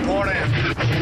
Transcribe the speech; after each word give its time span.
report 0.00 0.28
in. 0.28 0.50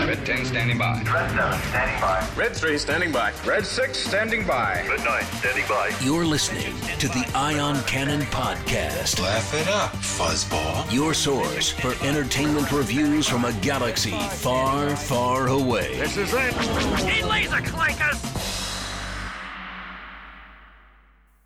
Red 0.06 0.26
10 0.26 0.44
standing 0.44 0.78
by. 0.78 1.02
Red 1.02 1.30
7 1.30 1.60
standing 1.68 2.00
by. 2.00 2.28
Red 2.36 2.56
3 2.56 2.78
standing 2.78 3.12
by. 3.12 3.32
Red 3.46 3.66
6 3.66 3.98
standing 3.98 4.46
by. 4.46 4.84
Red 4.88 5.04
9 5.04 5.22
standing 5.24 5.64
by. 5.68 5.92
You're 6.02 6.24
listening 6.24 6.74
to 6.98 7.08
the 7.08 7.30
Ion 7.34 7.80
Cannon 7.84 8.22
Podcast. 8.22 9.20
Laugh 9.20 9.54
it 9.54 9.68
up, 9.68 9.92
fuzzball. 9.92 10.92
Your 10.92 11.14
source 11.14 11.70
for 11.70 11.94
entertainment 12.04 12.70
reviews 12.72 13.28
from 13.28 13.44
a 13.44 13.52
galaxy 13.60 14.18
far, 14.18 14.96
far 14.96 15.48
away. 15.48 15.96
This 15.96 16.16
is 16.16 16.32
it. 16.34 16.54
He 17.08 17.22
laser 17.22 17.56
clankers! 17.56 18.24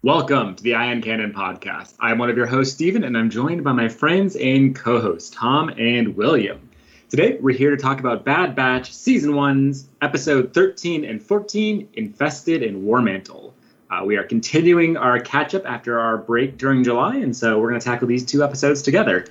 Welcome 0.04 0.56
to 0.56 0.62
the 0.64 0.74
Ion 0.74 1.00
Cannon 1.00 1.32
podcast. 1.32 1.94
I'm 2.00 2.18
one 2.18 2.28
of 2.28 2.36
your 2.36 2.46
hosts, 2.46 2.74
Stephen, 2.74 3.04
and 3.04 3.16
I'm 3.16 3.30
joined 3.30 3.62
by 3.62 3.72
my 3.72 3.88
friends 3.88 4.34
and 4.36 4.74
co 4.74 5.00
hosts, 5.00 5.30
Tom 5.30 5.68
and 5.78 6.16
William. 6.16 6.68
Today, 7.12 7.36
we're 7.42 7.54
here 7.54 7.70
to 7.70 7.76
talk 7.76 8.00
about 8.00 8.24
Bad 8.24 8.56
Batch 8.56 8.90
Season 8.90 9.32
1's 9.32 9.86
episode 10.00 10.54
13 10.54 11.04
and 11.04 11.22
14 11.22 11.86
Infested 11.92 12.62
in 12.62 12.84
Warmantle. 12.84 13.52
Uh, 13.90 14.02
we 14.02 14.16
are 14.16 14.22
continuing 14.22 14.96
our 14.96 15.20
catch 15.20 15.54
up 15.54 15.66
after 15.66 16.00
our 16.00 16.16
break 16.16 16.56
during 16.56 16.82
July, 16.82 17.16
and 17.16 17.36
so 17.36 17.60
we're 17.60 17.68
going 17.68 17.78
to 17.78 17.84
tackle 17.84 18.08
these 18.08 18.24
two 18.24 18.42
episodes 18.42 18.80
together, 18.80 19.26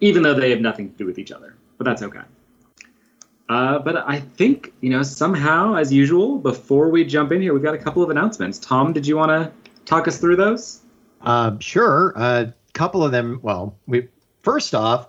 even 0.00 0.22
though 0.22 0.34
they 0.34 0.48
have 0.50 0.60
nothing 0.60 0.92
to 0.92 0.96
do 0.96 1.06
with 1.06 1.18
each 1.18 1.32
other. 1.32 1.56
But 1.76 1.86
that's 1.86 2.02
okay. 2.02 2.20
Uh, 3.48 3.80
but 3.80 3.96
I 3.96 4.20
think, 4.20 4.72
you 4.80 4.90
know, 4.90 5.02
somehow, 5.02 5.74
as 5.74 5.92
usual, 5.92 6.38
before 6.38 6.88
we 6.88 7.04
jump 7.04 7.32
in 7.32 7.42
here, 7.42 7.52
we've 7.52 7.64
got 7.64 7.74
a 7.74 7.78
couple 7.78 8.04
of 8.04 8.10
announcements. 8.10 8.60
Tom, 8.60 8.92
did 8.92 9.08
you 9.08 9.16
want 9.16 9.30
to 9.30 9.50
talk 9.86 10.06
us 10.06 10.18
through 10.18 10.36
those? 10.36 10.82
Uh, 11.20 11.56
sure. 11.58 12.12
A 12.14 12.54
couple 12.74 13.02
of 13.02 13.10
them. 13.10 13.40
Well, 13.42 13.76
we 13.88 14.06
first 14.44 14.72
off, 14.72 15.08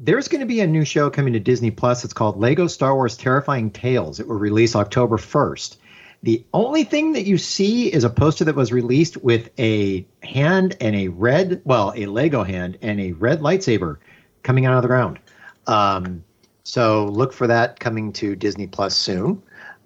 there's 0.00 0.28
going 0.28 0.40
to 0.40 0.46
be 0.46 0.60
a 0.60 0.66
new 0.66 0.84
show 0.84 1.10
coming 1.10 1.34
to 1.34 1.40
Disney 1.40 1.70
Plus. 1.70 2.04
It's 2.04 2.14
called 2.14 2.38
Lego 2.40 2.66
Star 2.66 2.94
Wars 2.94 3.16
Terrifying 3.16 3.70
Tales. 3.70 4.18
It 4.18 4.26
will 4.26 4.36
release 4.38 4.74
October 4.74 5.18
1st. 5.18 5.76
The 6.22 6.44
only 6.52 6.84
thing 6.84 7.12
that 7.12 7.26
you 7.26 7.38
see 7.38 7.92
is 7.92 8.04
a 8.04 8.10
poster 8.10 8.44
that 8.44 8.54
was 8.56 8.72
released 8.72 9.18
with 9.18 9.50
a 9.58 10.06
hand 10.22 10.76
and 10.80 10.96
a 10.96 11.08
red, 11.08 11.60
well, 11.64 11.92
a 11.94 12.06
Lego 12.06 12.42
hand 12.42 12.78
and 12.82 12.98
a 13.00 13.12
red 13.12 13.40
lightsaber 13.40 13.98
coming 14.42 14.64
out 14.66 14.74
of 14.76 14.82
the 14.82 14.88
ground. 14.88 15.18
Um, 15.66 16.24
so 16.62 17.06
look 17.06 17.32
for 17.32 17.46
that 17.46 17.78
coming 17.78 18.12
to 18.14 18.34
Disney 18.36 18.66
Plus 18.66 18.96
soon. 18.96 19.42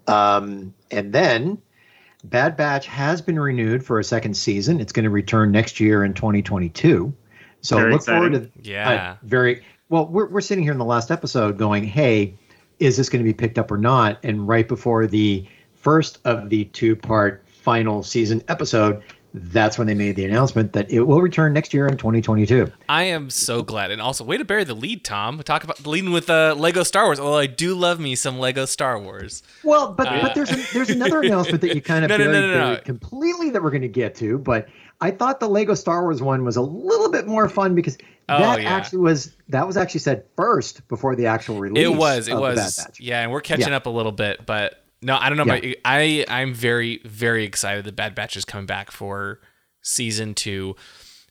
Um, 0.06 0.74
and 0.90 1.12
then 1.12 1.58
Bad 2.24 2.56
Batch 2.56 2.86
has 2.86 3.20
been 3.20 3.38
renewed 3.38 3.84
for 3.84 3.98
a 3.98 4.04
second 4.04 4.34
season. 4.36 4.80
It's 4.80 4.92
going 4.92 5.04
to 5.04 5.10
return 5.10 5.50
next 5.50 5.80
year 5.80 6.04
in 6.04 6.14
2022. 6.14 7.12
So 7.62 7.76
Very 7.76 7.92
look 7.92 8.04
forward 8.04 8.32
to 8.32 8.50
Yeah. 8.62 8.90
uh, 8.90 9.16
very 9.22 9.62
well. 9.94 10.06
We're 10.08 10.26
we're 10.26 10.40
sitting 10.40 10.64
here 10.64 10.72
in 10.72 10.78
the 10.78 10.84
last 10.84 11.10
episode 11.10 11.56
going, 11.56 11.84
"Hey, 11.84 12.34
is 12.80 12.96
this 12.96 13.08
going 13.08 13.24
to 13.24 13.28
be 13.28 13.32
picked 13.32 13.58
up 13.58 13.70
or 13.70 13.78
not?" 13.78 14.18
And 14.24 14.46
right 14.48 14.66
before 14.66 15.06
the 15.06 15.46
first 15.74 16.18
of 16.24 16.50
the 16.50 16.64
two-part 16.66 17.44
final 17.46 18.02
season 18.02 18.42
episode, 18.48 19.02
that's 19.34 19.78
when 19.78 19.86
they 19.86 19.94
made 19.94 20.16
the 20.16 20.24
announcement 20.24 20.72
that 20.72 20.90
it 20.90 21.00
will 21.02 21.20
return 21.20 21.52
next 21.52 21.74
year 21.74 21.86
in 21.86 21.96
2022. 21.96 22.70
I 22.88 23.04
am 23.04 23.30
so 23.30 23.62
glad. 23.62 23.90
And 23.90 24.00
also, 24.00 24.24
way 24.24 24.36
to 24.36 24.44
bury 24.44 24.64
the 24.64 24.74
lead, 24.74 25.04
Tom. 25.04 25.40
Talk 25.42 25.64
about 25.64 25.84
leading 25.86 26.12
with 26.12 26.30
uh, 26.30 26.54
Lego 26.56 26.82
Star 26.82 27.04
Wars. 27.06 27.20
Although 27.20 27.38
I 27.38 27.46
do 27.46 27.74
love 27.74 27.98
me 28.00 28.14
some 28.14 28.38
Lego 28.38 28.64
Star 28.64 28.98
Wars. 28.98 29.42
Well, 29.62 29.92
but 29.92 30.08
but 30.22 30.34
there's 30.34 30.50
a, 30.50 30.56
there's 30.72 30.90
another 30.90 31.20
announcement 31.22 31.60
that 31.62 31.74
you 31.74 31.80
kind 31.82 32.04
of 32.04 32.10
Uh, 32.14 32.16
No, 32.16 32.24
no, 32.24 32.32
no, 32.32 32.40
no, 32.40 32.74
no. 32.74 32.80
completely 32.80 33.50
that 33.50 33.62
we're 33.62 33.70
going 33.70 33.82
to 33.82 33.88
get 33.88 34.14
to, 34.16 34.38
but 34.38 34.68
I 35.00 35.10
thought 35.10 35.40
the 35.40 35.48
Lego 35.48 35.74
Star 35.74 36.02
Wars 36.02 36.22
one 36.22 36.44
was 36.44 36.56
a 36.56 36.62
little 36.62 37.10
bit 37.10 37.26
more 37.26 37.48
fun 37.48 37.74
because 37.74 37.98
Oh, 38.26 38.38
that 38.38 38.62
yeah. 38.62 38.70
actually 38.70 39.00
was 39.00 39.36
that 39.48 39.66
was 39.66 39.76
actually 39.76 40.00
said 40.00 40.24
first 40.34 40.86
before 40.88 41.14
the 41.14 41.26
actual 41.26 41.58
release. 41.58 41.84
It 41.84 41.94
was. 41.94 42.26
It 42.26 42.32
of 42.32 42.38
the 42.40 42.46
Bad 42.54 42.54
was. 42.56 42.90
Yeah, 42.98 43.20
and 43.20 43.30
we're 43.30 43.42
catching 43.42 43.68
Yeah. 43.68 43.76
up 43.76 43.84
a 43.86 43.90
little 43.90 44.12
bit, 44.12 44.46
but 44.46 44.82
no, 45.02 45.18
I 45.20 45.28
don't 45.28 45.36
know. 45.36 45.44
Yeah. 45.44 45.56
About, 45.60 45.76
I 45.84 46.24
I'm 46.28 46.54
very 46.54 47.02
very 47.04 47.44
excited 47.44 47.84
that 47.84 47.96
Bad 47.96 48.14
Batch 48.14 48.36
is 48.38 48.46
coming 48.46 48.64
back 48.64 48.90
for 48.90 49.40
season 49.82 50.32
two, 50.34 50.74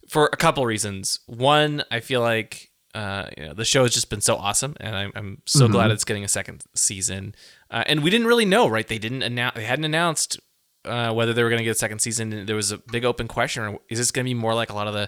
for 0.08 0.30
a 0.32 0.38
couple 0.38 0.64
reasons. 0.68 1.20
One, 1.26 1.84
I 1.90 2.00
feel 2.00 2.22
like 2.22 2.70
uh, 2.94 3.26
you 3.36 3.46
know 3.48 3.54
the 3.56 3.66
show 3.66 3.82
has 3.82 3.92
just 3.92 4.12
been 4.12 4.22
so 4.22 4.36
awesome, 4.36 4.76
and 4.80 4.96
I'm 4.96 5.12
I'm 5.16 5.42
so 5.48 5.64
Mm-hmm. 5.66 5.74
glad 5.74 5.90
it's 5.90 6.04
getting 6.06 6.24
a 6.24 6.28
second 6.28 6.62
season. 6.76 7.34
Uh, 7.72 7.84
and 7.88 8.04
we 8.04 8.12
didn't 8.12 8.28
really 8.28 8.46
know, 8.46 8.68
right? 8.68 8.88
They 8.88 9.00
didn't 9.00 9.24
announce. 9.24 9.56
They 9.56 9.64
hadn't 9.66 9.86
announced. 9.86 10.40
Uh, 10.86 11.14
whether 11.14 11.32
they 11.34 11.42
were 11.44 11.50
going 11.50 11.60
to 11.60 11.64
get 11.64 11.72
a 11.72 11.76
second 11.76 12.00
season, 12.00 12.46
there 12.46 12.56
was 12.56 12.72
a 12.72 12.78
big 12.78 13.06
open 13.06 13.28
question. 13.28 13.78
Is 13.90 14.00
this 14.00 14.12
going 14.12 14.26
to 14.26 14.30
be 14.30 14.34
more 14.34 14.54
like 14.54 14.70
a 14.70 14.74
lot 14.74 14.88
of 14.88 14.94
the 14.94 15.08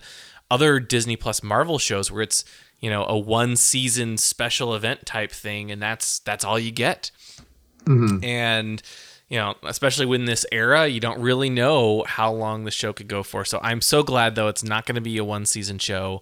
other 0.49 0.79
Disney 0.79 1.15
Plus 1.17 1.43
Marvel 1.43 1.77
shows, 1.79 2.11
where 2.11 2.21
it's 2.21 2.45
you 2.79 2.89
know 2.89 3.05
a 3.05 3.17
one 3.17 3.55
season 3.55 4.17
special 4.17 4.73
event 4.73 5.05
type 5.05 5.31
thing, 5.31 5.71
and 5.71 5.81
that's 5.81 6.19
that's 6.19 6.45
all 6.45 6.57
you 6.57 6.71
get? 6.71 7.11
and 8.23 8.81
you 9.29 9.37
know 9.37 9.55
especially 9.63 10.13
in 10.15 10.25
this 10.25 10.45
era 10.51 10.87
you 10.87 10.99
don't 10.99 11.19
really 11.19 11.49
know 11.49 12.03
how 12.07 12.31
long 12.31 12.63
the 12.63 12.71
show 12.71 12.93
could 12.93 13.07
go 13.07 13.21
for 13.23 13.45
so 13.45 13.59
i'm 13.61 13.81
so 13.81 14.01
glad 14.03 14.35
though 14.35 14.47
it's 14.47 14.63
not 14.63 14.85
going 14.85 14.95
to 14.95 15.01
be 15.01 15.17
a 15.17 15.23
one 15.23 15.45
season 15.45 15.77
show 15.77 16.21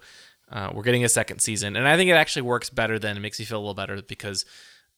uh, 0.51 0.71
we're 0.73 0.83
getting 0.83 1.03
a 1.03 1.09
second 1.09 1.39
season 1.39 1.75
and 1.75 1.87
i 1.87 1.95
think 1.95 2.09
it 2.09 2.13
actually 2.13 2.41
works 2.41 2.69
better 2.69 2.99
then 2.99 3.15
it 3.17 3.19
makes 3.19 3.39
me 3.39 3.45
feel 3.45 3.57
a 3.57 3.59
little 3.59 3.73
better 3.73 4.01
because 4.01 4.45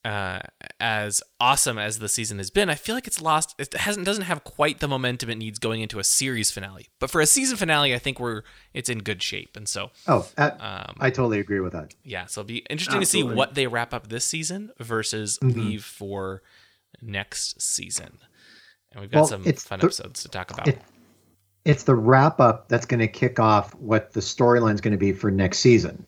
uh, 0.06 0.38
as 0.78 1.20
awesome 1.40 1.78
as 1.78 1.98
the 1.98 2.08
season 2.08 2.38
has 2.38 2.50
been 2.50 2.70
i 2.70 2.74
feel 2.74 2.94
like 2.94 3.06
it's 3.06 3.20
lost 3.20 3.54
it 3.58 3.74
hasn't 3.74 4.06
doesn't 4.06 4.24
have 4.24 4.44
quite 4.44 4.78
the 4.80 4.86
momentum 4.86 5.28
it 5.30 5.36
needs 5.36 5.58
going 5.58 5.80
into 5.80 5.98
a 5.98 6.04
series 6.04 6.50
finale 6.50 6.86
but 7.00 7.10
for 7.10 7.20
a 7.20 7.26
season 7.26 7.56
finale 7.56 7.92
i 7.94 7.98
think 7.98 8.20
we're 8.20 8.42
it's 8.72 8.88
in 8.88 8.98
good 9.00 9.20
shape 9.22 9.56
and 9.56 9.68
so 9.68 9.90
Oh, 10.06 10.26
uh, 10.38 10.50
Um, 10.60 10.96
I 11.00 11.10
totally 11.10 11.40
agree 11.40 11.60
with 11.60 11.72
that. 11.72 11.92
yeah, 12.04 12.26
so 12.26 12.40
it'll 12.42 12.48
be 12.48 12.58
interesting 12.70 13.00
to 13.00 13.06
see 13.06 13.22
what 13.24 13.54
they 13.54 13.66
wrap 13.66 13.92
up 13.92 14.08
this 14.08 14.24
season 14.24 14.70
versus 14.78 15.38
Mm-hmm. 15.42 15.60
leave 15.60 15.84
for 15.84 16.42
next 17.02 17.60
season. 17.60 18.18
And 18.92 19.00
we've 19.00 19.10
got 19.10 19.18
Well, 19.18 19.26
some 19.28 19.42
fun 19.42 19.80
the- 19.80 19.86
episodes 19.86 20.22
to 20.22 20.28
talk 20.28 20.50
about. 20.50 20.68
it- 20.68 20.80
It's 21.64 21.82
the 21.82 21.94
wrap 21.96 22.38
up 22.40 22.68
that's 22.68 22.86
going 22.86 23.00
to 23.00 23.08
kick 23.08 23.40
off 23.40 23.74
what 23.74 24.12
the 24.12 24.20
storyline 24.20 24.74
is 24.74 24.80
going 24.80 24.92
to 24.92 24.98
be 24.98 25.12
for 25.12 25.30
next 25.32 25.58
season. 25.58 26.06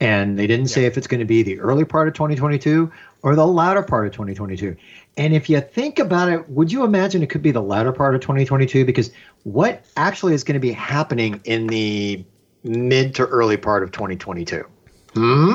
And 0.00 0.38
they 0.38 0.46
didn't 0.46 0.68
say 0.68 0.86
if 0.86 0.96
it's 0.96 1.06
going 1.06 1.20
to 1.20 1.26
be 1.26 1.42
the 1.42 1.60
early 1.60 1.84
part 1.84 2.08
of 2.08 2.14
2022 2.14 2.90
or 3.22 3.36
the 3.36 3.46
latter 3.46 3.82
part 3.82 4.06
of 4.06 4.12
2022. 4.12 4.74
And 5.18 5.34
if 5.34 5.50
you 5.50 5.60
think 5.60 5.98
about 5.98 6.30
it, 6.30 6.48
would 6.48 6.72
you 6.72 6.84
imagine 6.84 7.22
it 7.22 7.28
could 7.28 7.42
be 7.42 7.50
the 7.50 7.62
latter 7.62 7.92
part 7.92 8.14
of 8.14 8.22
2022? 8.22 8.86
Because 8.86 9.10
what 9.44 9.84
actually 9.96 10.32
is 10.32 10.42
going 10.42 10.54
to 10.54 10.60
be 10.60 10.72
happening 10.72 11.40
in 11.44 11.66
the 11.66 12.24
mid 12.64 13.14
to 13.16 13.26
early 13.26 13.58
part 13.58 13.82
of 13.82 13.92
2022? 13.92 14.64
Hmm? 15.12 15.52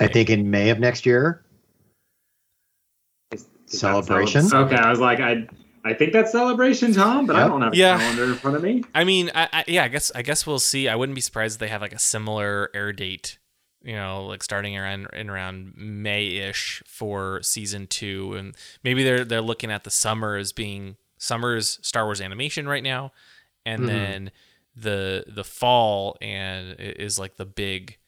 I 0.00 0.06
think 0.06 0.30
in 0.30 0.50
May 0.50 0.70
of 0.70 0.80
next 0.80 1.04
year. 1.04 1.44
Celebration? 3.66 4.46
Okay, 4.52 4.76
I 4.76 4.90
was 4.90 4.98
like, 4.98 5.20
I 5.20 5.46
I 5.84 5.94
think 5.94 6.12
that's 6.12 6.30
celebration, 6.32 6.92
Tom, 6.92 7.26
but 7.26 7.34
I 7.36 7.48
don't 7.48 7.60
have 7.62 7.72
a 7.72 7.76
Yeah. 7.76 7.98
calendar 7.98 8.24
in 8.24 8.34
front 8.34 8.56
of 8.56 8.62
me. 8.62 8.84
I 8.94 9.04
mean, 9.04 9.30
I, 9.34 9.48
I, 9.52 9.64
yeah, 9.66 9.84
I 9.84 9.88
guess 9.88 10.12
I 10.14 10.22
guess 10.22 10.46
we'll 10.46 10.58
see. 10.60 10.88
I 10.88 10.94
wouldn't 10.94 11.14
be 11.16 11.20
surprised 11.20 11.56
if 11.56 11.58
they 11.60 11.68
have 11.68 11.80
like 11.82 11.92
a 11.92 11.98
similar 11.98 12.70
air 12.74 12.92
date, 12.92 13.38
you 13.82 13.94
know, 13.94 14.24
like 14.26 14.42
starting 14.42 14.76
around 14.78 15.08
in 15.12 15.28
around 15.28 15.74
May-ish 15.76 16.82
for 16.86 17.42
season 17.42 17.86
two, 17.88 18.34
and 18.34 18.54
maybe 18.84 19.02
they're 19.02 19.24
they're 19.24 19.40
looking 19.40 19.70
at 19.72 19.84
the 19.84 19.90
summer 19.90 20.36
as 20.36 20.52
being 20.52 20.96
summer's 21.18 21.78
Star 21.82 22.04
Wars 22.04 22.20
animation 22.20 22.68
right 22.68 22.82
now, 22.82 23.12
and 23.66 23.88
then 23.88 24.30
the 24.76 25.24
the 25.26 25.44
fall 25.44 26.16
and 26.22 26.76
is 26.78 27.18
like 27.18 27.36
the 27.36 27.44
big 27.44 27.98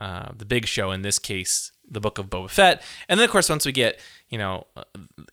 uh, 0.00 0.32
the 0.36 0.44
big 0.44 0.66
show 0.66 0.90
in 0.90 1.02
this 1.02 1.18
case, 1.18 1.72
the 1.92 2.00
Book 2.00 2.18
of 2.18 2.26
Boba 2.26 2.50
Fett, 2.50 2.82
and 3.08 3.20
then 3.20 3.24
of 3.24 3.30
course 3.30 3.48
once 3.48 3.66
we 3.66 3.72
get 3.72 4.00
you 4.28 4.38
know 4.38 4.66
uh, 4.76 4.84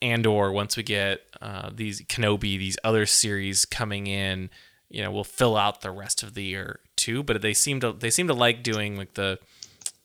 Andor, 0.01 0.51
once 0.51 0.77
we 0.77 0.83
get 0.83 1.21
uh, 1.41 1.69
these 1.73 2.01
Kenobi, 2.01 2.57
these 2.57 2.77
other 2.83 3.05
series 3.05 3.65
coming 3.65 4.07
in, 4.07 4.49
you 4.89 5.01
know, 5.03 5.11
we'll 5.11 5.23
fill 5.23 5.55
out 5.55 5.81
the 5.81 5.91
rest 5.91 6.23
of 6.23 6.33
the 6.33 6.43
year 6.43 6.79
too. 6.95 7.23
But 7.23 7.41
they 7.41 7.53
seem 7.53 7.79
to 7.79 7.93
they 7.93 8.09
seem 8.09 8.27
to 8.27 8.33
like 8.33 8.63
doing 8.63 8.97
like 8.97 9.13
the 9.13 9.39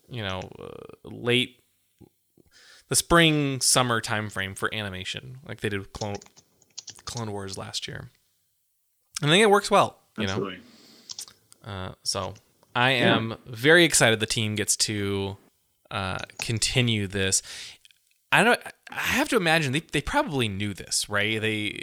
you 0.08 0.22
know 0.22 0.40
uh, 0.58 1.08
late 1.08 1.60
the 2.88 2.96
spring 2.96 3.60
summer 3.60 4.00
time 4.00 4.28
frame 4.30 4.54
for 4.54 4.72
animation, 4.74 5.38
like 5.48 5.60
they 5.60 5.68
did 5.68 5.80
with 5.80 5.92
Clone 5.92 6.16
Clone 7.04 7.32
Wars 7.32 7.56
last 7.58 7.88
year. 7.88 8.10
And 9.22 9.30
I 9.30 9.34
think 9.34 9.42
it 9.42 9.50
works 9.50 9.70
well, 9.70 9.98
you 10.18 10.26
know. 10.26 10.34
Uh, 11.64 11.92
so 12.02 12.34
I 12.76 12.90
am 12.90 13.36
very 13.46 13.84
excited 13.84 14.20
the 14.20 14.26
team 14.26 14.54
gets 14.54 14.76
to 14.76 15.36
uh, 15.90 16.18
continue 16.40 17.06
this. 17.06 17.42
I 18.32 18.42
don't. 18.44 18.60
I 18.90 18.94
have 18.96 19.28
to 19.30 19.36
imagine 19.36 19.72
they, 19.72 19.82
they 19.92 20.00
probably 20.00 20.48
knew 20.48 20.74
this, 20.74 21.08
right? 21.08 21.40
They, 21.40 21.82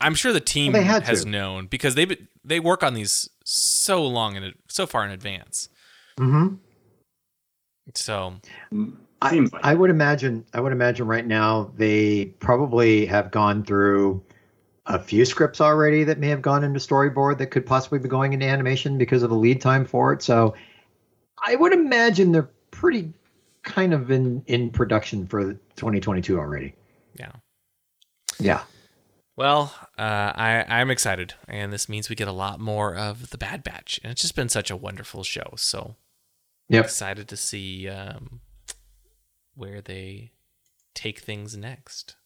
I'm 0.00 0.14
sure 0.14 0.32
the 0.32 0.40
team 0.40 0.72
Well, 0.72 0.82
they 0.82 0.86
has 0.86 1.24
to. 1.24 1.28
known 1.28 1.66
because 1.66 1.94
they 1.94 2.16
they 2.44 2.60
work 2.60 2.82
on 2.82 2.94
these 2.94 3.28
so 3.44 4.04
long 4.04 4.36
and 4.36 4.54
so 4.68 4.86
far 4.86 5.04
in 5.04 5.10
advance. 5.10 5.68
Mm-hmm. 6.18 6.56
So 7.94 8.34
Seems 9.30 9.52
like 9.52 9.64
I 9.64 9.74
would 9.74 9.90
imagine. 9.90 10.44
I 10.52 10.60
would 10.60 10.72
imagine 10.72 11.06
right 11.06 11.26
now 11.26 11.70
they 11.76 12.26
probably 12.40 13.06
have 13.06 13.30
gone 13.30 13.64
through 13.64 14.22
a 14.86 14.98
few 14.98 15.24
scripts 15.24 15.60
already 15.60 16.02
that 16.04 16.18
may 16.18 16.28
have 16.28 16.42
gone 16.42 16.64
into 16.64 16.80
storyboard 16.80 17.38
that 17.38 17.46
could 17.52 17.64
possibly 17.64 18.00
be 18.00 18.08
going 18.08 18.32
into 18.32 18.46
animation 18.46 18.98
because 18.98 19.22
of 19.22 19.30
the 19.30 19.36
lead 19.36 19.60
time 19.60 19.84
for 19.84 20.12
it. 20.12 20.22
So 20.22 20.54
I 21.46 21.54
would 21.54 21.72
imagine 21.72 22.32
they're 22.32 22.50
pretty 22.72 23.12
kind 23.62 23.92
of 23.94 24.10
in 24.10 24.42
in 24.46 24.70
production 24.70 25.26
for 25.26 25.52
2022 25.76 26.38
already. 26.38 26.74
Yeah. 27.18 27.32
Yeah. 28.40 28.62
Well, 29.36 29.74
uh, 29.98 30.32
I 30.34 30.64
I'm 30.68 30.90
excited, 30.90 31.34
and 31.48 31.72
this 31.72 31.88
means 31.88 32.08
we 32.10 32.16
get 32.16 32.28
a 32.28 32.32
lot 32.32 32.60
more 32.60 32.94
of 32.94 33.30
the 33.30 33.38
Bad 33.38 33.64
Batch, 33.64 33.98
and 34.02 34.12
it's 34.12 34.20
just 34.22 34.36
been 34.36 34.48
such 34.48 34.70
a 34.70 34.76
wonderful 34.76 35.24
show. 35.24 35.54
So 35.56 35.96
Yep. 36.68 36.84
excited 36.86 37.28
to 37.28 37.36
see 37.36 37.88
um, 37.88 38.40
where 39.54 39.80
they 39.80 40.32
take 40.94 41.18
things 41.18 41.56
next. 41.56 42.16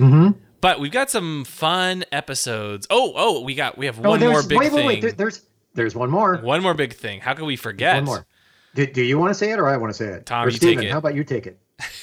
Mm-hmm. 0.00 0.38
But 0.60 0.80
we've 0.80 0.90
got 0.92 1.10
some 1.10 1.44
fun 1.44 2.04
episodes. 2.10 2.86
Oh, 2.90 3.12
oh, 3.16 3.40
we 3.42 3.54
got 3.54 3.76
we 3.78 3.86
have 3.86 3.98
Oh, 4.04 4.10
one 4.10 4.20
more 4.20 4.42
big 4.42 4.58
wait, 4.58 4.72
thing. 4.72 4.76
wait, 4.76 4.86
wait. 4.86 5.00
There, 5.02 5.12
there's 5.12 5.42
there's 5.74 5.94
one 5.94 6.10
more. 6.10 6.36
One 6.38 6.62
more 6.62 6.74
big 6.74 6.94
thing. 6.94 7.20
How 7.20 7.34
can 7.34 7.46
we 7.46 7.56
forget? 7.56 7.96
One 7.96 8.04
more. 8.04 8.26
Do, 8.74 8.86
do 8.86 9.02
you 9.02 9.18
want 9.18 9.30
to 9.30 9.34
say 9.34 9.52
it 9.52 9.58
or 9.58 9.68
I 9.68 9.76
want 9.76 9.92
to 9.92 9.96
say 9.96 10.06
it? 10.06 10.26
Tom, 10.26 10.46
or 10.46 10.50
you 10.50 10.58
take 10.58 10.78
it. 10.82 10.90
how 10.90 10.98
about 10.98 11.14
you 11.14 11.24
take 11.24 11.46
it? 11.46 11.58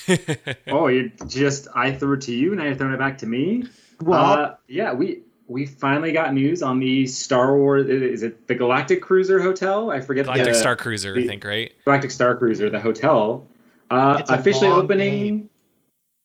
Oh, 0.67 0.87
you 0.87 1.11
just 1.27 1.67
I 1.75 1.91
threw 1.93 2.13
it 2.13 2.21
to 2.21 2.33
you, 2.33 2.55
now 2.55 2.63
you're 2.65 2.75
throwing 2.75 2.93
it 2.93 2.99
back 2.99 3.17
to 3.19 3.25
me. 3.25 3.65
Well, 4.01 4.21
uh, 4.33 4.55
yeah, 4.67 4.93
we 4.93 5.21
we 5.47 5.65
finally 5.65 6.11
got 6.11 6.33
news 6.33 6.61
on 6.63 6.79
the 6.79 7.05
Star 7.07 7.55
Wars. 7.57 7.87
Is 7.87 8.23
it 8.23 8.47
the 8.47 8.55
Galactic 8.55 9.01
Cruiser 9.01 9.41
Hotel? 9.41 9.91
I 9.91 9.99
forget 10.01 10.25
the 10.25 10.31
Galactic 10.33 10.53
the 10.53 10.59
Star 10.59 10.75
Cruiser, 10.75 11.15
I 11.17 11.27
think, 11.27 11.43
right? 11.43 11.71
Galactic 11.85 12.11
Star 12.11 12.35
Cruiser, 12.37 12.69
the 12.69 12.79
hotel, 12.79 13.47
uh, 13.89 14.17
It's 14.19 14.29
officially 14.29 14.69
opening. 14.69 15.13
name. 15.23 15.49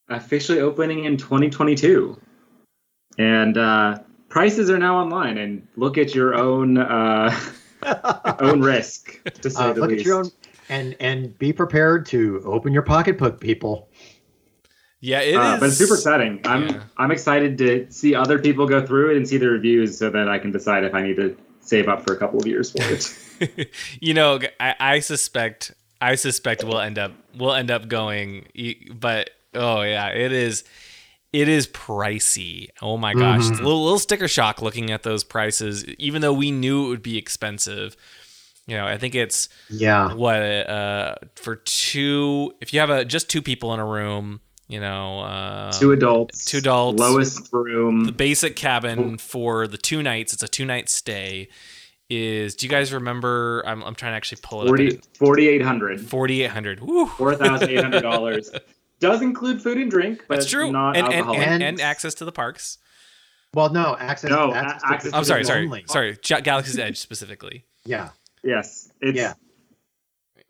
Officially 0.09 0.61
opening 0.61 1.05
in 1.05 1.17
2022, 1.17 2.17
and 3.19 3.59
uh, 3.59 3.99
prices 4.29 4.71
are 4.71 4.79
now 4.79 4.99
online. 4.99 5.37
And 5.39 5.67
look 5.77 5.99
at 5.99 6.15
your 6.15 6.35
own 6.37 6.79
uh, 6.79 7.37
own 8.41 8.61
risk, 8.61 9.23
to 9.41 9.51
say 9.51 9.63
uh, 9.63 9.73
the 9.73 9.81
look 9.81 9.91
least. 9.91 10.01
at 10.01 10.07
your 10.07 10.19
own 10.21 10.31
and 10.69 10.97
and 11.01 11.39
be 11.39 11.53
prepared 11.53 12.07
to 12.07 12.43
open 12.45 12.73
your 12.73 12.83
pocketbook, 12.83 13.41
people. 13.41 13.89
Yeah, 15.01 15.21
it 15.21 15.35
is. 15.35 15.37
uh, 15.37 15.57
but 15.61 15.67
it's 15.69 15.77
super 15.77 15.95
exciting. 15.95 16.41
I'm 16.45 16.69
Yeah. 16.69 16.83
I'm 16.97 17.11
excited 17.11 17.59
to 17.59 17.87
see 17.91 18.15
other 18.15 18.39
people 18.39 18.67
go 18.67 18.85
through 18.85 19.13
it 19.13 19.17
and 19.17 19.29
see 19.29 19.37
the 19.37 19.49
reviews, 19.49 19.99
so 19.99 20.11
that 20.11 20.29
I 20.29 20.39
can 20.39 20.51
decide 20.51 20.85
if 20.85 20.95
I 20.95 21.03
need 21.03 21.17
to 21.17 21.37
save 21.61 21.89
up 21.89 22.07
for 22.07 22.15
a 22.15 22.17
couple 22.17 22.41
of 22.41 22.47
years 22.47 22.71
for 22.71 22.83
it. 22.83 23.71
you 24.01 24.15
know, 24.15 24.41
I, 24.59 24.75
I 24.81 24.99
suspect 25.01 25.75
I 26.01 26.15
suspect 26.15 26.65
we'll 26.65 26.81
end 26.81 26.99
up 26.99 27.13
we'll 27.37 27.55
end 27.55 27.71
up 27.71 27.89
going, 27.89 28.47
but 28.95 29.31
oh 29.55 29.83
yeah, 29.83 30.09
it 30.09 30.33
is 30.33 30.65
it 31.33 31.49
is 31.49 31.67
pricey. 31.67 32.69
Oh 32.83 32.97
my 32.97 33.13
gosh, 33.15 33.43
Mm-hmm. 33.43 33.53
it's 33.53 33.61
a 33.61 33.65
little, 33.65 33.83
little 33.85 33.99
sticker 33.99 34.29
shock 34.29 34.63
looking 34.63 34.91
at 34.91 35.03
those 35.03 35.25
prices. 35.25 35.85
Even 35.99 36.23
though 36.23 36.33
we 36.33 36.51
knew 36.51 36.87
it 36.87 36.89
would 36.89 37.03
be 37.03 37.19
expensive, 37.19 37.97
you 38.67 38.77
know, 38.77 38.87
I 38.87 38.97
think 38.99 39.15
it's 39.15 39.49
Yeah. 39.71 40.15
what 40.15 40.41
uh 40.41 41.17
for 41.37 41.57
two 41.57 42.53
if 42.61 42.73
you 42.73 42.81
have 42.81 42.91
a 42.91 43.05
just 43.05 43.29
two 43.31 43.43
people 43.43 43.75
in 43.75 43.81
a 43.81 43.87
room, 43.87 44.41
you 44.69 44.81
know, 44.81 45.21
uh, 45.21 45.73
two 45.73 45.93
adults, 45.93 46.45
two 46.47 46.59
adults. 46.59 46.99
lowest 46.99 47.53
room. 47.53 48.05
the 48.05 48.13
basic 48.13 48.57
cabin 48.57 49.19
for 49.19 49.67
the 49.69 49.79
two 49.79 50.03
nights. 50.03 50.33
It's 50.33 50.43
a 50.43 50.49
two 50.49 50.65
night 50.65 50.89
stay. 50.89 51.49
Is 52.09 52.55
do 52.55 52.67
you 52.67 52.71
guys 52.71 52.93
remember? 52.93 53.65
I'm, 53.67 53.83
I'm 53.83 53.95
trying 53.97 54.13
to 54.13 54.17
actually 54.17 54.39
pull 54.43 54.63
it 54.63 54.69
40, 54.69 54.97
up. 54.99 55.05
4800 55.19 56.01
Forty 56.09 56.43
eight 56.43 56.51
hundred. 56.53 56.81
Woo. 56.81 57.07
$4,800. 57.07 58.61
Does 58.99 59.21
include 59.23 59.61
food 59.63 59.77
and 59.79 59.91
drink, 59.91 60.25
but 60.29 60.37
That's 60.37 60.51
true. 60.51 60.73
not 60.73 60.97
and, 60.97 61.07
and, 61.13 61.29
and, 61.29 61.43
And- 61.43 61.63
and 61.63 61.81
access 61.81 62.15
to 62.15 62.25
the 62.25 62.33
parks. 62.33 62.79
Well, 63.55 63.71
no, 63.71 63.97
access. 63.99 64.31
No, 64.31 64.53
access 64.53 64.83
a- 64.83 64.87
access 64.93 65.11
the 65.13 65.17
I'm 65.19 65.25
sorry, 65.25 65.45
sorry, 65.45 65.65
only. 65.65 65.85
sorry. 65.87 66.19
Ja- 66.27 66.41
Galaxy's 66.41 66.79
Edge 66.79 66.99
specifically. 66.99 67.65
Yeah. 67.89 68.09
yes, 68.43 68.91
it's 69.01 69.17
Yeah. 69.17 69.35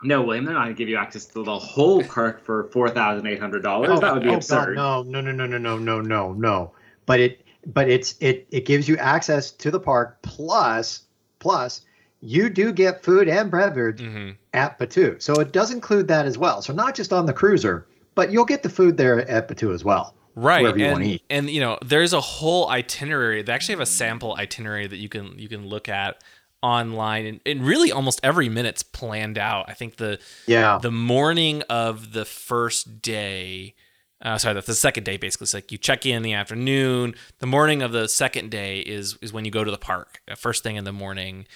no, 0.02 0.22
William. 0.22 0.44
They're 0.46 0.54
not 0.54 0.64
going 0.64 0.74
to 0.74 0.78
give 0.78 0.88
you 0.88 0.96
access 0.96 1.26
to 1.26 1.42
the 1.42 1.58
whole 1.58 2.02
park 2.04 2.42
for 2.44 2.64
four 2.72 2.88
thousand 2.88 3.26
eight 3.26 3.38
hundred 3.38 3.62
dollars. 3.62 4.00
that 4.00 4.14
would 4.14 4.22
be 4.22 4.30
oh, 4.30 4.36
absurd. 4.36 4.76
God, 4.76 5.06
no, 5.06 5.20
no, 5.20 5.30
no, 5.32 5.46
no, 5.46 5.58
no, 5.58 5.58
no, 5.58 5.78
no, 5.78 6.00
no, 6.00 6.32
no. 6.32 6.72
But 7.04 7.20
it, 7.20 7.44
but 7.66 7.90
it's 7.90 8.14
it 8.20 8.46
it 8.50 8.64
gives 8.64 8.88
you 8.88 8.96
access 8.96 9.50
to 9.50 9.70
the 9.70 9.78
park 9.80 10.22
plus 10.22 11.02
plus 11.40 11.82
you 12.20 12.48
do 12.48 12.72
get 12.72 13.04
food 13.04 13.28
and 13.28 13.50
beverage 13.50 14.00
hmm 14.00 14.30
at 14.54 14.78
Batuu. 14.78 15.20
So 15.20 15.34
it 15.34 15.52
does 15.52 15.70
include 15.70 16.08
that 16.08 16.24
as 16.24 16.38
well. 16.38 16.62
So 16.62 16.72
not 16.72 16.94
just 16.94 17.12
on 17.12 17.26
the 17.26 17.34
cruiser, 17.34 17.86
but 18.16 18.32
you'll 18.32 18.44
get 18.44 18.64
the 18.64 18.68
food 18.68 18.96
there 18.96 19.20
at 19.30 19.46
Batuu 19.48 19.72
as 19.72 19.84
well. 19.84 20.14
Right, 20.34 20.60
Wherever 20.62 20.78
you 20.78 20.84
and, 20.86 20.92
wanna 20.94 21.04
eat. 21.06 21.22
and 21.30 21.48
you 21.48 21.60
know, 21.60 21.78
there's 21.84 22.12
a 22.12 22.20
whole 22.20 22.68
itinerary. 22.68 23.42
They 23.42 23.52
actually 23.52 23.74
have 23.74 23.80
a 23.80 23.86
sample 23.86 24.34
itinerary 24.36 24.86
that 24.88 24.96
you 24.98 25.08
can 25.08 25.38
you 25.38 25.48
can 25.48 25.66
look 25.68 25.88
at 25.88 26.22
online, 26.62 27.24
and, 27.26 27.40
and 27.46 27.62
really 27.64 27.92
almost 27.92 28.18
every 28.22 28.48
minute's 28.48 28.82
planned 28.82 29.38
out. 29.38 29.66
I 29.68 29.74
think 29.74 29.96
the 29.96 30.18
Yeah. 30.46 30.78
the 30.82 30.90
morning 30.90 31.62
of 31.70 32.12
the 32.12 32.24
first 32.24 33.00
day 33.00 33.74
uh, 34.22 34.38
sorry 34.38 34.54
that's 34.54 34.66
the 34.66 34.74
second 34.74 35.04
day 35.04 35.18
basically 35.18 35.44
it's 35.44 35.52
like 35.52 35.70
you 35.70 35.76
check 35.76 36.06
in 36.06 36.16
in 36.16 36.22
the 36.22 36.32
afternoon 36.32 37.14
the 37.38 37.46
morning 37.46 37.82
of 37.82 37.92
the 37.92 38.08
second 38.08 38.50
day 38.50 38.80
is 38.80 39.18
is 39.20 39.30
when 39.30 39.44
you 39.44 39.50
go 39.50 39.62
to 39.62 39.70
the 39.70 39.76
park 39.76 40.22
first 40.38 40.62
thing 40.62 40.76
in 40.76 40.84
the 40.84 40.92
morning 40.92 41.46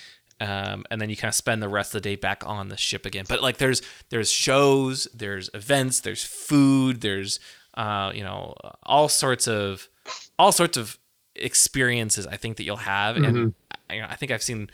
um, 0.41 0.85
and 0.91 1.01
then 1.01 1.11
you 1.11 1.17
kind 1.17 1.29
of 1.31 1.35
spend 1.35 1.63
the 1.63 1.69
rest 1.69 1.95
of 1.95 2.03
the 2.03 2.09
day 2.09 2.17
back 2.17 2.43
on 2.47 2.69
the 2.69 2.77
ship 2.77 3.05
again 3.07 3.25
but 3.29 3.43
like 3.43 3.59
there's 3.59 3.83
there's 4.09 4.31
shows 4.31 5.07
there's 5.15 5.51
events 5.55 6.01
there's 6.01 6.25
food 6.25 7.01
there's 7.01 7.39
uh, 7.75 8.11
you 8.15 8.23
know 8.23 8.55
all 8.85 9.09
sorts 9.09 9.47
of 9.47 9.89
all 10.39 10.53
sorts 10.53 10.77
of 10.77 10.99
experiences 11.37 12.27
i 12.27 12.37
think 12.37 12.57
that 12.57 12.65
you'll 12.65 12.77
have 12.77 13.17
and 13.17 13.55
I, 13.89 13.95
you 13.95 14.01
know, 14.03 14.07
I 14.11 14.17
think 14.17 14.33
i've 14.33 14.43
seen 14.43 14.69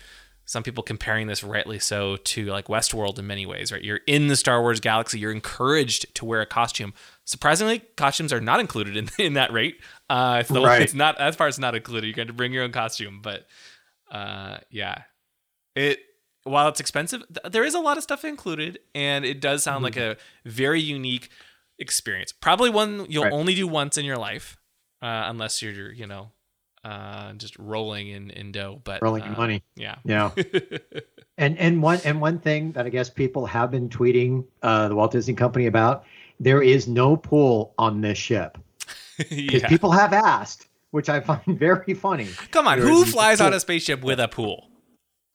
some 0.48 0.62
people 0.62 0.82
comparing 0.84 1.26
this 1.26 1.42
rightly 1.42 1.78
so 1.80 2.16
to 2.19 2.46
like 2.46 2.69
Westworld 2.69 3.19
in 3.19 3.26
many 3.26 3.46
ways, 3.46 3.72
right? 3.72 3.82
You're 3.82 3.98
in 4.06 4.28
the 4.28 4.36
Star 4.36 4.60
Wars 4.62 4.78
galaxy, 4.78 5.19
you're 5.19 5.32
encouraged 5.32 6.14
to 6.14 6.24
wear 6.24 6.40
a 6.40 6.46
costume. 6.46 6.94
Surprisingly, 7.24 7.80
costumes 7.96 8.32
are 8.32 8.40
not 8.40 8.60
included 8.60 8.96
in, 8.96 9.08
in 9.19 9.32
that 9.32 9.52
rate. 9.52 9.80
Uh, 10.08 10.36
it's, 10.42 10.48
the, 10.48 10.60
Right. 10.60 10.82
it's 10.82 10.94
not 10.94 11.20
as 11.20 11.34
far 11.34 11.48
as 11.48 11.58
not 11.58 11.74
included. 11.74 12.06
You 12.06 12.12
got 12.12 12.28
to 12.28 12.32
bring 12.32 12.52
your 12.52 12.62
own 12.62 12.70
costume, 12.70 13.19
but 13.22 13.44
uh, 14.08 14.58
yeah, 14.70 15.02
it 15.76 16.00
while 16.44 16.69
it's 16.69 16.81
expensive, 16.81 17.23
th- 17.28 17.52
there 17.52 17.64
is 17.64 17.75
a 17.75 17.81
lot 17.81 17.96
of 17.96 18.02
stuff 18.02 18.25
included, 18.25 18.78
and 18.94 19.25
it 19.25 19.40
does 19.40 19.62
sound 19.64 19.82
like 19.84 19.96
a 19.96 20.17
very 20.44 20.81
unique 20.81 21.28
experience. 21.78 22.32
Probably 22.32 22.70
one 22.70 23.06
you'll 23.08 23.25
Right. 23.25 23.32
only 23.32 23.55
do 23.55 23.67
once 23.67 23.99
in 23.99 24.05
your 24.05 24.17
life, 24.17 24.56
uh, 25.02 25.25
unless 25.26 25.61
you're 25.62 25.93
you 25.93 26.06
know 26.06 26.31
uh, 26.84 27.32
just 27.34 27.58
rolling 27.58 28.08
in 28.08 28.31
in 28.31 28.52
dough. 28.52 28.81
But 28.84 29.02
Rolling 29.02 29.25
in 29.25 29.34
uh, 29.34 29.38
money. 29.38 29.62
yeah. 29.76 29.96
Yeah. 30.05 30.31
and 31.38 31.58
and 31.58 31.82
one 31.82 32.00
and 32.05 32.20
one 32.20 32.38
thing 32.38 32.72
that 32.72 32.87
I 32.87 32.90
guess 32.90 33.11
people 33.11 33.44
have 33.46 33.70
been 33.70 33.88
tweeting 33.88 34.44
uh, 34.62 34.88
the 34.88 34.94
Walt 34.94 35.12
Disney 35.12 35.34
Company 35.34 35.67
about 35.67 36.05
there 36.38 36.62
is 36.62 36.87
no 36.87 37.17
pool 37.17 37.74
on 37.79 38.00
this 38.03 38.19
ship 38.19 38.56
because 39.19 39.62
yeah. 39.62 39.69
people 39.69 39.91
have 39.91 40.12
asked, 40.12 40.69
which 40.93 41.08
I 41.08 41.20
find 41.20 41.41
very 41.58 41.94
funny. 41.94 42.29
Come 42.53 42.69
on, 42.69 42.79
There 42.79 42.89
who 42.89 43.05
flies 43.05 43.41
on 43.41 43.53
a 43.53 43.58
spaceship 43.60 44.03
with 44.03 44.20
a 44.20 44.29
pool? 44.29 44.70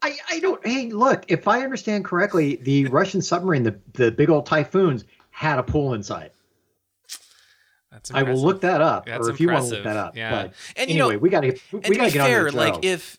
I, 0.02 0.18
I 0.30 0.40
don't. 0.40 0.66
Hey, 0.66 0.90
look, 0.90 1.26
if 1.28 1.48
I 1.48 1.62
understand 1.62 2.06
correctly, 2.06 2.56
the 2.58 2.86
Russian 2.88 3.22
submarine, 3.22 3.64
the 3.64 3.80
the 3.94 4.12
big 4.12 4.30
old 4.30 4.46
typhoons, 4.46 5.06
had 5.30 5.60
a 5.60 5.64
pool 5.64 5.94
inside. 5.94 6.32
That's 7.92 8.12
I 8.12 8.24
will 8.24 8.42
look 8.42 8.62
that 8.62 8.82
up, 8.82 9.06
That's 9.06 9.28
or 9.28 9.32
if 9.32 9.40
you 9.40 9.50
want 9.50 9.66
to 9.66 9.72
look 9.76 9.84
that 9.84 9.98
up. 9.98 10.16
Yeah. 10.16 10.32
But 10.32 10.54
And, 10.78 10.90
you 10.90 10.98
know, 10.98 11.10
anyway, 11.10 11.22
we 11.22 11.30
got 11.30 11.42
to 11.42 11.60
we 11.74 11.98
got 11.98 12.06
to 12.06 12.12
get 12.12 12.26
fair, 12.26 12.48
on 12.48 12.54
like 12.54 12.86
if 12.86 13.18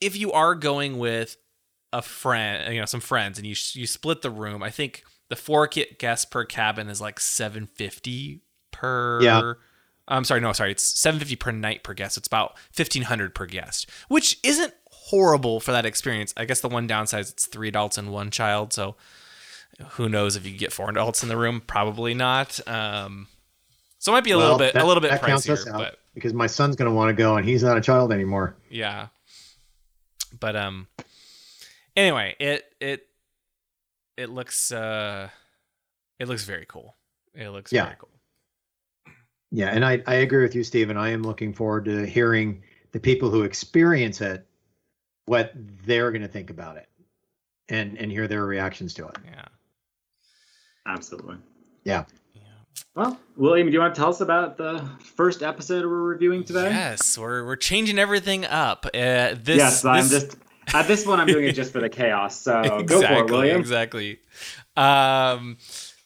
if 0.00 0.16
you 0.16 0.32
are 0.32 0.54
going 0.54 0.98
with 0.98 1.36
a 1.92 2.02
friend, 2.02 2.72
you 2.74 2.80
know, 2.80 2.86
some 2.86 3.00
friends, 3.00 3.38
and 3.38 3.46
you 3.46 3.54
you 3.72 3.86
split 3.86 4.22
the 4.22 4.30
room, 4.30 4.62
I 4.62 4.70
think 4.70 5.02
the 5.28 5.36
four 5.36 5.66
guests 5.66 6.26
per 6.26 6.44
cabin 6.44 6.88
is 6.88 7.00
like 7.00 7.20
seven 7.20 7.66
fifty 7.66 8.42
per. 8.70 9.22
Yeah. 9.22 9.52
I'm 10.08 10.24
sorry, 10.24 10.40
no, 10.40 10.52
sorry, 10.52 10.72
it's 10.72 10.82
seven 10.82 11.18
fifty 11.18 11.36
per 11.36 11.52
night 11.52 11.82
per 11.82 11.94
guest. 11.94 12.18
It's 12.18 12.26
about 12.26 12.58
fifteen 12.70 13.04
hundred 13.04 13.34
per 13.34 13.46
guest, 13.46 13.88
which 14.08 14.38
isn't 14.42 14.74
horrible 15.12 15.60
for 15.60 15.72
that 15.72 15.84
experience. 15.86 16.32
I 16.36 16.44
guess 16.46 16.60
the 16.60 16.68
one 16.68 16.86
downside 16.86 17.20
is 17.20 17.30
it's 17.30 17.46
three 17.46 17.68
adults 17.68 17.98
and 17.98 18.10
one 18.10 18.30
child, 18.30 18.72
so 18.72 18.96
who 19.92 20.08
knows 20.08 20.36
if 20.36 20.46
you 20.46 20.56
get 20.56 20.72
four 20.72 20.88
adults 20.90 21.22
in 21.22 21.28
the 21.28 21.36
room? 21.36 21.60
Probably 21.66 22.14
not. 22.14 22.58
Um, 22.66 23.28
so 23.98 24.10
it 24.12 24.14
might 24.16 24.24
be 24.24 24.30
a 24.32 24.38
little 24.38 24.58
bit 24.58 24.74
that- 24.74 24.82
a 24.82 24.86
little 24.86 25.00
bit 25.00 25.10
that 25.10 25.22
counts 25.22 25.48
us 25.48 25.64
pricier, 25.66 25.72
but 25.72 25.98
because 26.14 26.32
my 26.34 26.46
son's 26.46 26.76
going 26.76 26.90
to 26.90 26.94
want 26.94 27.08
to 27.10 27.14
go, 27.14 27.36
and 27.36 27.46
he's 27.48 27.62
not 27.62 27.76
a 27.76 27.80
child 27.80 28.12
anymore. 28.12 28.56
yeah 28.70 29.08
but 30.40 30.56
um 30.56 30.88
anyway 31.94 32.34
it 32.40 32.64
it 32.80 33.06
it 34.16 34.30
looks 34.30 34.72
uh 34.72 35.28
it 36.18 36.26
looks 36.26 36.44
very 36.44 36.64
cool 36.66 36.96
it 37.34 37.50
looks 37.50 37.70
Yeah. 37.70 37.84
very 37.84 37.96
cool 37.98 38.08
Yeah, 39.50 39.68
and 39.68 39.84
I, 39.84 40.02
I 40.06 40.14
agree 40.24 40.42
with 40.42 40.54
you, 40.54 40.64
Stephen. 40.64 40.96
I 40.96 41.10
am 41.10 41.22
looking 41.22 41.52
forward 41.52 41.84
to 41.84 42.06
hearing 42.06 42.62
the 42.92 42.98
people 43.00 43.28
who 43.30 43.42
experience 43.42 44.22
it, 44.22 44.46
what 45.26 45.52
they're 45.54 46.10
going 46.10 46.22
to 46.22 46.28
think 46.28 46.50
about 46.50 46.76
it, 46.76 46.88
and 47.68 47.96
and 47.98 48.10
hear 48.10 48.28
their 48.28 48.44
reactions 48.44 48.94
to 48.94 49.06
it. 49.06 49.16
yeah 49.24 49.44
Absolutely. 50.86 51.36
Yeah. 51.84 52.04
Well, 52.94 53.18
William, 53.36 53.68
do 53.68 53.72
you 53.72 53.78
want 53.80 53.94
to 53.94 54.00
tell 54.00 54.10
us 54.10 54.20
about 54.20 54.56
the 54.56 54.86
first 55.00 55.42
episode 55.42 55.84
we're 55.84 56.02
reviewing 56.02 56.44
today? 56.44 56.70
yes 56.70 57.16
we're 57.16 57.44
we're 57.44 57.56
changing 57.56 57.98
everything 57.98 58.44
up 58.44 58.86
uh 58.86 59.34
this 59.40 59.58
yes, 59.58 59.84
I'm 59.84 60.08
just 60.08 60.36
at 60.74 60.88
this 60.88 61.06
one. 61.06 61.20
I'm 61.20 61.26
doing 61.26 61.44
it 61.46 61.52
just 61.52 61.72
for 61.72 61.80
the 61.80 61.88
chaos. 61.88 62.40
So 62.40 62.60
exactly 62.60 62.84
go 62.86 63.00
for 63.02 63.14
it, 63.24 63.30
William. 63.30 63.60
exactly 63.60 64.18
um 64.76 65.56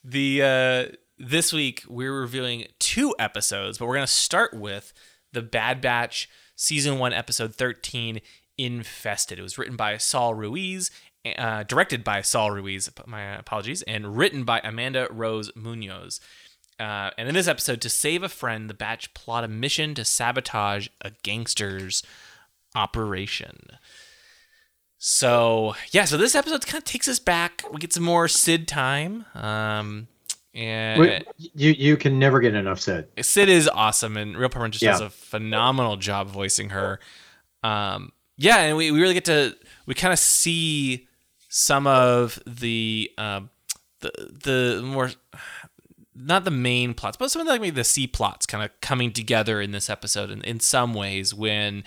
the 0.05 0.43
uh, 0.43 0.97
this 1.19 1.53
week 1.53 1.83
we're 1.89 2.21
reviewing 2.21 2.67
two 2.79 3.15
episodes, 3.19 3.79
but 3.79 3.87
we're 3.87 3.95
gonna 3.95 4.07
start 4.07 4.55
with 4.55 4.93
the 5.33 5.43
Bad 5.43 5.81
Batch 5.81 6.29
season 6.55 6.99
one, 6.99 7.13
episode 7.13 7.55
thirteen, 7.55 8.21
Infested. 8.59 9.39
It 9.39 9.43
was 9.43 9.59
written 9.59 9.77
by 9.77 9.97
Saul 9.99 10.35
Ruiz, 10.35 10.91
uh, 11.39 11.63
directed 11.65 12.03
by 12.05 12.21
Saul 12.23 12.51
Ruiz. 12.51 12.91
My 13.07 13.23
apologies, 13.37 13.83
and 13.83 14.17
written 14.17 14.45
by 14.45 14.61
Amanda 14.65 15.09
Rose 15.11 15.51
Munoz. 15.55 16.21
Uh, 16.79 17.11
and 17.17 17.29
in 17.29 17.35
this 17.35 17.49
episode, 17.49 17.81
to 17.81 17.89
save 17.89 18.23
a 18.23 18.29
friend, 18.29 18.69
the 18.69 18.75
Batch 18.75 19.15
plot 19.15 19.45
a 19.45 19.49
mission 19.49 19.95
to 19.95 20.05
sabotage 20.05 20.89
a 21.01 21.11
gangster's 21.23 22.03
operation. 22.75 23.57
So 24.99 25.75
yeah, 25.91 26.05
so 26.05 26.17
this 26.17 26.35
episode 26.35 26.67
kind 26.67 26.81
of 26.81 26.85
takes 26.85 27.09
us 27.09 27.19
back. 27.19 27.63
We 27.71 27.79
get 27.79 27.93
some 27.93 28.03
more 28.03 28.29
Cid 28.29 28.67
time. 28.67 29.27
Um, 29.35 30.09
and 30.55 31.01
Wait, 31.01 31.27
you 31.37 31.71
you 31.73 31.97
can 31.97 32.19
never 32.19 32.41
get 32.41 32.55
enough 32.55 32.81
Cid. 32.81 33.09
Cid 33.21 33.49
is 33.49 33.69
awesome, 33.69 34.17
and 34.17 34.37
Rhea 34.37 34.49
Perlman 34.49 34.71
just 34.71 34.83
Yeah. 34.83 34.93
does 34.93 35.01
a 35.03 35.11
phenomenal 35.11 35.97
job 35.97 36.29
voicing 36.29 36.71
her. 36.71 36.99
Um, 37.63 38.13
yeah, 38.37 38.59
and 38.59 38.77
we, 38.77 38.91
we 38.91 39.01
really 39.01 39.15
get 39.15 39.25
to 39.27 39.57
we 39.87 39.95
kind 39.95 40.13
of 40.13 40.19
see 40.19 41.09
some 41.49 41.87
of 41.87 42.39
the 42.47 43.11
um, 43.19 43.51
the 44.01 44.11
the 44.45 44.83
more 44.85 45.11
not 46.15 46.45
the 46.45 46.51
main 46.51 46.95
plots, 46.95 47.17
but 47.17 47.31
some 47.31 47.41
of 47.41 47.47
the, 47.47 47.53
like 47.53 47.61
maybe 47.61 47.75
the 47.75 47.85
C 47.85 48.07
plots 48.07 48.47
kind 48.47 48.65
of 48.65 48.71
coming 48.81 49.13
together 49.13 49.61
in 49.61 49.71
this 49.71 49.91
episode 49.91 50.31
in, 50.31 50.43
in 50.43 50.61
some 50.61 50.95
ways 50.95 51.35
when 51.35 51.85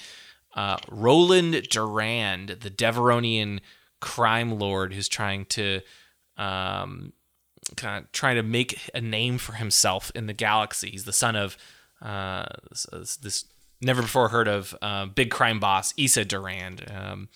uh, 0.55 0.77
Roland 0.89 1.67
Durand, 1.69 2.49
the 2.49 2.69
Devaronian 2.69 3.59
crime 3.99 4.57
lord 4.57 4.93
who's 4.93 5.09
trying 5.09 5.45
to 5.45 5.81
um, 6.37 7.11
kind 7.75 8.03
of 8.03 8.11
trying 8.11 8.35
to 8.35 8.43
make 8.43 8.89
a 8.93 9.01
name 9.01 9.37
for 9.37 9.53
himself 9.53 10.11
in 10.15 10.27
the 10.27 10.33
galaxy. 10.33 10.91
He's 10.91 11.05
the 11.05 11.13
son 11.13 11.35
of 11.35 11.57
uh, 12.01 12.45
this, 12.91 13.17
this 13.17 13.45
never 13.81 14.01
before 14.01 14.29
heard 14.29 14.47
of 14.47 14.75
uh, 14.81 15.05
big 15.05 15.31
crime 15.31 15.59
boss 15.59 15.93
Issa 15.97 16.25
Durand. 16.25 16.85
Um, 16.93 17.29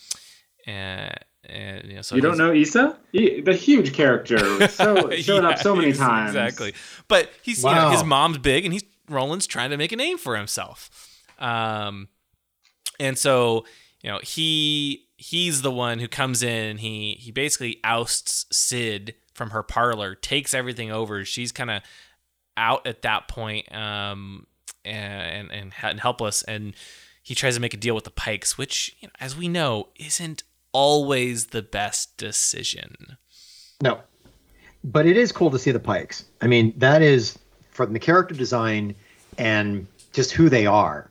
and, 0.65 1.13
and 1.45 1.89
you 1.89 1.95
know, 1.95 2.01
so 2.01 2.15
You 2.15 2.21
don't 2.21 2.37
know 2.37 2.53
Issa? 2.53 2.97
He, 3.11 3.41
the 3.41 3.53
huge 3.53 3.93
character. 3.93 4.67
So 4.69 5.11
showed 5.11 5.43
up 5.45 5.59
so 5.59 5.75
many 5.75 5.93
times. 5.93 6.35
Exactly. 6.35 6.73
But 7.07 7.29
he's 7.41 7.63
you 7.63 7.71
know, 7.71 7.89
his 7.91 8.03
mom's 8.03 8.37
big, 8.37 8.65
and 8.65 8.73
he's 8.73 8.83
Roland's 9.09 9.47
trying 9.47 9.69
to 9.71 9.77
make 9.77 9.91
a 9.91 9.95
name 9.95 10.17
for 10.17 10.35
himself. 10.35 10.89
Um, 11.39 12.07
and 12.99 13.17
so 13.17 13.65
you 14.01 14.09
know 14.09 14.19
he 14.23 15.07
he's 15.17 15.61
the 15.61 15.71
one 15.71 15.99
who 15.99 16.07
comes 16.07 16.43
in 16.43 16.65
and 16.69 16.79
he 16.79 17.17
he 17.19 17.31
basically 17.31 17.79
ousts 17.83 18.45
Cid 18.51 19.15
from 19.33 19.49
her 19.49 19.63
parlor, 19.63 20.15
takes 20.15 20.53
everything 20.53 20.91
over. 20.91 21.25
She's 21.25 21.51
kind 21.51 21.71
of 21.71 21.81
out 22.55 22.85
at 22.85 23.01
that 23.01 23.27
point, 23.27 23.73
um, 23.75 24.45
and 24.85 25.51
and 25.51 25.73
and 25.81 25.99
helpless, 25.99 26.43
and 26.43 26.73
he 27.21 27.35
tries 27.35 27.55
to 27.55 27.61
make 27.61 27.73
a 27.73 27.77
deal 27.77 27.95
with 27.95 28.03
the 28.03 28.11
Pikes, 28.11 28.57
which 28.57 28.95
you 28.99 29.07
know, 29.07 29.13
as 29.19 29.37
we 29.37 29.47
know 29.47 29.89
isn't 29.95 30.43
always 30.73 31.47
the 31.47 31.61
best 31.61 32.17
decision. 32.17 33.17
No. 33.81 34.01
But 34.83 35.05
it 35.05 35.15
is 35.15 35.31
cool 35.31 35.49
to 35.51 35.59
see 35.59 35.71
the 35.71 35.79
Pikes. 35.79 36.25
I 36.41 36.47
mean, 36.47 36.73
that 36.77 37.01
is 37.01 37.37
from 37.71 37.93
the 37.93 37.99
character 37.99 38.35
design 38.35 38.95
and 39.37 39.87
just 40.11 40.31
who 40.31 40.49
they 40.49 40.65
are. 40.65 41.09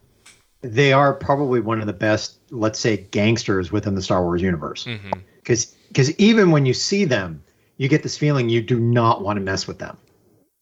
They 0.60 0.92
are 0.92 1.14
probably 1.14 1.60
one 1.60 1.80
of 1.80 1.86
the 1.86 1.92
best, 1.92 2.38
let's 2.50 2.78
say, 2.78 2.98
gangsters 2.98 3.72
within 3.72 3.94
the 3.94 4.02
Star 4.02 4.22
Wars 4.22 4.42
universe. 4.42 4.84
Mm-hmm. 4.84 5.10
Because 5.36 5.74
because 5.88 6.10
even 6.18 6.50
when 6.50 6.66
you 6.66 6.74
see 6.74 7.04
them, 7.04 7.42
you 7.78 7.88
get 7.88 8.02
this 8.02 8.16
feeling 8.16 8.48
you 8.48 8.62
do 8.62 8.78
not 8.78 9.22
want 9.22 9.38
to 9.38 9.40
mess 9.40 9.66
with 9.66 9.78
them. 9.78 9.96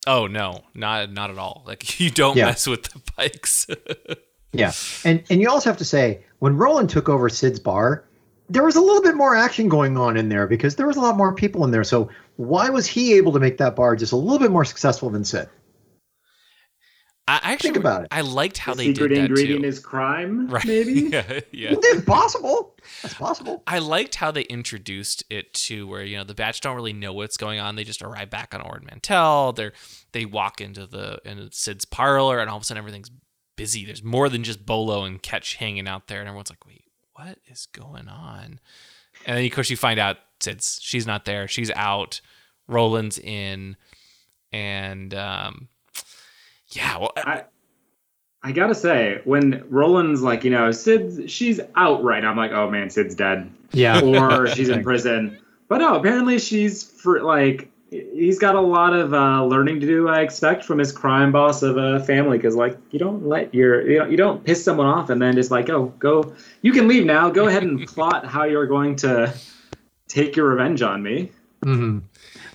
Oh 0.07 0.26
no, 0.26 0.62
not 0.75 1.12
not 1.12 1.30
at 1.30 1.38
all. 1.38 1.62
Like 1.66 2.00
you 2.00 2.11
don't 2.11 2.37
Yeah. 2.37 2.47
mess 2.47 2.66
with 2.66 2.85
the 2.85 2.99
Pikes. 3.16 3.66
Yeah, 4.52 4.73
and 5.04 5.23
and 5.30 5.40
you 5.40 5.49
also 5.49 5.71
have 5.71 5.76
to 5.76 5.85
say 5.85 6.25
when 6.40 6.57
Roland 6.57 6.90
took 6.90 7.09
over 7.09 7.28
Cid's 7.28 7.61
bar, 7.61 8.04
there 8.49 8.64
was 8.64 8.75
a 8.75 8.80
little 8.80 9.00
bit 9.00 9.14
more 9.14 9.37
action 9.37 9.69
going 9.69 9.97
on 9.97 10.16
in 10.16 10.28
there 10.28 10.49
because 10.49 10.75
there 10.75 10.88
was 10.88 10.97
a 10.97 11.00
lot 11.00 11.16
more 11.16 11.33
people 11.33 11.64
in 11.64 11.71
there. 11.71 11.85
So 11.85 12.11
why 12.35 12.69
was 12.69 12.85
he 12.85 13.14
able 13.14 13.30
to 13.35 13.38
make 13.38 13.59
that 13.59 13.76
bar 13.76 13.95
just 13.95 14.11
a 14.11 14.16
little 14.16 14.40
bit 14.40 14.50
more 14.50 14.64
successful 14.64 15.09
than 15.09 15.23
Cid? 15.25 15.49
I 17.30 17.50
I 17.50 17.52
actually 17.52 17.70
Think 17.70 17.84
about 17.84 18.02
it. 18.02 18.08
I 18.10 18.22
liked 18.22 18.58
how 18.58 18.72
The 18.75 18.78
they 18.78 18.84
secret 18.94 19.08
did 19.08 19.18
that 19.18 19.25
ingredient 19.26 19.62
too. 19.62 19.68
is 19.68 19.78
crime, 19.78 20.49
right? 20.50 20.64
maybe? 20.64 20.92
yeah, 21.12 21.40
yeah. 21.52 21.70
It's 21.72 22.04
possible. 22.04 22.76
That's 23.02 23.14
possible. 23.14 23.62
I 23.66 23.78
liked 23.78 24.14
how 24.16 24.30
they 24.30 24.42
introduced 24.42 25.25
it 25.30 25.52
to 25.66 25.87
where 25.87 26.02
you 26.02 26.16
know 26.16 26.25
the 26.25 26.34
batch 26.34 26.60
don't 26.60 26.75
really 26.76 26.92
know 26.92 27.12
what's 27.12 27.37
going 27.37 27.60
on. 27.60 27.76
They 27.76 27.84
just 27.84 28.02
arrive 28.02 28.30
back 28.30 28.54
on 28.54 28.60
Ord 28.62 28.84
Mantell. 28.84 29.52
They're 29.52 29.72
they 30.12 30.25
walk 30.25 30.60
into 30.60 30.87
the 30.87 31.20
into 31.25 31.49
Cid's 31.52 31.84
parlor, 31.84 32.40
and 32.40 32.50
all 32.50 32.56
of 32.56 32.62
a 32.62 32.64
sudden 32.66 32.78
everything's 32.78 33.10
busy. 33.56 33.84
There's 33.84 34.02
more 34.02 34.28
than 34.28 34.42
just 34.42 34.64
Bolo 34.66 35.04
and 35.04 35.22
Ketch 35.22 35.56
hanging 35.56 35.87
out 35.87 36.08
there, 36.08 36.20
and 36.20 36.28
everyone's 36.28 36.50
like, 36.50 36.66
"Wait, 36.66 36.84
what 37.14 37.38
is 37.46 37.66
going 37.66 38.08
on?" 38.08 38.58
And 39.26 39.37
then 39.37 39.44
of 39.44 39.52
course 39.52 39.70
you 39.70 39.76
find 39.76 40.00
out 40.00 40.16
Cid's 40.40 40.78
she's 40.82 41.06
not 41.06 41.25
there. 41.26 41.46
She's 41.46 41.70
out. 41.72 42.20
Roland's 42.66 43.18
in, 43.18 43.76
and 44.52 45.12
um, 45.14 45.68
yeah, 46.72 46.98
well, 46.98 47.12
I, 47.16 47.44
I 48.42 48.52
gotta 48.52 48.74
say, 48.74 49.20
when 49.24 49.64
Roland's 49.68 50.22
like, 50.22 50.44
you 50.44 50.50
know, 50.50 50.70
Cid's 50.70 51.30
she's 51.30 51.60
out 51.76 52.02
right 52.02 52.22
now, 52.22 52.30
I'm 52.30 52.36
like, 52.36 52.52
oh 52.52 52.70
man, 52.70 52.90
Cid's 52.90 53.14
dead. 53.14 53.50
Yeah. 53.72 54.00
Or 54.04 54.46
she's 54.54 54.68
in 54.68 54.82
prison. 54.82 55.38
But 55.68 55.78
no, 55.78 55.96
apparently 55.96 56.38
she's 56.38 56.82
for 56.82 57.22
like 57.22 57.70
he's 57.90 58.38
got 58.38 58.54
a 58.54 58.60
lot 58.60 58.94
of 58.94 59.12
uh, 59.12 59.44
learning 59.44 59.80
to 59.80 59.86
do. 59.86 60.08
I 60.08 60.20
expect 60.20 60.64
from 60.64 60.78
his 60.78 60.92
crime 60.92 61.32
boss 61.32 61.62
of 61.62 61.76
a 61.76 62.00
family, 62.00 62.38
because 62.38 62.56
like 62.56 62.78
you 62.90 62.98
don't 62.98 63.26
let 63.26 63.54
your 63.54 63.88
you 63.88 63.98
know 63.98 64.06
you 64.06 64.16
don't 64.16 64.42
piss 64.44 64.64
someone 64.64 64.86
off 64.86 65.10
and 65.10 65.20
then 65.20 65.34
just 65.34 65.50
like 65.50 65.68
oh 65.70 65.92
go 65.98 66.34
you 66.62 66.72
can 66.72 66.88
leave 66.88 67.04
now. 67.04 67.30
Go 67.30 67.46
ahead 67.46 67.62
and 67.62 67.86
plot 67.86 68.26
how 68.26 68.44
you're 68.44 68.66
going 68.66 68.96
to 68.96 69.34
take 70.08 70.36
your 70.36 70.48
revenge 70.48 70.82
on 70.82 71.02
me. 71.02 71.30
hmm 71.62 71.98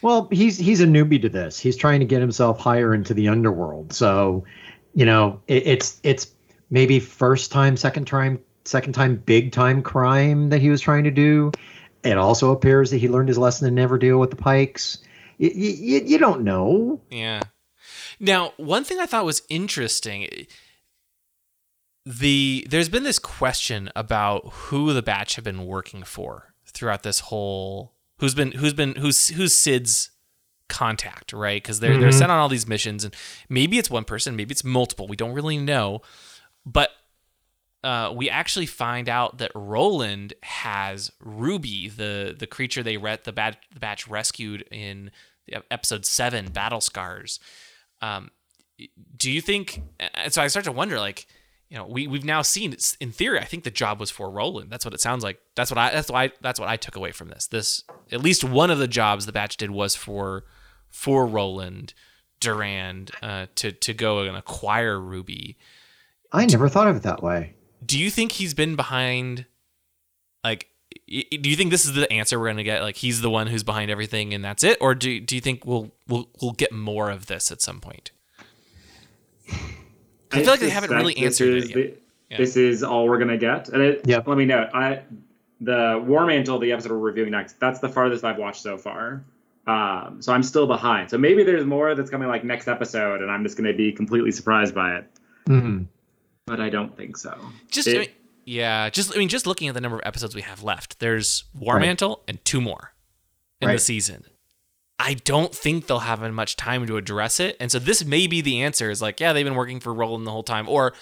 Well, 0.02 0.28
he's 0.32 0.58
he's 0.58 0.82
a 0.82 0.86
newbie 0.86 1.22
to 1.22 1.30
this. 1.30 1.60
He's 1.60 1.78
trying 1.78 2.00
to 2.00 2.06
get 2.06 2.22
himself 2.22 2.60
higher 2.60 2.94
into 2.94 3.14
the 3.14 3.28
underworld. 3.28 3.94
So, 3.94 4.44
you 4.94 5.06
know, 5.06 5.42
it, 5.48 5.68
it's 5.68 6.00
it's 6.04 6.32
maybe 6.70 7.00
first 7.00 7.52
time, 7.52 7.78
second 7.78 8.06
time, 8.06 8.40
second 8.66 8.94
time, 8.94 9.16
big 9.16 9.52
time 9.52 9.82
crime 9.82 10.50
that 10.50 10.62
he 10.62 10.70
was 10.70 10.82
trying 10.82 11.04
to 11.06 11.12
do. 11.12 11.52
It 12.04 12.18
also 12.18 12.52
appears 12.52 12.92
that 12.92 12.98
he 12.98 13.10
learned 13.10 13.30
his 13.30 13.38
lesson 13.38 13.68
to 13.68 13.74
never 13.74 13.98
deal 13.98 14.20
with 14.20 14.30
the 14.30 14.36
Pikes. 14.36 15.00
You, 15.38 15.50
you, 15.50 16.02
you 16.06 16.18
don't 16.18 16.44
know. 16.44 17.02
Yeah. 17.10 17.42
Now, 18.20 18.54
one 18.58 18.84
thing 18.84 19.00
I 19.00 19.06
thought 19.06 19.26
was 19.26 19.42
interesting 19.50 20.28
the 22.06 22.68
there's 22.70 22.90
been 22.90 23.04
this 23.04 23.20
question 23.20 23.90
about 23.96 24.48
who 24.54 24.94
the 24.94 25.02
batch 25.02 25.36
have 25.36 25.44
been 25.44 25.66
working 25.66 26.04
for 26.04 26.54
throughout 26.68 27.04
this 27.04 27.22
whole 27.22 27.95
who's 28.20 28.36
been 28.36 28.52
who's 28.54 28.74
been 28.74 28.96
who's 28.96 29.28
who's 29.30 29.54
Cid's 29.54 30.12
contact, 30.70 31.32
right? 31.34 31.62
Because 31.62 31.80
they're 31.80 31.98
they're 31.98 32.10
Mhm. 32.10 32.18
sent 32.20 32.32
on 32.32 32.40
all 32.40 32.50
these 32.50 32.68
missions 32.68 33.04
and 33.04 33.14
maybe 33.50 33.78
it's 33.78 33.90
one 33.90 34.04
person, 34.04 34.36
maybe 34.36 34.52
it's 34.52 34.64
multiple. 34.64 35.08
We 35.08 35.16
don't 35.16 35.34
really 35.34 35.58
know. 35.58 36.02
But 36.66 36.90
uh, 37.84 38.12
we 38.16 38.30
actually 38.32 38.66
find 38.66 39.08
out 39.08 39.38
that 39.38 39.52
Roland 39.54 40.34
has 40.42 41.12
Ruby, 41.20 41.88
the 41.88 42.36
the 42.38 42.48
creature 42.48 42.82
they 42.82 42.98
re- 42.98 43.20
the, 43.24 43.32
bat- 43.32 43.60
the 43.74 43.80
batch 43.80 44.08
rescued 44.08 44.64
in 44.72 45.12
episode 45.70 46.04
seven, 46.06 46.48
Battle 46.52 46.82
Scars. 46.82 47.40
Um, 48.02 48.32
do 49.16 49.32
you 49.32 49.40
think? 49.40 49.82
So 50.30 50.42
I 50.42 50.48
start 50.48 50.66
to 50.66 50.72
wonder, 50.72 51.00
like, 51.00 51.28
you 51.70 51.78
know, 51.78 51.86
we 51.86 52.08
we've 52.08 52.24
now 52.26 52.42
seen 52.42 52.74
it's 52.74 52.96
in 52.96 53.12
theory. 53.12 53.40
I 53.40 53.46
think 53.46 53.64
the 53.64 53.72
job 53.72 54.00
was 54.00 54.12
for 54.12 54.30
Roland. 54.30 54.70
That's 54.70 54.86
what 54.86 54.94
it 54.94 55.02
sounds 55.02 55.24
like. 55.24 55.40
That's 55.56 55.72
what 55.72 55.78
I. 55.78 55.92
That's 55.92 56.10
why. 56.10 56.32
That's 56.42 56.60
what 56.60 56.70
I 56.70 56.78
took 56.78 56.96
away 56.96 57.12
from 57.12 57.30
this. 57.30 57.48
This 57.48 57.84
at 58.12 58.22
least 58.22 58.44
one 58.44 58.70
of 58.70 58.78
the 58.78 58.88
jobs 58.88 59.26
the 59.26 59.32
batch 59.32 59.58
did 59.58 59.72
was 59.72 59.96
for 59.96 60.46
for 60.90 61.26
Roland 61.26 61.94
Durand 62.40 63.12
uh, 63.22 63.48
to 63.56 63.72
to 63.72 63.94
go 63.94 64.20
and 64.20 64.38
acquire 64.38 65.00
Ruby. 65.00 65.58
I 66.32 66.46
never 66.46 66.70
thought 66.70 66.88
of 66.88 66.98
it 66.98 67.04
that 67.04 67.24
way. 67.24 67.56
Do 67.84 68.00
you 68.00 68.12
think 68.12 68.34
he's 68.34 68.54
been 68.54 68.76
behind? 68.76 69.46
Like, 70.44 70.68
do 71.08 71.50
you 71.50 71.56
think 71.56 71.72
this 71.72 71.86
is 71.86 71.94
the 71.94 72.12
answer 72.12 72.40
we're 72.40 72.48
gonna 72.48 72.64
get? 72.64 72.82
Like, 72.84 72.98
he's 72.98 73.22
the 73.22 73.30
one 73.30 73.48
who's 73.48 73.64
behind 73.64 73.90
everything, 73.90 74.34
and 74.34 74.46
that's 74.46 74.64
it, 74.64 74.78
or 74.80 74.94
do 74.94 75.20
do 75.20 75.34
you 75.34 75.42
think 75.42 75.66
we'll 75.66 75.92
we'll 76.08 76.30
we'll 76.42 76.52
get 76.52 76.72
more 76.72 77.10
of 77.10 77.26
this 77.26 77.52
at 77.52 77.62
some 77.62 77.80
point? 77.82 78.12
I 80.36 80.42
feel 80.44 80.52
like 80.54 80.60
they 80.60 80.70
haven't 80.70 80.92
really 80.92 81.18
answered 81.18 81.56
is 81.56 81.64
it 81.66 81.70
yet. 81.70 81.76
the- 81.76 81.98
Yeah. 82.32 82.38
This 82.38 82.58
is 82.58 82.84
all 82.84 83.08
we're 83.08 83.20
gonna 83.20 83.38
get. 83.38 83.70
And 83.70 83.82
it, 83.82 84.02
Yep. 84.06 84.28
let 84.28 84.38
me 84.38 84.46
know. 84.46 84.68
I 84.74 85.02
the 85.62 86.04
War 86.06 86.26
Mantle, 86.26 86.60
the 86.60 86.72
episode 86.72 86.92
we're 86.92 86.98
reviewing 87.00 87.32
next. 87.32 87.60
That's 87.60 87.80
the 87.80 87.88
farthest 87.90 88.24
I've 88.24 88.38
watched 88.38 88.62
so 88.62 88.78
far. 88.78 89.24
Um, 89.68 90.22
so 90.22 90.34
I'm 90.34 90.44
still 90.44 90.68
behind. 90.68 91.10
So 91.10 91.18
maybe 91.18 91.44
there's 91.44 91.66
more 91.66 91.96
that's 91.96 92.10
coming 92.10 92.28
like 92.28 92.44
next 92.44 92.68
episode, 92.68 93.22
and 93.22 93.32
I'm 93.32 93.44
just 93.44 93.58
gonna 93.58 93.74
be 93.74 93.92
completely 93.92 94.32
surprised 94.32 94.74
by 94.76 94.96
it. 94.98 95.06
hmm 95.48 95.84
But 96.48 96.60
I 96.60 96.70
don't 96.70 96.96
think 96.98 97.16
so. 97.18 97.36
Just, 97.72 97.88
It- 97.88 97.96
I 97.96 98.00
mean, 98.02 98.10
yeah, 98.46 98.90
just 98.90 99.16
I 99.16 99.18
mean, 99.20 99.30
just 99.30 99.48
looking 99.48 99.68
at 99.68 99.74
the 99.74 99.82
number 99.82 99.98
of 99.98 100.04
episodes 100.06 100.36
we 100.36 100.42
have 100.42 100.62
left, 100.64 101.00
there's 101.00 101.46
War 101.58 101.76
Right. 101.76 101.82
Mantle 101.82 102.22
and 102.28 102.44
two 102.46 102.60
more 102.62 102.94
in 103.62 103.70
the 103.70 103.80
season. 103.80 104.24
I 104.98 105.16
don't 105.16 105.54
think 105.54 105.88
they'll 105.88 106.00
have 106.00 106.22
much 106.34 106.56
time 106.56 106.86
to 106.88 106.98
address 106.98 107.40
it. 107.40 107.58
And 107.60 107.72
so 107.72 107.80
this 107.80 108.06
may 108.06 108.28
be 108.28 108.42
the 108.42 108.62
answer 108.62 108.90
is 108.90 109.02
like, 109.02 109.20
yeah, 109.20 109.34
they've 109.34 109.46
been 109.46 109.56
working 109.56 109.80
for 109.80 109.94
Roland 109.94 110.26
the 110.26 110.32
whole 110.32 110.44
time. 110.44 110.70
Or 110.70 110.94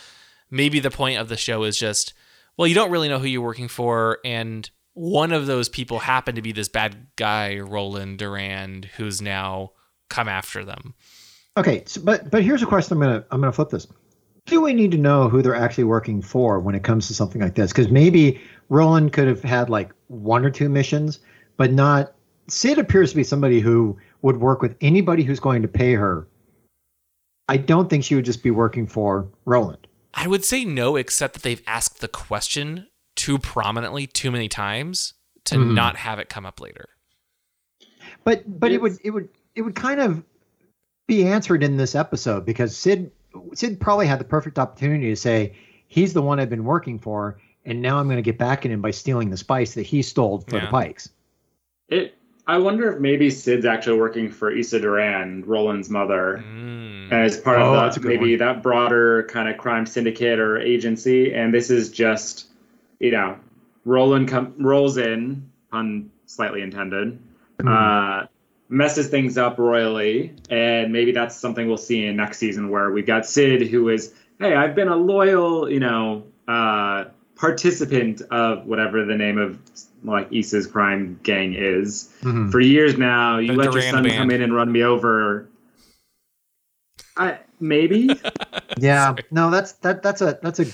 maybe 0.49 0.79
the 0.79 0.91
point 0.91 1.19
of 1.19 1.29
the 1.29 1.37
show 1.37 1.63
is 1.63 1.77
just, 1.77 2.13
well, 2.57 2.67
you 2.67 2.75
don't 2.75 2.91
really 2.91 3.09
know 3.09 3.19
who 3.19 3.27
you're 3.27 3.41
working 3.41 3.67
for. 3.67 4.19
And 4.25 4.69
one 4.93 5.31
of 5.31 5.45
those 5.45 5.69
people 5.69 5.99
happened 5.99 6.37
to 6.37 6.41
be 6.41 6.51
this 6.51 6.69
bad 6.69 7.07
guy, 7.15 7.59
Roland 7.59 8.19
Durand, 8.19 8.85
who's 8.97 9.21
now 9.21 9.71
come 10.09 10.27
after 10.27 10.63
them. 10.65 10.95
Okay, 11.55 11.83
so, 11.85 12.01
but 12.01 12.31
but 12.31 12.43
here's 12.43 12.63
a 12.63 12.65
question. 12.65 12.97
I'm 12.97 13.01
gonna 13.01 13.25
I'm 13.29 13.41
gonna 13.41 13.51
flip 13.51 13.69
this. 13.69 13.87
Do 14.45 14.61
we 14.61 14.73
need 14.73 14.91
to 14.91 14.97
know 14.97 15.29
who 15.29 15.41
they're 15.41 15.55
actually 15.55 15.85
working 15.85 16.21
for 16.21 16.59
when 16.59 16.75
it 16.75 16.83
comes 16.83 17.07
to 17.07 17.13
something 17.13 17.41
like 17.41 17.55
this? 17.55 17.71
Because 17.71 17.89
maybe 17.89 18.41
Roland 18.69 19.13
could 19.13 19.27
have 19.27 19.41
had 19.41 19.69
like 19.69 19.91
one 20.07 20.45
or 20.45 20.49
two 20.49 20.67
missions, 20.67 21.19
but 21.57 21.71
not. 21.71 22.13
Cid 22.47 22.77
appears 22.77 23.11
to 23.11 23.15
be 23.15 23.23
somebody 23.23 23.59
who 23.59 23.97
would 24.21 24.37
work 24.37 24.61
with 24.61 24.75
anybody 24.81 25.23
who's 25.23 25.39
going 25.39 25.61
to 25.61 25.67
pay 25.67 25.93
her. 25.93 26.27
I 27.47 27.57
don't 27.57 27.89
think 27.89 28.03
she 28.03 28.15
would 28.15 28.25
just 28.25 28.43
be 28.43 28.51
working 28.51 28.87
for 28.87 29.27
Roland. 29.45 29.87
I 30.13 30.27
would 30.27 30.45
say 30.45 30.63
no, 30.65 30.95
except 30.95 31.33
that 31.33 31.43
they've 31.43 31.61
asked 31.67 31.99
the 32.01 32.07
question 32.07 32.87
too 33.15 33.37
prominently 33.39 34.07
too 34.07 34.31
many 34.31 34.47
times 34.47 35.13
to 35.45 35.55
Mhm. 35.55 35.73
not 35.73 35.97
have 35.97 36.19
it 36.19 36.29
come 36.29 36.45
up 36.45 36.59
later. 36.61 36.89
But 38.23 38.59
but 38.59 38.71
it 38.71 38.81
would 38.81 38.97
it 39.03 39.11
would 39.11 39.29
it 39.55 39.61
would 39.61 39.75
kind 39.75 39.99
of 39.99 40.23
be 41.07 41.25
answered 41.25 41.63
in 41.63 41.77
this 41.77 41.95
episode 41.95 42.45
because 42.45 42.75
Cid 42.75 43.11
Cid 43.53 43.79
probably 43.79 44.07
had 44.07 44.19
the 44.19 44.25
perfect 44.25 44.57
opportunity 44.59 45.09
to 45.09 45.15
say 45.15 45.53
he's 45.87 46.13
the 46.13 46.21
one 46.21 46.39
I've 46.39 46.49
been 46.49 46.63
working 46.63 46.97
for, 46.99 47.39
and 47.65 47.81
now 47.81 47.97
I'm 47.99 48.05
going 48.07 48.17
to 48.17 48.21
get 48.23 48.37
back 48.37 48.65
at 48.65 48.71
him 48.71 48.81
by 48.81 48.91
stealing 48.91 49.29
the 49.29 49.37
spice 49.37 49.73
that 49.73 49.83
he 49.85 50.01
stole 50.01 50.39
for 50.47 50.57
Yeah. 50.57 50.65
the 50.65 50.71
Pikes. 50.71 51.09
It. 51.89 52.15
I 52.45 52.57
wonder 52.57 52.91
if 52.93 52.99
maybe 52.99 53.29
Cid's 53.29 53.65
actually 53.65 53.99
working 53.99 54.29
for 54.29 54.51
Issa 54.51 54.79
Durand, 54.81 55.47
Roland's 55.47 55.89
mother, 55.89 56.43
Mm. 56.45 57.11
as 57.11 57.37
part 57.37 57.59
Oh, 57.59 57.73
of 57.73 57.81
that's 57.81 57.97
a 57.97 57.99
the, 58.01 58.07
good 58.09 58.19
maybe 58.19 58.31
one. 58.33 58.39
that 58.39 58.61
broader 58.63 59.23
kind 59.29 59.47
of 59.47 59.57
crime 59.57 59.85
syndicate 59.85 60.39
or 60.39 60.59
agency. 60.59 61.33
And 61.33 61.53
this 61.53 61.69
is 61.69 61.89
just, 61.89 62.47
you 62.99 63.11
know, 63.11 63.37
Roland 63.85 64.27
com- 64.27 64.53
rolls 64.59 64.97
in, 64.97 65.49
pun 65.71 66.09
slightly 66.25 66.61
intended, 66.61 67.17
uh, 67.65 68.25
messes 68.67 69.07
things 69.07 69.37
up 69.37 69.57
royally, 69.59 70.33
and 70.49 70.91
maybe 70.91 71.11
that's 71.13 71.35
something 71.37 71.67
we'll 71.67 71.77
see 71.77 72.05
in 72.05 72.15
next 72.17 72.39
season 72.39 72.69
where 72.69 72.91
we've 72.91 73.05
got 73.05 73.25
Cid, 73.25 73.67
who 73.69 73.87
is, 73.89 74.13
hey, 74.39 74.53
I've 74.55 74.75
been 74.75 74.87
a 74.89 74.95
loyal, 74.97 75.69
you 75.71 75.79
know, 75.79 76.23
uh, 76.47 77.05
participant 77.47 78.21
of 78.31 78.65
whatever 78.65 79.03
the 79.03 79.15
name 79.17 79.37
of 79.37 79.59
like 80.05 80.31
Issa's 80.31 80.65
crime 80.65 81.19
gang 81.23 81.53
is 81.53 82.09
Mhm. 82.21 82.49
for 82.51 82.61
years 82.61 82.97
now. 82.97 83.37
You 83.37 83.47
The 83.47 83.53
let 83.57 83.73
your 83.73 83.81
son 83.81 84.03
Band. 84.03 84.15
come 84.15 84.31
in 84.31 84.41
and 84.41 84.55
run 84.55 84.71
me 84.71 84.81
over. 84.83 85.49
I 87.17 87.39
maybe. 87.59 88.09
Yeah, 88.79 89.13
no, 89.29 89.51
that's 89.51 89.73
that 89.83 90.01
that's 90.01 90.21
a 90.21 90.39
that's 90.41 90.59
a 90.59 90.65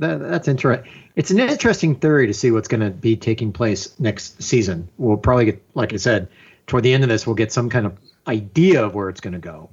that, 0.00 0.18
that's 0.18 0.48
interesting. 0.48 0.90
It's 1.14 1.30
an 1.30 1.38
interesting 1.38 1.94
theory 1.94 2.26
to 2.26 2.34
see 2.34 2.50
what's 2.50 2.66
going 2.66 2.80
to 2.80 2.90
be 2.90 3.16
taking 3.16 3.52
place 3.52 3.94
next 4.00 4.42
season. 4.42 4.88
We'll 4.98 5.16
probably 5.18 5.44
get, 5.44 5.62
like 5.74 5.92
I 5.92 5.96
said, 5.98 6.26
toward 6.66 6.82
the 6.82 6.92
end 6.92 7.04
of 7.04 7.08
this, 7.08 7.28
we'll 7.28 7.36
get 7.36 7.52
some 7.52 7.70
kind 7.70 7.86
of 7.86 7.96
idea 8.26 8.84
of 8.84 8.92
where 8.96 9.08
it's 9.08 9.20
going 9.20 9.34
to 9.34 9.38
go. 9.38 9.70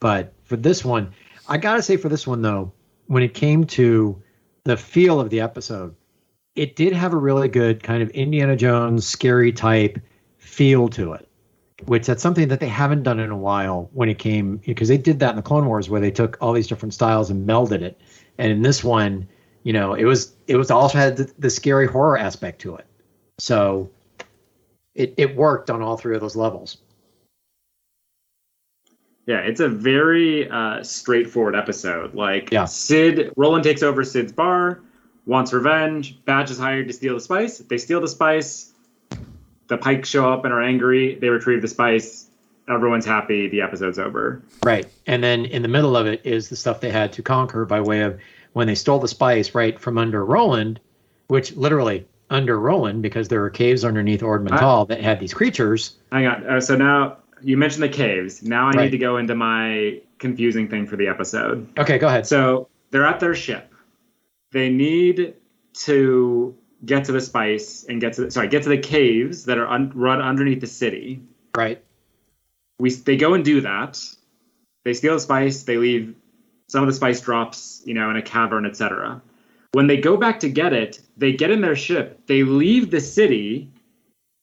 But 0.00 0.32
for 0.42 0.56
this 0.56 0.84
one, 0.84 1.12
I 1.48 1.56
gotta 1.56 1.82
say, 1.82 1.96
for 1.96 2.08
this 2.08 2.26
one 2.26 2.42
though, 2.42 2.72
when 3.06 3.22
it 3.22 3.32
came 3.34 3.64
to 3.78 4.20
the 4.64 4.76
feel 4.76 5.20
of 5.20 5.30
the 5.30 5.40
episode, 5.40 5.94
it 6.54 6.76
did 6.76 6.92
have 6.92 7.12
a 7.12 7.16
really 7.16 7.48
good 7.48 7.82
kind 7.82 8.02
of 8.02 8.10
Indiana 8.10 8.56
Jones 8.56 9.06
scary 9.06 9.52
type 9.52 9.98
feel 10.38 10.88
to 10.88 11.12
it 11.12 11.30
which 11.86 12.06
that's 12.06 12.22
something 12.22 12.48
that 12.48 12.60
they 12.60 12.68
haven't 12.68 13.02
done 13.02 13.18
in 13.18 13.30
a 13.30 13.36
while 13.36 13.88
when 13.92 14.08
it 14.08 14.18
came 14.18 14.58
because 14.58 14.88
they 14.88 14.98
did 14.98 15.18
that 15.20 15.30
in 15.30 15.36
the 15.36 15.42
Clone 15.42 15.66
Wars 15.66 15.88
where 15.88 16.00
they 16.00 16.10
took 16.10 16.36
all 16.40 16.52
these 16.52 16.66
different 16.66 16.94
styles 16.94 17.30
and 17.30 17.48
melded 17.48 17.82
it. 17.82 18.00
And 18.38 18.52
in 18.52 18.62
this 18.62 18.84
one, 18.84 19.28
you 19.62 19.72
know, 19.72 19.94
it 19.94 20.04
was 20.04 20.34
it 20.46 20.56
was 20.56 20.70
also 20.70 20.98
had 20.98 21.16
the, 21.16 21.32
the 21.38 21.50
scary 21.50 21.86
horror 21.86 22.18
aspect 22.18 22.60
to 22.62 22.76
it. 22.76 22.86
So 23.38 23.90
it 24.94 25.14
it 25.16 25.36
worked 25.36 25.70
on 25.70 25.82
all 25.82 25.96
three 25.96 26.14
of 26.14 26.20
those 26.20 26.36
levels. 26.36 26.78
Yeah, 29.26 29.38
it's 29.38 29.60
a 29.60 29.68
very 29.68 30.48
uh, 30.50 30.82
straightforward 30.82 31.54
episode. 31.54 32.14
Like 32.14 32.50
Yeah. 32.50 32.64
Cid, 32.64 33.32
Roland 33.36 33.64
takes 33.64 33.82
over 33.82 34.02
Cid's 34.02 34.32
bar, 34.32 34.80
wants 35.26 35.52
revenge. 35.52 36.24
Batch 36.24 36.50
is 36.50 36.58
hired 36.58 36.88
to 36.88 36.92
steal 36.92 37.14
the 37.14 37.20
spice. 37.20 37.58
They 37.58 37.78
steal 37.78 38.00
the 38.00 38.08
spice. 38.08 38.72
The 39.68 39.76
Pikes 39.78 40.08
show 40.08 40.32
up 40.32 40.44
and 40.44 40.52
are 40.52 40.62
angry. 40.62 41.14
They 41.14 41.28
retrieve 41.28 41.62
the 41.62 41.68
spice. 41.68 42.26
Everyone's 42.68 43.06
happy. 43.06 43.48
The 43.48 43.60
episode's 43.62 43.98
over. 43.98 44.42
Right. 44.64 44.86
And 45.06 45.22
then 45.22 45.44
in 45.44 45.62
the 45.62 45.68
middle 45.68 45.96
of 45.96 46.06
it 46.06 46.22
is 46.24 46.48
the 46.48 46.56
stuff 46.56 46.80
they 46.80 46.90
had 46.90 47.12
to 47.14 47.22
conquer 47.22 47.64
by 47.64 47.80
way 47.80 48.02
of 48.02 48.18
when 48.52 48.66
they 48.66 48.74
stole 48.74 48.98
the 48.98 49.08
spice 49.08 49.54
right 49.54 49.78
from 49.78 49.96
under 49.96 50.24
Roland, 50.24 50.80
which 51.28 51.54
literally 51.56 52.06
under 52.30 52.58
Roland 52.58 53.02
because 53.02 53.28
there 53.28 53.40
were 53.40 53.50
caves 53.50 53.84
underneath 53.84 54.22
Ord 54.22 54.44
Mantell 54.44 54.86
that 54.86 55.00
had 55.00 55.20
these 55.20 55.34
creatures. 55.34 55.96
Hang 56.10 56.26
on. 56.26 56.46
Uh, 56.46 56.60
so 56.60 56.76
now 56.76 57.18
you 57.42 57.56
mentioned 57.56 57.82
the 57.82 57.88
caves. 57.88 58.42
Now 58.42 58.66
I 58.68 58.72
Right. 58.72 58.84
need 58.84 58.90
to 58.90 58.98
go 58.98 59.16
into 59.16 59.34
my 59.34 60.00
confusing 60.18 60.68
thing 60.68 60.86
for 60.86 60.96
the 60.96 61.08
episode. 61.08 61.66
Okay, 61.78 61.98
go 61.98 62.06
ahead. 62.08 62.26
So 62.26 62.68
they're 62.90 63.06
at 63.06 63.20
their 63.20 63.34
ship. 63.34 63.72
They 64.52 64.68
need 64.68 65.34
to 65.84 66.54
get 66.84 67.04
to 67.04 67.12
the 67.12 67.20
spice 67.20 67.84
and 67.88 68.00
get 68.00 68.14
to 68.14 68.22
the, 68.24 68.30
sorry 68.30 68.48
get 68.48 68.62
to 68.64 68.68
the 68.70 68.78
caves 68.78 69.44
that 69.44 69.58
are 69.58 69.68
un, 69.68 69.92
run 69.94 70.20
underneath 70.20 70.60
the 70.60 70.66
city. 70.66 71.20
right. 71.56 71.82
We 72.78 72.90
they 72.90 73.16
go 73.16 73.34
and 73.34 73.44
do 73.44 73.60
that. 73.60 74.02
They 74.84 74.94
steal 74.94 75.14
the 75.14 75.20
spice. 75.20 75.64
They 75.64 75.76
leave 75.76 76.14
some 76.68 76.82
of 76.82 76.86
the 76.88 76.94
spice 76.94 77.20
drops, 77.20 77.82
you 77.84 77.92
know, 77.94 78.08
in 78.10 78.16
a 78.16 78.22
cavern, 78.22 78.64
etc. 78.64 79.20
When 79.72 79.86
they 79.86 79.98
go 79.98 80.16
back 80.16 80.40
to 80.40 80.48
get 80.48 80.72
it, 80.72 81.00
they 81.18 81.32
get 81.32 81.50
in 81.50 81.60
their 81.60 81.76
ship. 81.76 82.20
They 82.26 82.42
leave 82.42 82.90
the 82.90 83.00
city, 83.00 83.70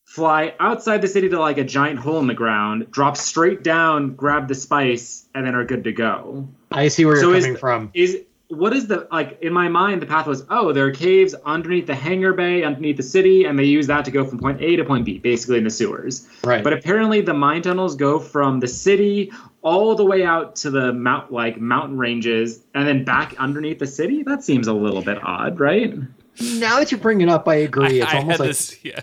fly 0.08 0.54
outside 0.62 1.02
the 1.02 1.08
city 1.08 1.28
to 1.30 1.38
like 1.38 1.58
a 1.58 1.64
giant 1.66 2.00
hole 2.00 2.18
in 2.20 2.28
the 2.28 2.34
ground, 2.34 2.90
drop 2.92 3.18
straight 3.18 3.62
down, 3.62 4.16
grab 4.16 4.48
the 4.48 4.56
spice, 4.56 5.26
and 5.36 5.46
then 5.46 5.54
are 5.54 5.66
good 5.66 5.84
to 5.84 5.92
go 5.92 6.48
I 6.72 6.88
see 6.88 7.06
where 7.06 7.16
you're 7.16 7.24
So 7.24 7.34
is 7.34 7.44
coming 7.44 7.58
from. 7.60 7.92
is 7.94 8.22
what 8.50 8.72
is 8.74 8.88
the 8.88 9.06
like 9.12 9.38
in 9.42 9.52
my 9.52 9.68
mind 9.68 10.02
the 10.02 10.06
path 10.06 10.26
was 10.26 10.46
oh 10.50 10.72
there 10.72 10.86
are 10.86 10.92
caves 10.92 11.36
underneath 11.46 11.86
the 11.88 11.94
hangar 11.94 12.32
bay 12.32 12.64
underneath 12.64 12.96
the 12.96 13.04
city 13.04 13.44
and 13.44 13.60
they 13.60 13.66
use 13.66 13.88
that 13.88 14.06
to 14.06 14.12
go 14.12 14.24
from 14.26 14.40
point 14.40 14.62
a 14.62 14.78
to 14.78 14.86
point 14.86 15.04
b 15.04 15.20
basically 15.20 15.58
in 15.58 15.66
the 15.66 15.70
sewers 15.70 16.26
Right. 16.46 16.64
but 16.64 16.72
apparently 16.72 17.20
the 17.20 17.34
mine 17.34 17.62
tunnels 17.62 17.98
go 17.98 18.18
from 18.20 18.62
the 18.62 18.68
city 18.70 19.34
all 19.64 19.96
the 19.96 20.06
way 20.06 20.24
out 20.24 20.56
to 20.58 20.72
the 20.72 20.94
mount 20.94 21.30
like 21.34 21.60
mountain 21.60 21.98
ranges 21.98 22.62
and 22.74 22.88
then 22.88 23.04
back 23.04 23.36
underneath 23.38 23.80
the 23.80 23.88
city 23.88 24.24
that 24.24 24.46
seems 24.46 24.68
a 24.70 24.74
little 24.74 25.02
bit 25.02 25.22
odd 25.22 25.60
right 25.60 25.94
now 26.42 26.80
that 26.80 26.92
you 26.92 26.98
bring 26.98 27.22
it 27.22 27.30
up, 27.30 27.48
I 27.48 27.56
agree. 27.56 28.02
It's 28.02 28.12
I 28.12 28.18
almost 28.18 28.32
had 28.32 28.40
like 28.40 28.50
this. 28.50 28.78
Yeah. 28.84 29.02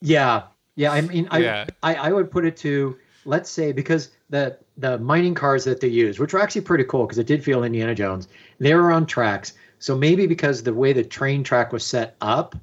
yeah, 0.00 0.42
yeah. 0.74 0.92
I 0.92 1.00
mean, 1.00 1.28
I, 1.30 1.38
Yeah. 1.38 1.66
I 1.82 1.94
I 1.94 2.12
would 2.12 2.30
put 2.30 2.44
it 2.44 2.56
to 2.58 2.96
let's 3.24 3.50
say 3.50 3.72
because 3.72 4.10
the 4.30 4.58
the 4.76 4.98
mining 4.98 5.34
cars 5.34 5.64
that 5.64 5.80
they 5.80 5.88
used, 5.88 6.18
which 6.18 6.32
were 6.32 6.40
actually 6.40 6.62
pretty 6.62 6.84
cool 6.84 7.04
because 7.04 7.18
it 7.18 7.26
did 7.26 7.44
feel 7.44 7.64
Indiana 7.64 7.94
Jones, 7.94 8.28
they 8.58 8.74
were 8.74 8.92
on 8.92 9.06
tracks. 9.06 9.52
So 9.78 9.96
maybe 9.96 10.26
because 10.26 10.62
the 10.62 10.74
way 10.74 10.92
the 10.92 11.04
train 11.04 11.44
track 11.44 11.72
was 11.72 11.84
set 11.84 12.16
up, 12.20 12.56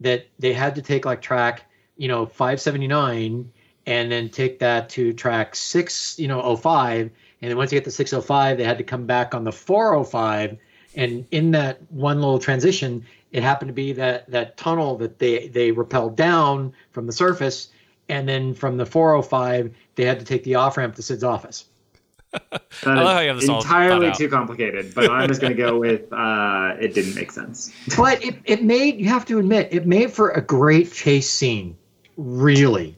that 0.00 0.26
they 0.38 0.52
had 0.52 0.74
to 0.74 0.82
take 0.82 1.04
like 1.04 1.22
track, 1.22 1.64
you 1.96 2.08
know, 2.08 2.26
579 2.26 3.50
and 3.86 4.12
then 4.12 4.28
take 4.28 4.58
that 4.58 4.88
to 4.90 5.12
track 5.12 5.54
six, 5.56 6.18
you 6.18 6.28
know, 6.28 6.56
05. 6.56 7.10
And 7.40 7.50
then 7.50 7.56
once 7.56 7.72
you 7.72 7.76
get 7.78 7.84
to 7.84 7.90
605, 7.90 8.58
they 8.58 8.64
had 8.64 8.78
to 8.78 8.84
come 8.84 9.06
back 9.06 9.34
on 9.34 9.44
the 9.44 9.52
405. 9.52 10.58
And 10.96 11.26
in 11.30 11.52
that 11.52 11.80
one 11.90 12.20
little 12.20 12.38
transition, 12.38 13.04
it 13.32 13.42
happened 13.42 13.68
to 13.68 13.72
be 13.74 13.92
that 13.92 14.30
that 14.30 14.56
tunnel 14.56 14.96
that 14.98 15.18
they 15.18 15.48
they 15.48 15.72
rappelled 15.72 16.16
down 16.16 16.72
from 16.92 17.06
the 17.06 17.12
surface, 17.12 17.68
and 18.08 18.28
then 18.28 18.54
from 18.54 18.76
the 18.76 18.86
405 18.86 19.74
they 19.96 20.04
had 20.04 20.18
to 20.18 20.24
take 20.24 20.44
the 20.44 20.54
off 20.54 20.76
ramp 20.76 20.94
to 20.96 21.02
Cid's 21.02 21.24
office. 21.24 21.66
That 22.32 22.62
I 22.86 22.94
love 23.02 23.14
how 23.16 23.20
you 23.20 23.28
have 23.28 23.40
this 23.40 23.48
entirely 23.48 24.12
too 24.12 24.28
complicated 24.28 24.94
but 24.94 25.10
i'm 25.10 25.26
just 25.28 25.40
going 25.40 25.56
to 25.56 25.56
go 25.56 25.78
with 25.78 26.12
uh 26.12 26.74
it 26.78 26.92
didn't 26.92 27.14
make 27.14 27.32
sense 27.32 27.72
But 27.96 28.22
it, 28.22 28.36
it 28.44 28.62
made 28.62 29.00
you 29.00 29.08
have 29.08 29.24
to 29.26 29.38
admit 29.38 29.68
it 29.72 29.86
made 29.86 30.12
for 30.12 30.28
a 30.32 30.42
great 30.42 30.92
chase 30.92 31.28
scene, 31.30 31.74
really. 32.18 32.94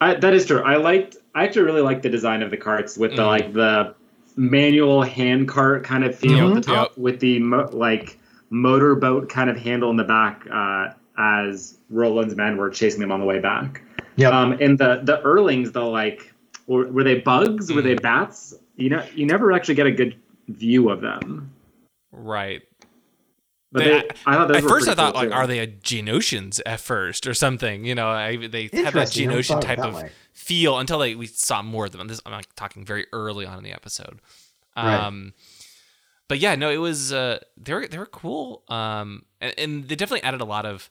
I, 0.00 0.14
that 0.14 0.32
is 0.34 0.46
true. 0.46 0.60
I 0.62 0.76
liked. 0.76 1.16
I 1.34 1.44
actually 1.44 1.62
really 1.64 1.82
liked 1.82 2.02
the 2.02 2.08
design 2.10 2.42
of 2.42 2.50
the 2.50 2.56
carts 2.56 2.96
with 2.96 3.12
the 3.16 3.22
Mm. 3.22 3.26
like 3.26 3.52
the 3.52 3.94
manual 4.36 5.02
hand 5.02 5.46
cart 5.48 5.84
kind 5.84 6.02
of 6.04 6.14
feel 6.16 6.48
at 6.56 6.62
the 6.64 6.72
Yep. 6.72 6.78
top, 6.78 6.98
with 6.98 7.20
the 7.20 7.38
mo- 7.40 7.68
like 7.72 8.18
motorboat 8.54 9.28
kind 9.28 9.50
of 9.50 9.56
handle 9.58 9.90
in 9.90 9.96
the 9.96 10.04
back 10.04 10.46
uh, 10.52 10.88
as 11.18 11.78
Roland's 11.90 12.34
men 12.36 12.56
were 12.56 12.70
chasing 12.70 13.00
them 13.00 13.12
on 13.12 13.20
the 13.20 13.26
way 13.26 13.38
back. 13.40 13.82
Yeah. 14.16 14.28
Um, 14.30 14.52
and 14.60 14.78
the 14.78 15.00
the 15.02 15.20
Erlings, 15.24 15.72
though, 15.72 15.90
like 15.90 16.32
were, 16.66 16.86
were 16.90 17.04
they 17.04 17.16
bugs? 17.20 17.72
Were 17.72 17.80
Mm. 17.82 17.84
they 17.84 17.94
bats? 17.96 18.54
You 18.76 18.90
know, 18.90 19.04
you 19.14 19.26
never 19.26 19.52
actually 19.52 19.74
get 19.74 19.86
a 19.86 19.92
good 19.92 20.16
view 20.48 20.88
of 20.90 21.00
them. 21.00 21.50
Right. 22.12 22.62
But 23.72 23.84
They- 23.84 23.90
they, 23.90 24.08
I 24.26 24.34
thought 24.34 24.48
those 24.48 24.56
At 24.58 24.62
first, 24.62 24.88
I 24.88 24.94
pretty 24.94 24.96
thought 24.96 25.12
cool, 25.14 25.22
like, 25.22 25.28
too. 25.30 25.34
are 25.34 25.46
they 25.48 25.58
a 25.58 25.66
Geonosians 25.66 26.60
at 26.64 26.78
first 26.80 27.26
or 27.26 27.34
something? 27.34 27.84
You 27.84 27.94
know, 27.96 28.08
I, 28.08 28.36
they 28.46 28.62
have 28.64 28.70
that 28.72 28.86
Interesting, 28.86 29.28
I 29.28 29.32
never 29.32 29.42
Geonosian 29.42 29.46
thought 29.48 29.58
of 29.58 29.64
it 29.64 29.66
type 29.66 29.78
that 29.78 29.88
of 29.88 29.94
way. 29.94 30.10
feel 30.32 30.78
until 30.78 30.98
they 31.00 31.14
we 31.16 31.26
saw 31.26 31.60
more 31.62 31.86
of 31.86 31.92
them. 31.92 32.06
This 32.06 32.20
I'm 32.24 32.32
like 32.32 32.54
talking 32.54 32.84
very 32.84 33.06
early 33.12 33.46
on 33.46 33.58
in 33.58 33.64
the 33.64 33.72
episode. 33.72 34.20
Right. 34.76 35.06
But 36.28 36.38
yeah, 36.38 36.54
no, 36.54 36.70
it 36.70 36.78
was 36.78 37.12
uh, 37.12 37.38
they 37.56 37.74
were 37.74 37.86
they 37.86 37.98
were 37.98 38.06
cool. 38.06 38.64
Um, 38.68 39.24
and, 39.40 39.54
and 39.58 39.88
they 39.88 39.94
definitely 39.94 40.22
added 40.22 40.40
a 40.40 40.44
lot 40.46 40.64
of 40.66 40.90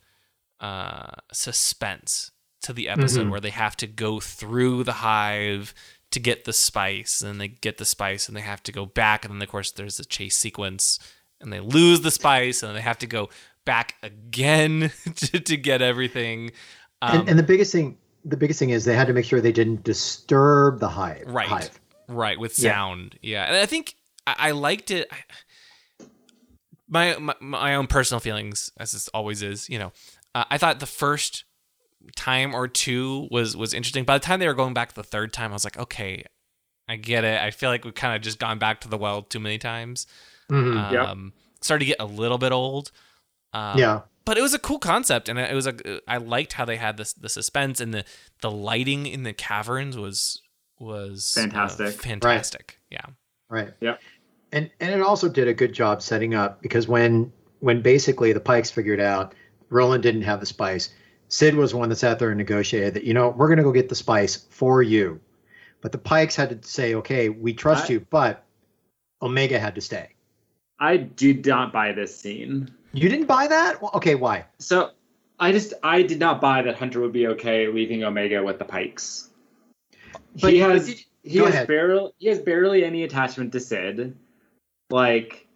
uh 0.59 1.11
suspense 1.31 2.31
to 2.61 2.71
the 2.73 2.87
episode 2.87 3.27
Mhm. 3.27 3.31
where 3.31 3.39
they 3.41 3.49
have 3.49 3.75
to 3.77 3.87
go 3.87 4.19
through 4.19 4.83
the 4.85 4.93
hive 4.93 5.73
to 6.11 6.19
get 6.19 6.45
the 6.45 6.53
spice, 6.53 7.21
and 7.21 7.41
they 7.41 7.47
get 7.49 7.77
the 7.77 7.85
spice, 7.85 8.27
and 8.27 8.37
they 8.37 8.41
have 8.41 8.61
to 8.63 8.71
go 8.71 8.85
back, 8.85 9.25
and 9.25 9.33
then 9.33 9.41
of 9.41 9.49
course 9.49 9.71
there's 9.71 9.97
the 9.97 10.05
chase 10.05 10.37
sequence, 10.37 10.99
and 11.41 11.51
they 11.51 11.59
lose 11.59 12.01
the 12.01 12.11
spice, 12.11 12.61
and 12.63 12.75
they 12.75 12.81
have 12.81 12.99
to 12.99 13.07
go 13.07 13.29
back 13.65 13.95
again 14.03 14.91
to, 15.15 15.39
to 15.39 15.57
get 15.57 15.81
everything. 15.81 16.51
Um, 17.01 17.21
and, 17.21 17.29
and 17.29 17.39
the 17.39 17.43
biggest 17.43 17.71
thing, 17.73 17.97
the 18.23 18.37
biggest 18.37 18.59
thing 18.59 18.69
is 18.69 18.85
they 18.85 18.95
had 18.95 19.07
to 19.07 19.13
make 19.13 19.25
sure 19.25 19.41
they 19.41 19.51
didn't 19.51 19.83
disturb 19.83 20.79
the 20.79 20.87
hive. 20.89 21.23
right 21.25 21.47
hive. 21.47 21.79
right 22.07 22.39
with 22.39 22.57
Yeah. 22.59 22.71
sound 22.73 23.17
yeah, 23.21 23.45
and 23.45 23.55
i 23.57 23.65
think 23.65 23.95
i, 24.27 24.35
I 24.37 24.51
liked 24.51 24.91
it 24.91 25.07
I- 25.11 26.05
my, 26.89 27.17
my 27.17 27.33
my 27.39 27.75
own 27.75 27.87
personal 27.87 28.19
feelings 28.19 28.69
as 28.79 28.91
this 28.91 29.07
always 29.09 29.41
is 29.41 29.69
you 29.69 29.79
know 29.79 29.91
uh, 30.35 30.43
i 30.51 30.57
thought 30.57 30.79
the 30.79 30.85
first 30.85 31.45
time 32.15 32.53
or 32.53 32.67
two 32.67 33.27
was 33.31 33.55
was 33.55 33.73
interesting 33.73 34.03
by 34.03 34.17
the 34.17 34.23
time 34.25 34.39
they 34.39 34.47
were 34.47 34.53
going 34.53 34.73
back 34.73 34.93
the 34.93 35.03
third 35.03 35.31
time 35.33 35.51
i 35.51 35.53
was 35.53 35.63
like 35.63 35.77
okay 35.79 36.23
i 36.89 36.95
get 36.95 37.23
it 37.23 37.41
i 37.41 37.49
feel 37.51 37.69
like 37.69 37.85
we've 37.85 37.95
kind 37.95 38.15
of 38.15 38.21
just 38.21 38.39
gone 38.39 38.59
back 38.59 38.81
to 38.81 38.87
the 38.89 38.97
well 38.97 39.21
too 39.21 39.39
many 39.39 39.57
times 39.57 40.05
Mhm. 40.51 40.77
um 40.93 41.33
Yep. 41.33 41.33
started 41.61 41.85
to 41.85 41.89
get 41.89 41.97
a 42.01 42.05
little 42.05 42.37
bit 42.37 42.51
old 42.51 42.91
um, 43.53 43.77
yeah. 43.79 44.01
but 44.25 44.37
it 44.37 44.41
was 44.41 44.53
a 44.53 44.59
cool 44.59 44.79
concept 44.79 45.29
and 45.29 45.39
it 45.39 45.53
was 45.55 45.65
a 45.67 46.01
i 46.07 46.17
liked 46.17 46.53
how 46.53 46.65
they 46.65 46.75
had 46.77 46.97
this 46.97 47.13
the 47.13 47.29
suspense 47.29 47.79
and 47.79 47.93
the 47.93 48.03
the 48.41 48.51
lighting 48.51 49.05
in 49.07 49.23
the 49.23 49.31
caverns 49.33 49.97
was 49.97 50.41
was 50.79 51.35
uh, 51.37 51.41
Fantastic. 51.41 51.93
fantastic 52.01 52.79
yeah 52.91 53.05
Right. 53.49 53.71
Yep. 53.81 54.01
And 54.53 54.69
and 54.79 54.93
it 54.93 55.01
also 55.01 55.27
did 55.27 55.47
a 55.47 55.53
good 55.53 55.73
job 55.73 56.01
setting 56.01 56.35
up 56.35 56.61
because 56.61 56.87
when 56.87 57.33
when 57.59 57.81
basically 57.81 58.31
the 58.33 58.39
Pikes 58.39 58.69
figured 58.69 58.99
out 58.99 59.33
Roland 59.69 60.03
didn't 60.03 60.21
have 60.21 60.39
the 60.39 60.45
spice, 60.45 60.93
Cid 61.27 61.55
was 61.55 61.71
the 61.71 61.77
one 61.77 61.89
that 61.89 61.95
sat 61.95 62.19
there 62.19 62.29
and 62.29 62.37
negotiated 62.37 62.93
that 62.93 63.03
you 63.03 63.15
know 63.15 63.29
we're 63.29 63.47
going 63.47 63.57
to 63.57 63.63
go 63.63 63.71
get 63.71 63.89
the 63.89 63.95
spice 63.95 64.45
for 64.51 64.83
you, 64.83 65.19
but 65.81 65.91
the 65.91 65.97
Pikes 65.97 66.35
had 66.35 66.61
to 66.61 66.67
say 66.69 66.93
okay 66.93 67.29
we 67.29 67.51
trust 67.53 67.89
I- 67.89 67.93
you, 67.93 67.99
but 68.11 68.45
Omega 69.23 69.59
had 69.59 69.73
to 69.75 69.81
stay. 69.81 70.09
I 70.79 70.97
did 70.97 71.45
not 71.47 71.73
buy 71.73 71.91
this 71.93 72.15
scene. 72.15 72.69
You 72.91 73.09
didn't 73.09 73.25
buy 73.25 73.47
that? 73.47 73.81
Well, 73.81 73.91
okay, 73.95 74.13
why? 74.15 74.45
So 74.59 74.91
I 75.39 75.51
just 75.51 75.73
I 75.81 76.03
did 76.03 76.19
not 76.19 76.41
buy 76.41 76.61
that 76.61 76.75
Hunter 76.75 76.99
would 77.01 77.13
be 77.13 77.25
okay 77.29 77.67
leaving 77.69 78.03
Omega 78.03 78.43
with 78.43 78.59
the 78.59 78.65
Pikes. 78.65 79.31
But- 80.39 80.53
he 80.53 80.59
has 80.59 80.85
did- 80.85 81.05
he 81.23 81.37
has 81.39 81.49
ahead. 81.55 81.67
barely 81.67 82.11
he 82.19 82.27
has 82.27 82.37
barely 82.37 82.85
any 82.85 83.03
attachment 83.03 83.51
to 83.53 83.59
Cid. 83.59 84.15
Like 84.93 85.47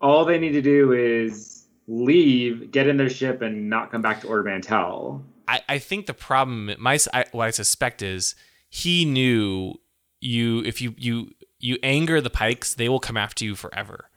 all 0.00 0.24
they 0.24 0.38
need 0.38 0.52
to 0.52 0.62
do 0.62 0.92
is 0.92 1.66
leave, 1.86 2.70
get 2.70 2.86
in 2.86 2.96
their 2.96 3.10
ship, 3.10 3.42
and 3.42 3.68
not 3.68 3.92
come 3.92 4.00
back 4.00 4.22
to 4.22 4.26
Ord 4.26 4.46
Mantell. 4.46 5.22
I, 5.46 5.60
I 5.68 5.78
think 5.78 6.06
the 6.06 6.14
problem 6.14 6.74
my 6.78 6.98
I, 7.12 7.26
what 7.32 7.48
I 7.48 7.50
suspect 7.50 8.00
is 8.00 8.34
he 8.70 9.04
knew 9.04 9.74
you 10.22 10.60
if 10.64 10.80
you 10.80 10.94
you 10.96 11.30
you 11.58 11.76
anger 11.82 12.22
the 12.22 12.30
pikes 12.30 12.72
they 12.72 12.88
will 12.88 13.00
come 13.00 13.18
after 13.18 13.44
you 13.44 13.54
forever 13.54 14.08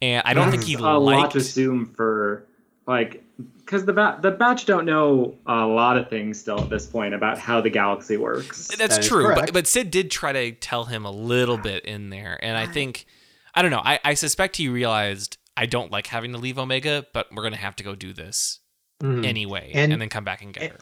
and 0.00 0.22
I 0.24 0.32
don't 0.32 0.50
think 0.52 0.62
he 0.62 0.74
a 0.74 0.78
lot 0.78 1.32
to 1.32 1.38
assume 1.38 1.86
for 1.86 2.46
like 2.86 3.24
because 3.58 3.84
the 3.84 3.94
bat 3.94 4.22
the 4.22 4.30
batch 4.30 4.66
don't 4.66 4.84
know 4.84 5.36
a 5.46 5.66
lot 5.66 5.96
of 5.96 6.08
things 6.08 6.38
still 6.38 6.60
at 6.60 6.70
this 6.70 6.86
point 6.86 7.14
about 7.14 7.38
how 7.38 7.60
the 7.60 7.70
galaxy 7.70 8.16
works. 8.16 8.68
That's 8.68 8.96
That 8.96 9.00
is 9.00 9.08
true, 9.08 9.34
but, 9.34 9.52
but 9.52 9.66
Cid 9.66 9.90
did 9.90 10.10
try 10.10 10.32
to 10.32 10.52
tell 10.52 10.84
him 10.84 11.04
a 11.04 11.10
little 11.10 11.56
bit 11.56 11.84
in 11.84 12.10
there, 12.10 12.38
and 12.42 12.56
I 12.56 12.66
think 12.66 13.06
I 13.54 13.62
don't 13.62 13.70
know. 13.70 13.82
I, 13.84 14.00
I 14.04 14.14
suspect 14.14 14.56
he 14.56 14.68
realized 14.68 15.38
I 15.56 15.66
don't 15.66 15.90
like 15.92 16.08
having 16.08 16.32
to 16.32 16.38
leave 16.38 16.58
Omega, 16.58 17.06
but 17.12 17.28
we're 17.32 17.42
gonna 17.44 17.56
have 17.56 17.76
to 17.76 17.84
go 17.84 17.94
do 17.94 18.12
this 18.12 18.60
Mhm. 19.02 19.24
anyway, 19.24 19.70
and, 19.74 19.92
And- 19.92 20.02
then 20.02 20.08
come 20.08 20.24
back 20.24 20.42
and 20.42 20.52
get 20.52 20.72
her. 20.72 20.78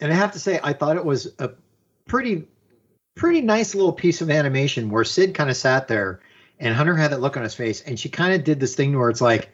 And 0.00 0.12
I 0.12 0.16
have 0.16 0.32
to 0.32 0.40
say, 0.40 0.58
I 0.62 0.72
thought 0.72 0.96
it 0.96 1.04
was 1.04 1.32
a 1.38 1.50
pretty, 2.06 2.44
pretty 3.14 3.40
nice 3.40 3.74
little 3.76 3.92
piece 3.92 4.20
of 4.20 4.28
animation 4.30 4.90
where 4.90 5.04
Cid 5.04 5.34
kind 5.34 5.48
of 5.48 5.56
sat 5.56 5.86
there, 5.88 6.20
and 6.58 6.74
Hunter 6.74 6.96
had 6.96 7.12
that 7.12 7.20
look 7.20 7.36
on 7.36 7.42
his 7.44 7.54
face, 7.54 7.80
and 7.82 7.98
she 7.98 8.08
kind 8.08 8.34
of 8.34 8.42
did 8.44 8.58
this 8.60 8.74
thing 8.74 8.98
where 8.98 9.08
it's 9.08 9.20
like, 9.20 9.50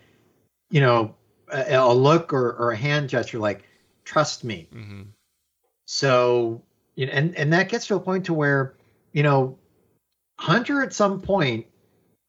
you 0.71 0.81
know, 0.81 1.15
a, 1.53 1.75
a 1.75 1.95
look 1.95 2.33
or, 2.33 2.53
or 2.53 2.71
a 2.73 2.77
hand 2.77 3.09
gesture, 3.11 3.39
like, 3.39 3.65
trust 4.05 4.43
me. 4.45 4.67
hmm 4.73 5.03
So, 5.87 6.63
you 6.95 7.07
know, 7.07 7.13
and 7.13 7.37
and 7.37 7.53
that 7.53 7.69
gets 7.69 7.87
to 7.89 7.97
a 7.97 8.01
point 8.01 8.25
to 8.27 8.35
where, 8.35 8.75
you 9.13 9.23
know, 9.23 9.59
Hunter 10.39 10.83
at 10.83 10.93
some 10.93 11.21
point 11.21 11.67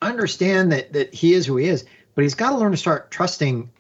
understand 0.02 0.72
that 0.72 0.94
that 0.94 1.14
he 1.14 1.34
is 1.34 1.46
who 1.46 1.58
he 1.58 1.68
is, 1.68 1.86
but 2.16 2.24
he's 2.24 2.36
got 2.36 2.52
to 2.52 2.58
learn 2.58 2.72
to 2.72 2.78
start 2.78 3.12
trusting 3.12 3.72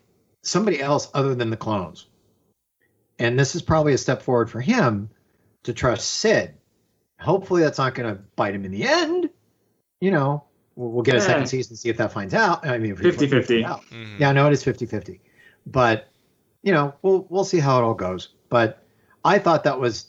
somebody 0.43 0.81
else 0.81 1.09
other 1.13 1.35
than 1.35 1.49
the 1.49 1.57
clones. 1.57 2.07
And 3.19 3.37
this 3.39 3.55
is 3.55 3.61
probably 3.61 3.93
a 3.93 3.97
step 3.97 4.21
forward 4.21 4.49
for 4.49 4.61
him 4.61 5.09
to 5.63 5.73
trust 5.73 6.09
Cid. 6.09 6.55
Hopefully, 7.19 7.61
that's 7.61 7.77
not 7.77 7.93
going 7.93 8.15
to 8.15 8.21
bite 8.35 8.55
him 8.55 8.65
in 8.65 8.71
the 8.71 8.83
end. 8.83 9.29
You 9.99 10.09
know, 10.09 10.43
we'll, 10.75 10.89
we'll 10.89 11.03
get 11.03 11.15
a 11.15 11.17
Yeah. 11.19 11.25
second 11.25 11.45
season 11.47 11.75
see 11.75 11.89
if 11.89 11.97
that 11.97 12.11
finds 12.11 12.33
out. 12.33 12.65
I 12.65 12.79
mean, 12.79 12.93
if 12.93 12.99
we 12.99 13.11
50-50. 13.11 13.47
find 13.47 13.65
out. 13.65 13.83
hmm 13.85 14.15
Yeah, 14.19 14.31
no, 14.31 14.47
it 14.47 14.53
is 14.53 14.63
50-50. 14.63 15.19
But 15.67 16.07
you 16.63 16.71
know, 16.71 16.93
we'll 17.03 17.25
we'll 17.29 17.43
see 17.43 17.59
how 17.59 17.79
it 17.79 17.83
all 17.83 17.93
goes. 17.93 18.29
But 18.49 18.83
I 19.23 19.37
thought 19.39 19.63
that 19.65 19.79
was 19.79 20.07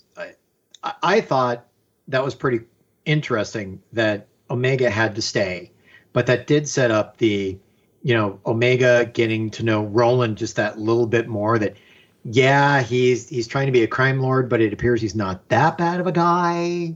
I, 0.82 0.94
I 1.02 1.20
thought 1.20 1.66
that 2.08 2.24
was 2.24 2.34
pretty 2.34 2.60
interesting 3.04 3.82
that 3.92 4.28
Omega 4.50 4.88
had 4.88 5.14
to 5.16 5.22
stay. 5.22 5.72
But 6.12 6.26
that 6.26 6.46
did 6.46 6.68
set 6.68 6.90
up 6.90 7.16
the 7.18 7.58
you 8.02 8.14
know, 8.14 8.40
Omega 8.46 9.06
getting 9.06 9.50
to 9.50 9.62
know 9.62 9.84
Roland 9.84 10.36
just 10.36 10.56
that 10.56 10.78
little 10.78 11.06
bit 11.06 11.28
more 11.28 11.58
that 11.58 11.76
yeah, 12.24 12.82
he's 12.82 13.28
he's 13.28 13.48
trying 13.48 13.66
to 13.66 13.72
be 13.72 13.82
a 13.82 13.88
crime 13.88 14.20
lord, 14.20 14.48
but 14.48 14.60
it 14.60 14.72
appears 14.72 15.00
he's 15.00 15.14
not 15.14 15.48
that 15.48 15.78
bad 15.78 16.00
of 16.00 16.06
a 16.06 16.12
guy. 16.12 16.94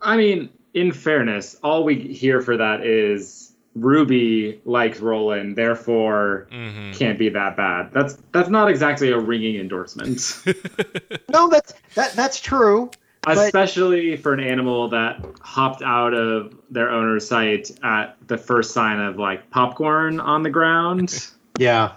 I 0.00 0.16
mean, 0.16 0.50
in 0.74 0.92
fairness, 0.92 1.56
all 1.62 1.84
we 1.84 1.94
hear 1.96 2.40
for 2.40 2.56
that 2.56 2.84
is 2.84 3.52
Ruby 3.74 4.60
likes 4.64 5.00
Roland, 5.00 5.56
therefore 5.56 6.48
hmm 6.50 6.92
can't 6.92 7.18
be 7.18 7.28
that 7.28 7.56
bad. 7.56 7.90
That's 7.92 8.18
that's 8.32 8.48
not 8.48 8.70
exactly 8.70 9.10
a 9.10 9.18
ringing 9.18 9.56
endorsement, 9.56 10.42
No, 11.32 11.48
that's 11.48 11.74
that 11.94 12.12
that's 12.14 12.40
true. 12.40 12.90
But- 13.34 13.38
especially 13.38 14.16
for 14.16 14.32
an 14.32 14.40
animal 14.40 14.88
that 14.90 15.24
hopped 15.40 15.82
out 15.82 16.14
of 16.14 16.54
their 16.70 16.90
owner's 16.90 17.26
sight 17.28 17.70
at 17.82 18.16
the 18.28 18.38
first 18.38 18.72
sign 18.72 19.00
of 19.00 19.18
like 19.18 19.50
popcorn 19.50 20.20
on 20.20 20.42
the 20.42 20.50
ground. 20.50 21.28
Yeah. 21.58 21.92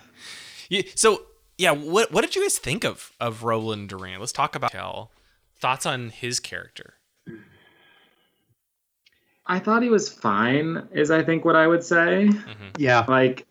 Yeah, 0.70 0.84
so 0.96 1.24
yeah, 1.58 1.72
what 1.72 2.14
what 2.14 2.22
did 2.22 2.34
you 2.36 2.42
guys 2.44 2.58
think 2.58 2.86
of 2.86 3.12
of 3.20 3.44
Roland 3.44 3.90
Durand? 3.90 4.22
Let's 4.22 4.32
talk 4.32 4.56
about 4.56 4.72
Kel. 4.72 5.12
Thoughts 5.60 5.86
on 5.86 6.10
his 6.12 6.40
character? 6.40 6.94
I 9.46 9.60
thought 9.60 9.82
he 9.84 9.90
was 9.90 10.08
fine, 10.10 10.88
is 10.94 11.12
I 11.12 11.24
think 11.24 11.44
what 11.44 11.56
I 11.56 11.68
would 11.68 11.84
say. 11.84 12.30
Mm-hmm. 12.30 12.68
Yeah. 12.78 13.04
like 13.08 13.46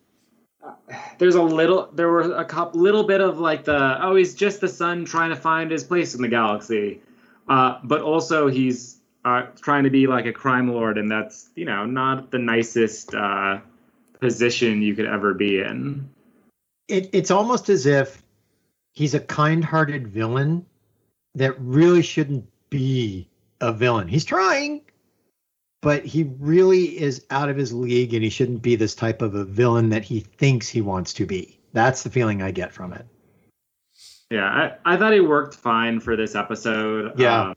there's 1.19 1.35
a 1.35 1.43
little 1.43 1.91
there 1.93 2.09
were 2.09 2.33
a 2.37 2.45
couple 2.45 2.81
little 2.81 3.05
bit 3.05 3.21
of 3.21 3.39
like 3.39 3.65
the 3.65 3.99
oh 4.05 4.15
he's 4.15 4.35
just 4.35 4.61
the 4.61 4.69
sun 4.69 5.05
trying 5.05 5.31
to 5.31 5.37
find 5.37 5.71
his 5.71 5.85
place 5.85 6.15
in 6.15 6.23
the 6.23 6.29
galaxy 6.29 7.01
uh, 7.49 7.79
but 7.85 8.01
also 8.01 8.49
he's 8.49 9.01
uh, 9.25 9.43
trying 9.61 9.85
to 9.85 9.91
be 9.91 10.07
like 10.07 10.27
a 10.27 10.33
crime 10.33 10.73
lord 10.73 10.99
and 10.99 11.11
that's 11.11 11.51
you 11.55 11.65
know 11.65 11.85
not 11.85 12.31
the 12.31 12.39
nicest 12.39 13.15
uh, 13.15 13.59
position 14.21 14.83
you 14.83 14.95
could 14.95 15.07
ever 15.07 15.35
be 15.35 15.61
in 15.61 16.09
it, 16.89 17.11
it's 17.13 17.31
almost 17.31 17.69
as 17.69 17.87
if 17.87 18.23
he's 18.93 19.15
a 19.15 19.21
kind-hearted 19.21 20.09
villain 20.09 20.67
that 21.35 21.59
really 21.61 22.03
shouldn't 22.03 22.47
be 22.71 23.29
a 23.61 23.73
villain. 23.73 24.09
He's 24.09 24.25
trying, 24.25 24.83
but 25.83 26.05
he 26.05 26.25
really 26.39 27.01
is 27.01 27.25
out 27.31 27.49
of 27.49 27.57
his 27.57 27.73
league, 27.73 28.15
and 28.15 28.25
he 28.25 28.31
shouldn't 28.31 28.63
be 28.63 28.77
this 28.77 28.95
type 28.95 29.23
of 29.23 29.35
a 29.35 29.45
villain 29.45 29.91
that 29.91 30.05
he 30.05 30.21
thinks 30.21 30.69
he 30.69 30.81
wants 30.81 31.13
to 31.15 31.27
be. 31.27 31.61
That's 31.73 32.03
the 32.03 32.11
feeling 32.11 32.43
I 32.43 32.51
get 32.51 32.73
from 32.73 32.93
it. 32.93 33.07
Yeah 34.31 34.73
I, 34.85 34.95
I 34.95 34.97
thought 34.97 35.13
it 35.13 35.21
worked 35.21 35.55
fine 35.55 36.01
for 36.01 36.17
this 36.17 36.35
episode 36.35 37.19
Yeah. 37.19 37.51
Um, 37.51 37.55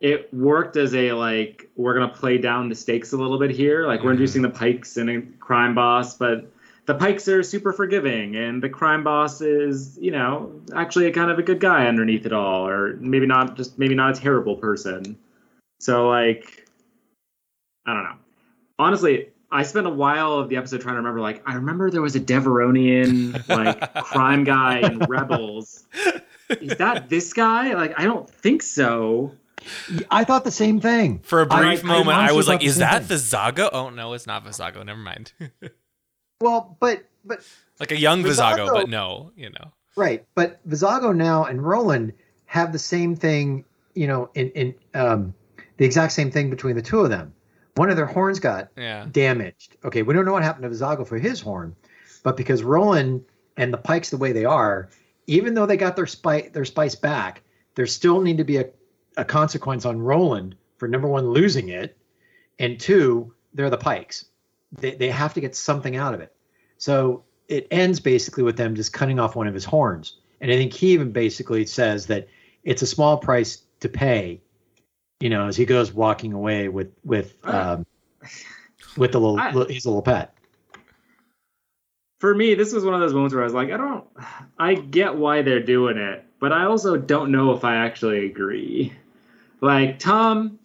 it 0.00 0.34
worked 0.34 0.76
as 0.76 0.94
a 0.94 1.12
like 1.12 1.70
we're 1.76 1.94
gonna 1.94 2.12
play 2.12 2.36
down 2.38 2.68
the 2.68 2.74
stakes 2.74 3.12
a 3.12 3.16
little 3.16 3.38
bit 3.38 3.50
here 3.50 3.86
like 3.86 4.00
we're 4.02 4.10
Mhm. 4.10 4.14
introducing 4.14 4.42
the 4.42 4.50
pikes 4.50 4.96
and 4.96 5.08
a 5.10 5.22
crime 5.38 5.74
boss 5.74 6.16
but 6.16 6.50
the 6.86 6.94
pikes 6.94 7.28
are 7.28 7.42
super 7.44 7.72
forgiving 7.72 8.34
and 8.34 8.60
the 8.62 8.68
crime 8.68 9.04
boss 9.04 9.40
is 9.40 9.96
you 10.00 10.10
know 10.10 10.52
actually 10.74 11.06
a 11.06 11.12
kind 11.12 11.30
of 11.30 11.38
a 11.38 11.42
good 11.42 11.60
guy 11.60 11.86
underneath 11.86 12.26
it 12.26 12.32
all 12.32 12.66
or 12.66 12.96
maybe 12.96 13.26
not 13.26 13.56
just 13.56 13.78
maybe 13.78 13.94
not 13.94 14.18
a 14.18 14.20
terrible 14.20 14.56
person 14.56 15.16
so 15.78 16.08
like 16.08 16.66
i 17.86 17.94
don't 17.94 18.02
know 18.04 18.16
honestly 18.78 19.28
i 19.52 19.62
spent 19.62 19.86
a 19.86 19.90
while 19.90 20.32
of 20.32 20.48
the 20.48 20.56
episode 20.56 20.80
trying 20.80 20.94
to 20.94 20.98
remember 20.98 21.20
like 21.20 21.42
i 21.46 21.54
remember 21.54 21.90
there 21.90 22.02
was 22.02 22.16
a 22.16 22.20
devaronian 22.20 23.48
like 23.48 23.94
crime 24.04 24.42
guy 24.44 24.78
in 24.80 24.98
rebels 25.00 25.84
is 26.60 26.76
that 26.78 27.08
this 27.08 27.32
guy? 27.32 27.74
Like, 27.74 27.98
I 27.98 28.04
don't 28.04 28.28
think 28.28 28.62
so. 28.62 29.32
I 30.10 30.24
thought 30.24 30.44
the 30.44 30.50
same 30.50 30.80
thing. 30.80 31.20
For 31.20 31.40
a 31.40 31.46
brief 31.46 31.84
I 31.84 31.86
moment, 31.86 32.16
I, 32.16 32.20
honestly 32.22 32.36
was 32.36 32.48
like, 32.48 32.64
"Is 32.64 32.78
that 32.78 33.04
thing. 33.04 33.16
Vizago?" 33.16 33.70
Oh 33.72 33.90
no, 33.90 34.12
it's 34.12 34.26
not 34.26 34.44
Vizago. 34.44 34.84
Never 34.84 35.00
mind. 35.00 35.32
Well, 36.40 36.76
but 36.80 37.04
but 37.24 37.46
like 37.78 37.92
a 37.92 37.96
young 37.96 38.24
Vizago, 38.24 38.66
Vizago- 38.66 38.72
but 38.72 38.88
no, 38.88 39.30
you 39.36 39.50
know. 39.50 39.70
Right, 39.94 40.26
but 40.34 40.58
Vizago 40.68 41.14
now 41.14 41.44
and 41.44 41.64
Roland 41.64 42.14
have 42.46 42.72
the 42.72 42.80
same 42.80 43.14
thing. 43.14 43.64
You 43.94 44.08
know, 44.08 44.28
in 44.34 44.50
in 44.50 44.74
um, 44.92 45.34
the 45.76 45.84
exact 45.84 46.14
same 46.14 46.32
thing 46.32 46.50
between 46.50 46.74
the 46.74 46.82
two 46.82 46.98
of 46.98 47.10
them. 47.10 47.32
One 47.74 47.90
of 47.90 47.96
their 47.96 48.06
horns 48.06 48.38
got 48.38 48.68
Yeah. 48.76 49.06
damaged. 49.10 49.76
Okay, 49.84 50.02
we 50.02 50.12
don't 50.14 50.24
know 50.24 50.32
what 50.32 50.42
happened 50.42 50.64
to 50.64 50.68
Vizago 50.70 51.06
for 51.06 51.18
his 51.18 51.40
horn, 51.40 51.74
but 52.22 52.36
because 52.36 52.62
Roland 52.62 53.24
and 53.56 53.72
the 53.72 53.78
Pikes 53.78 54.10
the 54.10 54.18
way 54.18 54.32
they 54.32 54.44
are, 54.44 54.90
even 55.26 55.54
though 55.54 55.66
they 55.66 55.76
got 55.76 55.96
their 55.96 56.06
spice 56.06 56.50
their 56.52 56.64
spice 56.64 56.94
back, 56.94 57.42
there 57.74 57.86
still 57.86 58.20
need 58.20 58.38
to 58.38 58.44
be 58.44 58.58
a, 58.58 58.66
a 59.16 59.24
consequence 59.24 59.86
on 59.86 60.00
Roland 60.00 60.54
for 60.76 60.88
number 60.88 61.08
one 61.08 61.30
losing 61.30 61.68
it, 61.70 61.96
and 62.58 62.78
two, 62.78 63.32
they're 63.54 63.70
the 63.70 63.78
Pikes. 63.78 64.26
They 64.72 64.94
they 64.94 65.10
have 65.10 65.32
to 65.34 65.40
get 65.40 65.56
something 65.56 65.96
out 65.96 66.12
of 66.14 66.20
it. 66.20 66.34
So 66.76 67.24
it 67.48 67.68
ends 67.70 68.00
basically 68.00 68.42
with 68.42 68.56
them 68.56 68.74
just 68.74 68.92
cutting 68.92 69.18
off 69.18 69.36
one 69.36 69.46
of 69.46 69.54
his 69.54 69.64
horns. 69.64 70.16
And 70.40 70.50
I 70.50 70.56
think 70.56 70.72
he 70.72 70.88
even 70.92 71.12
basically 71.12 71.64
says 71.66 72.06
that 72.06 72.28
it's 72.64 72.82
a 72.82 72.86
small 72.86 73.16
price 73.18 73.62
to 73.80 73.88
pay, 73.88 74.41
you 75.22 75.28
know, 75.30 75.46
as 75.46 75.56
he 75.56 75.64
goes 75.64 75.92
walking 75.92 76.32
away 76.32 76.68
with 76.68 76.90
with 77.04 77.36
um, 77.44 77.86
with 78.96 79.12
the 79.12 79.20
little, 79.20 79.38
I- 79.38 79.52
little 79.52 79.72
his 79.72 79.86
little 79.86 80.02
pet. 80.02 80.34
For 82.18 82.34
me, 82.34 82.54
this 82.54 82.72
was 82.72 82.84
one 82.84 82.94
of 82.94 83.00
those 83.00 83.12
moments 83.14 83.34
where 83.34 83.42
I 83.42 83.46
was 83.46 83.54
like, 83.54 83.70
I 83.72 83.76
don't, 83.76 84.04
I 84.58 84.74
get 84.74 85.16
why 85.16 85.42
they're 85.42 85.62
doing 85.62 85.96
it, 85.96 86.24
but 86.38 86.52
I 86.52 86.66
also 86.66 86.96
don't 86.96 87.32
know 87.32 87.52
if 87.52 87.64
I 87.64 87.74
actually 87.76 88.26
agree. 88.26 88.92
Like, 89.60 89.98
Tom, 89.98 90.58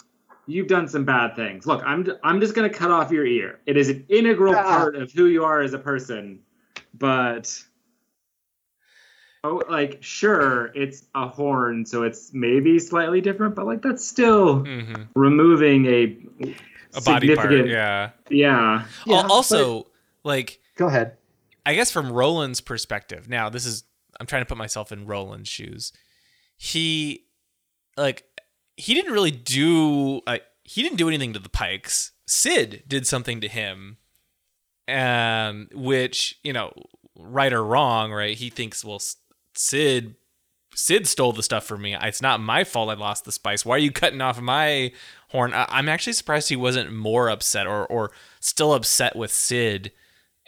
you've 0.45 0.67
done 0.67 0.87
some 0.87 1.03
bad 1.03 1.35
things. 1.35 1.65
Look, 1.65 1.81
I'm, 1.83 2.07
I'm 2.23 2.39
just 2.39 2.53
gonna 2.53 2.69
cut 2.69 2.91
off 2.91 3.11
your 3.11 3.25
ear. 3.25 3.59
It 3.65 3.75
is 3.77 3.89
an 3.89 4.05
integral 4.09 4.55
Ah. 4.55 4.63
part 4.63 4.95
of 4.95 5.11
who 5.11 5.25
you 5.25 5.43
are 5.43 5.61
as 5.61 5.73
a 5.73 5.79
person, 5.79 6.39
but. 6.95 7.63
Oh, 9.47 9.62
like 9.69 9.97
sure, 10.01 10.71
it's 10.75 11.05
a 11.15 11.27
horn, 11.27 11.86
so 11.86 12.03
it's 12.03 12.33
maybe 12.33 12.79
slightly 12.79 13.21
different, 13.21 13.55
but 13.55 13.65
like 13.65 13.81
that's 13.81 14.05
still 14.05 14.60
hmm 14.60 15.03
removing 15.15 15.86
a 15.86 16.17
A 16.93 17.01
body 17.01 17.33
part. 17.36 17.67
Yeah. 17.67 18.12
Yeah. 18.29 18.86
Yeah, 19.05 19.15
Al- 19.21 19.31
also, 19.31 19.88
like, 20.23 20.60
Go 20.75 20.88
ahead. 20.88 21.17
I 21.65 21.73
guess 21.75 21.91
from 21.91 22.12
Roland's 22.12 22.62
perspective, 22.62 23.29
now 23.29 23.49
this 23.49 23.65
is 23.65 23.83
I'm 24.19 24.25
trying 24.27 24.41
to 24.41 24.45
put 24.45 24.57
myself 24.57 24.91
in 24.91 25.05
Roland's 25.05 25.49
shoes. 25.49 25.93
He 26.57 27.25
like 27.95 28.23
he 28.75 28.93
didn't 28.93 29.13
really 29.13 29.31
do 29.31 30.21
like 30.27 30.43
he 30.63 30.81
didn't 30.83 30.97
do 30.97 31.07
anything 31.07 31.33
to 31.33 31.39
the 31.39 31.49
Pikes. 31.49 32.12
Cid 32.25 32.83
did 32.88 33.05
something 33.07 33.41
to 33.41 33.47
him. 33.47 33.97
Um 34.88 35.67
which, 35.73 36.39
you 36.43 36.53
know, 36.53 36.71
right 37.17 37.51
or 37.53 37.63
wrong, 37.63 38.12
right? 38.12 38.38
He 38.38 38.49
thinks 38.49 38.83
well 38.86 38.95
S- 38.95 39.17
Cid 39.57 40.15
Cid 40.75 41.07
stole 41.07 41.33
the 41.33 41.41
stuff 41.41 41.65
from 41.65 41.81
me. 41.81 41.95
It's 41.95 42.21
not 42.21 42.39
my 42.39 42.63
fault 42.63 42.89
I 42.89 42.93
lost 42.93 43.25
the 43.25 43.31
spice. 43.31 43.65
Why 43.65 43.75
are 43.75 43.79
you 43.79 43.91
cutting 43.91 44.21
off 44.21 44.39
my 44.39 44.91
horn? 45.29 45.51
I- 45.53 45.65
I'm 45.69 45.89
actually 45.89 46.13
surprised 46.13 46.49
he 46.49 46.55
wasn't 46.55 46.93
more 46.93 47.29
upset 47.29 47.65
or 47.65 47.85
or 47.87 48.11
still 48.39 48.73
upset 48.73 49.15
with 49.15 49.31
Cid 49.31 49.91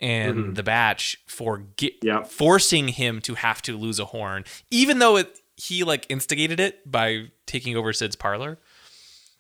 and 0.01 0.55
the 0.55 0.63
batch 0.63 1.17
for 1.27 1.57
get, 1.75 1.93
Yep. 2.03 2.27
forcing 2.27 2.89
him 2.89 3.19
to 3.21 3.35
have 3.35 3.61
to 3.63 3.75
lose 3.75 3.99
a 3.99 4.05
horn, 4.05 4.45
even 4.71 4.99
though 4.99 5.17
it 5.17 5.39
he 5.57 5.83
like 5.83 6.05
instigated 6.09 6.59
it 6.59 6.89
by 6.89 7.31
taking 7.45 7.75
over 7.75 7.91
Cid's 7.91 8.15
parlor. 8.15 8.59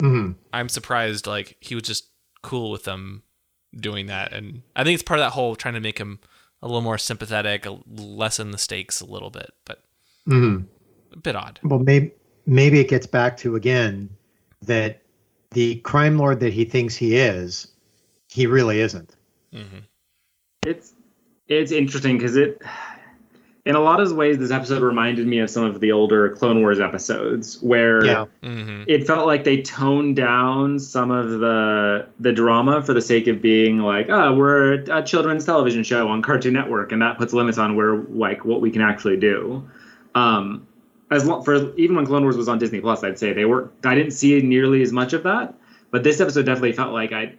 Mhm. 0.01 0.35
I'm 0.51 0.67
surprised 0.69 1.27
like 1.27 1.55
he 1.61 1.75
was 1.75 1.83
just 1.83 2.09
cool 2.41 2.71
with 2.71 2.83
them 2.85 3.23
doing 3.79 4.07
that, 4.07 4.33
and 4.33 4.63
I 4.75 4.83
think 4.83 4.95
it's 4.95 5.03
part 5.03 5.19
of 5.19 5.25
that 5.25 5.31
whole 5.33 5.55
trying 5.55 5.75
to 5.75 5.79
make 5.79 5.97
him 5.99 6.19
a 6.61 6.67
little 6.67 6.81
more 6.81 6.97
sympathetic, 6.97 7.65
a, 7.65 7.79
lessen 7.87 8.51
the 8.51 8.57
stakes 8.57 9.01
a 9.01 9.05
little 9.05 9.29
bit, 9.29 9.51
but 9.65 9.81
Mhm. 10.27 10.65
a 11.13 11.17
bit 11.17 11.35
odd. 11.35 11.59
Well, 11.63 11.79
maybe 11.79 12.11
maybe 12.45 12.79
it 12.79 12.89
gets 12.89 13.05
back 13.05 13.37
to 13.37 13.55
again 13.55 14.09
that 14.63 15.01
the 15.51 15.75
crime 15.77 16.17
lord 16.17 16.39
that 16.41 16.53
he 16.53 16.65
thinks 16.65 16.95
he 16.95 17.15
is, 17.17 17.67
he 18.27 18.45
really 18.47 18.79
isn't. 18.79 19.15
It's 20.65 20.93
it's 21.47 21.71
interesting 21.71 22.17
because 22.17 22.35
it, 22.35 22.61
in 23.69 23.75
a 23.75 23.79
lot 23.79 23.99
of 23.99 24.11
ways, 24.13 24.39
this 24.39 24.49
episode 24.49 24.81
reminded 24.81 25.27
me 25.27 25.37
of 25.37 25.47
some 25.47 25.63
of 25.63 25.79
the 25.79 25.91
older 25.91 26.29
Clone 26.29 26.61
Wars 26.61 26.79
episodes 26.79 27.61
where 27.61 28.03
Yeah. 28.03 28.25
hmm 28.43 28.81
it 28.87 29.05
felt 29.05 29.27
like 29.27 29.43
they 29.43 29.61
toned 29.61 30.15
down 30.15 30.79
some 30.79 31.11
of 31.11 31.39
the 31.39 32.07
the 32.19 32.31
drama 32.31 32.81
for 32.81 32.93
the 32.95 33.01
sake 33.01 33.27
of 33.27 33.43
being 33.43 33.77
like, 33.77 34.07
oh, 34.09 34.33
we're 34.33 34.73
a 34.91 35.03
children's 35.03 35.45
television 35.45 35.83
show 35.83 36.07
on 36.07 36.23
Cartoon 36.23 36.53
Network, 36.53 36.91
and 36.91 36.99
that 37.03 37.19
puts 37.19 37.31
limits 37.31 37.59
on 37.59 37.75
where 37.75 37.97
like 37.97 38.43
what 38.43 38.59
we 38.59 38.71
can 38.71 38.81
actually 38.81 39.17
do. 39.17 39.69
Um, 40.15 40.65
as 41.11 41.27
long 41.27 41.43
for 41.43 41.71
even 41.77 41.95
when 41.95 42.07
Clone 42.07 42.23
Wars 42.23 42.37
was 42.37 42.49
on 42.49 42.57
Disney 42.57 42.79
Plus, 42.81 43.03
I'd 43.03 43.19
say 43.19 43.33
they 43.33 43.45
were. 43.45 43.69
I 43.83 43.93
didn't 43.93 44.13
see 44.13 44.41
nearly 44.41 44.81
as 44.81 44.91
much 44.91 45.13
of 45.13 45.21
that, 45.23 45.53
but 45.91 46.03
this 46.03 46.19
episode 46.19 46.47
definitely 46.47 46.73
felt 46.73 46.91
like 46.91 47.11
I. 47.11 47.35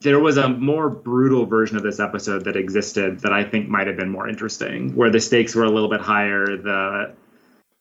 There 0.00 0.20
was 0.20 0.36
a 0.36 0.48
more 0.48 0.90
brutal 0.90 1.46
version 1.46 1.76
of 1.76 1.82
this 1.82 1.98
episode 1.98 2.44
that 2.44 2.56
existed 2.56 3.20
that 3.20 3.32
I 3.32 3.42
think 3.44 3.68
might 3.68 3.86
have 3.86 3.96
been 3.96 4.10
more 4.10 4.28
interesting, 4.28 4.94
where 4.94 5.10
the 5.10 5.20
stakes 5.20 5.54
were 5.54 5.64
a 5.64 5.70
little 5.70 5.88
bit 5.88 6.00
higher, 6.00 6.56
the, 6.56 7.14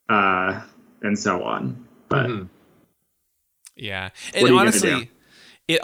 uh, 0.10 0.62
and 1.02 1.20
so 1.20 1.44
on. 1.44 1.86
But 2.08 2.28
Mhm. 2.28 2.50
Yeah, 3.76 4.10
and 4.34 4.36
are 4.36 4.40
you 4.40 4.48
gonna 4.48 4.60
honestly, 4.62 5.12
it 5.68 5.82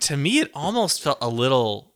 to 0.00 0.16
me 0.16 0.40
it 0.40 0.50
almost 0.54 1.02
felt 1.02 1.18
a 1.20 1.28
little 1.28 1.94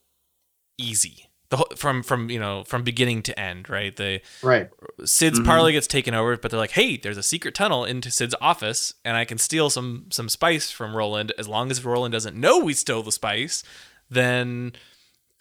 easy. 0.78 1.28
The 1.54 1.58
whole, 1.58 1.72
from 1.76 2.02
from 2.02 2.30
you 2.30 2.40
know 2.40 2.64
from 2.64 2.82
beginning 2.82 3.22
to 3.22 3.38
end, 3.38 3.70
right? 3.70 3.94
The 3.94 4.20
Right. 4.42 4.68
Cid's 5.04 5.38
Mm-hmm. 5.38 5.46
parlor 5.46 5.70
gets 5.70 5.86
taken 5.86 6.12
over, 6.12 6.36
but 6.36 6.50
they're 6.50 6.58
like, 6.58 6.72
"Hey, 6.72 6.96
there's 6.96 7.16
a 7.16 7.22
secret 7.22 7.54
tunnel 7.54 7.84
into 7.84 8.10
Cid's 8.10 8.34
office, 8.40 8.94
and 9.04 9.16
I 9.16 9.24
can 9.24 9.38
steal 9.38 9.70
some 9.70 10.06
some 10.10 10.28
spice 10.28 10.72
from 10.72 10.96
Roland. 10.96 11.30
As 11.38 11.46
long 11.46 11.70
as 11.70 11.84
Roland 11.84 12.10
doesn't 12.10 12.34
know 12.34 12.58
we 12.58 12.74
stole 12.74 13.04
the 13.04 13.12
spice, 13.12 13.62
then 14.10 14.72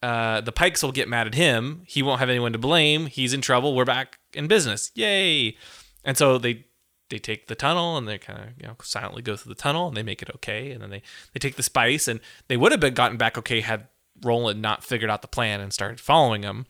uh, 0.04 0.42
the 0.42 0.52
Pikes 0.52 0.84
will 0.84 0.92
get 0.92 1.10
mad 1.10 1.26
at 1.26 1.34
him. 1.34 1.82
He 1.88 2.04
won't 2.04 2.20
have 2.20 2.30
anyone 2.30 2.54
to 2.54 2.60
blame. 2.60 3.08
He's 3.08 3.34
in 3.34 3.42
trouble. 3.42 3.76
We're 3.76 3.84
back 3.84 4.20
in 4.34 4.46
business. 4.48 4.92
Yay!" 4.94 5.58
And 6.06 6.16
so 6.16 6.38
they 6.38 6.66
they 7.10 7.18
take 7.18 7.48
the 7.48 7.56
tunnel 7.56 7.98
and 7.98 8.08
they 8.08 8.20
kind 8.20 8.38
of 8.40 8.46
you 8.62 8.68
know 8.68 8.76
silently 8.84 9.24
go 9.24 9.36
through 9.36 9.50
the 9.56 9.60
tunnel 9.60 9.88
and 9.88 9.98
they 9.98 10.04
make 10.04 10.22
it 10.22 10.30
okay, 10.36 10.70
and 10.70 10.80
then 10.84 10.92
they 10.92 11.02
they 11.34 11.40
take 11.40 11.56
the 11.56 11.64
spice 11.64 12.08
and 12.08 12.20
they 12.50 12.58
would 12.58 12.72
have 12.72 12.82
been 12.82 12.94
gotten 12.94 13.18
back 13.18 13.36
okay 13.36 13.62
had 13.62 13.88
Roland 14.22 14.62
not 14.62 14.84
figured 14.84 15.10
out 15.10 15.22
the 15.22 15.28
plan 15.28 15.60
and 15.62 15.74
started 15.74 16.00
following 16.00 16.44
him 16.44 16.66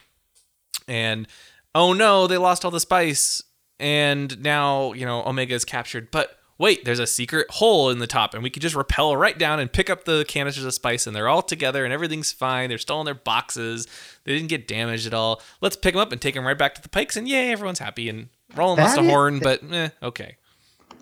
and 0.88 1.28
oh 1.76 1.94
no, 1.94 2.28
they 2.28 2.38
lost 2.38 2.66
all 2.66 2.72
the 2.72 2.80
spice, 2.80 3.42
and 3.80 4.42
now 4.42 4.94
you 4.94 5.06
know 5.06 5.24
Omega 5.26 5.54
is 5.54 5.66
captured. 5.66 6.12
But 6.12 6.38
wait, 6.58 6.86
there's 6.86 7.00
a 7.00 7.08
secret 7.08 7.50
hole 7.52 7.90
in 7.90 8.00
the 8.00 8.08
top, 8.08 8.34
and 8.34 8.44
we 8.44 8.50
could 8.50 8.62
just 8.62 8.76
rappel 8.76 9.16
right 9.18 9.38
down 9.38 9.60
and 9.60 9.72
pick 9.72 9.90
up 9.90 10.06
the 10.06 10.26
canisters 10.28 10.66
of 10.66 10.74
spice, 10.74 11.08
and 11.08 11.16
they're 11.16 11.30
all 11.30 11.42
together, 11.42 11.84
and 11.84 11.94
everything's 11.94 12.32
fine. 12.32 12.70
They're 12.70 12.78
still 12.78 13.00
in 13.00 13.06
their 13.06 13.14
boxes. 13.14 13.88
They 14.24 14.34
didn't 14.34 14.50
get 14.50 14.68
damaged 14.68 15.08
at 15.08 15.14
all. 15.14 15.42
Let's 15.62 15.76
pick 15.76 15.94
them 15.94 16.02
up 16.02 16.12
and 16.12 16.22
take 16.22 16.36
them 16.36 16.46
right 16.46 16.58
back 16.58 16.76
to 16.76 16.82
the 16.82 16.90
pikes, 16.90 17.18
and 17.18 17.28
yay, 17.28 17.52
everyone's 17.52 17.80
happy. 17.80 18.10
And 18.10 18.30
Roland 18.56 18.82
lost 18.82 18.98
a 18.98 19.04
horn, 19.04 19.40
but 19.40 19.62
eh, 19.72 19.90
okay. 20.02 20.38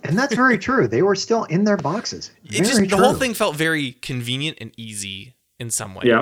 And 0.03 0.17
that's 0.17 0.33
very 0.33 0.57
true. 0.57 0.87
They 0.87 1.01
were 1.01 1.15
still 1.15 1.43
in 1.45 1.63
their 1.63 1.77
boxes. 1.77 2.31
It 2.43 2.59
just 2.59 2.75
Very 2.75 2.87
the 2.87 2.97
whole 2.97 3.13
thing 3.13 3.33
felt 3.33 3.55
very 3.55 3.91
convenient 3.91 4.57
and 4.61 4.71
easy 4.77 5.35
in 5.61 5.69
some 5.69 5.93
ways. 5.95 6.05
Yeah. 6.07 6.21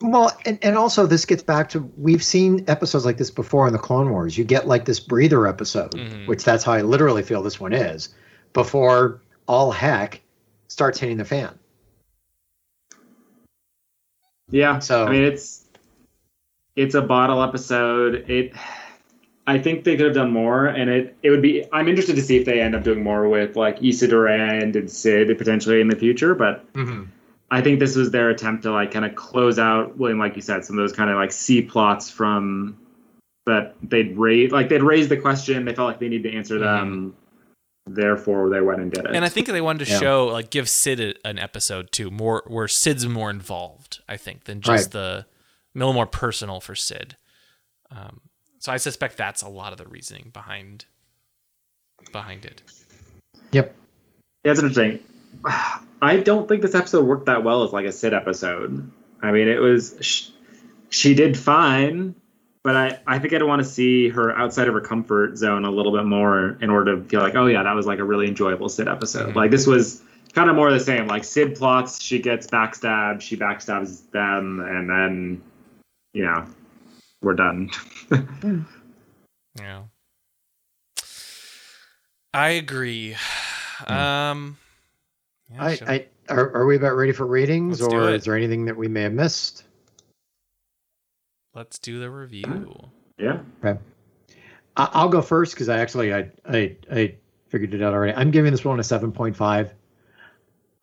Well, 0.00 0.30
and, 0.46 0.58
and 0.62 0.76
also 0.76 1.06
this 1.06 1.24
gets 1.24 1.42
back 1.42 1.68
to 1.70 1.80
we've 1.96 2.22
seen 2.22 2.64
episodes 2.68 3.04
like 3.04 3.16
this 3.18 3.30
before 3.30 3.66
in 3.66 3.72
the 3.72 3.78
Clone 3.78 4.10
Wars. 4.10 4.38
You 4.38 4.44
get 4.44 4.66
like 4.66 4.84
this 4.84 5.00
breather 5.00 5.46
episode, 5.46 5.90
Mhm. 5.92 6.26
which 6.28 6.44
that's 6.44 6.64
how 6.64 6.72
I 6.72 6.82
literally 6.82 7.22
feel 7.22 7.42
this 7.42 7.58
one 7.60 7.72
is, 7.72 8.08
before 8.52 9.20
all 9.46 9.70
heck 9.72 10.20
starts 10.68 10.98
hitting 10.98 11.16
the 11.18 11.24
fan. 11.24 11.58
Yeah. 14.50 14.78
So- 14.78 15.04
I 15.06 15.10
mean, 15.10 15.24
it's 15.24 15.66
it's 16.76 16.94
a 16.94 17.02
bottle 17.02 17.42
episode. 17.42 18.28
It. 18.30 18.52
I 19.48 19.58
think 19.58 19.82
they 19.84 19.96
could 19.96 20.06
have 20.06 20.14
done 20.14 20.30
more, 20.30 20.66
and 20.66 20.88
it 20.90 21.16
it 21.22 21.30
would 21.30 21.42
be. 21.42 21.64
I'm 21.72 21.88
interested 21.88 22.14
to 22.16 22.22
see 22.22 22.36
if 22.36 22.44
they 22.44 22.60
end 22.60 22.74
up 22.76 22.84
doing 22.84 23.02
more 23.02 23.28
with 23.28 23.56
like 23.56 23.82
Issa 23.82 24.06
Durand 24.08 24.76
and 24.76 24.90
Cid 24.90 25.36
potentially 25.38 25.80
in 25.80 25.88
the 25.88 25.96
future. 25.96 26.34
But 26.34 26.70
Mm-hmm. 26.74 27.04
I 27.50 27.62
think 27.62 27.80
this 27.80 27.96
was 27.96 28.10
their 28.10 28.28
attempt 28.30 28.62
to 28.64 28.72
like 28.72 28.90
kind 28.90 29.04
of 29.04 29.14
close 29.14 29.58
out, 29.58 29.96
William, 29.96 30.18
like 30.18 30.36
you 30.36 30.42
said, 30.42 30.64
some 30.64 30.78
of 30.78 30.82
those 30.82 30.94
kind 30.94 31.10
of 31.10 31.16
like 31.16 31.32
C 31.32 31.62
plots 31.62 32.10
from 32.10 32.76
that 33.46 33.74
they'd 33.82 34.16
raised. 34.18 34.52
Like 34.52 34.68
they'd 34.68 34.82
raised 34.82 35.08
the 35.08 35.16
question, 35.16 35.64
they 35.64 35.74
felt 35.74 35.88
like 35.88 35.98
they 35.98 36.08
needed 36.08 36.30
to 36.30 36.36
answer 36.36 36.58
them. 36.58 37.16
Therefore, 37.86 38.50
they 38.50 38.60
went 38.60 38.80
and 38.82 38.92
did 38.92 39.06
it. 39.06 39.14
And 39.14 39.24
I 39.24 39.30
think 39.30 39.46
they 39.46 39.62
wanted 39.62 39.86
to 39.86 39.92
Yeah. 39.92 39.98
show, 39.98 40.26
like, 40.26 40.50
give 40.50 40.68
Cid 40.68 41.00
a, 41.00 41.14
an 41.26 41.38
episode 41.38 41.90
too, 41.90 42.10
more 42.10 42.44
where 42.46 42.68
Cid's 42.68 43.06
more 43.06 43.30
involved. 43.30 44.00
I 44.06 44.18
think 44.18 44.44
than 44.44 44.60
just 44.60 44.88
Right. 44.88 44.92
the 44.92 45.26
a 45.74 45.78
little 45.78 45.94
more 45.94 46.06
personal 46.06 46.60
for 46.60 46.74
Cid. 46.74 47.16
Um, 47.90 48.20
so 48.58 48.72
I 48.72 48.76
suspect 48.76 49.16
that's 49.16 49.40
a 49.40 49.48
lot 49.48 49.72
of 49.72 49.78
the 49.78 49.86
reasoning 49.86 50.28
behind 50.34 50.84
behind 52.12 52.44
it. 52.44 52.60
Yep. 53.52 53.74
Yeah, 54.44 54.50
it's 54.52 54.60
interesting. 54.62 54.98
I 55.44 56.16
don't 56.18 56.48
think 56.48 56.62
this 56.62 56.74
episode 56.74 57.04
worked 57.04 57.26
that 57.26 57.44
well 57.44 57.64
as 57.64 57.72
like 57.72 57.86
a 57.86 57.92
Cid 57.92 58.14
episode. 58.14 58.90
I 59.22 59.32
mean, 59.32 59.48
it 59.48 59.60
was 59.60 59.96
sh- 60.00 60.28
she 60.90 61.14
did 61.14 61.36
fine, 61.38 62.14
but 62.62 62.76
I 62.76 63.00
I 63.06 63.18
think 63.18 63.32
I'd 63.34 63.42
want 63.42 63.62
to 63.62 63.68
see 63.68 64.08
her 64.08 64.36
outside 64.36 64.68
of 64.68 64.74
her 64.74 64.80
comfort 64.80 65.36
zone 65.36 65.64
a 65.64 65.70
little 65.70 65.92
bit 65.92 66.04
more 66.04 66.56
in 66.60 66.70
order 66.70 66.96
to 66.96 67.02
feel 67.08 67.20
like, 67.20 67.34
oh 67.34 67.46
yeah, 67.46 67.62
that 67.62 67.74
was 67.74 67.86
like 67.86 67.98
a 67.98 68.04
really 68.04 68.28
enjoyable 68.28 68.68
Cid 68.68 68.88
episode. 68.88 69.32
Mhm. 69.32 69.36
Like 69.36 69.50
this 69.50 69.66
was 69.66 70.02
kind 70.34 70.48
of 70.50 70.56
more 70.56 70.68
of 70.68 70.74
the 70.74 70.80
same. 70.80 71.06
Like 71.08 71.24
Cid 71.24 71.56
plots, 71.56 72.00
she 72.02 72.20
gets 72.20 72.46
backstabbed, 72.46 73.20
she 73.20 73.36
backstabs 73.36 74.08
them, 74.10 74.60
and 74.60 74.88
then 74.88 75.42
you 76.12 76.24
know 76.24 76.46
we're 77.22 77.34
done. 77.34 77.70
Yeah. 79.58 79.82
I 82.32 82.50
agree. 82.50 83.16
Um 83.86 84.58
yeah, 85.52 85.64
I, 85.64 85.76
sure. 85.76 85.90
I 85.90 86.06
are, 86.28 86.56
are 86.56 86.66
we 86.66 86.76
about 86.76 86.96
ready 86.96 87.12
for 87.12 87.26
ratings, 87.26 87.80
Let's 87.80 87.92
or 87.92 88.10
is 88.10 88.24
there 88.24 88.36
anything 88.36 88.66
that 88.66 88.76
we 88.76 88.88
may 88.88 89.02
have 89.02 89.12
missed? 89.12 89.64
let's 91.54 91.78
do 91.80 91.98
the 91.98 92.08
review. 92.08 92.88
yeah. 93.18 93.40
I, 93.64 93.76
I'll 94.76 95.08
go 95.08 95.20
first 95.20 95.54
because 95.54 95.68
I 95.68 95.80
actually 95.80 96.14
I, 96.14 96.30
I 96.48 96.76
I 96.90 97.14
figured 97.48 97.74
it 97.74 97.82
out 97.82 97.94
already. 97.94 98.14
I'm 98.14 98.30
giving 98.30 98.52
this 98.52 98.64
one 98.64 98.78
a 98.78 98.84
seven 98.84 99.10
point 99.12 99.36
five. 99.36 99.74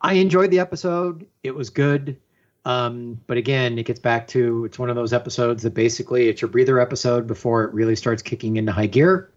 I 0.00 0.14
enjoyed 0.14 0.50
the 0.50 0.58
episode. 0.58 1.26
It 1.42 1.54
was 1.54 1.70
good. 1.70 2.18
Um, 2.66 3.20
but 3.26 3.36
again, 3.36 3.78
it 3.78 3.86
gets 3.86 4.00
back 4.00 4.26
to 4.28 4.64
it's 4.64 4.78
one 4.78 4.90
of 4.90 4.96
those 4.96 5.12
episodes 5.12 5.62
that 5.62 5.72
basically 5.72 6.28
it's 6.28 6.42
your 6.42 6.50
breather 6.50 6.78
episode 6.80 7.26
before 7.26 7.64
it 7.64 7.72
really 7.72 7.96
starts 7.96 8.22
kicking 8.22 8.56
into 8.56 8.72
high 8.72 8.86
gear. 8.86 9.30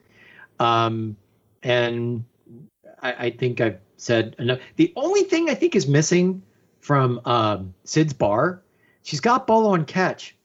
Um, 0.60 1.16
and 1.64 2.26
I, 3.02 3.14
I 3.14 3.30
think 3.32 3.62
I've 3.62 3.80
said 3.98 4.36
enough. 4.40 4.60
The 4.76 4.94
only 4.96 5.24
thing 5.24 5.50
I 5.50 5.56
think 5.56 5.76
is 5.76 5.88
missing 5.88 6.42
from 6.80 7.22
um, 7.26 7.74
Cid's 7.84 8.14
bar, 8.14 8.62
she's 9.04 9.20
got 9.20 9.48
Bolo 9.48 9.74
and 9.74 9.86
Catch, 9.86 10.36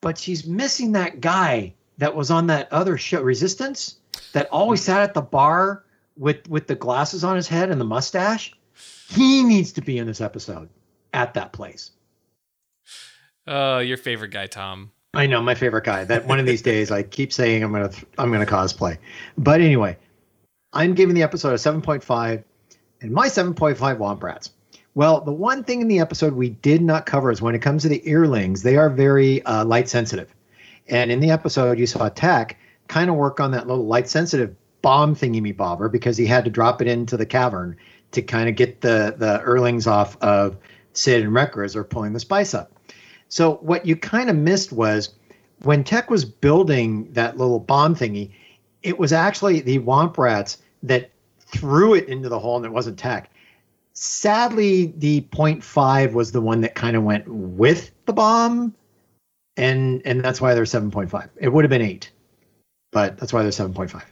but 0.00 0.18
she's 0.18 0.46
missing 0.46 0.92
that 0.92 1.20
guy 1.20 1.74
that 1.98 2.14
was 2.14 2.30
on 2.30 2.46
that 2.48 2.72
other 2.72 2.96
show, 2.96 3.22
Resistance, 3.22 3.96
that 4.32 4.48
always 4.50 4.82
sat 4.82 5.02
at 5.02 5.14
the 5.14 5.22
bar 5.22 5.84
with 6.16 6.48
with 6.48 6.66
the 6.66 6.74
glasses 6.74 7.24
on 7.24 7.36
his 7.36 7.48
head 7.48 7.70
and 7.70 7.80
the 7.80 7.84
mustache. 7.84 8.52
He 9.08 9.42
needs 9.42 9.72
to 9.72 9.80
be 9.80 9.98
in 9.98 10.06
this 10.06 10.20
episode 10.20 10.68
at 11.12 11.34
that 11.34 11.52
place. 11.52 11.92
Oh, 13.46 13.78
your 13.78 13.96
favorite 13.96 14.30
guy, 14.30 14.46
Tom. 14.46 14.92
I 15.14 15.26
know 15.26 15.40
my 15.40 15.54
favorite 15.54 15.84
guy. 15.84 16.04
That 16.04 16.26
one 16.26 16.38
of 16.38 16.46
these 16.46 16.62
days 16.72 16.90
I 16.90 17.02
keep 17.02 17.32
saying 17.32 17.62
I'm 17.62 17.72
gonna 17.72 17.90
I'm 18.18 18.30
gonna 18.30 18.46
cosplay, 18.46 18.98
but 19.36 19.60
anyway, 19.60 19.96
I'm 20.78 20.94
giving 20.94 21.16
the 21.16 21.24
episode 21.24 21.54
a 21.54 21.56
7.5, 21.56 22.44
and 23.00 23.10
my 23.10 23.26
7.5 23.26 23.76
Womp 23.98 24.22
Rats. 24.22 24.52
Well, 24.94 25.20
the 25.20 25.32
one 25.32 25.64
thing 25.64 25.80
in 25.80 25.88
the 25.88 25.98
episode 25.98 26.34
we 26.34 26.50
did 26.50 26.82
not 26.82 27.04
cover 27.04 27.32
is 27.32 27.42
when 27.42 27.56
it 27.56 27.62
comes 27.62 27.82
to 27.82 27.88
the 27.88 28.00
earlings, 28.08 28.62
they 28.62 28.76
are 28.76 28.88
very 28.88 29.42
uh, 29.42 29.64
light 29.64 29.88
sensitive, 29.88 30.32
and 30.86 31.10
in 31.10 31.18
the 31.18 31.32
episode 31.32 31.80
you 31.80 31.86
saw 31.88 32.08
Tech 32.08 32.56
kind 32.86 33.10
of 33.10 33.16
work 33.16 33.40
on 33.40 33.50
that 33.50 33.66
little 33.66 33.86
light 33.86 34.08
sensitive 34.08 34.54
bomb 34.80 35.16
thingy 35.16 35.42
me 35.42 35.50
bobber 35.50 35.88
because 35.88 36.16
he 36.16 36.26
had 36.26 36.44
to 36.44 36.50
drop 36.50 36.80
it 36.80 36.86
into 36.86 37.16
the 37.16 37.26
cavern 37.26 37.76
to 38.12 38.22
kind 38.22 38.48
of 38.48 38.54
get 38.54 38.80
the 38.80 39.16
the 39.18 39.40
earlings 39.40 39.88
off 39.88 40.16
of 40.22 40.56
Cid 40.92 41.24
and 41.24 41.34
Wrecker 41.34 41.64
as 41.64 41.72
they're 41.72 41.82
pulling 41.82 42.12
the 42.12 42.20
spice 42.20 42.54
up. 42.54 42.70
So 43.28 43.56
what 43.62 43.84
you 43.84 43.96
kind 43.96 44.30
of 44.30 44.36
missed 44.36 44.70
was 44.70 45.12
when 45.64 45.82
Tech 45.82 46.08
was 46.08 46.24
building 46.24 47.12
that 47.14 47.36
little 47.36 47.58
bomb 47.58 47.96
thingy, 47.96 48.30
it 48.84 48.96
was 48.96 49.12
actually 49.12 49.58
the 49.58 49.80
Womp 49.80 50.16
Rats 50.16 50.58
that 50.82 51.10
threw 51.40 51.94
it 51.94 52.08
into 52.08 52.28
the 52.28 52.38
hole 52.38 52.56
and 52.56 52.66
it 52.66 52.72
wasn't 52.72 52.98
Tech. 52.98 53.30
Sadly, 53.92 54.92
the 54.98 55.22
point 55.22 55.60
0.5 55.60 56.12
was 56.12 56.30
the 56.32 56.40
one 56.40 56.60
that 56.60 56.74
kind 56.74 56.96
of 56.96 57.02
went 57.02 57.26
with 57.26 57.90
the 58.06 58.12
bomb, 58.12 58.74
and 59.56 60.00
and 60.04 60.24
that's 60.24 60.40
why 60.40 60.54
they're 60.54 60.66
seven 60.66 60.90
point 60.90 61.10
five. 61.10 61.30
It 61.36 61.48
would 61.48 61.64
have 61.64 61.70
been 61.70 61.82
eight, 61.82 62.12
but 62.92 63.18
that's 63.18 63.32
why 63.32 63.42
they're 63.42 63.50
seven 63.50 63.74
point 63.74 63.90
five. 63.90 64.06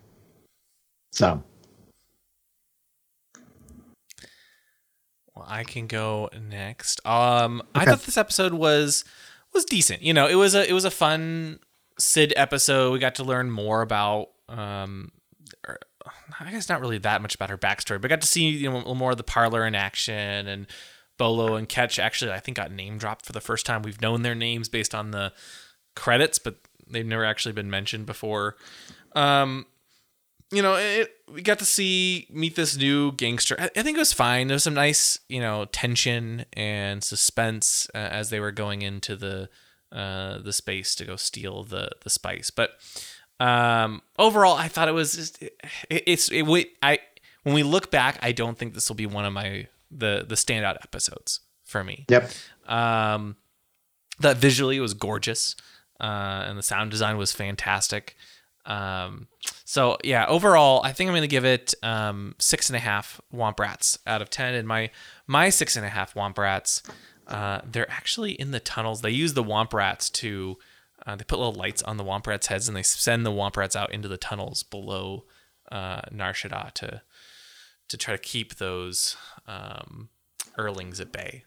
So 1.12 1.40
Well, 5.36 5.46
I 5.46 5.64
can 5.64 5.86
go 5.86 6.30
next. 6.48 7.06
Um, 7.06 7.62
I 7.74 7.84
thought 7.84 8.02
this 8.02 8.16
episode 8.16 8.54
was 8.54 9.04
was 9.52 9.66
decent. 9.66 10.02
You 10.02 10.14
know, 10.14 10.26
it 10.26 10.34
was 10.36 10.54
a 10.54 10.68
it 10.68 10.72
was 10.72 10.86
a 10.86 10.90
fun 10.90 11.60
Cid 11.98 12.32
episode. 12.36 12.92
We 12.92 12.98
got 12.98 13.16
to 13.16 13.24
learn 13.24 13.50
more 13.50 13.82
about 13.82 14.30
um, 14.48 15.12
I 16.40 16.50
guess 16.50 16.68
not 16.68 16.80
really 16.80 16.98
that 16.98 17.22
much 17.22 17.34
about 17.34 17.50
her 17.50 17.58
backstory, 17.58 18.00
but 18.00 18.08
got 18.08 18.20
to 18.20 18.26
see 18.26 18.48
you 18.48 18.70
know 18.70 18.76
a 18.76 18.78
little 18.78 18.94
more 18.94 19.12
of 19.12 19.16
the 19.16 19.24
parlor 19.24 19.66
in 19.66 19.74
action 19.74 20.46
and 20.46 20.66
Bolo 21.18 21.54
and 21.54 21.68
Catch 21.68 21.98
actually 21.98 22.32
I 22.32 22.40
think 22.40 22.56
got 22.56 22.70
name 22.70 22.98
dropped 22.98 23.26
for 23.26 23.32
the 23.32 23.40
first 23.40 23.66
time. 23.66 23.82
We've 23.82 24.00
known 24.00 24.22
their 24.22 24.34
names 24.34 24.68
based 24.68 24.94
on 24.94 25.10
the 25.10 25.32
credits, 25.94 26.38
but 26.38 26.56
they've 26.88 27.06
never 27.06 27.24
actually 27.24 27.52
been 27.52 27.70
mentioned 27.70 28.06
before. 28.06 28.56
Um, 29.14 29.66
you 30.52 30.62
know, 30.62 30.76
it, 30.76 31.12
we 31.32 31.42
got 31.42 31.58
to 31.58 31.64
see 31.64 32.26
meet 32.30 32.54
this 32.54 32.76
new 32.76 33.12
gangster. 33.12 33.56
I, 33.58 33.70
I 33.76 33.82
think 33.82 33.96
it 33.96 34.00
was 34.00 34.12
fine. 34.12 34.46
There 34.46 34.54
was 34.54 34.64
some 34.64 34.74
nice, 34.74 35.18
you 35.28 35.40
know, 35.40 35.64
tension 35.66 36.44
and 36.52 37.02
suspense 37.02 37.88
uh, 37.94 37.98
as 37.98 38.30
they 38.30 38.38
were 38.38 38.52
going 38.52 38.82
into 38.82 39.16
the 39.16 39.48
uh, 39.90 40.38
the 40.38 40.52
space 40.52 40.94
to 40.96 41.04
go 41.04 41.16
steal 41.16 41.64
the 41.64 41.90
the 42.04 42.10
spice. 42.10 42.50
But 42.50 42.70
um, 43.40 44.02
overall, 44.18 44.56
I 44.56 44.68
thought 44.68 44.88
it 44.88 44.92
was 44.94 45.14
just 45.14 45.42
it, 45.42 45.54
it's 45.90 46.30
it, 46.30 46.42
we- 46.42 46.72
I 46.82 46.98
when 47.42 47.54
we 47.54 47.62
look 47.62 47.90
back, 47.90 48.18
I 48.22 48.32
don't 48.32 48.56
think 48.58 48.74
this 48.74 48.88
will 48.88 48.96
be 48.96 49.06
one 49.06 49.24
of 49.24 49.32
my 49.32 49.68
the 49.90 50.24
the 50.26 50.34
standout 50.34 50.76
episodes 50.82 51.40
for 51.64 51.82
me. 51.84 52.04
yep, 52.08 52.30
Um, 52.66 53.36
that 54.20 54.36
visually 54.38 54.80
was 54.80 54.94
gorgeous, 54.94 55.54
uh, 56.00 56.44
and 56.46 56.56
the 56.58 56.62
sound 56.62 56.90
design 56.90 57.16
was 57.18 57.32
fantastic. 57.32 58.16
Um, 58.64 59.28
so 59.64 59.96
yeah, 60.02 60.26
overall, 60.26 60.80
I 60.82 60.92
think 60.92 61.08
I'm 61.08 61.14
gonna 61.14 61.26
give 61.28 61.44
it 61.44 61.74
um, 61.82 62.34
six 62.38 62.68
and 62.68 62.76
a 62.76 62.80
half 62.80 63.20
Womp 63.32 63.60
Rats 63.60 63.98
out 64.06 64.22
of 64.22 64.30
ten. 64.30 64.54
And 64.54 64.66
my 64.66 64.90
my 65.26 65.50
six 65.50 65.76
and 65.76 65.84
a 65.86 65.88
half 65.88 66.14
Womp 66.14 66.38
Rats, 66.38 66.82
uh, 67.28 67.60
they're 67.64 67.90
actually 67.90 68.32
in 68.32 68.50
the 68.50 68.58
tunnels. 68.60 69.02
They 69.02 69.10
use 69.10 69.34
the 69.34 69.44
Womp 69.44 69.72
Rats 69.72 70.10
to 70.10 70.58
uh, 71.06 71.14
they 71.14 71.24
put 71.24 71.38
little 71.38 71.54
lights 71.54 71.82
on 71.82 71.96
the 71.96 72.04
Womp 72.04 72.26
Rats' 72.26 72.48
heads, 72.48 72.68
and 72.68 72.76
they 72.76 72.82
send 72.82 73.24
the 73.24 73.30
Womp 73.30 73.56
Rats 73.56 73.76
out 73.76 73.92
into 73.92 74.08
the 74.08 74.16
tunnels 74.16 74.62
below 74.62 75.24
uh, 75.70 76.02
Nar 76.10 76.32
Shaddaa 76.32 76.72
to 76.72 77.02
to 77.88 77.96
try 77.96 78.16
to 78.16 78.20
keep 78.20 78.56
those 78.56 79.16
um, 79.46 80.08
Erlings 80.58 81.00
at 81.00 81.12
bay. 81.12 81.44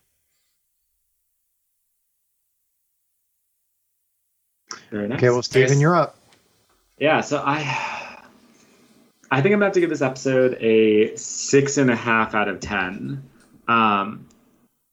Very 4.90 5.08
nice. 5.08 5.18
okay. 5.18 5.30
Well, 5.30 5.42
Steven, 5.42 5.80
you're 5.80 5.96
up. 5.96 6.16
Yeah, 6.98 7.22
so 7.22 7.44
I 7.46 8.24
I 9.32 9.42
think 9.42 9.54
I'm 9.54 9.62
about 9.62 9.74
to 9.74 9.82
give 9.82 9.90
this 9.90 10.02
episode 10.02 10.58
a 10.62 11.16
six 11.18 11.78
and 11.78 11.92
a 11.92 11.96
half 11.96 12.34
out 12.34 12.48
of 12.48 12.60
ten. 12.62 13.24
Um, 13.68 14.29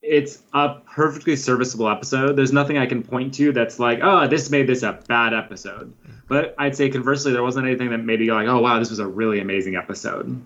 it's 0.07 0.43
a 0.53 0.77
perfectly 0.95 1.37
serviceable 1.37 1.89
episode. 1.89 2.37
There's 2.37 2.53
nothing 2.53 2.79
I 2.79 2.87
can 2.87 3.03
point 3.03 3.35
to 3.35 3.53
that's 3.53 3.79
like, 3.79 4.01
oh, 4.03 4.27
this 4.27 4.51
made 4.51 4.67
this 4.67 4.83
a 4.83 5.01
bad 5.09 5.35
episode. 5.35 5.93
But 6.29 6.55
I'd 6.59 6.77
say 6.77 6.89
conversely, 6.89 7.33
there 7.33 7.43
wasn't 7.43 7.67
anything 7.67 7.91
that 7.91 7.99
made 7.99 8.21
me 8.21 8.27
go 8.27 8.35
like, 8.35 8.49
oh 8.49 8.61
wow, 8.61 8.79
this 8.79 8.91
was 8.91 8.99
a 8.99 9.07
really 9.07 9.41
amazing 9.41 9.77
episode. 9.77 10.41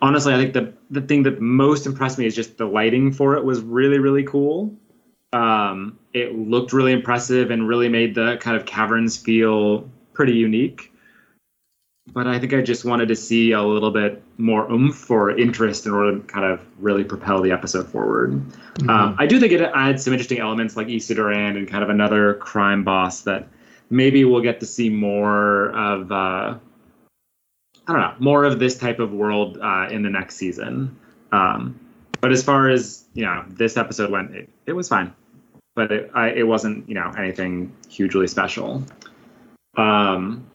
Honestly, 0.00 0.34
I 0.34 0.36
think 0.36 0.52
the 0.52 0.72
the 0.90 1.00
thing 1.00 1.22
that 1.24 1.40
most 1.40 1.86
impressed 1.86 2.18
me 2.18 2.26
is 2.26 2.34
just 2.34 2.58
the 2.58 2.66
lighting 2.66 3.12
for 3.12 3.36
it 3.36 3.44
was 3.44 3.60
really 3.60 3.98
really 3.98 4.24
cool. 4.24 4.74
Um, 5.32 5.98
it 6.12 6.34
looked 6.34 6.72
really 6.72 6.92
impressive 6.92 7.50
and 7.50 7.66
really 7.68 7.88
made 7.88 8.14
the 8.14 8.36
kind 8.40 8.56
of 8.56 8.64
caverns 8.64 9.16
feel 9.16 9.88
pretty 10.12 10.32
unique 10.32 10.92
but 12.16 12.26
I 12.26 12.38
think 12.38 12.54
I 12.54 12.62
just 12.62 12.86
wanted 12.86 13.08
to 13.08 13.14
see 13.14 13.52
a 13.52 13.62
little 13.62 13.90
bit 13.90 14.22
more 14.38 14.66
oomph 14.72 15.10
or 15.10 15.38
interest 15.38 15.84
in 15.84 15.92
order 15.92 16.18
to 16.18 16.24
kind 16.26 16.46
of 16.46 16.64
really 16.78 17.04
propel 17.04 17.42
the 17.42 17.52
episode 17.52 17.86
forward. 17.88 18.40
Um, 18.88 19.16
I 19.18 19.26
do 19.26 19.38
think 19.38 19.52
it 19.52 19.60
adds 19.60 20.02
some 20.02 20.14
interesting 20.14 20.38
elements 20.38 20.78
like 20.78 20.88
Issa 20.88 21.14
Durand 21.14 21.58
and 21.58 21.68
kind 21.68 21.84
of 21.84 21.90
another 21.90 22.32
crime 22.32 22.84
boss 22.84 23.20
that 23.24 23.48
maybe 23.90 24.24
we'll 24.24 24.40
get 24.40 24.60
to 24.60 24.66
see 24.66 24.88
more 24.88 25.76
of. 25.76 26.10
Uh, 26.10 26.56
I 27.86 27.92
don't 27.92 28.00
know, 28.00 28.14
more 28.18 28.44
of 28.44 28.58
this 28.58 28.78
type 28.78 28.98
of 28.98 29.12
world 29.12 29.58
uh, 29.60 29.88
in 29.90 30.02
the 30.02 30.08
next 30.08 30.36
season. 30.36 30.96
Um, 31.32 31.78
but 32.22 32.32
as 32.32 32.42
far 32.42 32.70
as 32.70 33.04
you 33.12 33.26
know, 33.26 33.44
this 33.46 33.76
episode 33.76 34.10
went, 34.10 34.34
it, 34.34 34.48
it 34.64 34.72
was 34.72 34.88
fine, 34.88 35.14
but 35.74 35.92
it 35.92 36.10
I, 36.14 36.30
it 36.30 36.46
wasn't 36.46 36.88
you 36.88 36.94
know 36.94 37.12
anything 37.18 37.76
hugely 37.90 38.26
special. 38.26 38.82
Um, 39.76 40.46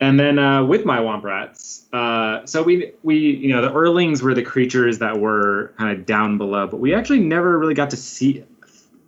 and 0.00 0.18
then 0.18 0.38
uh, 0.38 0.64
with 0.64 0.84
my 0.84 0.98
Womp 0.98 1.22
Rats, 1.22 1.86
uh, 1.92 2.44
so 2.46 2.62
we 2.62 2.92
we 3.02 3.16
you 3.18 3.52
know 3.54 3.62
the 3.62 3.72
Earlings 3.72 4.22
were 4.22 4.34
the 4.34 4.42
creatures 4.42 4.98
that 4.98 5.18
were 5.18 5.72
kind 5.78 5.96
of 5.96 6.06
down 6.06 6.38
below, 6.38 6.66
but 6.66 6.80
we 6.80 6.94
actually 6.94 7.20
never 7.20 7.58
really 7.58 7.74
got 7.74 7.90
to 7.90 7.96
see 7.96 8.44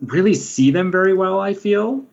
really 0.01 0.35
see 0.35 0.71
them 0.71 0.91
very 0.91 1.15
well. 1.15 1.41
I 1.41 1.55
feel 1.55 2.05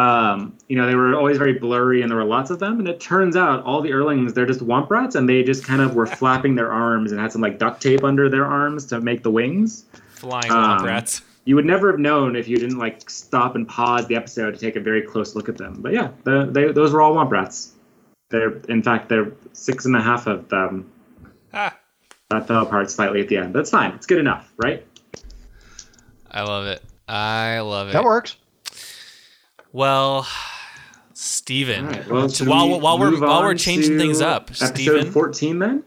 um, 0.00 0.56
you 0.66 0.76
know, 0.76 0.86
they 0.86 0.94
were 0.94 1.14
always 1.14 1.36
very 1.36 1.52
blurry 1.52 2.00
and 2.00 2.10
there 2.10 2.16
were 2.16 2.24
lots 2.24 2.50
of 2.50 2.58
them. 2.58 2.78
And 2.78 2.88
it 2.88 3.00
turns 3.00 3.36
out 3.36 3.62
all 3.64 3.82
the 3.82 3.92
Earlings, 3.92 4.32
they're 4.32 4.46
just 4.46 4.60
womp 4.60 4.88
rats 4.88 5.14
and 5.14 5.28
they 5.28 5.42
just 5.42 5.62
kind 5.62 5.82
of 5.82 5.94
were 5.94 6.06
flapping 6.20 6.54
their 6.54 6.72
arms 6.72 7.12
and 7.12 7.20
had 7.20 7.32
some 7.32 7.42
like 7.42 7.58
duct 7.58 7.82
tape 7.82 8.02
under 8.02 8.30
their 8.30 8.46
arms 8.46 8.86
to 8.86 9.00
make 9.00 9.22
the 9.22 9.30
wings. 9.30 9.84
Flying 10.14 10.50
Um, 10.50 10.78
womp 10.78 10.84
rats. 10.84 11.20
You 11.44 11.54
would 11.56 11.66
never 11.66 11.90
have 11.90 12.00
known 12.00 12.34
if 12.34 12.48
you 12.48 12.56
didn't 12.56 12.78
like 12.78 13.10
stop 13.10 13.56
and 13.56 13.68
pause 13.68 14.06
the 14.06 14.16
episode 14.16 14.52
to 14.52 14.58
take 14.58 14.76
a 14.76 14.80
very 14.80 15.02
close 15.02 15.34
look 15.34 15.50
at 15.50 15.58
them. 15.58 15.76
But 15.80 15.92
yeah, 15.92 16.10
the, 16.24 16.48
they, 16.50 16.72
those 16.72 16.92
were 16.92 17.02
all 17.02 17.14
womp 17.14 17.30
rats. 17.30 17.72
They're, 18.30 18.56
in 18.68 18.82
fact, 18.82 19.08
they're 19.08 19.32
six 19.52 19.84
and 19.86 19.96
a 19.96 20.00
half 20.02 20.26
of 20.26 20.48
them. 20.48 20.90
Ah, 21.52 21.76
That 22.30 22.46
fell 22.46 22.62
apart 22.62 22.90
slightly 22.90 23.20
at 23.20 23.28
the 23.28 23.36
end. 23.36 23.54
That's 23.54 23.70
fine. 23.70 23.92
It's 23.92 24.06
good 24.06 24.18
enough, 24.18 24.52
right? 24.56 24.86
I 26.30 26.42
love 26.42 26.66
it. 26.66 26.82
I 27.08 27.58
love 27.60 27.88
it. 27.88 27.92
That 27.92 28.04
works. 28.04 28.36
Well, 29.72 30.26
Steven, 31.12 31.86
All 31.86 31.90
right. 31.92 32.08
Well, 32.08 32.28
should 32.28 32.46
while 32.48 32.68
we 32.68 32.78
while 32.78 32.98
we're 32.98 33.20
while 33.20 33.42
we're 33.42 33.54
changing 33.54 33.98
things 33.98 34.20
up, 34.20 34.44
episode 34.50 34.74
Steven, 34.74 35.10
14 35.12 35.58
then? 35.58 35.84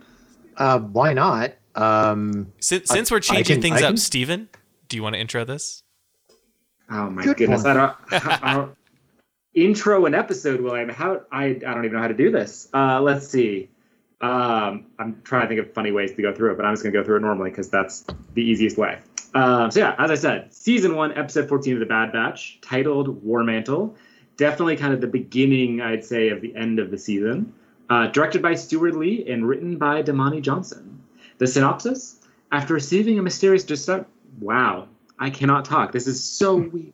Uh, 0.57 0.79
why 0.79 1.13
not? 1.13 1.53
Um, 1.75 2.51
since, 2.59 2.89
since 2.89 3.11
I- 3.11 3.15
we're 3.15 3.19
changing 3.19 3.55
can- 3.55 3.61
things 3.61 3.81
I 3.81 3.85
up, 3.85 3.89
can- 3.91 3.97
Steven, 3.97 4.49
do 4.89 4.95
you 4.97 5.03
want 5.03 5.15
to 5.15 5.19
intro 5.19 5.43
this? 5.43 5.83
Oh 6.89 7.09
my 7.09 7.23
Good 7.23 7.37
goodness! 7.37 7.65
I 7.65 7.73
don't, 7.73 7.95
I 8.43 8.53
don't 8.53 8.77
intro 9.53 10.05
an 10.05 10.13
episode, 10.13 10.61
William. 10.61 10.89
How 10.89 11.21
I 11.31 11.45
I 11.45 11.53
don't 11.53 11.85
even 11.85 11.93
know 11.93 12.01
how 12.01 12.07
to 12.07 12.13
do 12.13 12.31
this. 12.31 12.69
Uh, 12.73 13.01
let's 13.01 13.27
see. 13.27 13.69
Um, 14.21 14.85
I'm 14.97 15.21
trying 15.23 15.41
to 15.43 15.47
think 15.47 15.59
of 15.59 15.73
funny 15.73 15.91
ways 15.91 16.13
to 16.13 16.21
go 16.21 16.33
through 16.33 16.51
it, 16.53 16.57
but 16.57 16.65
I'm 16.65 16.73
just 16.73 16.83
gonna 16.83 16.93
go 16.93 17.03
through 17.03 17.17
it 17.17 17.21
normally 17.21 17.49
because 17.49 17.69
that's 17.69 18.05
the 18.33 18.41
easiest 18.41 18.77
way. 18.77 18.99
Um, 19.33 19.71
so 19.71 19.79
yeah, 19.79 19.95
as 19.97 20.11
I 20.11 20.15
said, 20.15 20.53
season 20.53 20.95
one, 20.95 21.17
episode 21.17 21.49
14 21.49 21.73
of 21.73 21.79
the 21.79 21.85
Bad 21.85 22.13
Batch, 22.13 22.59
titled 22.61 23.23
War 23.23 23.43
Mantle. 23.43 23.95
Definitely 24.37 24.77
kind 24.77 24.93
of 24.93 25.01
the 25.01 25.07
beginning, 25.07 25.81
I'd 25.81 26.05
say, 26.05 26.29
of 26.29 26.41
the 26.41 26.55
end 26.55 26.79
of 26.79 26.91
the 26.91 26.97
season. 26.97 27.53
Uh, 27.89 28.07
directed 28.07 28.41
by 28.41 28.55
Steward 28.55 28.95
Lee 28.95 29.25
and 29.29 29.47
written 29.47 29.77
by 29.77 30.01
Damani 30.01 30.41
Johnson. 30.41 31.01
The 31.37 31.47
synopsis: 31.47 32.19
After 32.51 32.73
receiving 32.73 33.19
a 33.19 33.21
mysterious 33.21 33.63
distress, 33.63 34.05
wow, 34.39 34.87
I 35.19 35.29
cannot 35.29 35.65
talk. 35.65 35.91
This 35.91 36.07
is 36.07 36.23
so 36.23 36.55
weird. 36.73 36.93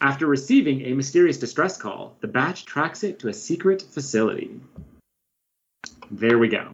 After 0.00 0.26
receiving 0.26 0.82
a 0.86 0.94
mysterious 0.94 1.38
distress 1.38 1.76
call, 1.76 2.16
the 2.20 2.28
batch 2.28 2.64
tracks 2.64 3.04
it 3.04 3.18
to 3.18 3.28
a 3.28 3.34
secret 3.34 3.82
facility. 3.82 4.58
There 6.10 6.38
we 6.38 6.48
go. 6.48 6.68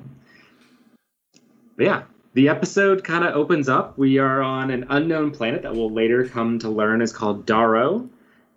But 1.76 1.86
yeah, 1.86 2.02
the 2.34 2.48
episode 2.48 3.02
kind 3.02 3.24
of 3.24 3.34
opens 3.34 3.68
up. 3.68 3.98
We 3.98 4.18
are 4.18 4.42
on 4.42 4.70
an 4.70 4.86
unknown 4.90 5.32
planet 5.32 5.62
that 5.62 5.74
we'll 5.74 5.90
later 5.90 6.28
come 6.28 6.58
to 6.60 6.70
learn 6.70 7.02
is 7.02 7.12
called 7.12 7.46
Daro. 7.46 8.08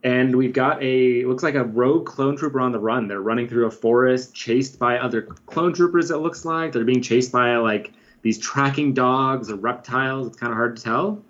And 0.03 0.35
we've 0.35 0.53
got 0.53 0.81
a 0.83 1.25
looks 1.25 1.43
like 1.43 1.55
a 1.55 1.63
rogue 1.63 2.05
clone 2.05 2.37
trooper 2.37 2.61
on 2.61 2.71
the 2.71 2.79
run. 2.79 3.07
They're 3.07 3.19
running 3.19 3.49
through 3.49 3.65
a 3.65 3.71
forest, 3.71 4.35
chased 4.35 4.79
by 4.79 4.99
other 4.99 5.23
clone 5.23 5.73
troopers. 5.73 6.11
It 6.11 6.17
looks 6.17 6.45
like 6.45 6.71
they're 6.71 6.85
being 6.85 7.01
chased 7.01 7.31
by 7.31 7.57
like 7.57 7.91
these 8.21 8.37
tracking 8.37 8.93
dogs 8.93 9.49
or 9.49 9.55
reptiles. 9.55 10.27
It's 10.27 10.37
kind 10.37 10.51
of 10.51 10.57
hard 10.57 10.77
to 10.77 10.83
tell. 10.83 11.23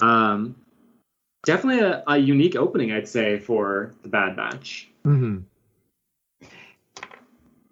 Um, 0.00 0.56
definitely 1.44 1.80
a, 1.80 2.02
a 2.06 2.18
unique 2.18 2.56
opening, 2.56 2.92
I'd 2.92 3.08
say, 3.08 3.38
for 3.38 3.94
the 4.02 4.08
Bad 4.08 4.36
Batch. 4.36 4.88
hmm 5.02 5.38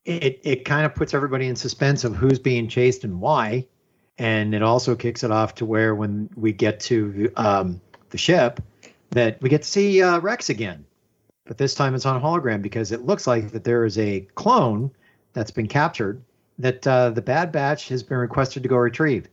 It 0.05 0.41
it 0.43 0.65
kind 0.65 0.87
of 0.87 0.95
puts 0.95 1.15
everybody 1.15 1.47
in 1.47 1.57
suspense 1.57 2.05
of 2.05 2.15
who's 2.15 2.39
being 2.39 2.69
chased 2.69 3.05
and 3.05 3.21
why, 3.21 3.67
and 4.19 4.55
it 4.55 4.63
also 4.63 4.95
kicks 4.95 5.23
it 5.25 5.31
off 5.31 5.55
to 5.57 5.65
where 5.67 5.95
when 5.95 6.29
we 6.37 6.53
get 6.53 6.81
to 6.81 7.33
um, 7.37 7.81
the 8.11 8.19
ship, 8.19 8.61
that 9.11 9.41
we 9.41 9.49
get 9.49 9.63
to 9.63 9.69
see 9.69 10.03
uh, 10.03 10.19
Rex 10.21 10.51
again, 10.51 10.85
but 11.45 11.59
this 11.59 11.75
time 11.75 11.95
it's 11.95 12.07
on 12.07 12.21
hologram 12.21 12.63
because 12.63 12.93
it 12.93 13.07
looks 13.07 13.27
like 13.27 13.51
that 13.53 13.65
there 13.65 13.85
is 13.85 13.99
a 13.99 14.21
clone 14.35 14.91
that's 15.33 15.51
been 15.51 15.69
captured 15.69 16.23
that 16.59 16.87
uh, 16.87 17.11
the 17.11 17.23
Bad 17.23 17.53
Batch 17.53 17.89
has 17.89 18.03
been 18.03 18.19
requested 18.19 18.63
to 18.63 18.69
go 18.69 18.77
retrieve. 18.77 19.29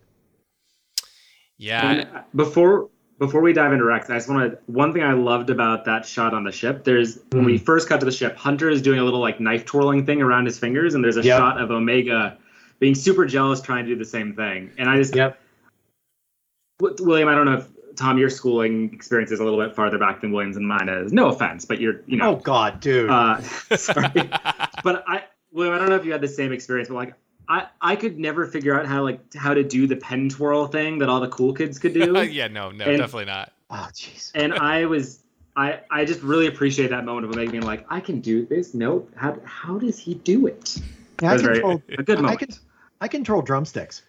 Yeah, 1.57 1.91
And 1.91 2.07
before 2.35 2.89
before 3.20 3.41
we 3.41 3.53
dive 3.53 3.74
into 3.74 3.84
Rex, 3.86 4.09
I 4.09 4.15
just 4.15 4.30
want 4.30 4.51
to 4.51 4.57
one 4.72 4.93
thing 4.93 5.03
I 5.03 5.13
loved 5.13 5.49
about 5.49 5.86
that 5.86 6.05
shot 6.05 6.34
on 6.34 6.43
the 6.43 6.51
ship. 6.51 6.84
There's 6.84 7.20
when 7.32 7.43
we 7.45 7.57
first 7.57 7.88
cut 7.89 7.99
to 7.99 8.05
the 8.05 8.11
ship, 8.11 8.36
Hunter 8.38 8.70
is 8.70 8.82
doing 8.82 8.99
a 8.99 9.03
little 9.03 9.20
like 9.20 9.39
knife 9.39 9.65
twirling 9.65 10.05
thing 10.05 10.22
around 10.22 10.45
his 10.45 10.57
fingers, 10.57 10.95
and 10.95 11.03
there's 11.03 11.17
a 11.17 11.24
Yep. 11.24 11.38
shot 11.38 11.61
of 11.61 11.70
Omega 11.72 12.38
being 12.80 12.95
super 12.95 13.26
jealous, 13.26 13.59
trying 13.61 13.86
to 13.86 13.91
do 13.91 13.97
the 13.99 14.05
same 14.05 14.34
thing. 14.34 14.72
And 14.78 14.89
I 14.89 14.95
just 14.97 15.15
Yep. 15.15 15.38
William, 16.80 17.28
I 17.28 17.36
don't 17.36 17.45
know 17.45 17.57
if 17.57 17.67
Tom, 17.97 18.17
your 18.17 18.30
schooling 18.30 18.93
experience 18.93 19.32
is 19.32 19.41
a 19.41 19.43
little 19.43 19.59
bit 19.61 19.76
farther 19.76 19.97
back 19.97 20.22
than 20.22 20.32
Williams 20.32 20.55
and 20.55 20.65
mine 20.65 20.88
is. 20.88 21.11
No 21.11 21.28
offense, 21.28 21.65
but 21.65 21.82
you're 21.82 22.01
you 22.07 22.15
know. 22.15 22.32
Oh 22.32 22.36
God, 22.38 22.80
dude. 22.80 23.09
uh, 23.09 23.41
sorry. 23.76 24.09
but 24.84 25.03
I, 25.07 25.26
William, 25.51 25.76
I 25.76 25.78
don't 25.80 25.89
know 25.89 25.95
if 25.95 26.05
you 26.05 26.13
had 26.13 26.22
the 26.22 26.28
same 26.30 26.53
experience, 26.53 26.88
but 26.88 26.95
like, 26.95 27.13
I, 27.50 27.68
I 27.82 27.95
could 27.95 28.20
never 28.20 28.45
figure 28.45 28.80
out 28.80 28.86
how 28.86 29.02
like 29.04 29.20
how 29.34 29.54
to 29.56 29.64
do 29.64 29.88
the 29.88 29.95
pen 29.95 30.30
twirl 30.30 30.68
thing 30.68 31.00
that 31.00 31.10
all 31.10 31.20
the 31.20 31.30
cool 31.30 31.54
kids 31.54 31.80
could 31.80 31.93
do. 31.93 32.14
yeah, 32.32 32.47
no, 32.47 32.70
no, 32.72 32.86
And- 32.86 32.97
definitely 33.00 33.26
not. 33.26 33.52
oh 33.72 33.88
jeez. 33.93 34.32
and 34.36 34.54
I 34.54 34.86
was, 34.86 35.24
I, 35.56 35.80
I 35.91 36.06
just 36.06 36.22
really 36.22 36.47
appreciate 36.47 36.89
that 36.91 37.06
moment 37.06 37.26
of 37.26 37.32
Omega 37.34 37.52
being 37.52 37.64
like, 37.64 37.86
I 37.89 38.00
can 38.00 38.22
do 38.22 38.45
this. 38.45 38.74
Nope. 38.76 39.12
How, 39.16 39.36
how 39.43 39.78
does 39.80 39.97
he 40.00 40.14
do 40.14 40.45
it? 40.47 40.78
Yeah, 41.22 41.28
I 41.28 41.28
That 41.30 41.34
was 41.34 41.41
very, 41.41 41.54
control. 41.56 41.82
a 41.97 42.04
good 42.04 42.18
I 42.20 42.22
moment. 42.22 42.39
can 42.39 42.50
I 43.02 43.08
control 43.08 43.41
drumsticks. 43.41 44.04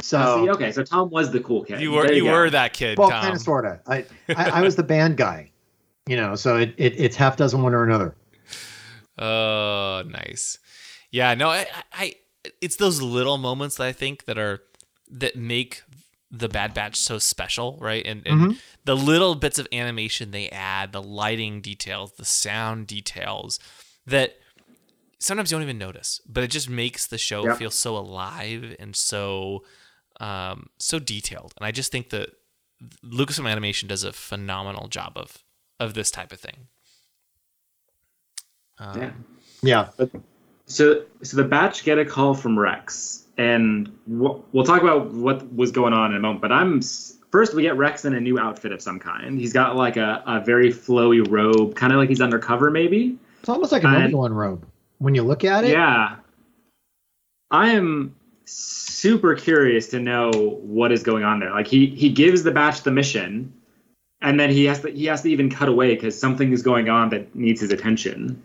So 0.00 0.18
Uh, 0.18 0.36
see, 0.44 0.50
okay, 0.50 0.72
so 0.72 0.82
Tom 0.82 1.10
was 1.10 1.30
the 1.30 1.40
cool 1.40 1.62
kid. 1.64 1.80
You 1.80 1.92
were 1.92 2.02
There 2.06 2.14
you 2.14 2.24
go. 2.24 2.32
were 2.32 2.50
that 2.50 2.72
kid, 2.72 2.98
well, 2.98 3.10
Tom. 3.10 3.22
kind 3.22 3.34
of, 3.36 3.40
sorta. 3.40 3.80
I, 3.86 4.04
I 4.30 4.50
I 4.50 4.60
was 4.62 4.76
the 4.76 4.82
band 4.82 5.16
guy, 5.16 5.50
you 6.06 6.16
know. 6.16 6.34
So 6.36 6.56
it, 6.58 6.74
it 6.76 6.94
it's 6.98 7.16
half 7.16 7.36
dozen 7.36 7.62
one 7.62 7.74
or 7.74 7.82
another. 7.84 8.14
Oh, 9.18 10.02
nice. 10.06 10.58
Yeah, 11.10 11.34
no, 11.34 11.48
I, 11.48 11.66
I, 11.92 12.14
it's 12.60 12.76
those 12.76 13.00
little 13.02 13.38
moments 13.38 13.76
that 13.76 13.86
I 13.86 13.92
think 13.92 14.24
that 14.24 14.38
are 14.38 14.62
that 15.10 15.36
make 15.36 15.82
the 16.30 16.48
Bad 16.48 16.74
Batch 16.74 16.96
so 16.96 17.18
special, 17.18 17.78
right? 17.80 18.04
And, 18.04 18.26
and 18.26 18.40
the 18.84 18.96
little 18.96 19.36
bits 19.36 19.58
of 19.58 19.68
animation 19.72 20.32
they 20.32 20.48
add, 20.50 20.92
the 20.92 21.02
lighting 21.02 21.60
details, 21.60 22.12
the 22.12 22.24
sound 22.24 22.88
details, 22.88 23.60
that 24.06 24.36
sometimes 25.20 25.50
you 25.50 25.56
don't 25.56 25.62
even 25.62 25.78
notice, 25.78 26.20
but 26.28 26.42
it 26.42 26.50
just 26.50 26.68
makes 26.68 27.06
the 27.06 27.16
show 27.18 27.44
feel 27.54 27.70
so 27.70 27.96
alive 27.96 28.74
and 28.80 28.96
so, 28.96 29.64
um, 30.20 30.68
so 30.78 30.98
detailed. 30.98 31.54
And 31.56 31.64
I 31.64 31.70
just 31.70 31.92
think 31.92 32.10
that 32.10 32.30
Lucasfilm 33.04 33.48
Animation 33.48 33.88
does 33.88 34.02
a 34.04 34.12
phenomenal 34.12 34.88
job 34.88 35.12
of 35.16 35.38
of 35.78 35.94
this 35.94 36.10
type 36.10 36.32
of 36.32 36.40
thing. 36.40 36.68
Um, 38.78 39.00
Yeah. 39.62 39.88
Yeah. 39.98 40.06
So, 40.66 41.04
so 41.22 41.36
the 41.36 41.44
batch 41.44 41.84
get 41.84 41.98
a 41.98 42.04
call 42.04 42.34
from 42.34 42.58
Rex, 42.58 43.24
and 43.38 43.90
we'll, 44.06 44.44
we'll 44.52 44.64
talk 44.64 44.82
about 44.82 45.12
what 45.12 45.54
was 45.54 45.70
going 45.70 45.92
on 45.92 46.10
in 46.10 46.16
a 46.16 46.20
moment. 46.20 46.40
But 46.42 46.52
I'm 46.52 46.80
first 47.30 47.54
we 47.54 47.62
get 47.62 47.76
Rex 47.76 48.04
in 48.04 48.14
a 48.14 48.20
new 48.20 48.38
outfit 48.38 48.72
of 48.72 48.82
some 48.82 48.98
kind. 48.98 49.38
He's 49.38 49.52
got 49.52 49.76
like 49.76 49.96
a, 49.96 50.22
a 50.26 50.40
very 50.44 50.70
flowy 50.72 51.24
robe, 51.30 51.76
kind 51.76 51.92
of 51.92 51.98
like 51.98 52.08
he's 52.08 52.20
undercover, 52.20 52.70
maybe. 52.70 53.16
It's 53.40 53.48
almost 53.48 53.70
like 53.72 53.84
an 53.84 53.94
And- 53.94 54.36
robe 54.36 54.66
when 54.98 55.14
you 55.14 55.22
look 55.22 55.44
at 55.44 55.64
it. 55.64 55.70
Yeah. 55.70 56.16
I 57.50 57.70
am 57.70 58.16
super 58.44 59.34
curious 59.36 59.88
to 59.88 60.00
know 60.00 60.30
what 60.62 60.90
is 60.90 61.04
going 61.04 61.22
on 61.22 61.38
there. 61.38 61.50
Like 61.50 61.68
he 61.68 61.86
he 61.86 62.10
gives 62.10 62.42
the 62.42 62.50
batch 62.50 62.82
the 62.82 62.90
mission, 62.90 63.52
and 64.20 64.40
then 64.40 64.50
he 64.50 64.64
has 64.64 64.80
to 64.80 64.90
he 64.90 65.04
has 65.04 65.22
to 65.22 65.30
even 65.30 65.48
cut 65.48 65.68
away 65.68 65.94
because 65.94 66.18
something 66.18 66.52
is 66.52 66.62
going 66.62 66.88
on 66.88 67.10
that 67.10 67.36
needs 67.36 67.60
his 67.60 67.70
attention. 67.70 68.42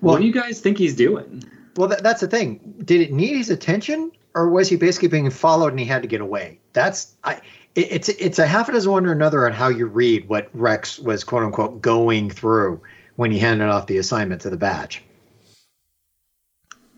Well- 0.00 0.14
what 0.14 0.20
do 0.20 0.26
you 0.26 0.32
guys 0.32 0.60
think 0.60 0.78
he's 0.78 0.94
doing? 0.94 1.44
Well, 1.76 1.88
that, 1.88 2.02
that's 2.02 2.22
the 2.22 2.28
thing. 2.28 2.74
Did 2.84 3.02
it 3.02 3.12
need 3.12 3.36
his 3.36 3.50
attention, 3.50 4.10
or 4.34 4.48
was 4.48 4.68
he 4.68 4.76
basically 4.76 5.08
being 5.08 5.28
followed 5.30 5.68
and 5.68 5.78
he 5.78 5.84
had 5.84 6.02
to 6.02 6.08
get 6.08 6.20
away? 6.20 6.58
That's 6.72 7.14
I. 7.22 7.40
It, 7.74 7.92
it's 7.92 8.08
it's 8.08 8.38
a 8.38 8.46
half 8.46 8.68
a 8.68 8.72
dozen 8.72 8.92
one 8.92 9.06
or 9.06 9.12
another 9.12 9.46
on 9.46 9.52
how 9.52 9.68
you 9.68 9.86
read 9.86 10.28
what 10.28 10.48
Rex 10.54 10.98
was 10.98 11.22
quote 11.24 11.42
unquote 11.42 11.82
going 11.82 12.30
through 12.30 12.80
when 13.16 13.30
he 13.30 13.38
handed 13.38 13.68
off 13.68 13.86
the 13.86 13.98
assignment 13.98 14.42
to 14.42 14.50
the 14.50 14.56
batch. 14.56 15.02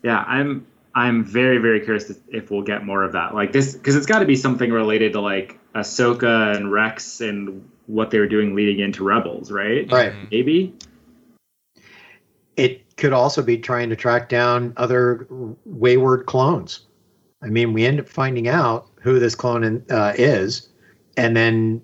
Yeah, 0.01 0.23
I'm 0.25 0.65
I'm 0.95 1.25
very 1.25 1.57
very 1.57 1.81
curious 1.81 2.11
if 2.29 2.49
we'll 2.49 2.61
get 2.61 2.85
more 2.85 3.03
of 3.03 3.13
that. 3.13 3.35
Like 3.35 3.51
this 3.51 3.73
because 3.73 3.97
it's 3.97 4.05
got 4.05 4.19
to 4.19 4.25
be 4.25 4.37
something 4.37 4.71
related 4.71 5.13
to 5.13 5.21
like 5.21 5.59
Ahsoka 5.75 6.55
and 6.55 6.71
Rex 6.71 7.19
and 7.19 7.69
what 7.87 8.11
they 8.11 8.19
were 8.19 8.27
doing 8.27 8.55
leading 8.55 8.79
into 8.79 9.03
Rebels, 9.03 9.51
right? 9.51 9.91
Right. 9.91 10.13
Maybe. 10.31 10.73
It 12.55 12.83
could 12.99 13.13
also 13.13 13.41
be 13.41 13.57
trying 13.57 13.89
to 13.89 13.95
track 13.95 14.29
down 14.29 14.73
other 14.77 15.27
wayward 15.65 16.25
clones. 16.25 16.81
I 17.41 17.47
mean, 17.47 17.73
we 17.73 17.85
end 17.85 17.99
up 17.99 18.07
finding 18.07 18.47
out 18.47 18.87
who 19.01 19.19
this 19.19 19.35
clone 19.35 19.63
in, 19.63 19.85
uh, 19.89 20.13
is, 20.17 20.69
and 21.17 21.35
then 21.35 21.81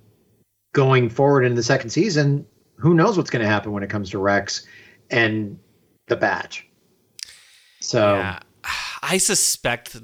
going 0.74 1.10
forward 1.10 1.46
in 1.46 1.56
the 1.56 1.64
second 1.64 1.90
season, 1.90 2.46
who 2.76 2.94
knows 2.94 3.18
what's 3.18 3.30
going 3.30 3.42
to 3.42 3.48
happen 3.48 3.72
when 3.72 3.82
it 3.82 3.90
comes 3.90 4.10
to 4.10 4.20
Rex 4.20 4.68
and 5.10 5.58
the 6.08 6.16
batch. 6.16 6.68
So 7.80 8.16
Yeah, 8.16 8.40
I 9.02 9.18
suspect, 9.18 9.96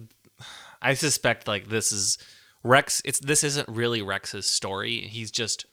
I 0.82 0.94
suspect 0.94 1.48
like 1.48 1.68
this 1.68 1.92
is 1.92 2.18
Rex. 2.64 3.02
It's 3.04 3.20
this 3.20 3.44
isn't 3.44 3.68
really 3.68 4.02
Rex's 4.02 4.48
story. 4.48 5.02
He's 5.02 5.32
just 5.32 5.66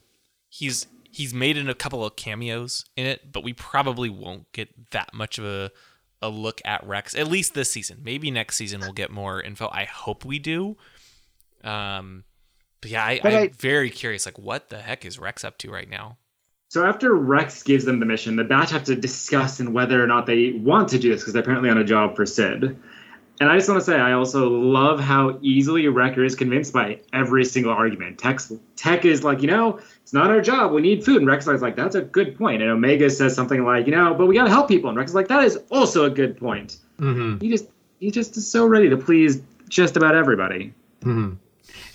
he's 0.49 0.87
he's 1.19 1.35
made 1.35 1.57
in 1.57 1.69
a 1.69 1.75
couple 1.75 2.05
of 2.05 2.15
cameos 2.15 2.85
in 2.97 3.05
it, 3.05 3.33
but 3.33 3.43
we 3.43 3.53
probably 3.53 4.09
won't 4.09 4.51
get 4.53 4.93
that 4.93 5.13
much 5.13 5.37
of 5.37 5.45
a 5.45 5.73
a 6.21 6.29
look 6.29 6.61
at 6.65 6.85
Rex 6.85 7.15
at 7.15 7.29
least 7.29 7.55
this 7.55 7.71
season. 7.71 8.01
Maybe 8.05 8.31
next 8.31 8.57
season 8.57 8.81
we'll 8.81 8.93
get 8.93 9.11
more 9.11 9.41
info. 9.41 9.69
I 9.71 9.85
hope 9.85 10.25
we 10.25 10.39
do. 10.39 10.77
Um, 11.63 12.25
but 12.81 12.91
yeah, 12.91 13.05
I, 13.05 13.21
I'm 13.23 13.51
very 13.51 13.91
curious. 13.91 14.27
Like, 14.27 14.39
what 14.39 14.69
the 14.69 14.79
heck 14.79 15.05
is 15.05 15.19
Rex 15.19 15.45
up 15.45 15.59
to 15.59 15.71
right 15.71 15.89
now? 15.89 16.19
So 16.71 16.85
after 16.85 17.15
Rex 17.15 17.63
gives 17.63 17.85
them 17.85 17.99
the 18.01 18.07
mission, 18.07 18.37
the 18.37 18.45
batch 18.45 18.71
have 18.71 18.85
to 18.85 18.97
discuss 18.97 19.61
and 19.61 19.73
whether 19.75 20.03
or 20.03 20.07
not 20.07 20.27
they 20.27 20.53
want 20.53 20.89
to 20.91 20.99
do 20.99 21.11
this 21.11 21.21
because 21.21 21.33
they're 21.33 21.43
apparently 21.43 21.71
on 21.71 21.79
a 21.79 21.85
job 21.85 22.15
for 22.15 22.27
Cid. 22.27 22.77
And 23.41 23.49
I 23.49 23.57
just 23.57 23.69
want 23.69 23.81
to 23.81 23.85
say, 23.85 23.97
I 23.97 24.13
also 24.13 24.49
love 24.51 24.99
how 24.99 25.39
easily 25.41 25.87
Wrecker 25.87 26.25
is 26.25 26.35
convinced 26.35 26.73
by 26.73 27.01
every 27.13 27.45
single 27.45 27.73
argument. 27.73 28.19
Tech, 28.19 28.41
Tech 28.75 29.05
is 29.05 29.23
like, 29.23 29.43
you 29.43 29.47
know, 29.47 29.79
it's 30.09 30.15
not 30.15 30.31
our 30.31 30.41
job. 30.41 30.73
We 30.73 30.81
need 30.81 31.05
food. 31.05 31.19
And 31.19 31.27
Rex 31.27 31.47
is 31.47 31.61
like, 31.61 31.77
that's 31.77 31.95
a 31.95 32.01
good 32.01 32.35
point. 32.35 32.63
And 32.63 32.71
Omega 32.71 33.11
says 33.11 33.35
something 33.35 33.63
like, 33.63 33.85
you 33.85 33.95
know, 33.95 34.15
but 34.15 34.25
we 34.25 34.35
got 34.35 34.45
to 34.45 34.51
help 34.51 34.67
people. 34.67 34.89
And 34.89 34.97
Rex 34.97 35.11
is 35.11 35.15
like, 35.15 35.29
that 35.29 35.45
is 35.45 35.59
also 35.69 36.07
a 36.07 36.11
good 36.11 36.35
point. 36.39 36.79
Mm-hmm. 36.99 37.41
He 37.41 37.51
just, 37.51 37.67
he 38.01 38.11
just 38.11 38.35
is 38.39 38.51
so 38.51 38.65
ready 38.65 38.89
to 38.89 38.97
please 38.97 39.43
just 39.69 39.99
about 39.99 40.15
everybody. 40.15 40.73
Mm-hmm. 41.03 41.35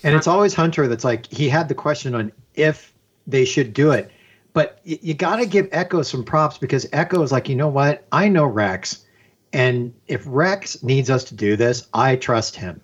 And 0.04 0.16
it's 0.16 0.28
always 0.28 0.54
Hunter 0.54 0.88
that's 0.88 1.04
like 1.04 1.26
he 1.34 1.50
had 1.50 1.68
the 1.68 1.74
question 1.74 2.14
on 2.14 2.32
if 2.54 2.94
they 3.26 3.46
should 3.46 3.74
do 3.74 3.90
it, 3.90 4.12
but 4.54 4.80
y- 4.86 5.00
you 5.02 5.16
got 5.16 5.38
to 5.38 5.48
give 5.48 5.68
Echo 5.72 6.04
some 6.04 6.24
props 6.24 6.60
because 6.60 6.86
Echo 6.94 7.24
is 7.24 7.32
like, 7.32 7.50
you 7.50 7.56
know 7.56 7.68
what? 7.68 8.06
I 8.12 8.30
know 8.30 8.46
Rex, 8.46 9.08
and 9.54 9.92
if 10.08 10.22
Rex 10.28 10.84
needs 10.84 11.10
us 11.10 11.24
to 11.24 11.36
do 11.36 11.56
this, 11.56 11.88
I 11.96 12.16
trust 12.18 12.58
him. 12.58 12.80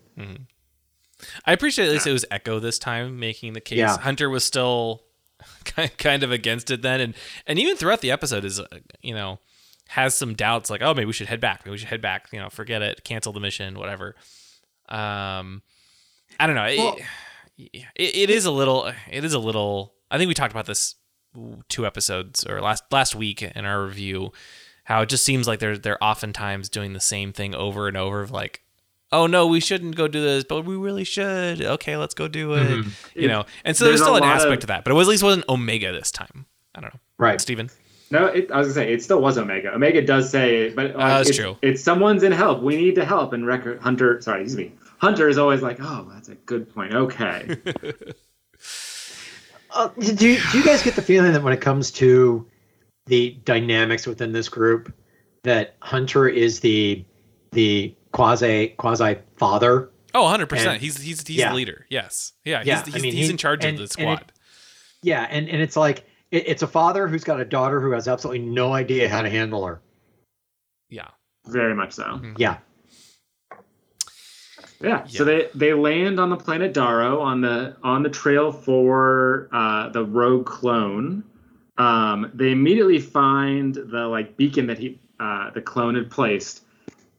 I 1.46 1.52
appreciate 1.52 1.86
at 1.86 1.92
least 1.92 2.08
it 2.08 2.12
was 2.12 2.24
Echo 2.32 2.58
this 2.58 2.80
time 2.80 3.20
making 3.20 3.52
the 3.52 3.60
case. 3.60 3.78
Yeah. 3.78 3.96
Hunter 3.96 4.28
was 4.28 4.42
still 4.42 4.96
ki- 4.96 5.04
kind 5.98 6.22
of 6.22 6.30
against 6.32 6.70
it 6.70 6.82
then, 6.82 7.00
and 7.00 7.14
and 7.46 7.58
even 7.58 7.76
throughout 7.76 8.00
the 8.00 8.10
episode 8.10 8.44
is 8.44 8.60
uh, 8.60 8.66
you 9.02 9.14
know 9.14 9.38
has 9.88 10.14
some 10.16 10.34
doubts 10.34 10.70
like 10.70 10.82
oh 10.82 10.94
maybe 10.94 11.06
we 11.06 11.12
should 11.12 11.26
head 11.26 11.40
back 11.40 11.62
maybe 11.64 11.72
we 11.72 11.78
should 11.78 11.88
head 11.88 12.00
back 12.00 12.28
you 12.32 12.38
know 12.38 12.48
forget 12.48 12.80
it 12.82 13.02
cancel 13.04 13.32
the 13.32 13.40
mission 13.40 13.78
whatever. 13.78 14.14
Um, 14.88 15.62
I 16.38 16.46
don't 16.46 16.56
know. 16.56 16.64
It- 16.64 17.04
it, 17.58 17.84
it 17.94 18.30
is 18.30 18.46
a 18.46 18.50
little. 18.50 18.90
It 19.10 19.22
is 19.24 19.34
a 19.34 19.38
little. 19.38 19.92
I 20.10 20.16
think 20.16 20.28
we 20.28 20.34
talked 20.34 20.52
about 20.52 20.64
this 20.66 20.94
two 21.68 21.84
episodes 21.86 22.44
or 22.46 22.60
last 22.62 22.84
last 22.90 23.14
week 23.14 23.42
in 23.42 23.64
our 23.66 23.84
review. 23.84 24.32
How 24.84 25.02
it 25.02 25.10
just 25.10 25.24
seems 25.24 25.46
like 25.46 25.58
they're 25.60 25.76
they're 25.76 26.02
oftentimes 26.02 26.70
doing 26.70 26.94
the 26.94 27.00
same 27.00 27.32
thing 27.34 27.54
over 27.54 27.86
and 27.86 27.98
over. 27.98 28.22
Of 28.22 28.30
like, 28.30 28.62
oh 29.12 29.26
no, 29.26 29.46
we 29.46 29.60
shouldn't 29.60 29.96
go 29.96 30.08
do 30.08 30.20
this, 30.22 30.44
but 30.44 30.64
we 30.64 30.76
really 30.76 31.04
should. 31.04 31.62
Okay, 31.62 31.96
let's 31.96 32.14
go 32.14 32.28
do 32.28 32.54
it. 32.54 32.84
You 33.14 33.28
know, 33.28 33.44
and 33.64 33.76
so 33.76 33.84
there's 33.84 34.00
There's 34.00 34.08
still 34.08 34.16
an 34.16 34.24
aspect 34.24 34.54
of- 34.54 34.60
to 34.60 34.66
that, 34.68 34.84
but 34.84 34.90
it 34.90 34.94
was 34.94 35.08
at 35.08 35.10
least 35.10 35.22
wasn't 35.22 35.48
Omega 35.48 35.92
this 35.92 36.10
time. 36.10 36.46
I 36.74 36.80
don't 36.80 36.94
know, 36.94 37.00
Right. 37.18 37.40
Steven? 37.40 37.68
No, 38.12 38.26
it, 38.26 38.50
I 38.50 38.58
was 38.58 38.68
gonna 38.68 38.74
say 38.74 38.92
it 38.92 39.02
still 39.02 39.20
was 39.20 39.38
Omega. 39.38 39.72
Omega 39.72 40.02
does 40.02 40.30
say, 40.30 40.70
but 40.70 40.96
like, 40.96 40.96
that's 40.96 41.28
it's, 41.28 41.38
true. 41.38 41.56
It's 41.62 41.82
someone's 41.82 42.22
in 42.24 42.32
help. 42.32 42.60
We 42.62 42.76
need 42.76 42.96
to 42.96 43.04
help. 43.04 43.32
And 43.32 43.46
Wrecker 43.46 43.78
Hunter, 43.78 44.20
sorry, 44.20 44.42
excuse 44.42 44.56
me. 44.56 44.72
Hunter 44.98 45.28
is 45.28 45.38
always 45.38 45.62
like, 45.62 45.78
oh, 45.80 46.08
that's 46.12 46.28
a 46.28 46.34
good 46.34 46.72
point. 46.74 46.94
Okay. 46.94 47.56
Uh, 49.72 49.88
do, 50.00 50.12
do 50.16 50.58
you 50.58 50.64
guys 50.64 50.82
get 50.82 50.96
the 50.96 51.02
feeling 51.02 51.32
that 51.32 51.42
when 51.42 51.52
it 51.52 51.60
comes 51.60 51.92
to 51.92 52.44
the 53.06 53.38
dynamics 53.44 54.04
within 54.06 54.32
this 54.32 54.48
group, 54.48 54.92
that 55.44 55.76
Hunter 55.80 56.28
is 56.28 56.58
the 56.60 57.04
the 57.52 57.94
quasi 58.12 58.68
quasi 58.76 59.16
father? 59.36 59.90
Oh, 60.14 60.24
100 60.24 60.46
percent. 60.48 60.80
He's 60.80 61.00
he's 61.00 61.26
he's 61.26 61.36
yeah. 61.38 61.50
the 61.50 61.54
leader. 61.56 61.86
Yes. 61.88 62.32
Yeah. 62.44 62.62
Yeah, 62.64 62.82
He's 62.84 62.94
I 62.94 62.98
mean, 62.98 63.12
he's 63.14 63.26
he- 63.26 63.30
in 63.32 63.36
charge 63.36 63.64
and- 63.64 63.74
of 63.74 63.76
the 63.78 63.82
and 63.82 63.90
squad. 63.92 64.20
it- 64.22 64.32
Yeah, 65.02 65.26
and 65.30 65.48
and 65.48 65.62
it's 65.62 65.76
like 65.76 66.04
it, 66.30 66.44
it's 66.48 66.62
a 66.62 66.66
father 66.66 67.06
who's 67.08 67.24
got 67.24 67.40
a 67.40 67.44
daughter 67.44 67.80
who 67.80 67.92
has 67.92 68.08
absolutely 68.08 68.44
no 68.46 68.72
idea 68.72 69.08
how 69.08 69.22
to 69.22 69.30
handle 69.30 69.64
her. 69.66 69.80
yeah. 70.88 71.08
Very 71.46 71.74
much 71.74 71.92
so. 71.92 72.20
Yeah, 72.36 72.58
Yeah. 74.82 75.06
So 75.06 75.24
they 75.24 75.48
they 75.54 75.72
land 75.74 76.18
on 76.20 76.30
the 76.30 76.36
planet 76.36 76.72
Daro 76.74 77.20
on 77.20 77.40
the 77.40 77.76
on 77.82 78.02
the 78.02 78.08
trail 78.10 78.50
for 78.52 79.48
uh, 79.52 79.88
the 79.90 80.04
rogue 80.04 80.46
clone. 80.46 81.24
Um, 81.78 82.30
they 82.34 82.50
immediately 82.52 82.98
find 82.98 83.74
the 83.74 84.06
like 84.08 84.36
beacon 84.36 84.66
that 84.66 84.78
he 84.78 85.00
uh, 85.18 85.50
the 85.50 85.60
clone 85.62 85.94
had 85.94 86.10
placed. 86.10 86.64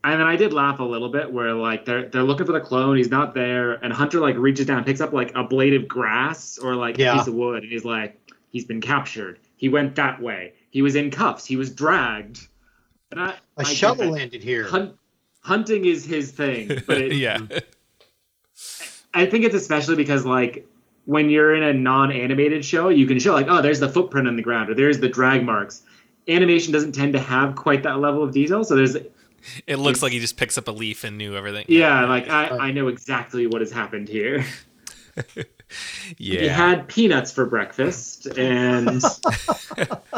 And 0.04 0.20
then 0.20 0.28
I 0.28 0.36
did 0.36 0.52
laugh 0.52 0.80
a 0.80 0.84
little 0.84 1.10
bit 1.10 1.32
where 1.32 1.54
like 1.54 1.86
they're 1.86 2.08
they're 2.10 2.24
looking 2.24 2.46
for 2.48 2.54
the 2.54 2.60
clone, 2.60 2.98
he's 2.98 3.12
not 3.12 3.36
there, 3.36 3.74
and 3.74 3.94
Hunter 3.94 4.20
like 4.20 4.36
reaches 4.36 4.66
down, 4.66 4.84
picks 4.84 5.00
up 5.00 5.14
like 5.14 5.32
a 5.36 5.44
blade 5.44 5.76
of 5.76 5.88
grass 5.88 6.58
or 6.58 6.76
like 6.76 6.98
Yeah. 6.98 7.14
a 7.14 7.18
piece 7.20 7.28
of 7.28 7.36
wood, 7.36 7.62
and 7.64 7.72
he's 7.72 7.86
like, 7.86 8.20
he's 8.50 8.66
been 8.66 8.82
captured. 8.82 9.40
He 9.58 9.70
went 9.70 9.96
that 9.96 10.20
way. 10.22 10.54
He 10.72 10.82
was 10.82 10.96
in 10.96 11.12
cuffs. 11.12 11.46
He 11.46 11.56
was 11.56 11.70
dragged. 11.70 12.48
And 13.12 13.20
I, 13.22 13.30
a 13.32 13.36
I 13.58 13.64
shovel 13.64 14.10
landed 14.10 14.42
here. 14.42 14.64
Hunt, 14.68 14.96
hunting 15.42 15.86
is 15.86 16.04
his 16.06 16.32
thing, 16.32 16.68
but 16.88 16.98
it, 17.02 17.14
yeah. 17.14 17.38
I 19.14 19.26
think 19.26 19.46
it's 19.46 19.56
especially 19.56 19.96
because 19.98 20.26
like 20.26 20.66
when 21.06 21.30
you're 21.30 21.54
in 21.56 21.64
a 21.64 21.74
non-animated 21.74 22.64
show, 22.64 22.90
you 22.90 23.06
can 23.06 23.20
show 23.20 23.34
like, 23.34 23.48
oh, 23.50 23.62
there's 23.62 23.80
the 23.80 23.90
footprint 23.90 24.28
on 24.28 24.36
the 24.36 24.42
ground 24.42 24.70
or 24.70 24.76
there's 24.76 25.00
the 25.00 25.10
drag 25.10 25.44
marks. 25.44 25.82
Animation 26.28 26.72
doesn't 26.72 26.94
tend 26.94 27.14
to 27.14 27.20
have 27.20 27.56
quite 27.56 27.84
that 27.84 28.00
level 28.00 28.24
of 28.24 28.32
detail, 28.32 28.64
so 28.64 28.76
there's 28.76 28.96
It 29.68 29.78
looks 29.78 30.02
like 30.02 30.12
he 30.12 30.20
just 30.20 30.38
picks 30.38 30.58
up 30.58 30.68
a 30.68 30.72
leaf 30.72 31.04
and 31.04 31.18
knew 31.18 31.36
everything. 31.36 31.66
yeah, 31.68 32.06
like 32.06 32.30
I, 32.30 32.48
I 32.50 32.72
know 32.72 32.88
exactly 32.88 33.48
what 33.48 33.62
has 33.62 33.72
happened 33.72 34.08
here. 34.10 34.46
Yeah. 36.18 36.42
He 36.42 36.48
had 36.50 36.90
peanuts 36.90 37.32
for 37.32 37.46
breakfast, 37.46 38.28
and 38.38 39.02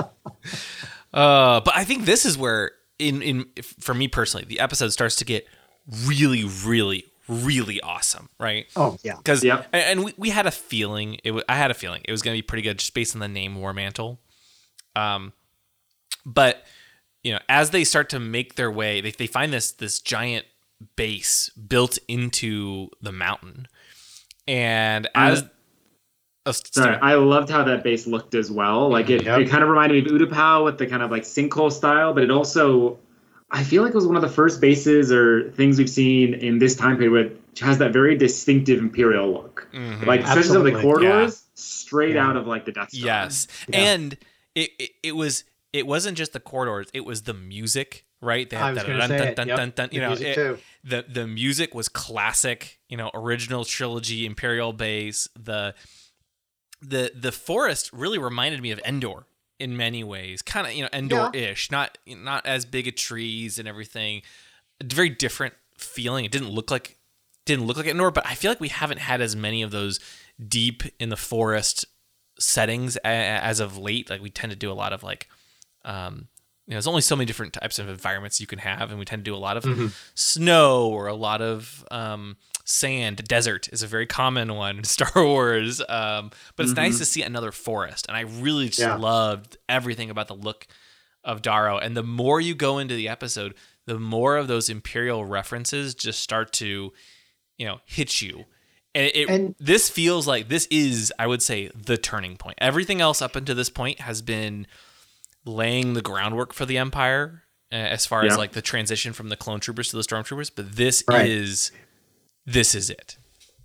Uh, 1.14 1.62
but 1.62 1.76
I 1.76 1.84
think 1.84 2.06
this 2.06 2.26
is 2.26 2.38
where, 2.38 2.72
in 2.98 3.22
in 3.22 3.46
for 3.80 3.94
me 3.94 4.08
personally, 4.08 4.46
the 4.48 4.60
episode 4.60 4.90
starts 4.90 5.16
to 5.18 5.26
get 5.26 5.46
really, 6.06 6.44
really, 6.66 7.06
really 7.28 7.80
awesome, 7.82 8.30
right? 8.40 8.66
Oh 8.76 8.98
yeah, 9.04 9.18
Because 9.18 9.44
Yep. 9.44 9.68
and, 9.72 9.84
and 9.84 10.06
we, 10.06 10.14
we 10.18 10.30
had 10.32 10.48
a 10.48 10.52
feeling 10.52 11.20
it 11.24 11.32
was, 11.32 11.44
I 11.48 11.56
had 11.56 11.70
a 11.70 11.76
feeling 11.76 12.02
it 12.06 12.12
was 12.12 12.24
going 12.24 12.36
to 12.36 12.38
be 12.40 12.46
pretty 12.46 12.64
good 12.64 12.80
just 12.80 12.94
based 12.96 13.16
on 13.16 13.20
the 13.20 13.28
name 13.28 13.56
War 13.56 13.74
Mantle. 13.74 14.20
Um, 14.96 15.34
but 16.26 16.64
you 17.24 17.34
know, 17.34 17.40
as 17.50 17.70
they 17.72 17.84
start 17.84 18.10
to 18.10 18.20
make 18.20 18.56
their 18.56 18.72
way, 18.72 19.02
they 19.02 19.12
they 19.12 19.28
find 19.28 19.52
this 19.54 19.72
this 19.72 20.00
giant 20.00 20.46
base 20.96 21.50
built 21.50 21.98
into 22.08 22.90
the 23.02 23.12
mountain, 23.12 23.68
and 24.48 25.08
as 25.16 25.46
oh, 26.46 26.52
sorry, 26.52 26.98
I 26.98 27.16
loved 27.16 27.50
how 27.50 27.64
that 27.64 27.84
base 27.84 28.06
looked 28.08 28.36
as 28.36 28.52
well. 28.52 28.90
Like 28.90 29.10
it, 29.10 29.24
Yep. 29.24 29.40
it 29.42 29.50
kind 29.50 29.64
of 29.64 29.70
reminded 29.70 30.04
me 30.06 30.14
of 30.16 30.22
Utapau 30.30 30.66
with 30.66 30.78
the 30.78 30.88
kind 30.88 31.02
of 31.02 31.12
like 31.12 31.24
sinkhole 31.24 31.72
style, 31.72 32.14
but 32.14 32.24
it 32.24 32.32
also 32.32 33.00
I 33.52 33.64
feel 33.64 33.84
like 33.84 33.92
it 33.92 33.96
was 33.96 34.08
one 34.08 34.16
of 34.16 34.22
the 34.24 34.30
first 34.30 34.60
bases 34.60 35.12
or 35.12 35.52
things 35.52 35.78
we've 35.78 35.90
seen 35.90 36.34
in 36.34 36.58
this 36.60 36.76
time 36.76 36.98
period 36.98 37.40
which 37.52 37.60
has 37.60 37.78
that 37.78 37.94
very 37.94 38.18
distinctive 38.18 38.80
imperial 38.80 39.32
look. 39.32 39.68
Mhm. 39.74 40.06
Like 40.08 40.22
especially 40.22 40.44
some 40.44 40.58
of 40.58 40.64
the 40.64 40.72
Absolutely. 40.72 40.82
corridors 41.08 41.44
straight 41.54 42.16
Yeah. 42.16 42.28
out 42.28 42.36
of 42.36 42.48
like 42.48 42.66
the 42.66 42.72
Death 42.72 42.90
Star. 42.90 43.06
Yes, 43.06 43.48
Yeah. 43.70 43.80
and 43.80 44.18
it, 44.56 44.72
it 44.80 44.92
it 45.04 45.16
was 45.16 45.44
it 45.74 45.86
wasn't 45.88 46.18
just 46.18 46.32
the 46.34 46.40
corridors; 46.40 46.88
it 46.94 47.02
was 47.06 47.24
the 47.24 47.34
music, 47.34 48.06
right? 48.22 48.50
They 48.50 48.56
had 48.56 48.76
was 48.76 48.78
that 48.84 48.88
going 48.88 49.00
to 49.00 49.08
say 49.08 49.28
it. 49.30 49.36
dun, 49.36 49.48
Yep. 49.48 49.58
dun, 49.58 49.74
dun, 49.76 49.90
The 49.90 49.96
you 49.96 50.02
know, 50.02 50.08
music 50.10 50.28
it- 50.28 50.36
too. 50.36 50.58
the 50.84 51.06
the 51.10 51.28
music 51.28 51.74
was 51.76 51.90
classic, 51.90 52.80
you 52.90 52.96
know, 52.98 53.10
original 53.14 53.66
trilogy 53.66 54.26
Imperial 54.26 54.72
base. 54.74 55.28
The 55.38 55.76
the 56.82 57.12
the 57.16 57.32
forest 57.32 57.92
really 57.94 58.18
reminded 58.18 58.62
me 58.62 58.72
of 58.72 58.80
Endor 58.86 59.26
in 59.60 59.78
many 59.78 60.04
ways, 60.04 60.42
kind 60.42 60.68
of 60.68 60.74
you 60.74 60.84
know 60.84 60.90
Endor-ish, 60.94 61.72
not 61.72 61.98
not 62.08 62.46
as 62.46 62.66
big 62.66 62.88
of 62.88 62.96
trees 62.96 63.58
and 63.60 63.68
everything. 63.68 64.22
A 64.82 64.86
very 64.94 65.10
different 65.10 65.54
feeling. 65.78 66.26
It 66.26 66.32
didn't 66.32 66.50
look 66.50 66.70
like 66.72 66.98
didn't 67.46 67.66
look 67.68 67.78
like 67.78 67.88
Endor, 67.88 68.12
but 68.12 68.26
I 68.26 68.36
feel 68.36 68.52
like 68.52 68.60
we 68.60 68.70
haven't 68.70 69.00
had 69.00 69.22
as 69.22 69.36
many 69.36 69.62
of 69.62 69.72
those 69.72 70.00
deep 70.46 70.84
in 71.00 71.10
the 71.10 71.18
forest 71.18 71.86
settings 72.40 72.96
a- 72.98 73.08
as 73.08 73.60
of 73.60 73.78
late. 73.78 74.10
Like 74.10 74.22
we 74.22 74.30
tend 74.30 74.52
to 74.52 74.58
do 74.58 74.72
a 74.72 74.74
lot 74.74 74.92
of 74.94 75.04
like, 75.04 75.30
um, 75.86 76.28
you 76.66 76.72
know, 76.72 76.76
there's 76.76 76.88
only 76.88 77.02
so 77.02 77.16
many 77.16 77.26
different 77.26 77.54
types 77.54 77.78
of 77.80 77.90
environments 77.90 78.40
you 78.40 78.48
can 78.48 78.60
have, 78.60 78.90
and 78.90 78.98
we 79.00 79.06
tend 79.06 79.26
to 79.26 79.30
do 79.32 79.36
a 79.36 79.38
lot 79.38 79.58
of 79.58 79.94
snow 80.16 80.88
or 80.90 81.08
a 81.08 81.14
lot 81.14 81.42
of 81.42 81.86
um, 81.92 82.38
sand. 82.64 83.18
Desert 83.28 83.68
is 83.74 83.84
a 83.84 83.88
very 83.88 84.06
common 84.06 84.54
one 84.56 84.78
in 84.78 84.84
Star 84.86 85.12
Wars, 85.16 85.82
um, 85.90 86.32
but 86.56 86.66
it's 86.66 86.76
nice 86.76 86.98
to 87.00 87.06
see 87.06 87.22
another 87.22 87.52
forest, 87.52 88.06
and 88.08 88.16
I 88.16 88.22
really 88.22 88.68
just 88.68 88.80
Yeah. 88.80 88.96
loved 88.96 89.58
everything 89.68 90.10
about 90.10 90.28
the 90.28 90.36
look 90.36 90.68
of 91.24 91.42
Daro. 91.42 91.80
And 91.82 91.96
the 91.98 92.04
more 92.04 92.40
you 92.42 92.54
go 92.56 92.80
into 92.80 92.96
the 92.96 93.08
episode, 93.10 93.56
the 93.86 94.00
more 94.00 94.38
of 94.38 94.48
those 94.48 94.70
Imperial 94.70 95.26
references 95.26 95.94
just 95.96 96.22
start 96.22 96.52
to, 96.54 96.94
you 97.58 97.66
know, 97.66 97.80
hit 97.86 98.22
you. 98.22 98.46
And, 98.96 99.12
it, 99.14 99.30
And- 99.30 99.56
this 99.60 99.90
feels 99.90 100.28
like 100.28 100.48
this 100.50 100.66
is, 100.70 101.12
I 101.20 101.28
would 101.28 101.42
say, 101.42 101.70
the 101.76 101.98
turning 101.98 102.38
point. 102.38 102.58
Everything 102.62 103.02
else 103.02 103.22
up 103.22 103.36
until 103.36 103.56
this 103.56 103.70
point 103.70 104.02
has 104.02 104.22
been 104.22 104.68
laying 105.46 105.94
the 105.94 106.02
groundwork 106.02 106.54
for 106.54 106.66
the 106.66 106.78
Empire, 106.78 107.44
uh, 107.72 107.76
as 107.76 108.06
far 108.06 108.24
as 108.26 108.38
like 108.38 108.52
the 108.54 108.62
transition 108.62 109.14
from 109.14 109.30
the 109.30 109.36
clone 109.38 109.60
troopers 109.60 109.90
to 109.90 109.96
the 109.98 110.04
stormtroopers. 110.04 110.52
But 110.56 110.76
this 110.76 111.04
Right. 111.08 111.28
is, 111.30 111.72
this 112.46 112.76
is 112.76 112.90
it. 112.90 113.18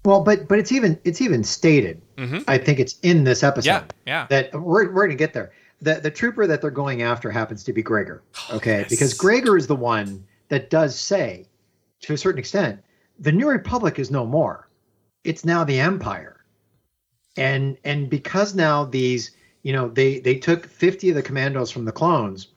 Well, 0.04 0.22
but 0.22 0.48
but 0.48 0.58
it's 0.58 0.72
even 0.72 0.98
it's 1.04 1.20
even 1.20 1.42
stated. 1.44 2.00
Mhm. 2.16 2.44
I 2.46 2.56
think 2.58 2.78
it's 2.78 2.98
in 3.02 3.24
this 3.24 3.42
episode. 3.42 3.66
Yeah, 3.66 3.84
yeah. 4.06 4.26
That 4.30 4.52
we're 4.60 4.90
we're 4.92 5.06
gonna 5.06 5.16
get 5.16 5.32
there. 5.34 5.52
The 5.82 5.94
the 5.96 6.10
trooper 6.10 6.46
that 6.46 6.62
they're 6.62 6.70
going 6.70 7.02
after 7.02 7.30
happens 7.30 7.62
to 7.64 7.72
be 7.72 7.82
Gregor. 7.82 8.22
Okay, 8.50 8.76
Oh, 8.76 8.78
yes. 8.80 8.88
because 8.88 9.14
Gregor 9.14 9.56
is 9.56 9.66
the 9.66 9.76
one 9.76 10.24
that 10.48 10.70
does 10.70 10.98
say, 10.98 11.46
to 12.02 12.14
a 12.14 12.16
certain 12.16 12.38
extent, 12.38 12.80
the 13.18 13.32
New 13.32 13.48
Republic 13.48 13.98
is 13.98 14.10
no 14.10 14.24
more. 14.24 14.68
It's 15.24 15.44
now 15.44 15.64
the 15.64 15.78
Empire. 15.80 16.44
And 17.36 17.76
and 17.84 18.08
because 18.08 18.54
now 18.54 18.84
these, 18.84 19.32
you 19.68 19.74
know, 19.74 19.88
they 19.90 20.18
they 20.20 20.34
took 20.34 20.66
50 20.66 21.10
of 21.10 21.14
the 21.14 21.22
commandos 21.22 21.70
from 21.70 21.84
the 21.84 21.92
clones 21.92 22.48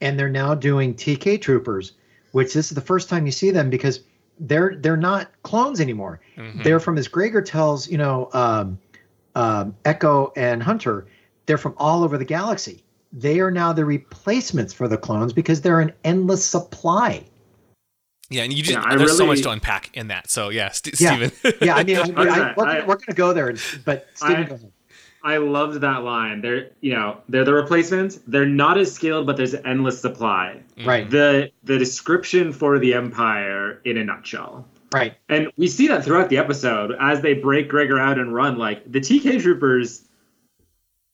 and 0.00 0.16
they're 0.16 0.28
now 0.28 0.54
doing 0.54 0.94
TK 0.94 1.40
troopers, 1.40 1.94
which 2.30 2.54
this 2.54 2.66
is 2.70 2.76
the 2.76 2.80
first 2.80 3.08
time 3.08 3.26
you 3.26 3.32
see 3.32 3.50
them 3.50 3.70
because 3.70 4.04
they're 4.38 4.76
they're 4.76 4.96
not 4.96 5.32
clones 5.42 5.80
anymore. 5.80 6.20
Mhm. 6.38 6.62
They're 6.62 6.78
from 6.78 6.96
as 6.96 7.08
Gregor 7.08 7.42
tells, 7.42 7.88
you 7.90 7.98
know, 7.98 8.30
um, 8.34 8.78
um, 9.34 9.74
Echo 9.84 10.32
and 10.36 10.62
Hunter, 10.62 11.08
they're 11.46 11.58
from 11.58 11.74
all 11.76 12.04
over 12.04 12.16
the 12.16 12.24
galaxy. 12.24 12.84
They 13.12 13.40
are 13.40 13.50
now 13.50 13.72
the 13.72 13.84
replacements 13.84 14.72
for 14.72 14.86
the 14.86 14.96
clones 14.96 15.32
because 15.32 15.62
they're 15.62 15.80
an 15.80 15.92
endless 16.04 16.44
supply. 16.46 17.24
Yeah, 18.28 18.44
and 18.44 18.52
you 18.52 18.62
just 18.62 18.78
Yeah, 18.78 18.84
I 18.86 18.94
there's 18.96 19.16
so 19.16 19.26
much 19.26 19.42
to 19.42 19.50
unpack 19.50 19.90
in 19.94 20.06
that. 20.06 20.30
So 20.30 20.50
yeah, 20.50 20.70
St- 20.70 21.00
Yeah. 21.00 21.16
Steven. 21.16 21.32
Yeah, 21.60 21.74
I 21.74 21.82
mean, 21.82 21.96
I, 21.96 22.00
I, 22.00 22.04
Okay, 22.04 22.14
we're, 22.56 22.64
gonna, 22.64 22.86
we're 22.86 22.94
gonna 22.94 23.16
go 23.16 23.32
there, 23.32 23.52
but 23.84 24.06
Steven, 24.14 24.36
I- 24.36 24.44
go 24.44 24.54
ahead. 24.54 24.72
I 25.22 25.36
loved 25.36 25.80
that 25.82 26.02
line. 26.02 26.40
They're 26.40 26.70
you 26.80 26.92
know 26.94 27.18
they're 27.28 27.44
the 27.44 27.52
replacements. 27.54 28.20
They're 28.26 28.46
not 28.46 28.78
as 28.78 28.92
skilled, 28.92 29.26
but 29.26 29.36
there's 29.36 29.54
endless 29.54 30.00
supply. 30.00 30.62
right, 30.84 31.08
The 31.10 31.50
the 31.64 31.78
description 31.78 32.52
for 32.52 32.78
the 32.78 32.94
Empire 32.94 33.80
in 33.84 33.98
a 33.98 34.04
nutshell. 34.04 34.66
right, 34.94 35.14
And 35.28 35.48
we 35.56 35.68
see 35.68 35.86
that 35.88 36.04
throughout 36.04 36.30
the 36.30 36.38
episode 36.38 36.96
as 36.98 37.20
they 37.20 37.34
break 37.34 37.68
Gregor 37.68 37.98
out 37.98 38.18
and 38.18 38.34
run. 38.34 38.56
Like 38.58 38.90
the 38.90 39.00
TK 39.00 39.40
troopers, 39.42 40.08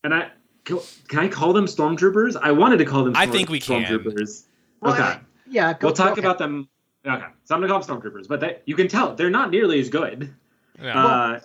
and 0.03 0.13
I 0.13 0.29
can 0.63 0.79
can 1.09 1.19
I 1.19 1.27
call 1.27 1.53
them 1.53 1.65
stormtroopers? 1.65 2.37
I 2.41 2.51
wanted 2.51 2.77
to 2.77 2.85
call 2.85 3.03
them. 3.03 3.13
I 3.15 3.25
think 3.27 3.49
we 3.49 3.59
can. 3.59 3.83
Stormtroopers. 3.83 4.43
Well, 4.81 4.93
okay, 4.93 5.03
I- 5.03 5.19
yeah. 5.49 5.73
Go, 5.73 5.87
we'll 5.87 5.95
talk 5.95 6.15
go 6.15 6.19
about 6.21 6.37
them. 6.37 6.69
Okay, 7.05 7.25
so 7.45 7.55
I'm 7.55 7.61
gonna 7.61 7.71
call 7.71 7.81
them 7.81 8.01
stormtroopers, 8.01 8.27
but 8.27 8.39
they, 8.39 8.59
you 8.65 8.75
can 8.75 8.87
tell 8.87 9.15
they're 9.15 9.29
not 9.29 9.49
nearly 9.51 9.79
as 9.79 9.89
good. 9.89 10.33
Yeah. 10.81 11.05
Uh, 11.05 11.39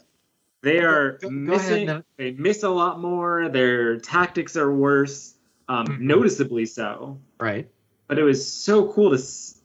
they 0.63 0.79
are 0.81 1.19
Go- 1.19 1.29
go 1.29 1.35
ahead, 1.35 1.47
missing. 1.47 1.87
no. 1.87 2.03
they 2.17 2.33
miss 2.33 2.63
a 2.63 2.69
lot 2.69 3.01
more. 3.01 3.49
Their 3.49 3.99
tactics 3.99 4.57
are 4.57 4.73
worse, 4.73 5.35
um, 5.69 5.87
Mhm. 5.87 6.01
noticeably 6.01 6.67
so. 6.67 7.19
Right. 7.41 7.69
But 8.09 8.19
it 8.19 8.23
was 8.23 8.47
so 8.47 8.93
cool 8.93 9.17
to 9.17 9.23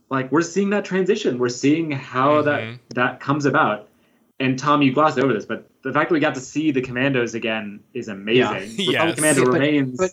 like 0.09 0.31
we're 0.31 0.41
seeing 0.41 0.69
that 0.71 0.85
transition. 0.85 1.37
We're 1.37 1.49
seeing 1.49 1.91
how 1.91 2.41
Mhm. 2.41 2.45
that 2.45 2.79
that 2.95 3.19
comes 3.19 3.45
about. 3.45 3.89
And 4.39 4.57
Tom, 4.57 4.81
you 4.81 4.93
glossed 4.93 5.19
over 5.19 5.33
this, 5.33 5.45
but 5.45 5.67
the 5.83 5.91
fact 5.91 6.09
that 6.09 6.13
we 6.13 6.19
got 6.19 6.35
to 6.35 6.41
see 6.41 6.71
the 6.71 6.81
Commandos 6.81 7.33
again 7.33 7.79
is 7.93 8.07
amazing. 8.07 8.71
Yeah. 8.77 9.05
Yes. 9.05 9.15
Commando 9.15 9.41
Yeah, 9.41 9.45
but- 9.45 9.53
remains 9.53 9.97
but 9.97 10.11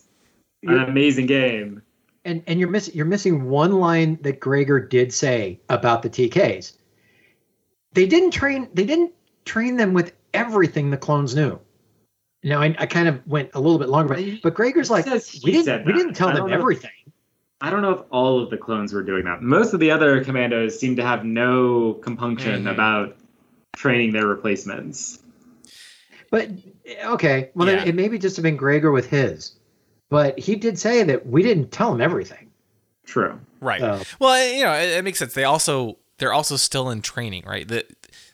an 0.65 0.79
amazing 0.89 1.27
game. 1.27 1.83
And 2.27 2.43
and 2.47 2.59
you're 2.59 2.71
missing 2.71 2.95
you're 2.95 3.05
missing 3.07 3.45
one 3.45 3.73
line 3.73 4.19
that 4.23 4.41
Gregor 4.41 4.81
did 4.81 5.13
say 5.13 5.61
about 5.69 6.03
the 6.03 6.09
TKs. 6.09 6.73
They 7.93 8.07
didn't 8.07 8.31
train 8.33 8.69
they 8.75 8.85
didn't 8.85 9.13
train 9.45 9.77
them 9.77 9.93
with 9.93 10.13
everything 10.35 10.91
the 10.91 10.97
clones 10.99 11.35
knew. 11.35 11.59
Now 12.43 12.61
I, 12.61 12.75
I 12.79 12.87
kind 12.87 13.09
of 13.09 13.27
went 13.27 13.51
a 13.55 13.61
little 13.61 13.79
bit 13.79 13.89
longer, 13.89 14.15
but 14.15 14.25
but 14.43 14.55
Gregor's 14.55 14.91
like 14.91 15.07
we 15.07 15.13
didn't 15.53 15.87
we 15.87 15.93
that. 15.93 15.99
didn't 15.99 16.15
tell 16.15 16.29
them 16.29 16.37
don't 16.37 16.51
know. 16.51 16.57
everything. 16.59 16.91
I 17.63 17.71
don't 17.71 17.81
know 17.81 17.93
if 17.93 18.01
all 18.11 18.43
of 18.43 18.51
the 18.51 18.59
clones 18.59 18.93
were 18.93 19.03
doing 19.03 19.25
that. 19.25 19.41
Most 19.41 19.73
of 19.73 19.81
the 19.81 19.91
other 19.91 20.23
commandos 20.23 20.79
seem 20.79 20.97
to 20.97 21.03
have 21.03 21.25
no 21.25 21.95
compunction 22.03 22.65
Mhm. 22.65 22.71
about 22.73 23.17
training 23.77 24.13
their 24.13 24.27
replacements. 24.27 25.21
But 26.31 26.51
okay, 27.05 27.51
well 27.55 27.67
Yeah. 27.69 27.77
then 27.77 27.89
it 27.89 27.95
maybe 27.95 28.19
just 28.19 28.37
have 28.37 28.43
been 28.43 28.57
Gregor 28.57 28.93
with 28.93 29.09
his. 29.09 29.53
But 30.11 30.39
he 30.39 30.57
did 30.57 30.79
say 30.79 31.03
that 31.05 31.27
we 31.27 31.43
didn't 31.43 31.71
tell 31.71 31.95
him 31.95 32.01
everything. 32.03 32.51
True. 33.07 33.41
Right. 33.61 33.81
So- 33.81 34.03
Well, 34.19 34.53
you 34.53 34.65
know, 34.65 34.73
it, 34.75 34.91
it 34.99 35.05
makes 35.05 35.19
sense. 35.19 35.33
They 35.33 35.45
also 35.45 35.97
they're 36.19 36.33
also 36.35 36.57
still 36.57 36.91
in 36.91 37.01
training, 37.01 37.45
right? 37.47 37.67
That 37.67 37.87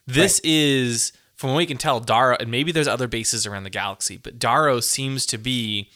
this 0.06 0.40
is 0.42 1.12
from 1.40 1.52
what 1.52 1.56
we 1.56 1.64
can 1.64 1.78
tell, 1.78 2.02
Daro, 2.02 2.36
and 2.38 2.50
maybe 2.50 2.70
there's 2.70 2.86
other 2.86 3.08
bases 3.08 3.46
around 3.46 3.62
the 3.62 3.70
galaxy, 3.70 4.18
but 4.18 4.38
Daro 4.38 4.82
seems 4.82 5.24
to 5.24 5.38
be 5.38 5.90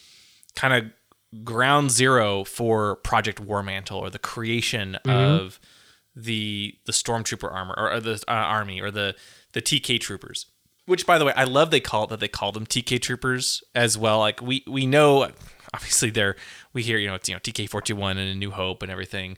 kind 0.56 0.72
of 0.72 1.44
ground 1.44 1.90
zero 1.90 2.44
for 2.44 2.96
Project 2.96 3.40
War 3.40 3.62
Mantle 3.62 3.98
or 3.98 4.08
the 4.08 4.18
creation 4.18 4.94
of 5.04 5.60
the 6.16 6.76
the 6.86 6.92
stormtrooper 6.92 7.52
armor 7.52 7.74
or, 7.76 7.92
or 7.92 8.00
the 8.00 8.24
uh, 8.26 8.32
army 8.32 8.80
or 8.80 8.90
the 8.90 9.14
the 9.52 9.60
TK 9.60 10.00
troopers. 10.00 10.46
Which, 10.86 11.04
by 11.04 11.18
the 11.18 11.26
way, 11.26 11.34
I 11.36 11.44
love 11.44 11.70
they 11.70 11.78
call 11.78 12.04
it 12.04 12.10
that 12.10 12.20
they 12.20 12.28
call 12.28 12.50
them 12.50 12.64
TK 12.64 13.02
troopers 13.02 13.62
as 13.74 13.98
well. 13.98 14.20
Like 14.20 14.40
we 14.40 14.64
we 14.66 14.86
know, 14.86 15.28
obviously 15.74 16.08
they're 16.08 16.36
we 16.72 16.82
hear 16.82 16.96
you 16.96 17.08
know 17.08 17.16
it's 17.16 17.28
you 17.28 17.34
know 17.34 17.40
TK 17.40 17.68
four 17.68 17.82
two 17.82 17.96
one 17.96 18.16
and 18.16 18.30
A 18.30 18.34
New 18.34 18.50
Hope 18.50 18.82
and 18.82 18.90
everything, 18.90 19.36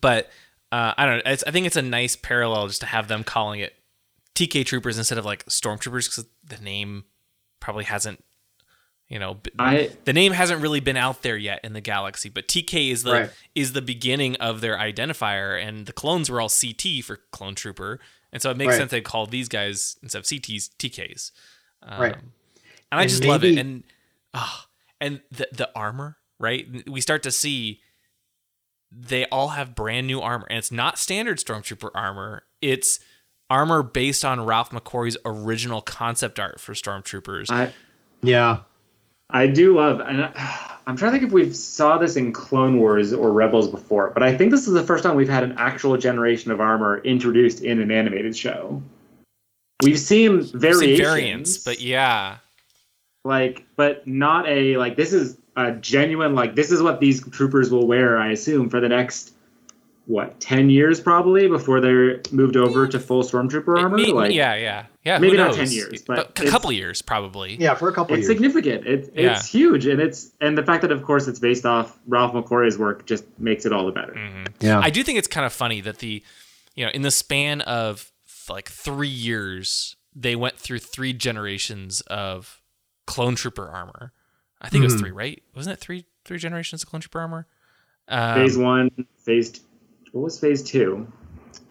but 0.00 0.30
uh, 0.70 0.94
I 0.96 1.06
don't 1.06 1.16
know. 1.16 1.32
It's, 1.32 1.42
I 1.44 1.50
think 1.50 1.66
it's 1.66 1.74
a 1.74 1.82
nice 1.82 2.14
parallel 2.14 2.68
just 2.68 2.82
to 2.82 2.86
have 2.86 3.08
them 3.08 3.24
calling 3.24 3.58
it 3.58 3.72
TK 4.36 4.64
troopers 4.64 4.98
instead 4.98 5.18
of 5.18 5.24
like 5.24 5.44
stormtroopers 5.46 6.08
because 6.08 6.26
the 6.44 6.62
name 6.62 7.04
probably 7.58 7.84
hasn't 7.84 8.22
you 9.08 9.18
know 9.18 9.38
I 9.58 9.90
the 10.04 10.12
name 10.12 10.32
hasn't 10.32 10.60
really 10.60 10.80
been 10.80 10.96
out 10.96 11.22
there 11.22 11.36
yet 11.36 11.60
in 11.64 11.72
the 11.72 11.80
galaxy, 11.80 12.28
but 12.28 12.46
TK 12.48 12.90
is 12.90 13.02
the 13.02 13.12
Right. 13.12 13.30
is 13.54 13.72
the 13.72 13.82
beginning 13.82 14.36
of 14.36 14.60
their 14.60 14.76
identifier, 14.76 15.60
and 15.60 15.86
the 15.86 15.92
clones 15.92 16.28
were 16.30 16.40
all 16.40 16.48
CT 16.50 17.02
for 17.04 17.18
clone 17.32 17.54
trooper, 17.54 17.98
and 18.32 18.42
so 18.42 18.50
it 18.50 18.56
makes 18.56 18.70
Right. 18.70 18.76
sense 18.78 18.90
they 18.90 19.00
call 19.00 19.26
these 19.26 19.48
guys 19.48 19.96
instead 20.02 20.18
of 20.18 20.24
CTs 20.26 20.70
TKs. 20.78 21.32
Um, 21.82 22.00
Right. 22.00 22.14
And 22.92 23.00
I 23.00 23.02
And 23.02 23.10
just 23.10 23.24
love 23.24 23.42
it, 23.44 23.58
and 23.58 23.84
ah, 24.34 24.66
and 25.00 25.20
the 25.30 25.48
the 25.52 25.70
armor, 25.74 26.18
right? 26.38 26.66
We 26.88 27.00
start 27.00 27.22
to 27.24 27.30
see 27.32 27.80
they 28.92 29.26
all 29.26 29.48
have 29.48 29.74
brand 29.74 30.06
new 30.06 30.20
armor, 30.20 30.46
and 30.48 30.58
it's 30.58 30.70
not 30.72 30.98
standard 30.98 31.38
stormtrooper 31.38 31.90
armor. 31.94 32.44
It's 32.60 33.00
armor 33.50 33.82
based 33.82 34.24
on 34.24 34.44
Ralph 34.44 34.70
McQuarrie's 34.70 35.16
original 35.24 35.80
concept 35.80 36.38
art 36.38 36.60
for 36.60 36.72
stormtroopers. 36.72 37.50
I 37.50 37.72
Yeah. 38.22 38.60
I 39.28 39.48
do 39.48 39.74
love, 39.76 40.00
and 40.00 40.22
I, 40.22 40.76
I'm 40.86 40.96
trying 40.96 41.12
to 41.12 41.18
think 41.18 41.28
if 41.28 41.32
we've 41.32 41.54
saw 41.54 41.98
this 41.98 42.14
in 42.16 42.32
Clone 42.32 42.78
Wars 42.78 43.12
or 43.12 43.32
Rebels 43.32 43.68
before, 43.68 44.10
but 44.10 44.22
I 44.22 44.36
think 44.36 44.52
this 44.52 44.68
is 44.68 44.72
the 44.72 44.84
first 44.84 45.02
time 45.02 45.16
we've 45.16 45.28
had 45.28 45.42
an 45.42 45.56
actual 45.58 45.96
generation 45.96 46.52
of 46.52 46.60
armor 46.60 46.98
introduced 46.98 47.62
in 47.62 47.80
an 47.80 47.90
animated 47.90 48.36
show. 48.36 48.80
We've 49.82 49.98
seen 49.98 50.38
I've 50.38 50.46
seen 50.48 50.60
variations, 50.60 51.08
variants, 51.08 51.58
but 51.58 51.80
yeah. 51.80 52.38
like, 53.24 53.66
but 53.74 54.06
not 54.06 54.48
a 54.48 54.76
like. 54.76 54.96
This 54.96 55.12
is 55.12 55.38
a 55.56 55.72
genuine 55.72 56.34
like. 56.34 56.54
This 56.54 56.70
is 56.70 56.80
what 56.80 57.00
these 57.00 57.28
troopers 57.30 57.70
will 57.70 57.86
wear, 57.86 58.18
I 58.18 58.30
assume, 58.30 58.70
for 58.70 58.80
the 58.80 58.88
next 58.88 59.32
what 60.06 60.38
ten 60.40 60.70
years 60.70 61.00
probably 61.00 61.48
before 61.48 61.80
they're 61.80 62.20
moved 62.30 62.56
over 62.56 62.86
to 62.86 62.98
full 63.00 63.22
stormtrooper 63.22 63.76
armor. 63.78 63.96
May- 63.96 64.12
like, 64.12 64.32
yeah, 64.32 64.54
yeah, 64.54 64.86
yeah. 65.04 65.18
maybe 65.18 65.36
not 65.36 65.54
10 65.54 65.70
years, 65.70 66.02
but 66.02 66.38
a 66.40 66.46
couple 66.48 66.70
years 66.72 67.02
probably. 67.02 67.56
Yeah, 67.56 67.74
for 67.74 67.88
a 67.88 67.92
couple 67.92 68.14
it's 68.14 68.26
years. 68.28 68.36
significant. 68.38 68.86
It, 68.86 69.12
Yeah. 69.14 69.32
It's 69.36 69.46
huge, 69.46 69.86
and 69.86 70.00
it's 70.00 70.30
and 70.40 70.56
the 70.56 70.62
fact 70.62 70.82
that 70.82 70.92
of 70.92 71.02
course 71.02 71.26
it's 71.26 71.40
based 71.40 71.66
off 71.66 71.98
Ralph 72.06 72.32
McQuarrie's 72.34 72.78
work 72.78 73.04
just 73.06 73.24
makes 73.38 73.66
it 73.66 73.72
all 73.72 73.84
the 73.86 73.92
better. 73.92 74.12
Mhm. 74.14 74.46
yeah. 74.60 74.78
I 74.78 74.90
do 74.90 75.02
think 75.02 75.18
it's 75.18 75.28
kind 75.28 75.44
of 75.44 75.52
funny 75.52 75.80
that 75.80 75.98
the, 75.98 76.22
you 76.76 76.84
know, 76.84 76.92
in 76.94 77.02
the 77.02 77.10
span 77.10 77.60
of 77.62 78.12
like 78.48 78.68
three 78.68 79.08
years, 79.08 79.96
they 80.14 80.36
went 80.36 80.56
through 80.56 80.78
three 80.78 81.12
generations 81.12 82.00
of 82.02 82.60
clone 83.06 83.34
trooper 83.34 83.68
armor. 83.68 84.12
I 84.62 84.68
think 84.68 84.82
it 84.82 84.86
was 84.86 84.94
Mhm. 84.94 85.00
three, 85.00 85.10
right? 85.10 85.42
Wasn't 85.56 85.72
it 85.76 85.80
three 85.80 86.04
three 86.24 86.38
generations 86.38 86.84
of 86.84 86.88
clone 86.90 87.00
trooper 87.02 87.18
armor? 87.20 87.46
Um, 88.08 88.34
phase 88.36 88.56
one, 88.56 88.90
phase. 89.24 89.50
T- 89.50 89.60
what 90.16 90.24
was 90.24 90.40
phase 90.40 90.62
two? 90.62 91.10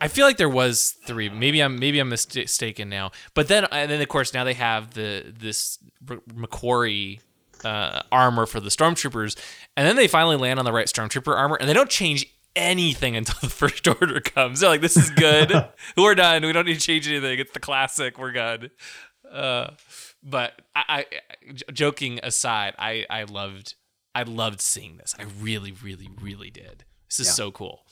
I 0.01 0.07
feel 0.07 0.25
like 0.25 0.37
there 0.37 0.49
was 0.49 0.95
three. 1.05 1.29
Maybe 1.29 1.61
I'm 1.61 1.79
maybe 1.79 1.99
I'm 1.99 2.09
mistaken 2.09 2.89
now. 2.89 3.11
But 3.33 3.47
then 3.47 3.65
and 3.71 3.89
then 3.89 4.01
of 4.01 4.07
course 4.07 4.33
now 4.33 4.43
they 4.43 4.53
have 4.53 4.93
the 4.93 5.33
this 5.37 5.79
McQuarrie 6.05 7.21
uh, 7.63 8.01
armor 8.11 8.45
for 8.45 8.59
the 8.59 8.69
stormtroopers, 8.69 9.37
and 9.77 9.87
then 9.87 9.95
they 9.95 10.07
finally 10.07 10.35
land 10.37 10.59
on 10.59 10.65
the 10.65 10.73
right 10.73 10.87
stormtrooper 10.87 11.35
armor, 11.35 11.55
and 11.59 11.69
they 11.69 11.73
don't 11.73 11.89
change 11.89 12.25
anything 12.55 13.15
until 13.19 13.35
the 13.41 13.49
first 13.49 13.87
order 13.87 14.19
comes. 14.21 14.59
They're 14.59 14.69
like, 14.69 14.81
"This 14.81 14.97
is 14.97 15.09
good. 15.11 15.51
We're 15.97 16.15
done. 16.15 16.45
We 16.45 16.51
don't 16.51 16.65
need 16.65 16.75
to 16.79 16.85
change 16.85 17.07
anything. 17.07 17.39
It's 17.39 17.51
the 17.53 17.59
classic. 17.59 18.17
We're 18.17 18.31
good." 18.31 18.71
Uh, 19.31 19.71
but 20.23 20.61
I 20.75 21.05
joking 21.73 22.19
aside, 22.23 22.73
I 22.77 23.05
I 23.09 23.23
loved 23.23 23.75
I 24.13 24.23
loved 24.23 24.61
seeing 24.61 24.97
this. 24.97 25.15
I 25.17 25.23
really 25.39 25.71
really 25.71 26.09
really 26.21 26.49
did. 26.49 26.83
This 27.09 27.19
is 27.21 27.27
Yeah. 27.27 27.33
so 27.33 27.51
cool. 27.51 27.85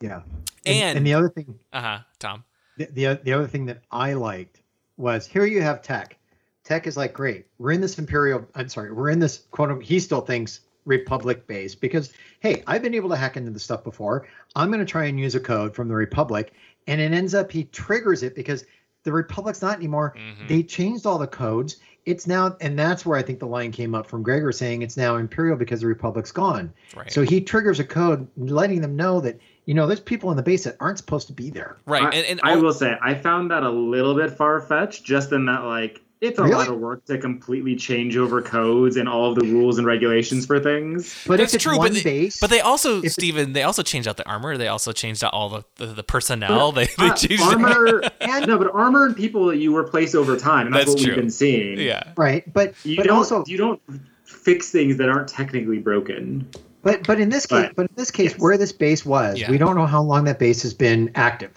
Yeah. 0.00 0.22
And, 0.66 0.98
and 0.98 1.06
the 1.06 1.14
other 1.14 1.28
thing 1.28 1.58
uh 1.72 1.80
huh, 1.80 1.98
Tom. 2.18 2.44
the, 2.76 2.86
the 2.86 3.20
the 3.24 3.32
other 3.32 3.46
thing 3.46 3.66
that 3.66 3.82
I 3.90 4.12
liked 4.14 4.60
was 4.96 5.26
here 5.26 5.44
you 5.44 5.62
have 5.62 5.82
tech. 5.82 6.16
Tech 6.64 6.86
is 6.86 6.96
like 6.96 7.12
great. 7.14 7.46
We're 7.58 7.72
in 7.72 7.80
this 7.80 7.98
imperial. 7.98 8.46
I'm 8.54 8.68
sorry. 8.68 8.92
We're 8.92 9.08
in 9.10 9.18
this 9.18 9.44
quote. 9.50 9.70
unquote- 9.70 9.84
He 9.86 10.00
still 10.00 10.20
thinks 10.20 10.60
republic 10.84 11.46
base 11.46 11.74
because 11.74 12.12
hey, 12.40 12.62
I've 12.66 12.82
been 12.82 12.94
able 12.94 13.08
to 13.10 13.16
hack 13.16 13.36
into 13.36 13.50
the 13.50 13.58
stuff 13.60 13.84
before. 13.84 14.26
I'm 14.56 14.68
going 14.68 14.80
to 14.80 14.86
try 14.90 15.04
and 15.06 15.18
use 15.18 15.34
a 15.34 15.40
code 15.40 15.74
from 15.74 15.88
the 15.88 15.94
republic, 15.94 16.52
and 16.86 17.00
it 17.00 17.12
ends 17.12 17.34
up 17.34 17.50
he 17.50 17.64
triggers 17.64 18.22
it 18.22 18.34
because 18.34 18.64
the 19.04 19.12
Republic's 19.12 19.62
not 19.62 19.76
anymore. 19.76 20.14
Mhm. 20.16 20.48
They 20.48 20.62
changed 20.62 21.06
all 21.06 21.18
the 21.18 21.26
codes. 21.26 21.76
It's 22.04 22.26
now, 22.26 22.56
and 22.60 22.78
that's 22.78 23.04
where 23.06 23.18
I 23.18 23.22
think 23.22 23.38
the 23.38 23.46
line 23.46 23.70
came 23.70 23.94
up 23.94 24.06
from 24.06 24.22
Gregor 24.22 24.50
saying 24.52 24.80
it's 24.82 24.96
now 24.96 25.16
Imperial 25.16 25.56
because 25.56 25.80
the 25.80 25.86
Republic's 25.86 26.32
gone. 26.32 26.72
Right. 26.96 27.10
So 27.12 27.22
he 27.22 27.40
triggers 27.40 27.80
a 27.80 27.84
code 27.84 28.26
letting 28.36 28.80
them 28.80 28.96
know 28.96 29.20
that, 29.20 29.38
you 29.68 29.74
know, 29.74 29.86
there's 29.86 30.00
people 30.00 30.30
in 30.30 30.38
the 30.38 30.42
base 30.42 30.64
that 30.64 30.76
aren't 30.80 30.96
supposed 30.96 31.26
to 31.26 31.34
be 31.34 31.50
there. 31.50 31.76
right. 31.84 32.02
I, 32.02 32.16
and 32.16 32.26
and 32.26 32.40
I 32.42 32.56
will 32.56 32.72
say 32.72 32.96
I 33.02 33.12
found 33.14 33.50
that 33.50 33.64
a 33.64 33.70
little 33.70 34.14
bit 34.14 34.30
far 34.30 34.62
fetched, 34.62 35.04
just 35.04 35.30
in 35.30 35.44
that 35.44 35.64
like 35.64 36.00
it's 36.22 36.38
a 36.38 36.42
Really? 36.42 36.54
lot 36.54 36.68
of 36.68 36.78
work 36.78 37.04
to 37.04 37.18
completely 37.18 37.76
change 37.76 38.16
over 38.16 38.40
codes 38.40 38.96
and 38.96 39.06
all 39.06 39.30
of 39.30 39.38
the 39.38 39.46
rules 39.46 39.76
and 39.76 39.86
regulations 39.86 40.46
for 40.46 40.58
things. 40.58 41.22
But 41.26 41.36
That's 41.36 41.52
if 41.52 41.56
it's 41.56 41.64
true, 41.64 41.76
one 41.76 41.88
but 41.92 41.96
they, 41.98 42.02
base, 42.02 42.40
but 42.40 42.48
they 42.48 42.60
also, 42.60 43.02
Stephen, 43.02 43.52
they 43.52 43.62
also 43.62 43.82
changed 43.82 44.08
out 44.08 44.16
the 44.16 44.26
armor. 44.26 44.56
They 44.56 44.68
also 44.68 44.92
changed 44.92 45.22
out 45.22 45.34
all 45.34 45.50
the 45.50 45.64
the, 45.76 45.86
the 45.92 46.02
personnel. 46.02 46.72
They, 46.72 46.86
they 46.86 47.10
Uh, 47.10 47.14
changed 47.14 47.42
armor, 47.42 48.02
and 48.22 48.46
no, 48.46 48.56
but 48.56 48.72
armor 48.72 49.04
and 49.04 49.14
people 49.14 49.46
that 49.48 49.58
you 49.58 49.76
replace 49.76 50.14
over 50.14 50.36
time, 50.38 50.66
and 50.68 50.74
that's, 50.74 50.86
That's 50.86 50.94
what 50.94 51.04
true. 51.04 51.14
we've 51.14 51.22
been 51.24 51.30
seeing. 51.30 51.78
Yeah, 51.78 52.04
right? 52.16 52.50
But 52.52 52.74
you 52.86 52.96
but 52.96 53.04
don't 53.06 53.18
also, 53.18 53.44
you 53.46 53.58
don't 53.58 53.80
fix 54.24 54.70
things 54.72 54.96
that 54.96 55.10
aren't 55.10 55.28
technically 55.28 55.78
broken. 55.78 56.48
But 56.92 57.06
but 57.06 57.20
in 57.20 57.28
this 57.28 57.46
case, 57.46 57.66
But- 57.68 57.76
but 57.76 57.82
in 57.90 57.94
this 57.96 58.10
case, 58.10 58.32
yes. 58.32 58.40
where 58.40 58.56
this 58.58 58.72
base 58.72 59.04
was, 59.06 59.38
Yeah. 59.40 59.50
we 59.50 59.58
don't 59.58 59.76
know 59.76 59.86
how 59.86 60.02
long 60.02 60.24
that 60.24 60.38
base 60.38 60.62
has 60.62 60.74
been 60.74 61.10
active. 61.14 61.50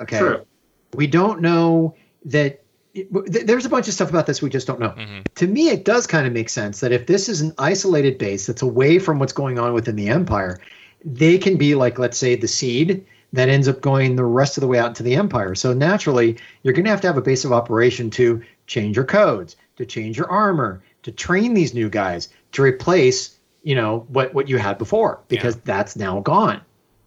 Okay, 0.00 0.18
True. 0.18 0.40
we 0.94 1.06
don't 1.06 1.40
know 1.40 1.94
that. 2.26 2.60
It, 2.94 3.08
th- 3.32 3.44
there's 3.46 3.66
a 3.66 3.68
bunch 3.68 3.88
of 3.88 3.94
stuff 3.94 4.08
about 4.10 4.26
this 4.26 4.40
we 4.40 4.48
just 4.48 4.68
don't 4.68 4.78
know. 4.78 4.90
Mhm. 4.96 5.24
To 5.34 5.48
me, 5.48 5.68
it 5.70 5.84
does 5.84 6.06
kind 6.06 6.28
of 6.28 6.32
make 6.32 6.48
sense 6.48 6.78
that 6.78 6.92
if 6.92 7.06
this 7.06 7.28
is 7.28 7.40
an 7.40 7.52
isolated 7.58 8.18
base 8.18 8.46
that's 8.46 8.62
away 8.62 9.00
from 9.00 9.18
what's 9.18 9.32
going 9.32 9.58
on 9.58 9.72
within 9.74 9.96
the 9.96 10.08
empire, 10.08 10.60
they 11.04 11.36
can 11.36 11.56
be 11.56 11.74
like, 11.74 11.98
let's 11.98 12.16
say, 12.16 12.36
the 12.36 12.46
seed 12.46 13.04
that 13.32 13.48
ends 13.48 13.66
up 13.66 13.80
going 13.80 14.14
the 14.14 14.24
rest 14.24 14.56
of 14.56 14.60
the 14.60 14.68
way 14.68 14.78
out 14.78 14.86
into 14.90 15.02
the 15.02 15.16
empire. 15.16 15.56
So 15.56 15.72
naturally, 15.72 16.36
you're 16.62 16.72
going 16.72 16.84
to 16.84 16.90
have 16.90 17.00
to 17.00 17.08
have 17.08 17.16
a 17.16 17.20
base 17.20 17.44
of 17.44 17.52
operation 17.52 18.10
to 18.10 18.40
change 18.68 18.94
your 18.94 19.04
codes, 19.04 19.56
to 19.76 19.84
change 19.84 20.16
your 20.16 20.30
armor, 20.30 20.80
to 21.02 21.10
train 21.10 21.52
these 21.52 21.74
new 21.74 21.88
guys, 21.90 22.28
to 22.52 22.62
replace, 22.62 23.34
you 23.64 23.74
know, 23.74 24.06
what 24.08 24.32
what 24.34 24.48
you 24.48 24.58
had 24.58 24.78
before, 24.78 25.20
because 25.28 25.56
that's 25.56 25.96
now 25.96 26.20
gone. 26.20 26.60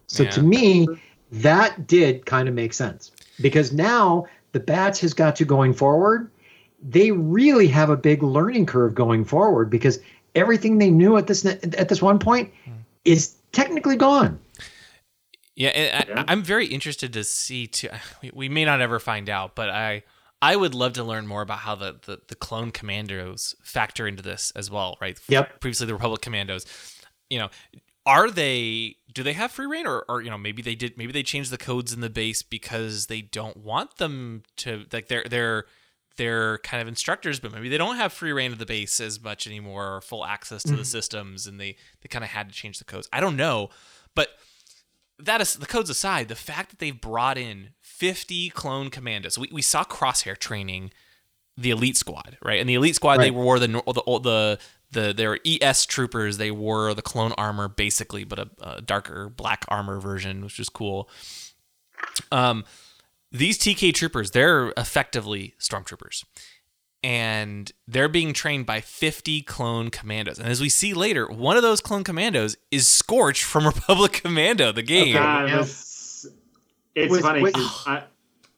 So 0.08 0.24
Yeah. 0.24 0.30
to 0.30 0.42
me, 0.42 0.88
that 1.32 1.86
did 1.86 2.26
kind 2.26 2.48
of 2.48 2.54
make 2.54 2.74
sense 2.74 3.12
because 3.40 3.72
now 3.72 4.26
the 4.52 4.60
bats 4.60 5.00
has 5.00 5.14
got 5.14 5.40
you 5.40 5.46
going 5.46 5.72
forward. 5.72 6.30
They 6.82 7.12
really 7.12 7.68
have 7.68 7.90
a 7.90 7.96
big 7.96 8.22
learning 8.22 8.66
curve 8.66 8.94
going 8.94 9.24
forward 9.24 9.70
because 9.70 10.00
everything 10.34 10.78
they 10.78 10.90
knew 10.90 11.16
at 11.16 11.28
this 11.28 11.46
at 11.46 11.88
this 11.88 12.02
one 12.02 12.18
point 12.18 12.52
hmm. 12.64 12.72
is 13.04 13.34
technically 13.52 13.96
gone. 13.96 14.38
yeah. 15.54 15.70
Yeah. 15.76 16.24
I, 16.28 16.32
I'm 16.32 16.42
very 16.42 16.66
interested 16.66 17.12
to 17.12 17.24
see. 17.24 17.68
Too, 17.68 17.88
we 18.34 18.48
may 18.48 18.64
not 18.64 18.80
ever 18.80 18.98
find 18.98 19.30
out, 19.30 19.54
but 19.54 19.70
I 19.70 20.02
I 20.40 20.56
would 20.56 20.74
love 20.74 20.92
to 20.94 21.04
learn 21.04 21.26
more 21.26 21.42
about 21.42 21.58
how 21.60 21.74
the 21.74 21.98
the, 22.06 22.20
the 22.28 22.34
clone 22.34 22.70
commandos 22.70 23.54
factor 23.62 24.06
into 24.06 24.22
this 24.22 24.52
as 24.54 24.70
well. 24.70 24.96
Right. 25.00 25.18
Yep. 25.28 25.60
Previously, 25.60 25.86
the 25.86 25.94
Republic 25.94 26.20
commandos. 26.20 26.66
You 27.28 27.40
know, 27.40 27.48
are 28.06 28.30
they? 28.30 28.96
Do 29.12 29.22
they 29.22 29.32
have 29.32 29.50
free 29.50 29.66
reign, 29.66 29.86
or, 29.86 30.04
or 30.08 30.22
you 30.22 30.30
know, 30.30 30.38
maybe 30.38 30.62
they 30.62 30.74
did. 30.74 30.96
Maybe 30.96 31.12
they 31.12 31.22
changed 31.22 31.50
the 31.50 31.58
codes 31.58 31.92
in 31.92 32.00
the 32.00 32.10
base 32.10 32.42
because 32.42 33.06
they 33.06 33.20
don't 33.20 33.56
want 33.56 33.96
them 33.96 34.44
to 34.58 34.84
like 34.92 35.08
they're 35.08 35.24
they're 35.28 35.64
they're 36.16 36.58
kind 36.58 36.82
of 36.82 36.88
instructors, 36.88 37.40
but 37.40 37.52
maybe 37.52 37.68
they 37.68 37.78
don't 37.78 37.96
have 37.96 38.12
free 38.12 38.32
reign 38.32 38.52
of 38.52 38.58
the 38.58 38.66
base 38.66 39.00
as 39.00 39.22
much 39.22 39.46
anymore 39.46 39.96
or 39.96 40.00
full 40.00 40.24
access 40.24 40.62
to 40.62 40.70
the 40.70 40.74
mm-hmm. 40.76 40.84
systems, 40.84 41.46
and 41.46 41.58
they 41.58 41.76
they 42.02 42.08
kind 42.08 42.24
of 42.24 42.30
had 42.30 42.48
to 42.48 42.54
change 42.54 42.78
the 42.78 42.84
codes. 42.84 43.08
I 43.12 43.20
don't 43.20 43.36
know, 43.36 43.70
but 44.14 44.28
that 45.18 45.40
is 45.40 45.54
the 45.54 45.66
codes 45.66 45.90
aside. 45.90 46.28
The 46.28 46.34
fact 46.34 46.70
that 46.70 46.78
they've 46.78 47.00
brought 47.00 47.38
in 47.38 47.70
fifty 47.98 48.48
clone 48.50 48.90
commandos, 48.90 49.38
we 49.38 49.48
we 49.52 49.62
saw 49.62 49.84
Crosshair 49.84 50.36
training 50.36 50.92
the 51.56 51.70
elite 51.70 51.96
squad, 51.96 52.38
right? 52.42 52.60
And 52.60 52.68
the 52.68 52.74
elite 52.74 52.94
squad, 52.94 53.18
they 53.18 53.30
wore 53.32 53.58
the 53.58 53.68
nor- 53.68 53.82
the 53.86 54.02
the 54.22 54.58
the 54.90 55.12
they 55.12 55.26
were 55.26 55.40
ES 55.44 55.86
troopers. 55.86 56.38
They 56.38 56.50
wore 56.50 56.94
the 56.94 57.02
clone 57.02 57.32
armor 57.36 57.68
basically, 57.68 58.24
but 58.24 58.38
a, 58.38 58.48
a 58.60 58.80
darker 58.80 59.28
black 59.28 59.64
armor 59.68 59.98
version, 60.00 60.42
which 60.44 60.60
is 60.60 60.68
cool. 60.68 61.08
Um, 62.30 62.64
these 63.32 63.58
TK 63.58 63.92
troopers, 63.94 64.30
they're 64.30 64.72
effectively 64.76 65.54
stormtroopers, 65.60 66.24
and 67.02 67.70
they're 67.86 68.08
being 68.08 68.32
trained 68.32 68.64
by 68.66 68.80
50 68.80 69.42
clone 69.42 69.90
commandos. 69.90 70.38
And 70.38 70.48
as 70.48 70.60
we 70.60 70.68
see 70.68 70.94
later, 70.94 71.26
one 71.26 71.56
of 71.56 71.62
those 71.62 71.80
clone 71.80 72.04
commandos 72.04 72.56
is 72.70 72.88
Scorch 72.88 73.44
from 73.44 73.66
Republic 73.66 74.12
Commando, 74.22 74.72
the 74.72 74.82
game. 74.82 75.14
God, 75.14 75.44
it 75.44 75.48
Yeah. 75.50 75.58
was- 75.58 75.87
it's 77.04 77.10
Was- 77.12 77.20
funny. 77.20 77.42
was- 77.42 77.54
I, 77.86 78.02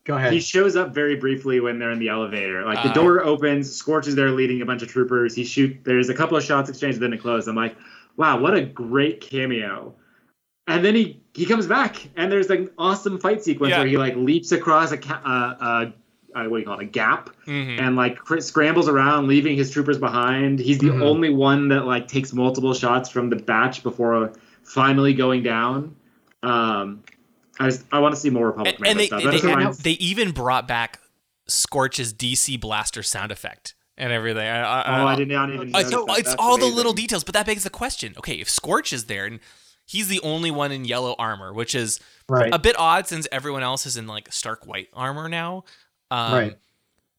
Go 0.04 0.16
ahead. 0.16 0.32
he 0.32 0.40
shows 0.40 0.76
up 0.76 0.94
very 0.94 1.14
briefly 1.16 1.60
when 1.60 1.78
they're 1.78 1.90
in 1.90 1.98
the 1.98 2.08
elevator. 2.08 2.64
Like 2.64 2.82
the 2.82 2.88
Uh, 2.90 2.94
door 2.94 3.22
opens, 3.24 3.70
Scorch 3.70 4.06
is 4.08 4.14
there 4.14 4.30
leading 4.30 4.62
a 4.62 4.66
bunch 4.66 4.82
of 4.82 4.88
troopers. 4.88 5.34
He 5.34 5.44
shoot. 5.44 5.76
There's 5.84 6.08
a 6.08 6.14
couple 6.14 6.36
of 6.36 6.42
shots 6.42 6.70
exchanged, 6.70 6.98
then 7.00 7.12
it 7.12 7.18
closed. 7.20 7.46
I'm 7.48 7.54
like, 7.54 7.76
wow, 8.16 8.38
what 8.40 8.54
a 8.54 8.62
great 8.62 9.20
cameo. 9.20 9.94
And 10.66 10.84
then 10.84 10.94
he 10.94 11.20
he 11.34 11.44
comes 11.46 11.66
back, 11.66 12.08
and 12.16 12.32
there's 12.32 12.50
an 12.50 12.70
awesome 12.78 13.18
fight 13.18 13.44
sequence 13.44 13.70
Yeah. 13.70 13.78
where 13.78 13.86
he 13.86 13.98
like 13.98 14.16
leaps 14.16 14.50
across 14.52 14.90
a 14.90 14.96
ca- 14.98 15.20
uh, 15.24 15.64
uh, 15.64 15.90
uh, 16.34 16.44
what 16.48 16.56
do 16.56 16.60
you 16.60 16.64
call 16.64 16.78
it, 16.78 16.82
a 16.82 16.86
gap, 16.86 17.30
Mhm. 17.46 17.78
and 17.80 17.94
like 17.96 18.16
cr- 18.18 18.40
scrambles 18.40 18.88
around, 18.88 19.28
leaving 19.28 19.56
his 19.56 19.70
troopers 19.70 19.98
behind. 19.98 20.58
He's 20.58 20.78
the 20.78 20.88
Mhm. 20.88 21.02
only 21.02 21.30
one 21.30 21.68
that 21.68 21.86
like 21.86 22.08
takes 22.08 22.32
multiple 22.32 22.72
shots 22.74 23.08
from 23.10 23.30
the 23.30 23.36
batch 23.36 23.82
before 23.82 24.32
finally 24.64 25.12
going 25.14 25.42
down. 25.42 25.94
Um, 26.42 27.00
I 27.60 27.66
just 27.66 27.84
I 27.92 27.98
want 28.00 28.14
to 28.14 28.20
see 28.20 28.30
more 28.30 28.48
Republic 28.48 28.76
and, 28.78 28.86
and 28.88 28.98
they, 29.00 29.06
stuff. 29.06 29.22
they, 29.22 29.38
they, 29.38 29.46
reminds- 29.54 29.78
they 29.78 29.92
even 29.92 30.32
brought 30.32 30.66
back 30.66 30.98
Scorch's 31.46 32.12
DC 32.12 32.60
blaster 32.60 33.02
sound 33.02 33.30
effect 33.30 33.74
and 33.96 34.12
everything. 34.12 34.46
I, 34.48 34.60
I, 34.62 35.00
Oh, 35.02 35.06
I 35.06 35.14
did 35.16 35.28
not 35.28 35.50
even. 35.50 35.68
It's, 35.74 35.90
notice 35.90 36.06
that. 36.06 36.18
it's 36.18 36.28
That's 36.30 36.42
all 36.42 36.58
the 36.58 36.66
little 36.66 36.92
details, 36.92 37.22
but 37.22 37.34
that 37.34 37.46
begs 37.46 37.64
the 37.64 37.70
question: 37.70 38.14
Okay, 38.16 38.34
if 38.34 38.48
Scorch 38.48 38.92
is 38.92 39.04
there 39.04 39.26
and 39.26 39.40
he's 39.84 40.08
the 40.08 40.20
only 40.22 40.50
one 40.50 40.72
in 40.72 40.84
yellow 40.84 41.14
armor, 41.18 41.52
which 41.52 41.74
is 41.74 42.00
right. 42.28 42.52
a 42.52 42.58
bit 42.58 42.76
odd 42.78 43.06
since 43.06 43.26
everyone 43.30 43.62
else 43.62 43.86
is 43.86 43.96
in 43.96 44.06
like 44.06 44.32
stark 44.32 44.66
white 44.66 44.88
armor 44.94 45.28
now. 45.28 45.64
Um, 46.10 46.32
Right. 46.32 46.58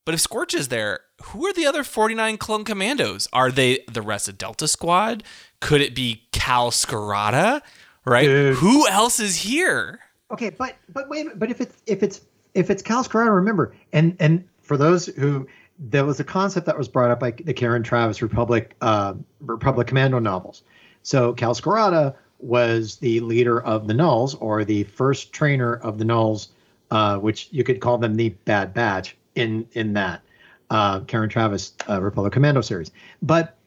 But 0.03 0.15
if 0.15 0.21
Scorch 0.21 0.55
is 0.55 0.69
there, 0.69 1.01
who 1.25 1.45
are 1.45 1.53
the 1.53 1.67
other 1.67 1.83
49 1.83 2.37
clone 2.37 2.63
commandos? 2.63 3.27
Are 3.31 3.51
they 3.51 3.85
the 3.91 4.01
rest 4.01 4.27
of 4.27 4.37
Delta 4.37 4.67
Squad? 4.67 5.23
Could 5.59 5.79
it 5.81 5.93
be 5.93 6.23
Kal 6.31 6.71
Skirata? 6.71 7.61
Right? 8.03 8.25
Dude. 8.25 8.57
Who 8.57 8.87
else 8.87 9.19
is 9.19 9.37
here? 9.43 9.99
Okay, 10.31 10.49
but 10.49 10.77
but 10.93 11.09
wait. 11.09 11.27
But 11.37 11.51
if 11.51 11.61
it's 11.61 11.81
if 11.85 12.03
it's 12.03 12.21
if 12.53 12.69
it's 12.69 12.81
Kal 12.81 13.03
Skirata, 13.03 13.33
remember, 13.33 13.75
and 13.93 14.15
and 14.19 14.43
for 14.61 14.77
those 14.77 15.07
who 15.07 15.47
there 15.77 16.05
was 16.05 16.19
a 16.19 16.23
concept 16.23 16.65
that 16.67 16.77
was 16.77 16.87
brought 16.87 17.11
up 17.11 17.19
by 17.19 17.31
the 17.31 17.53
Karen 17.53 17.83
Traviss 17.83 18.21
Republic 18.21 18.75
uh, 18.81 19.13
Republic 19.41 19.87
Commando 19.87 20.19
novels. 20.19 20.63
So 21.03 21.33
Kal 21.33 21.53
Skirata 21.53 22.15
was 22.39 22.97
the 22.97 23.19
leader 23.19 23.61
of 23.61 23.87
the 23.87 23.93
Nulls, 23.93 24.35
or 24.39 24.63
the 24.63 24.83
first 24.85 25.33
trainer 25.33 25.75
of 25.75 25.97
the 25.97 26.05
Nulls, 26.05 26.49
uh, 26.91 27.17
which 27.17 27.49
you 27.51 27.63
could 27.63 27.81
call 27.81 27.97
them 27.97 28.15
the 28.15 28.29
Bad 28.29 28.73
Batch 28.73 29.17
in 29.35 29.67
in 29.73 29.93
that 29.93 30.21
uh, 30.69 31.01
Karen 31.01 31.29
Traviss 31.29 31.73
uh, 31.89 32.01
Republic 32.01 32.33
Commando 32.33 32.61
series. 32.61 32.91
But 33.21 33.57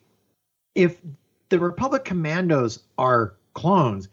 if 0.75 1.01
the 1.51 1.59
Republic 1.59 2.05
Commandos 2.05 2.83
are 2.97 3.35
clones, 3.53 4.09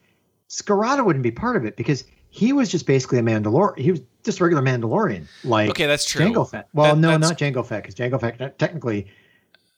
Skirata 0.50 1.06
wouldn't 1.06 1.24
be 1.24 1.32
part 1.32 1.56
of 1.56 1.66
it 1.66 1.76
because 1.78 2.04
he 2.32 2.54
was 2.54 2.70
just 2.70 2.88
basically 2.88 3.20
a 3.20 3.22
Mandalorian. 3.22 3.78
He 3.78 3.92
was 3.92 4.02
just 4.24 4.40
a 4.40 4.44
regular 4.44 4.64
Mandalorian, 4.64 5.26
like 5.44 5.70
Okay, 5.70 5.86
that's 5.86 6.06
true. 6.06 6.26
Jango 6.26 6.50
Fett. 6.50 6.68
Well, 6.74 6.96
That- 6.96 7.02
no, 7.02 7.18
not 7.18 7.38
Jango 7.38 7.64
Fett, 7.66 7.84
because 7.84 7.94
Jango 7.96 8.20
Fett 8.20 8.42
uh, 8.42 8.50
technically, 8.58 9.08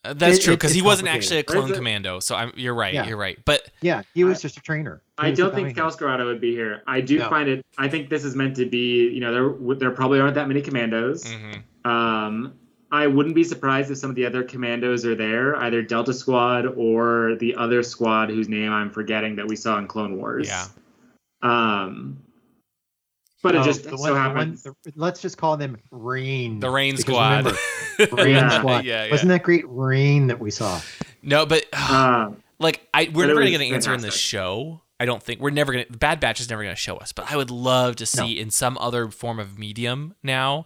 Uh, 0.05 0.13
That's 0.13 0.37
It- 0.37 0.41
true 0.43 0.53
it- 0.53 0.57
because 0.57 0.73
he 0.73 0.81
wasn't 0.81 1.07
actually 1.07 1.39
a 1.39 1.43
clone 1.43 1.71
commando. 1.71 2.19
So 2.19 2.35
I'm, 2.35 2.51
you're 2.57 2.73
right. 2.75 2.93
Yeah. 2.93 3.07
You're 3.07 3.15
right. 3.15 3.39
But 3.45 3.69
yeah, 3.81 4.01
he 4.13 4.25
was 4.25 4.41
just 4.41 4.57
a 4.57 4.61
trainer. 4.61 5.01
He 5.21 5.27
I 5.27 5.31
don't 5.31 5.55
think 5.55 5.67
bounty 5.77 5.97
Cal 5.97 6.09
hunter. 6.09 6.25
Would 6.25 6.41
be 6.41 6.51
here. 6.51 6.83
I 6.87 6.99
do 6.99 7.19
No. 7.19 7.29
find 7.29 7.47
it. 7.47 7.65
I 7.77 7.87
think 7.87 8.09
this 8.09 8.25
is 8.25 8.35
meant 8.35 8.57
to 8.57 8.65
be. 8.65 9.07
You 9.07 9.21
know, 9.21 9.31
there 9.33 9.75
there 9.75 9.91
probably 9.91 10.19
aren't 10.19 10.35
that 10.35 10.49
many 10.49 10.61
commandos. 10.61 11.23
mhm. 11.23 11.89
Um, 11.89 12.53
I 12.91 13.07
wouldn't 13.07 13.33
be 13.33 13.45
surprised 13.45 13.91
if 13.91 13.97
some 13.97 14.09
of 14.09 14.17
the 14.17 14.25
other 14.25 14.43
commandos 14.43 15.05
are 15.05 15.15
there, 15.15 15.55
either 15.55 15.81
Delta 15.81 16.13
Squad 16.13 16.65
or 16.75 17.35
the 17.39 17.55
other 17.55 17.81
squad 17.81 18.29
whose 18.29 18.49
name 18.49 18.73
I'm 18.73 18.89
forgetting 18.91 19.37
that 19.37 19.47
we 19.47 19.55
saw 19.55 19.77
in 19.79 19.87
Clone 19.87 20.17
Wars. 20.17 20.49
Yeah. 20.49 20.65
Um, 21.41 22.17
but 23.43 23.53
it 23.53 23.59
Oh, 23.59 23.63
just 23.63 23.83
the 23.83 23.95
so 23.97 24.13
one- 24.13 24.13
the 24.13 24.35
one- 24.35 24.75
the- 24.83 24.93
let's 24.95 25.21
just 25.21 25.37
call 25.37 25.55
them 25.57 25.77
Rain. 25.91 26.59
the 26.59 26.69
Rain 26.71 26.97
Squad. 26.97 27.45
remember, 27.45 28.15
Rain 28.23 28.33
Yeah. 28.35 28.57
Squad. 28.57 28.85
Yeah, 28.85 29.05
yeah. 29.05 29.11
Wasn't 29.11 29.29
that 29.29 29.43
great 29.43 29.65
Rain 29.67 30.25
that 30.27 30.39
we 30.39 30.49
saw? 30.49 30.81
no, 31.21 31.45
but 31.45 31.65
Um, 31.77 32.41
like 32.59 32.87
I 32.93 33.03
we're 33.03 33.11
But 33.13 33.19
it 33.25 33.27
never 33.27 33.33
gonna 33.35 33.41
was 33.41 33.51
get 33.51 33.61
an 33.67 33.73
answer 33.75 33.93
in 33.93 34.01
this 34.01 34.17
show. 34.17 34.81
I 34.99 35.05
don't 35.05 35.21
think 35.21 35.39
we're 35.41 35.49
never 35.51 35.73
gonna. 35.73 35.85
The 35.89 35.97
Bad 35.97 36.19
Batch 36.19 36.39
is 36.39 36.49
never 36.49 36.63
gonna 36.63 36.75
show 36.75 36.95
us. 36.97 37.11
But 37.11 37.29
I 37.31 37.35
would 37.37 37.51
love 37.51 37.97
to 37.97 38.05
see 38.05 38.39
in 38.39 38.49
some 38.51 38.77
other 38.79 39.09
form 39.11 39.37
of 39.37 39.59
medium 39.59 40.15
now, 40.23 40.65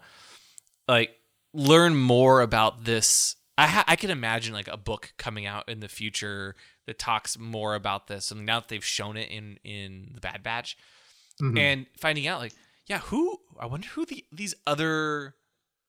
like 0.87 1.15
learn 1.53 1.95
more 1.95 2.41
about 2.41 2.83
this. 2.85 3.35
I 3.57 3.65
ha- 3.67 3.85
I 3.87 3.95
can 3.95 4.11
imagine 4.11 4.53
like 4.53 4.67
a 4.67 4.77
book 4.77 5.13
coming 5.17 5.47
out 5.47 5.67
in 5.67 5.79
the 5.79 5.87
future 5.87 6.55
that 6.85 6.99
talks 6.99 7.37
more 7.39 7.73
about 7.73 8.05
this. 8.07 8.29
And 8.29 8.45
now 8.45 8.59
that 8.59 8.69
they've 8.69 8.85
shown 8.85 9.17
it 9.17 9.29
in 9.31 9.57
in 9.63 10.11
the 10.13 10.21
Bad 10.21 10.43
Batch, 10.43 10.77
Mhm. 11.41 11.57
and 11.57 11.85
finding 11.99 12.27
out 12.27 12.39
like 12.39 12.53
yeah, 12.87 12.99
who 12.99 13.37
I 13.59 13.65
wonder 13.67 13.87
who 13.89 14.05
the 14.05 14.25
these 14.31 14.55
other 14.65 15.35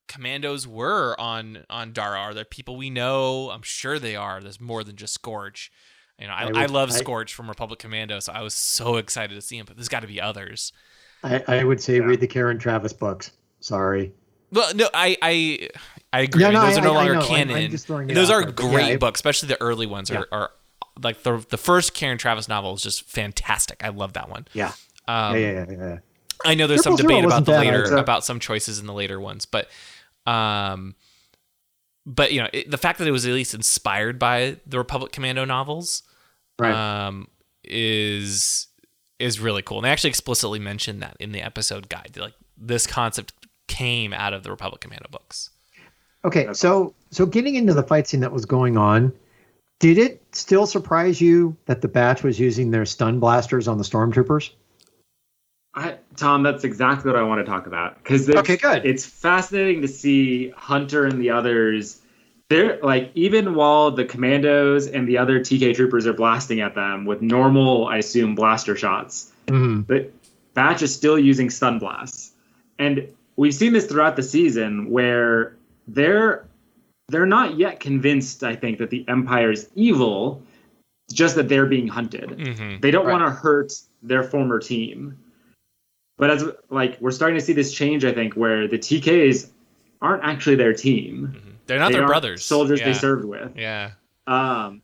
commandos 0.09 0.67
were 0.67 1.19
on 1.21 1.65
on 1.71 1.93
Daro. 1.93 2.19
Are 2.19 2.35
there 2.35 2.45
people 2.45 2.77
we 2.77 2.91
know? 2.91 3.51
I'm 3.51 3.63
sure 3.63 3.99
they 3.99 4.17
are. 4.17 4.41
There's 4.41 4.61
more 4.61 4.85
than 4.85 4.97
just 4.97 5.15
Scorch. 5.15 5.71
You 6.19 6.27
know, 6.27 6.33
I, 6.33 6.45
I 6.45 6.47
I, 6.47 6.63
would- 6.63 6.71
love 6.71 6.91
I- 6.91 6.95
Scorch 6.95 7.33
from 7.35 7.49
Republic 7.49 7.79
Commando, 7.79 8.19
so 8.21 8.33
I 8.33 8.43
was 8.43 8.55
so 8.55 8.97
excited 8.97 9.35
to 9.35 9.43
see 9.43 9.57
him. 9.59 9.67
But 9.67 9.77
there's 9.77 9.89
got 9.89 10.01
to 10.01 10.07
be 10.09 10.21
others. 10.21 10.73
I, 11.23 11.43
I 11.49 11.65
would 11.65 11.81
say 11.81 12.01
read 12.01 12.21
the 12.21 12.27
Karen 12.29 12.59
Traviss 12.59 12.97
books. 12.97 13.33
Sorry. 13.61 14.13
Well, 14.53 14.75
no, 14.75 14.89
I 14.95 15.17
I 15.21 15.69
I 16.13 16.21
agree. 16.23 16.43
Yeah, 16.43 16.51
no, 16.51 16.63
those 16.67 16.79
are 16.79 16.83
no 16.83 16.93
longer. 16.95 17.21
Canon. 17.21 17.71
those 17.71 18.31
are 18.31 18.43
there, 18.45 18.53
but 18.53 18.65
yeah, 18.65 18.71
great 18.71 19.01
books, 19.01 19.19
especially 19.19 19.49
the 19.49 19.61
early 19.61 19.87
ones 19.87 20.11
Yeah. 20.11 20.19
are, 20.21 20.29
are 20.33 20.51
like 21.03 21.23
the 21.23 21.45
the 21.51 21.59
first 21.59 21.93
Karen 21.93 22.19
Traviss 22.19 22.49
novel 22.49 22.73
is 22.75 22.83
just 22.83 23.03
fantastic. 23.03 23.83
I 23.85 23.91
love 23.91 24.15
that 24.15 24.29
one. 24.31 24.47
Yeah. 24.55 24.73
Um, 25.07 25.35
yeah, 25.35 25.39
yeah, 25.39 25.67
yeah, 25.71 25.77
yeah. 25.79 25.99
I 26.45 26.55
know 26.55 26.67
there's 26.67 26.83
some 26.83 26.97
debate 26.97 27.25
about 27.25 27.45
the 27.45 27.53
later 27.53 27.85
either. 27.87 27.97
about 27.97 28.25
some 28.25 28.39
choices 28.41 28.79
in 28.79 28.87
the 28.87 28.93
later 28.93 29.21
ones, 29.21 29.45
but 29.47 29.69
um, 30.27 30.95
but 32.07 32.33
you 32.33 32.41
know 32.43 32.49
it, 32.53 32.71
the 32.71 32.79
fact 32.79 32.99
that 32.99 33.09
it 33.09 33.11
was 33.13 33.27
at 33.27 33.33
least 33.33 33.55
inspired 33.55 34.19
by 34.19 34.57
the 34.67 34.79
Republic 34.79 35.13
Commando 35.13 35.45
novels, 35.45 36.03
Right. 36.59 36.75
um, 36.75 37.29
is 37.65 38.69
is 39.19 39.41
really 39.41 39.63
cool. 39.63 39.79
And 39.79 39.85
they 39.85 39.91
actually 39.91 40.11
explicitly 40.11 40.59
mentioned 40.59 41.03
that 41.03 41.17
in 41.19 41.33
the 41.33 41.43
episode 41.43 41.89
guide. 41.89 42.17
Like 42.17 42.35
this 42.57 42.87
concept 42.87 43.33
came 43.67 44.13
out 44.13 44.33
of 44.33 44.43
the 44.45 44.51
Republic 44.51 44.81
Commando 44.81 45.09
books. 45.11 45.51
Okay, 46.25 46.53
so 46.53 46.95
so 47.11 47.27
getting 47.27 47.55
into 47.57 47.75
the 47.75 47.83
fight 47.83 48.07
scene 48.09 48.21
that 48.21 48.33
was 48.33 48.45
going 48.45 48.77
on, 48.77 49.13
did 49.81 49.99
it 49.99 50.23
still 50.33 50.67
surprise 50.67 51.21
you 51.21 51.57
that 51.67 51.81
the 51.81 51.89
batch 51.89 52.23
was 52.23 52.39
using 52.41 52.71
their 52.71 52.85
stun 52.85 53.19
blasters 53.21 53.69
on 53.69 53.79
the 53.79 53.85
stormtroopers? 53.85 54.51
I, 55.75 55.97
Tom, 56.19 56.43
that's 56.43 56.65
exactly 56.65 57.11
what 57.11 57.19
I 57.19 57.23
want 57.23 57.45
to 57.45 57.51
talk 57.51 57.67
about 57.67 58.03
because 58.03 58.29
Okay, 58.29 58.57
good. 58.57 58.85
It's 58.85 59.07
fascinating 59.07 59.83
to 59.83 59.89
see 59.89 60.51
Hunter 60.51 61.05
and 61.07 61.21
the 61.21 61.31
others. 61.31 62.01
They're 62.49 62.79
like 62.83 63.11
even 63.15 63.55
while 63.55 63.91
the 63.91 64.05
commandos 64.05 64.87
and 64.87 65.07
the 65.07 65.19
other 65.19 65.39
TK 65.41 65.75
troopers 65.75 66.07
are 66.07 66.13
blasting 66.15 66.61
at 66.61 66.75
them 66.75 67.05
with 67.05 67.21
normal, 67.23 67.87
I 67.87 67.99
assume, 67.99 68.35
blaster 68.35 68.75
shots. 68.77 69.33
Mm-hmm. 69.47 69.83
But 69.83 70.13
Batch 70.55 70.83
is 70.83 70.95
still 70.95 71.19
using 71.19 71.51
stun 71.51 71.79
blasts, 71.79 72.33
and 72.79 73.07
we've 73.37 73.55
seen 73.55 73.73
this 73.73 73.87
throughout 73.87 74.17
the 74.17 74.23
season 74.23 74.91
where 74.91 75.57
they're 75.87 76.47
they're 77.09 77.27
not 77.27 77.57
yet 77.59 77.81
convinced. 77.81 78.43
I 78.43 78.57
think 78.57 78.79
that 78.79 78.91
the 78.91 79.05
Empire 79.09 79.51
is 79.53 79.69
evil, 79.75 80.43
just 81.13 81.37
that 81.37 81.49
they're 81.49 81.67
being 81.67 81.87
hunted. 81.89 82.31
Mm-hmm. 82.31 82.81
They 82.81 82.91
don't 82.91 83.07
Right. 83.07 83.13
want 83.21 83.27
to 83.27 83.31
hurt 83.31 83.73
their 84.03 84.23
former 84.23 84.59
team. 84.59 85.19
But 86.19 86.31
as 86.31 86.45
like 86.69 86.99
we're 87.01 87.11
starting 87.13 87.39
to 87.39 87.45
see 87.45 87.55
this 87.55 87.73
change, 87.73 88.05
I 88.05 88.13
think, 88.13 88.35
where 88.35 88.69
the 88.69 88.79
TKs 88.79 89.49
aren't 90.03 90.23
actually 90.25 90.57
their 90.57 90.75
team. 90.75 91.57
They're 91.67 91.79
not 91.79 91.93
They 91.93 91.99
their 91.99 92.07
brothers. 92.07 92.45
soldiers 92.45 92.81
yeah. 92.81 92.87
they 92.87 92.93
served 92.95 93.25
with. 93.25 93.57
Yeah. 93.57 93.93
Um, 94.27 94.83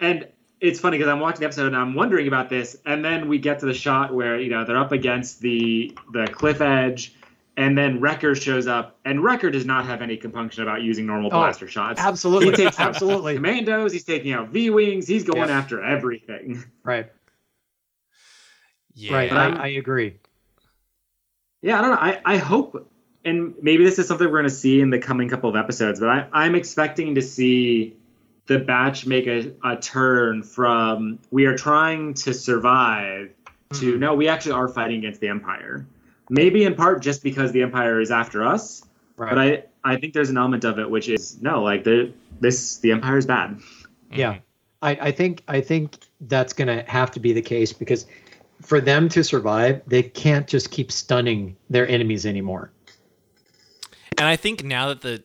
and 0.00 0.28
it's 0.60 0.78
funny 0.80 0.98
because 0.98 1.10
I'm 1.10 1.20
watching 1.20 1.40
the 1.40 1.46
episode 1.46 1.66
and 1.68 1.76
I'm 1.76 1.94
wondering 1.94 2.28
about 2.28 2.48
this, 2.48 2.76
and 2.86 3.04
then 3.04 3.28
we 3.28 3.38
get 3.38 3.58
to 3.60 3.66
the 3.66 3.74
shot 3.74 4.14
where 4.14 4.38
you 4.40 4.50
know 4.50 4.64
they're 4.64 4.78
up 4.78 4.92
against 4.92 5.40
the 5.40 5.96
the 6.12 6.26
cliff 6.26 6.60
edge, 6.60 7.14
and 7.56 7.76
then 7.78 8.00
Wrecker 8.00 8.34
shows 8.34 8.66
up, 8.66 8.98
and 9.04 9.22
Wrecker 9.22 9.50
does 9.50 9.64
not 9.66 9.86
have 9.86 10.02
any 10.02 10.16
compunction 10.16 10.62
about 10.62 10.82
using 10.82 11.06
normal 11.06 11.28
Oh, 11.28 11.38
blaster 11.38 11.68
shots. 11.68 12.00
Absolutely, 12.00 12.50
He 12.50 12.56
takes 12.56 12.78
out 12.80 12.88
absolutely. 12.90 13.34
commandos. 13.36 13.92
He's 13.92 14.04
taking 14.04 14.32
out 14.32 14.48
V 14.48 14.70
wings. 14.70 15.06
He's 15.06 15.24
going 15.24 15.48
Yeah. 15.48 15.58
after 15.58 15.82
everything. 15.82 16.62
Right, 16.82 17.06
Yeah. 18.94 19.14
right. 19.14 19.32
I, 19.32 19.46
I 19.64 19.66
agree. 19.68 20.18
Yeah, 21.64 21.78
I 21.78 21.80
don't 21.80 21.90
know. 21.92 21.96
I, 21.98 22.20
I 22.26 22.36
hope, 22.36 22.90
and 23.24 23.54
maybe 23.62 23.84
this 23.84 23.98
is 23.98 24.06
something 24.06 24.26
we're 24.26 24.34
going 24.34 24.44
to 24.44 24.50
see 24.50 24.82
in 24.82 24.90
the 24.90 24.98
coming 24.98 25.30
couple 25.30 25.48
of 25.48 25.56
episodes, 25.56 25.98
but 25.98 26.10
I, 26.10 26.26
I'm 26.30 26.54
expecting 26.54 27.14
to 27.14 27.22
see 27.22 27.96
the 28.44 28.58
batch 28.58 29.06
make 29.06 29.26
a, 29.26 29.50
a 29.64 29.74
turn 29.76 30.42
from 30.42 31.18
we 31.30 31.46
are 31.46 31.56
trying 31.56 32.12
to 32.12 32.34
survive 32.34 33.30
to 33.72 33.94
hmm. 33.94 33.98
no, 33.98 34.14
we 34.14 34.28
actually 34.28 34.52
are 34.52 34.68
fighting 34.68 34.98
against 34.98 35.22
the 35.22 35.28
Empire. 35.28 35.86
Maybe 36.28 36.64
in 36.64 36.74
part 36.74 37.00
just 37.02 37.22
because 37.22 37.50
the 37.52 37.62
Empire 37.62 37.98
is 37.98 38.10
after 38.10 38.44
us, 38.44 38.82
Right. 39.16 39.30
but 39.30 39.38
I, 39.38 39.92
I 39.94 39.96
think 39.96 40.12
there's 40.12 40.28
an 40.28 40.36
element 40.36 40.64
of 40.64 40.78
it 40.78 40.90
which 40.90 41.08
is 41.08 41.40
no, 41.40 41.62
like 41.62 41.84
the 41.84 42.12
this 42.40 42.76
the 42.76 42.92
Empire 42.92 43.16
is 43.16 43.24
bad. 43.24 43.58
Yeah, 44.12 44.36
I, 44.82 44.90
I 45.00 45.12
think 45.12 45.42
I 45.48 45.62
think 45.62 45.96
that's 46.20 46.52
going 46.52 46.68
to 46.68 46.84
have 46.90 47.10
to 47.12 47.20
be 47.20 47.32
the 47.32 47.40
case 47.40 47.72
because 47.72 48.04
for 48.64 48.80
them 48.80 49.08
to 49.10 49.22
survive, 49.22 49.82
they 49.86 50.02
can't 50.02 50.46
just 50.46 50.70
keep 50.70 50.90
stunning 50.90 51.56
their 51.70 51.86
enemies 51.88 52.26
anymore. 52.26 52.70
And 54.18 54.26
I 54.28 54.36
think 54.36 54.64
now 54.64 54.88
that 54.88 55.00
the 55.02 55.24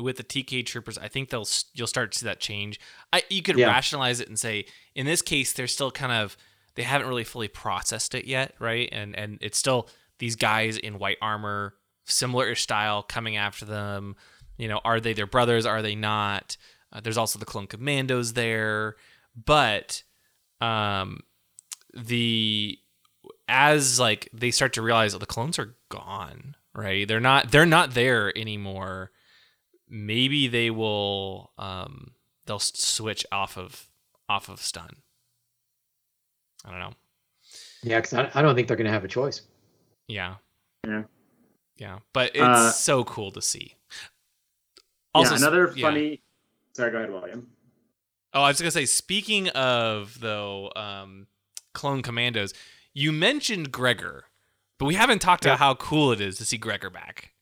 with 0.00 0.18
the 0.18 0.24
TK 0.24 0.64
troopers, 0.66 0.98
I 0.98 1.08
think 1.08 1.30
they'll 1.30 1.48
you'll 1.72 1.86
start 1.86 2.12
to 2.12 2.18
see 2.18 2.26
that 2.26 2.40
change. 2.40 2.78
I 3.12 3.22
you 3.28 3.42
could 3.42 3.58
Yeah. 3.58 3.68
rationalize 3.68 4.20
it 4.20 4.28
and 4.28 4.38
say 4.38 4.66
in 4.94 5.06
this 5.06 5.22
case 5.22 5.52
they're 5.52 5.66
still 5.66 5.90
kind 5.90 6.12
of 6.12 6.36
they 6.74 6.82
haven't 6.82 7.08
really 7.08 7.24
fully 7.24 7.48
processed 7.48 8.14
it 8.14 8.26
yet, 8.26 8.54
right? 8.58 8.88
And 8.92 9.16
and 9.16 9.38
it's 9.40 9.58
still 9.58 9.88
these 10.18 10.36
guys 10.36 10.76
in 10.76 10.98
white 10.98 11.18
armor, 11.20 11.74
similar 12.04 12.54
style, 12.54 13.02
coming 13.02 13.36
after 13.36 13.64
them. 13.64 14.16
You 14.58 14.68
know, 14.68 14.80
are 14.84 15.00
they 15.00 15.12
their 15.12 15.26
brothers? 15.26 15.66
Are 15.66 15.82
they 15.82 15.94
not? 15.96 16.56
Uh, 16.92 17.00
there's 17.00 17.18
also 17.18 17.38
the 17.40 17.44
clone 17.44 17.66
commandos 17.66 18.34
there, 18.34 18.94
but 19.44 20.02
um, 20.60 21.20
the 21.96 22.78
as 23.48 24.00
like 24.00 24.28
they 24.32 24.50
start 24.50 24.72
to 24.74 24.82
realize 24.82 25.12
that 25.12 25.18
the 25.18 25.26
clones 25.26 25.58
are 25.58 25.76
gone, 25.90 26.56
right? 26.74 27.06
They're 27.06 27.20
not 27.20 27.50
they're 27.50 27.66
not 27.66 27.94
there 27.94 28.36
anymore. 28.36 29.10
Maybe 29.88 30.48
they 30.48 30.70
will 30.70 31.52
um 31.58 32.12
they'll 32.46 32.58
switch 32.58 33.24
off 33.30 33.56
of 33.56 33.88
off 34.28 34.48
of 34.48 34.60
stun. 34.60 34.90
I 36.64 36.70
don't 36.70 36.80
know. 36.80 36.92
Yeah, 37.82 38.00
because 38.00 38.14
I, 38.14 38.30
I 38.34 38.42
don't 38.42 38.54
think 38.54 38.68
they're 38.68 38.76
going 38.78 38.86
to 38.86 38.92
have 38.92 39.04
a 39.04 39.08
choice. 39.08 39.42
Yeah. 40.08 40.36
Yeah. 40.86 41.02
Yeah, 41.76 41.98
but 42.12 42.30
it's 42.34 42.40
Uh, 42.42 42.70
so 42.70 43.04
cool 43.04 43.30
to 43.32 43.42
see. 43.42 43.74
yeah, 45.14 45.34
another 45.34 45.72
yeah. 45.76 45.82
funny. 45.86 46.22
Sorry, 46.72 46.90
go 46.90 46.98
ahead, 46.98 47.10
William. 47.10 47.48
Oh, 48.32 48.42
I 48.42 48.48
was 48.48 48.60
gonna 48.60 48.70
say. 48.70 48.86
Speaking 48.86 49.48
of 49.50 50.18
though, 50.20 50.72
um, 50.76 51.26
clone 51.74 52.00
commandos, 52.02 52.54
you 52.94 53.12
mentioned 53.12 53.70
Gregor, 53.72 54.24
but 54.78 54.86
we 54.86 54.94
haven't 54.94 55.20
talked 55.20 55.44
Yeah. 55.44 55.52
about 55.52 55.58
how 55.58 55.74
cool 55.74 56.12
it 56.12 56.20
is 56.20 56.36
to 56.38 56.44
see 56.44 56.56
Gregor 56.56 56.90
back. 56.90 57.32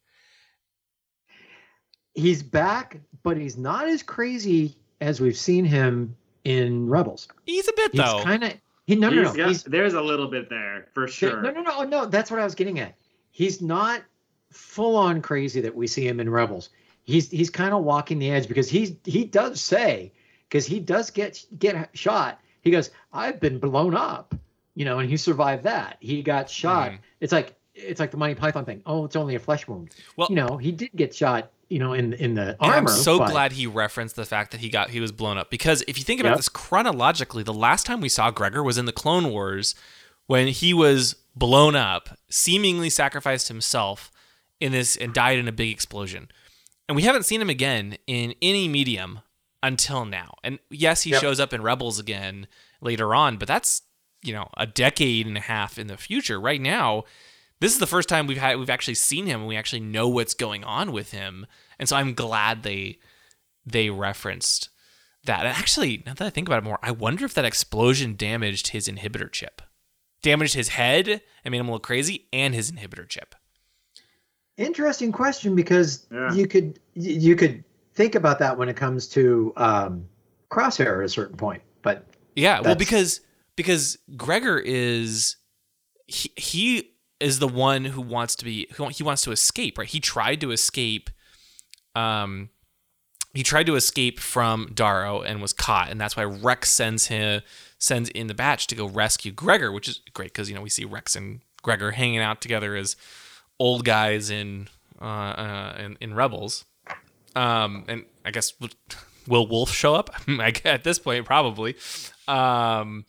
He's 2.15 2.43
back, 2.43 3.01
but 3.23 3.37
he's 3.37 3.57
not 3.57 3.89
as 3.89 4.03
crazy 4.03 4.77
as 5.01 5.21
we've 5.21 5.37
seen 5.37 5.65
him 5.65 6.15
in 6.45 6.89
Rebels. 6.89 7.29
He's 7.47 7.69
a 7.69 7.73
bit 7.75 7.93
He's 7.93 8.01
though. 8.01 8.23
kind 8.23 8.45
of 8.45 8.53
he 8.87 8.97
no 8.97 9.09
no 9.11 9.23
He's 9.23 9.31
no. 9.31 9.37
got- 9.37 9.49
he's, 9.49 9.63
there's 9.65 9.95
a 9.95 10.01
little 10.03 10.29
bit 10.29 10.51
there 10.51 10.89
for 10.93 11.07
sure. 11.09 11.41
No, 11.41 11.51
no, 11.51 11.63
no, 11.63 11.73
oh, 11.79 11.85
no. 11.85 12.07
That's 12.07 12.31
what 12.31 12.41
I 12.41 12.45
was 12.45 12.55
getting 12.55 12.81
at. 12.81 12.97
He's 13.31 13.63
not 13.63 14.03
full 14.51 14.97
on 14.97 15.23
crazy 15.23 15.61
that 15.63 15.75
we 15.75 15.87
see 15.87 16.07
him 16.07 16.21
in 16.21 16.29
Rebels. 16.29 16.71
He's 17.05 17.31
he's 17.31 17.49
kind 17.51 17.73
of 17.73 17.83
walking 17.85 18.19
the 18.19 18.31
edge 18.31 18.47
because 18.49 18.69
he's 18.69 18.93
he 19.05 19.25
does 19.25 19.61
say 19.61 20.13
because 20.49 20.67
he 20.67 20.79
does 20.81 21.11
get 21.11 21.45
get 21.59 21.89
shot. 21.97 22.41
He 22.63 22.71
goes, 22.71 22.91
"I've 23.13 23.39
been 23.41 23.59
blown 23.59 23.95
up," 23.95 24.35
you 24.75 24.85
know, 24.85 24.99
and 25.01 25.09
he 25.11 25.17
survived 25.17 25.65
that. 25.65 25.99
He 26.01 26.23
got 26.23 26.49
shot. 26.49 26.93
Mhm. 26.93 26.99
It's 27.21 27.33
like 27.33 27.55
it's 27.75 27.99
like 28.01 28.11
the 28.11 28.17
Monty 28.19 28.35
Python 28.35 28.65
thing. 28.67 28.83
Oh, 28.87 29.05
it's 29.05 29.17
only 29.17 29.35
a 29.35 29.39
flesh 29.39 29.67
wound. 29.67 29.95
Well- 30.17 30.29
you 30.31 30.37
know, 30.37 30.57
he 30.59 30.73
did 30.73 30.91
get 30.95 31.15
shot. 31.15 31.51
You 31.71 31.79
know, 31.79 31.95
in 31.95 32.13
in 32.15 32.35
the 32.35 32.55
armor. 32.61 32.77
I'm 32.77 32.87
so 32.89 33.19
but- 33.19 33.31
glad 33.31 33.53
he 33.53 33.67
referenced 33.67 34.15
the 34.17 34.27
fact 34.27 34.51
that 34.51 34.61
he 34.61 34.69
got 34.69 34.91
he 34.91 35.01
was 35.01 35.11
blown 35.11 35.39
up 35.39 35.51
because 35.51 35.83
if 35.89 35.97
you 35.99 36.05
think 36.05 36.21
about 36.21 36.31
Yep. 36.31 36.37
this 36.39 36.49
chronologically, 36.51 37.43
the 37.43 37.55
last 37.55 37.87
time 37.87 38.01
we 38.03 38.11
saw 38.11 38.31
Gregor 38.31 38.63
was 38.63 38.77
in 38.77 38.85
the 38.85 38.93
Clone 38.93 39.31
Wars 39.31 39.75
when 40.27 40.49
he 40.49 40.75
was 40.75 41.17
blown 41.35 41.75
up, 41.75 42.19
seemingly 42.29 42.91
sacrificed 42.91 43.49
himself 43.49 44.11
in 44.61 44.73
this 44.73 44.97
and 44.97 45.15
died 45.15 45.39
in 45.39 45.49
a 45.49 45.53
big 45.53 45.71
explosion. 45.71 46.31
And 46.89 46.95
we 46.97 47.03
haven't 47.05 47.23
seen 47.25 47.41
him 47.41 47.49
again 47.49 47.97
in 48.07 48.35
any 48.43 48.69
medium 48.69 49.21
until 49.63 50.05
now. 50.05 50.35
And 50.43 50.59
yes, 50.71 51.03
he 51.03 51.11
Yep. 51.11 51.21
shows 51.21 51.41
up 51.41 51.53
in 51.53 51.63
Rebels 51.63 51.99
again 51.99 52.47
later 52.81 53.15
on, 53.15 53.37
but 53.37 53.49
that's, 53.49 53.83
you 54.23 54.33
know, 54.33 54.49
a 54.57 54.67
decade 54.67 55.27
and 55.27 55.37
a 55.37 55.41
half 55.41 55.79
in 55.79 55.87
the 55.87 55.97
future. 55.97 56.41
Right 56.41 56.61
now, 56.61 57.05
this 57.61 57.73
is 57.73 57.79
the 57.79 57.87
first 57.87 58.09
time 58.09 58.27
we've 58.27 58.39
had 58.39 58.59
we've 58.59 58.71
actually 58.71 58.95
seen 58.95 59.27
him 59.27 59.41
and 59.41 59.49
we 59.49 59.57
actually 59.57 59.81
know 59.81 60.09
what's 60.09 60.35
going 60.35 60.65
on 60.65 60.93
with 60.93 61.13
him. 61.13 61.47
And 61.79 61.89
so 61.89 61.97
I'm 61.97 62.15
glad 62.15 62.63
they 62.63 62.99
they 63.65 63.91
referenced 63.91 64.69
that. 65.25 65.41
And 65.47 65.49
actually, 65.57 66.03
now 66.05 66.15
that 66.15 66.27
I 66.27 66.31
think 66.31 66.49
about 66.49 66.59
it 66.59 66.65
more, 66.65 66.81
I 66.83 66.91
wonder 66.91 67.25
if 67.25 67.35
that 67.35 67.45
explosion 67.45 68.17
damaged 68.17 68.69
his 68.69 68.89
inhibitor 68.89 69.31
chip. 69.31 69.63
Damaged 70.23 70.55
his 70.55 70.69
head 70.71 71.21
and 71.45 71.53
made 71.53 71.59
him 71.59 71.67
a 71.69 71.71
little 71.71 71.79
crazy 71.81 72.27
and 72.33 72.55
his 72.55 72.73
inhibitor 72.73 73.09
chip. 73.09 73.35
Interesting 74.57 75.13
question 75.13 75.55
because 75.57 76.07
Yeah. 76.13 76.33
you 76.35 76.47
could 76.47 76.79
you 76.95 77.35
could 77.37 77.65
think 77.95 78.15
about 78.15 78.39
that 78.39 78.57
when 78.57 78.69
it 78.69 78.77
comes 78.77 79.07
to 79.09 79.53
um, 79.57 80.07
Crosshair 80.51 81.01
at 81.01 81.05
a 81.05 81.09
certain 81.09 81.37
point, 81.37 81.63
but 81.83 82.07
Yeah, 82.35 82.61
well 82.61 82.75
because 82.75 83.21
because 83.57 83.99
Gregor 84.17 84.59
is 84.59 85.37
he, 86.07 86.33
he 86.37 86.91
is 87.21 87.39
the 87.39 87.49
one 87.49 87.85
who 87.85 88.01
wants 88.01 88.37
to 88.37 88.45
be 88.45 88.69
who 88.75 88.89
he 88.89 89.03
wants 89.03 89.23
to 89.23 89.33
escape, 89.33 89.79
right? 89.79 89.89
He 89.89 90.01
tried 90.01 90.41
to 90.41 90.51
escape 90.51 91.11
um, 91.95 92.51
he 93.35 93.43
tried 93.43 93.67
to 93.67 93.77
escape 93.77 94.21
from 94.21 94.69
Daro 94.69 95.25
and 95.25 95.41
was 95.41 95.53
caught, 95.53 95.91
and 95.91 96.01
that's 96.01 96.17
why 96.17 96.25
Rex 96.25 96.71
sends 96.71 97.07
him 97.07 97.43
sends 97.79 98.09
in 98.11 98.27
the 98.27 98.35
batch 98.35 98.67
to 98.69 98.75
go 98.75 98.87
rescue 98.87 99.33
Gregor, 99.33 99.73
which 99.73 99.89
is 99.89 100.01
great 100.13 100.33
because 100.33 100.49
you 100.49 100.55
know 100.55 100.63
we 100.63 100.69
see 100.69 100.85
Rex 100.85 101.17
and 101.17 101.41
Gregor 101.63 101.93
hanging 101.93 102.21
out 102.21 102.41
together 102.41 102.77
as 102.77 102.97
old 103.59 103.85
guys 103.85 104.31
in 104.31 104.69
uh, 105.01 105.05
uh 105.05 105.77
in, 105.79 105.97
in 106.01 106.15
Rebels. 106.15 106.65
Um, 107.35 107.85
and 107.89 108.05
I 108.25 108.31
guess 108.31 108.53
will 109.27 109.47
Wolf 109.47 109.71
show 109.73 109.95
up? 109.95 110.11
At 110.65 110.85
this 110.85 110.99
point, 110.99 111.25
probably. 111.25 111.77
Um, 112.29 113.05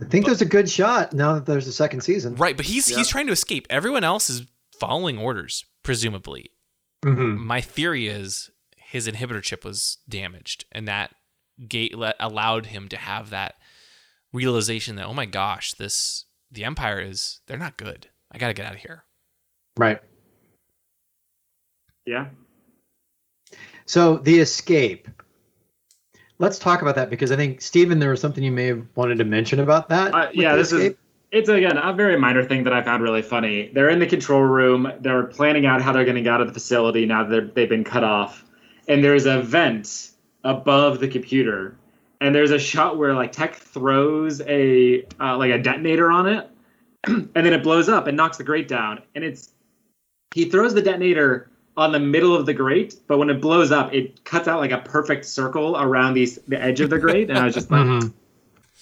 I 0.00 0.04
think 0.04 0.26
there's 0.26 0.42
a 0.42 0.46
good 0.46 0.70
shot 0.70 1.12
now 1.12 1.34
that 1.34 1.46
there's 1.46 1.66
a 1.66 1.72
second 1.72 2.02
season. 2.02 2.36
Right, 2.36 2.56
but 2.56 2.66
he's 2.66 2.86
he's 2.86 3.08
trying 3.08 3.26
to 3.26 3.32
escape. 3.32 3.66
Everyone 3.68 4.04
else 4.04 4.30
is 4.30 4.42
following 4.78 5.18
orders, 5.18 5.64
presumably. 5.82 6.52
Mm-hmm. 7.04 7.44
My 7.44 7.60
theory 7.60 8.06
is 8.06 8.50
his 8.76 9.08
inhibitor 9.08 9.42
chip 9.42 9.64
was 9.64 9.98
damaged, 10.08 10.64
and 10.72 10.86
that 10.86 11.14
gate 11.66 11.96
let, 11.98 12.14
allowed 12.20 12.66
him 12.66 12.88
to 12.88 12.96
have 12.96 13.30
that 13.30 13.56
realization 14.32 14.96
that 14.96 15.06
oh 15.06 15.14
my 15.14 15.26
gosh, 15.26 15.74
this 15.74 16.24
the 16.50 16.64
Empire 16.64 17.00
is 17.00 17.40
they're 17.46 17.58
not 17.58 17.76
good. 17.76 18.08
I 18.30 18.38
got 18.38 18.48
to 18.48 18.54
get 18.54 18.66
out 18.66 18.74
of 18.74 18.80
here. 18.80 19.04
Right. 19.76 20.00
Yeah. 22.06 22.28
So 23.88 24.18
the 24.18 24.38
escape. 24.38 25.08
Let's 26.38 26.58
talk 26.58 26.82
about 26.82 26.94
that 26.96 27.08
because 27.08 27.32
I 27.32 27.36
think 27.36 27.62
Stephen, 27.62 27.98
there 27.98 28.10
was 28.10 28.20
something 28.20 28.44
you 28.44 28.52
may 28.52 28.66
have 28.66 28.86
wanted 28.94 29.16
to 29.18 29.24
mention 29.24 29.60
about 29.60 29.88
that. 29.88 30.14
Uh, 30.14 30.28
yeah, 30.32 30.54
this 30.54 30.72
is 30.72 30.94
it's 31.32 31.48
again 31.48 31.78
a 31.78 31.92
very 31.94 32.18
minor 32.18 32.44
thing 32.44 32.64
that 32.64 32.72
I 32.74 32.82
found 32.82 33.02
really 33.02 33.22
funny. 33.22 33.70
They're 33.72 33.88
in 33.88 33.98
the 33.98 34.06
control 34.06 34.42
room. 34.42 34.92
They're 35.00 35.24
planning 35.24 35.64
out 35.64 35.80
how 35.80 35.92
they're 35.92 36.04
going 36.04 36.16
to 36.16 36.22
get 36.22 36.34
out 36.34 36.42
of 36.42 36.48
the 36.48 36.52
facility 36.52 37.06
now 37.06 37.24
that 37.24 37.54
they've 37.54 37.68
been 37.68 37.82
cut 37.82 38.04
off, 38.04 38.44
and 38.88 39.02
there's 39.02 39.24
a 39.24 39.40
vent 39.40 40.10
above 40.44 41.00
the 41.00 41.08
computer, 41.08 41.74
and 42.20 42.34
there's 42.34 42.50
a 42.50 42.58
shot 42.58 42.98
where 42.98 43.14
like 43.14 43.32
Tech 43.32 43.56
throws 43.56 44.42
a 44.42 45.02
uh, 45.18 45.36
like 45.38 45.50
a 45.50 45.58
detonator 45.58 46.10
on 46.10 46.26
it, 46.26 46.50
and 47.06 47.30
then 47.34 47.54
it 47.54 47.62
blows 47.62 47.88
up 47.88 48.06
and 48.06 48.18
knocks 48.18 48.36
the 48.36 48.44
grate 48.44 48.68
down, 48.68 49.00
and 49.14 49.24
it's 49.24 49.50
he 50.34 50.44
throws 50.44 50.74
the 50.74 50.82
detonator 50.82 51.50
on 51.78 51.92
the 51.92 52.00
middle 52.00 52.34
of 52.34 52.44
the 52.44 52.52
grate, 52.52 52.96
but 53.06 53.18
when 53.18 53.30
it 53.30 53.40
blows 53.40 53.70
up, 53.70 53.94
it 53.94 54.24
cuts 54.24 54.48
out 54.48 54.58
like 54.58 54.72
a 54.72 54.78
perfect 54.78 55.24
circle 55.24 55.76
around 55.76 56.14
these 56.14 56.38
the 56.48 56.60
edge 56.60 56.80
of 56.80 56.90
the 56.90 56.98
grate, 56.98 57.30
and 57.30 57.38
I 57.38 57.44
was 57.44 57.54
just 57.54 57.70
like, 57.76 57.86
Mhm. 57.86 58.12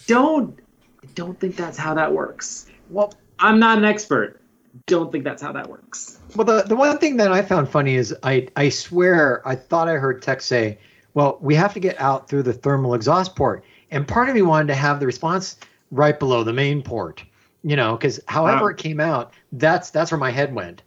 don't 0.06 0.58
I 1.02 1.06
don't 1.14 1.38
think 1.38 1.56
that's 1.56 1.78
how 1.78 1.94
that 1.94 2.12
works. 2.12 2.66
Well, 2.90 3.12
I'm 3.38 3.58
not 3.58 3.78
an 3.78 3.84
expert. 3.84 4.40
Don't 4.86 5.12
think 5.12 5.24
that's 5.24 5.42
how 5.42 5.52
that 5.52 5.68
works. 5.68 6.18
well, 6.34 6.44
the, 6.44 6.62
the 6.62 6.74
one 6.76 6.98
thing 6.98 7.16
that 7.18 7.32
I 7.32 7.42
found 7.42 7.68
funny 7.68 7.94
is 7.96 8.14
I, 8.22 8.48
I 8.56 8.68
swear 8.70 9.46
I 9.46 9.54
thought 9.54 9.88
I 9.88 9.94
heard 9.94 10.20
Tech 10.22 10.40
say, 10.40 10.78
well, 11.14 11.38
we 11.40 11.54
have 11.54 11.72
to 11.74 11.80
get 11.80 11.98
out 12.00 12.28
through 12.28 12.42
the 12.42 12.52
thermal 12.52 12.94
exhaust 12.94 13.36
port. 13.36 13.64
And 13.90 14.06
part 14.06 14.28
of 14.28 14.34
me 14.34 14.42
wanted 14.42 14.68
to 14.68 14.74
have 14.74 15.00
the 15.00 15.06
response 15.06 15.56
right 15.90 16.18
below 16.18 16.42
the 16.44 16.52
main 16.52 16.82
port, 16.82 17.22
you 17.62 17.76
know, 17.76 17.96
because 17.96 18.20
however 18.26 18.64
Wow. 18.64 18.70
it 18.70 18.76
came 18.78 19.00
out, 19.00 19.32
that's 19.52 19.90
that's 19.90 20.10
where 20.10 20.18
my 20.18 20.30
head 20.30 20.54
went. 20.54 20.82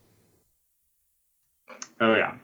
Oh 1.99 2.15
yeah. 2.15 2.35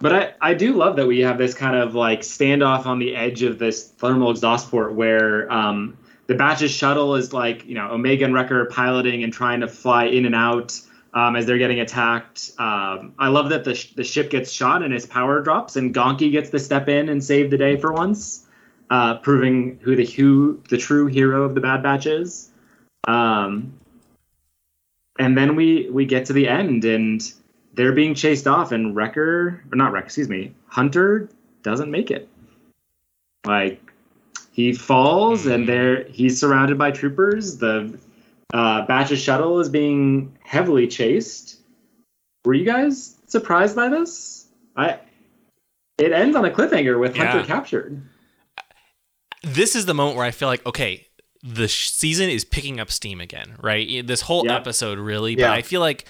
But 0.00 0.14
I, 0.14 0.32
I 0.40 0.54
do 0.54 0.72
love 0.72 0.96
that 0.96 1.06
we 1.06 1.20
have 1.20 1.36
this 1.36 1.52
kind 1.52 1.76
of 1.76 1.94
like 1.94 2.20
standoff 2.20 2.86
on 2.86 2.98
the 2.98 3.14
edge 3.14 3.42
of 3.42 3.58
this 3.58 3.88
thermal 3.88 4.30
exhaust 4.30 4.70
port 4.70 4.94
where 4.94 5.50
um, 5.52 5.98
the 6.26 6.34
Batch's 6.34 6.70
shuttle 6.70 7.16
is 7.16 7.34
like, 7.34 7.66
you 7.66 7.74
know, 7.74 7.90
Omega 7.90 8.24
and 8.24 8.32
Wrecker 8.32 8.64
piloting 8.66 9.24
and 9.24 9.32
trying 9.32 9.60
to 9.60 9.68
fly 9.68 10.04
in 10.06 10.24
and 10.24 10.34
out 10.34 10.80
um, 11.12 11.36
as 11.36 11.44
they're 11.44 11.58
getting 11.58 11.80
attacked. 11.80 12.52
Um, 12.58 13.14
I 13.18 13.28
love 13.28 13.50
that 13.50 13.64
the, 13.64 13.74
sh- 13.74 13.92
the 13.92 14.04
ship 14.04 14.30
gets 14.30 14.50
shot 14.50 14.82
and 14.82 14.94
its 14.94 15.04
power 15.04 15.42
drops 15.42 15.76
and 15.76 15.94
Gonky 15.94 16.32
gets 16.32 16.48
to 16.50 16.58
step 16.58 16.88
in 16.88 17.10
and 17.10 17.22
save 17.22 17.50
the 17.50 17.58
day 17.58 17.76
for 17.76 17.92
once, 17.92 18.46
uh, 18.88 19.18
proving 19.18 19.78
who 19.82 19.96
the 19.96 20.06
who 20.06 20.62
the 20.70 20.78
true 20.78 21.08
hero 21.08 21.42
of 21.42 21.54
the 21.54 21.60
Bad 21.60 21.82
Batch 21.82 22.06
is. 22.06 22.50
Um, 23.06 23.74
and 25.18 25.36
then 25.36 25.56
we 25.56 25.90
we 25.90 26.06
get 26.06 26.24
to 26.26 26.32
the 26.32 26.48
end 26.48 26.86
and 26.86 27.20
they're 27.80 27.92
being 27.92 28.14
chased 28.14 28.46
off 28.46 28.72
and 28.72 28.94
Wrecker 28.94 29.64
or 29.72 29.76
not 29.76 29.90
Wrecker, 29.90 30.04
excuse 30.04 30.28
me, 30.28 30.52
Hunter 30.66 31.30
doesn't 31.62 31.90
make 31.90 32.10
it. 32.10 32.28
Like 33.46 33.80
he 34.52 34.74
falls 34.74 35.46
and 35.46 35.66
there 35.66 36.04
he's 36.04 36.38
surrounded 36.38 36.76
by 36.76 36.90
troopers. 36.90 37.56
The 37.56 37.98
uh, 38.52 38.84
Batch's 38.84 39.18
shuttle 39.22 39.60
is 39.60 39.70
being 39.70 40.36
heavily 40.44 40.86
chased. 40.88 41.60
Were 42.44 42.52
you 42.52 42.66
guys 42.66 43.16
surprised 43.28 43.74
by 43.74 43.88
this? 43.88 44.46
I 44.76 44.98
it 45.96 46.12
ends 46.12 46.36
on 46.36 46.44
a 46.44 46.50
cliffhanger 46.50 47.00
with 47.00 47.16
Yeah. 47.16 47.28
Hunter 47.32 47.46
captured. 47.46 48.02
this 49.42 49.74
is 49.74 49.86
the 49.86 49.94
moment 49.94 50.18
where 50.18 50.26
I 50.26 50.32
feel 50.32 50.48
like, 50.48 50.66
okay, 50.66 51.06
the 51.42 51.66
sh- 51.66 51.88
season 51.88 52.28
is 52.28 52.44
picking 52.44 52.78
up 52.78 52.90
steam 52.90 53.22
again, 53.22 53.56
right? 53.62 54.06
This 54.06 54.20
whole 54.20 54.44
Yeah. 54.44 54.56
episode, 54.56 54.98
really. 54.98 55.32
Yeah. 55.32 55.46
But 55.48 55.52
I 55.52 55.62
feel 55.62 55.80
like 55.80 56.04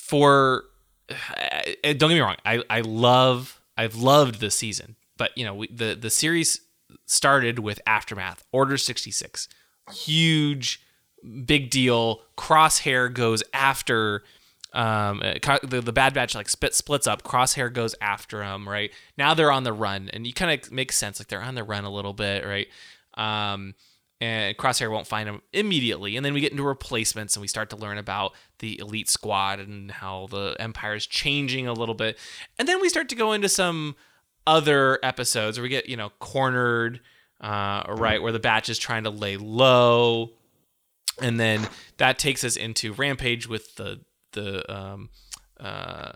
for 0.00 0.64
uh, 1.10 1.62
don't 1.82 1.98
get 1.98 2.08
me 2.08 2.20
wrong, 2.20 2.36
I 2.44 2.62
I 2.70 2.80
love 2.80 3.60
I've 3.76 3.96
loved 3.96 4.40
this 4.40 4.56
season, 4.56 4.96
but 5.16 5.36
you 5.36 5.44
know 5.44 5.54
we, 5.54 5.68
the 5.68 5.94
the 5.94 6.10
series 6.10 6.60
started 7.06 7.58
with 7.58 7.80
aftermath, 7.86 8.44
Order 8.50 8.76
sixty 8.76 9.10
six, 9.10 9.48
huge, 9.92 10.82
big 11.44 11.70
deal. 11.70 12.22
Crosshair 12.36 13.12
goes 13.12 13.42
after 13.52 14.22
um 14.72 15.20
uh, 15.24 15.58
the, 15.62 15.80
the 15.80 15.92
bad 15.92 16.14
batch 16.14 16.34
like 16.36 16.48
split 16.48 16.74
splits 16.76 17.08
up 17.08 17.24
crosshair 17.24 17.72
goes 17.72 17.96
after 18.00 18.44
him 18.44 18.68
right 18.68 18.92
now 19.18 19.34
they're 19.34 19.50
on 19.50 19.64
the 19.64 19.72
run 19.72 20.08
and 20.12 20.28
you 20.28 20.32
kind 20.32 20.62
of 20.62 20.70
make 20.70 20.92
sense 20.92 21.18
like 21.18 21.26
they're 21.26 21.42
on 21.42 21.56
the 21.56 21.64
run 21.64 21.84
a 21.84 21.90
little 21.90 22.12
bit 22.12 22.46
right 22.46 22.68
um 23.14 23.74
and 24.20 24.56
crosshair 24.56 24.90
won't 24.90 25.06
find 25.06 25.28
him 25.28 25.40
immediately. 25.52 26.16
And 26.16 26.24
then 26.24 26.34
we 26.34 26.40
get 26.40 26.52
into 26.52 26.62
replacements 26.62 27.34
and 27.34 27.40
we 27.40 27.48
start 27.48 27.70
to 27.70 27.76
learn 27.76 27.96
about 27.96 28.34
the 28.58 28.78
elite 28.78 29.08
squad 29.08 29.60
and 29.60 29.90
how 29.90 30.28
the 30.30 30.56
empire 30.60 30.94
is 30.94 31.06
changing 31.06 31.66
a 31.66 31.72
little 31.72 31.94
bit. 31.94 32.18
And 32.58 32.68
then 32.68 32.80
we 32.80 32.90
start 32.90 33.08
to 33.10 33.14
go 33.14 33.32
into 33.32 33.48
some 33.48 33.96
other 34.46 34.98
episodes 35.02 35.58
where 35.58 35.62
we 35.62 35.68
get 35.68 35.88
you 35.88 35.96
know 35.96 36.10
cornered 36.18 37.00
uh 37.40 37.84
right 37.88 38.22
where 38.22 38.32
the 38.32 38.38
batch 38.38 38.68
is 38.68 38.78
trying 38.78 39.04
to 39.04 39.10
lay 39.10 39.36
low. 39.38 40.30
And 41.20 41.40
then 41.40 41.66
that 41.96 42.18
takes 42.18 42.44
us 42.44 42.56
into 42.56 42.92
rampage 42.92 43.48
with 43.48 43.74
the 43.76 44.00
the 44.32 44.70
um 44.70 45.08
uh 45.58 46.12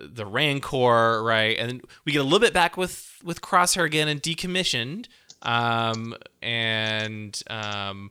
the 0.00 0.26
rancor 0.26 1.24
right? 1.24 1.58
And 1.58 1.82
we 2.04 2.12
get 2.12 2.20
a 2.20 2.24
little 2.24 2.38
bit 2.38 2.54
back 2.54 2.76
with 2.76 3.18
with 3.24 3.40
crosshair 3.40 3.84
again 3.84 4.06
and 4.06 4.22
decommissioned 4.22 5.06
um 5.42 6.14
and 6.42 7.40
um 7.48 8.10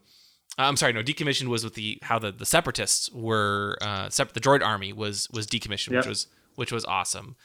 I'm 0.59 0.75
sorry, 0.75 0.91
no. 0.93 1.03
Decommissioned 1.03 1.47
was 1.49 1.63
with 1.63 1.75
the 1.75 1.99
how 2.01 2.17
the, 2.17 2.32
the 2.32 2.45
separatists 2.45 3.11
were 3.11 3.78
uh, 3.80 4.09
sep- 4.09 4.34
the 4.34 4.39
droid 4.39 4.63
army 4.65 4.91
was 4.91 5.30
was 5.32 5.45
decommissioned, 5.45 5.91
Yep. 5.91 5.97
which 5.99 6.07
was 6.07 6.28
which 6.55 6.71
was 6.71 6.84
awesome. 6.86 7.36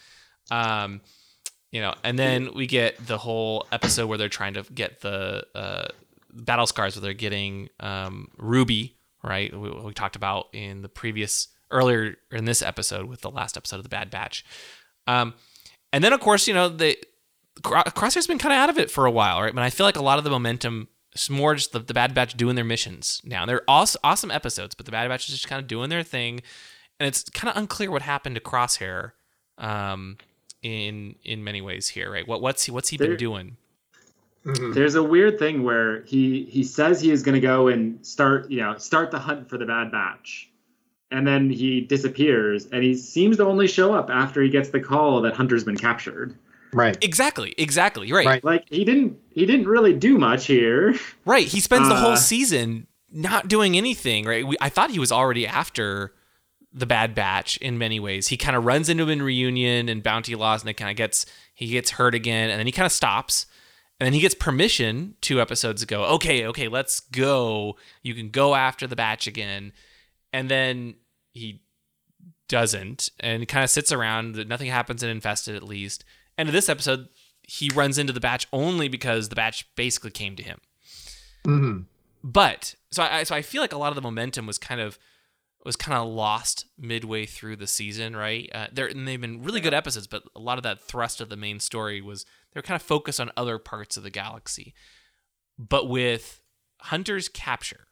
Um, 0.50 1.02
you 1.70 1.80
know, 1.82 1.92
and 2.04 2.18
then 2.18 2.54
we 2.54 2.66
get 2.66 3.06
the 3.06 3.18
whole 3.18 3.66
episode 3.70 4.06
where 4.06 4.16
they're 4.16 4.30
trying 4.30 4.54
to 4.54 4.62
get 4.74 5.00
the 5.02 5.44
uh, 5.54 5.88
battle 6.32 6.66
scars, 6.66 6.96
where 6.96 7.02
they're 7.02 7.12
getting 7.12 7.68
um, 7.80 8.28
Ruby, 8.38 8.96
right? 9.22 9.54
We, 9.54 9.70
we 9.70 9.92
talked 9.92 10.16
about 10.16 10.48
in 10.54 10.80
the 10.80 10.88
previous 10.88 11.48
earlier 11.70 12.16
in 12.30 12.46
this 12.46 12.62
episode 12.62 13.06
with 13.06 13.20
the 13.20 13.30
last 13.30 13.56
episode 13.58 13.76
of 13.76 13.82
the 13.82 13.88
Bad 13.90 14.10
Batch. 14.10 14.42
Um, 15.06 15.34
and 15.92 16.02
then 16.02 16.12
of 16.14 16.20
course, 16.20 16.48
you 16.48 16.54
know, 16.54 16.68
the 16.70 16.96
Cro- 16.96 17.11
Crosshair's 17.60 18.26
been 18.26 18.38
kind 18.38 18.52
of 18.52 18.58
out 18.58 18.70
of 18.70 18.78
it 18.78 18.90
for 18.90 19.06
a 19.06 19.10
while, 19.10 19.42
right? 19.42 19.54
But 19.54 19.62
I 19.62 19.70
feel 19.70 19.84
like 19.84 19.96
a 19.96 20.02
lot 20.02 20.18
of 20.18 20.24
the 20.24 20.30
momentum 20.30 20.88
is 21.14 21.28
more 21.28 21.54
just 21.54 21.72
the, 21.72 21.80
the 21.80 21.94
Bad 21.94 22.14
Batch 22.14 22.34
doing 22.34 22.56
their 22.56 22.64
missions 22.64 23.20
now. 23.24 23.44
They're 23.44 23.62
awesome, 23.68 24.00
awesome 24.02 24.30
episodes, 24.30 24.74
but 24.74 24.86
the 24.86 24.92
Bad 24.92 25.08
Batch 25.08 25.28
is 25.28 25.34
just 25.34 25.48
kind 25.48 25.60
of 25.60 25.68
doing 25.68 25.90
their 25.90 26.02
thing, 26.02 26.40
and 26.98 27.06
it's 27.06 27.28
kind 27.30 27.50
of 27.50 27.56
unclear 27.56 27.90
what 27.90 28.02
happened 28.02 28.36
to 28.36 28.40
Crosshair, 28.40 29.12
um, 29.58 30.16
in 30.62 31.16
in 31.24 31.44
many 31.44 31.60
ways 31.60 31.88
here, 31.88 32.10
right? 32.10 32.26
What 32.26 32.40
what's 32.40 32.64
he 32.64 32.72
what's 32.72 32.88
he 32.88 32.96
been 32.96 33.08
There- 33.10 33.16
doing? 33.16 33.56
There's 34.44 34.96
a 34.96 35.02
weird 35.04 35.38
thing 35.38 35.62
where 35.62 36.02
he 36.02 36.44
he 36.44 36.64
says 36.64 37.00
he 37.00 37.12
is 37.12 37.22
going 37.22 37.36
to 37.36 37.40
go 37.40 37.68
and 37.68 38.04
start 38.04 38.50
you 38.50 38.60
know 38.60 38.76
start 38.76 39.12
the 39.12 39.18
hunt 39.20 39.48
for 39.48 39.56
the 39.56 39.66
Bad 39.66 39.92
Batch, 39.92 40.48
and 41.12 41.24
then 41.26 41.48
he 41.50 41.80
disappears, 41.82 42.66
and 42.72 42.82
he 42.82 42.94
seems 42.96 43.36
to 43.36 43.44
only 43.44 43.68
show 43.68 43.94
up 43.94 44.10
after 44.10 44.42
he 44.42 44.48
gets 44.48 44.70
the 44.70 44.80
call 44.80 45.20
that 45.22 45.36
Hunter's 45.36 45.62
been 45.62 45.76
captured. 45.76 46.34
Right. 46.72 46.96
Exactly, 47.04 47.54
exactly, 47.58 48.10
right, 48.12 48.26
Right. 48.26 48.44
Like 48.44 48.64
he 48.68 48.84
didn't 48.84 49.18
he 49.34 49.44
didn't 49.46 49.66
really 49.66 49.92
do 49.94 50.18
much 50.18 50.46
here. 50.46 50.94
right. 51.24 51.46
He 51.46 51.60
spends 51.60 51.88
the 51.88 51.96
whole 51.96 52.12
Uh, 52.12 52.16
season 52.16 52.86
not 53.10 53.46
doing 53.48 53.76
anything, 53.76 54.24
right? 54.24 54.46
We, 54.46 54.56
I 54.60 54.68
thought 54.70 54.90
he 54.90 54.98
was 54.98 55.12
already 55.12 55.46
after 55.46 56.14
the 56.72 56.86
Bad 56.86 57.14
Batch 57.14 57.58
in 57.58 57.76
many 57.76 58.00
ways. 58.00 58.28
He 58.28 58.38
kind 58.38 58.56
of 58.56 58.64
runs 58.64 58.88
into 58.88 59.02
him 59.02 59.10
in 59.10 59.22
reunion 59.22 59.90
and 59.90 60.02
Bounty 60.02 60.34
Lost, 60.34 60.64
and 60.64 60.70
it 60.70 60.74
kind 60.74 60.90
of 60.90 60.96
gets 60.96 61.26
he 61.54 61.68
gets 61.68 61.90
hurt 61.92 62.14
again, 62.14 62.48
and 62.48 62.58
then 62.58 62.66
he 62.66 62.72
kind 62.72 62.86
of 62.86 62.92
stops, 62.92 63.44
and 64.00 64.06
then 64.06 64.14
he 64.14 64.20
gets 64.20 64.34
permission 64.34 65.14
two 65.20 65.42
episodes 65.42 65.82
ago. 65.82 66.04
Okay, 66.04 66.46
okay, 66.46 66.68
let's 66.68 67.00
go. 67.00 67.76
You 68.02 68.14
can 68.14 68.30
go 68.30 68.54
after 68.54 68.86
the 68.86 68.96
Batch 68.96 69.26
again, 69.26 69.72
and 70.32 70.48
then 70.48 70.94
he 71.34 71.60
doesn't, 72.48 73.10
and 73.20 73.46
kind 73.46 73.62
of 73.64 73.68
sits 73.68 73.92
around. 73.92 74.36
Nothing 74.48 74.68
happens 74.68 75.02
in 75.02 75.10
Infested, 75.10 75.54
at 75.54 75.62
least. 75.62 76.04
And 76.38 76.48
in 76.48 76.54
this 76.54 76.68
episode, 76.68 77.08
he 77.42 77.70
runs 77.74 77.98
into 77.98 78.12
the 78.12 78.20
batch 78.20 78.46
only 78.52 78.88
because 78.88 79.28
the 79.28 79.34
batch 79.34 79.66
basically 79.76 80.10
came 80.10 80.36
to 80.36 80.42
him. 80.42 80.58
hmm 81.44 81.78
But 82.22 82.74
so 82.90 83.02
I 83.02 83.24
so 83.24 83.34
I 83.34 83.42
feel 83.42 83.62
like 83.62 83.72
a 83.72 83.78
lot 83.78 83.88
of 83.88 83.96
the 83.96 84.02
momentum 84.02 84.46
was 84.46 84.58
kind 84.58 84.80
of 84.80 84.98
was 85.64 85.76
kind 85.76 85.96
of 85.96 86.08
lost 86.08 86.66
midway 86.76 87.24
through 87.24 87.56
the 87.56 87.66
season, 87.68 88.16
right? 88.16 88.50
Uh, 88.52 88.66
they're, 88.72 88.86
and 88.88 89.06
they've 89.06 89.20
been 89.20 89.42
really 89.44 89.60
good 89.60 89.72
episodes, 89.72 90.08
but 90.08 90.24
a 90.34 90.40
lot 90.40 90.58
of 90.58 90.64
that 90.64 90.80
thrust 90.80 91.20
of 91.20 91.28
the 91.28 91.36
main 91.36 91.60
story 91.60 92.00
was 92.00 92.26
they're 92.52 92.62
kind 92.62 92.74
of 92.74 92.82
focused 92.82 93.20
on 93.20 93.30
other 93.36 93.58
parts 93.58 93.96
of 93.96 94.02
the 94.02 94.10
galaxy. 94.10 94.74
But 95.56 95.88
with 95.88 96.42
Hunter's 96.80 97.28
capture, 97.28 97.86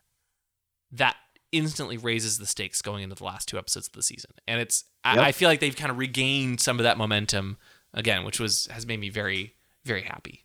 that 0.91 1.15
instantly 1.53 1.97
raises 1.97 2.39
the 2.39 2.47
stakes 2.47 2.83
going 2.83 3.05
into 3.05 3.15
the 3.15 3.23
last 3.23 3.47
two 3.49 3.57
episodes 3.59 3.87
of 3.87 3.93
the 3.93 4.03
season, 4.03 4.33
and 4.49 4.61
it's 4.61 4.85
Yep. 5.05 5.17
I, 5.17 5.29
I 5.29 5.33
feel 5.33 5.49
like 5.49 5.61
they've 5.61 5.77
kind 5.77 5.91
of 5.91 5.99
regained 5.99 6.61
some 6.61 6.79
of 6.79 6.83
that 6.83 6.99
momentum 6.99 7.57
again, 7.95 8.25
which 8.25 8.41
was 8.41 8.67
has 8.67 8.87
made 8.87 9.01
me 9.01 9.09
very 9.09 9.55
very 9.85 10.03
happy. 10.03 10.45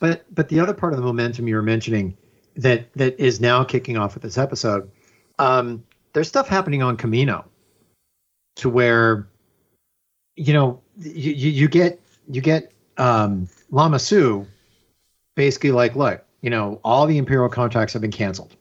But 0.00 0.24
but 0.34 0.48
the 0.48 0.60
other 0.60 0.74
part 0.74 0.92
of 0.92 0.98
the 0.98 1.04
momentum 1.04 1.48
you 1.48 1.54
were 1.54 1.62
mentioning 1.62 2.16
that 2.56 2.92
that 2.94 3.18
is 3.20 3.40
now 3.40 3.64
kicking 3.64 3.96
off 3.96 4.14
with 4.14 4.22
this 4.22 4.38
episode, 4.38 4.90
um, 5.38 5.84
there's 6.12 6.28
stuff 6.28 6.48
happening 6.48 6.82
on 6.82 6.96
Kamino, 6.96 7.44
to 8.56 8.70
where, 8.70 9.28
you 10.34 10.52
know, 10.52 10.80
you 10.98 11.32
you, 11.32 11.68
get 11.68 12.00
you 12.28 12.40
get 12.40 12.72
um, 12.96 13.48
Lama 13.70 13.98
Su, 13.98 14.46
basically 15.34 15.70
like, 15.70 15.94
look, 15.94 16.24
you 16.40 16.50
know, 16.50 16.80
all 16.82 17.06
the 17.06 17.18
Imperial 17.18 17.48
contracts 17.48 17.92
have 17.92 18.02
been 18.02 18.10
canceled. 18.10 18.56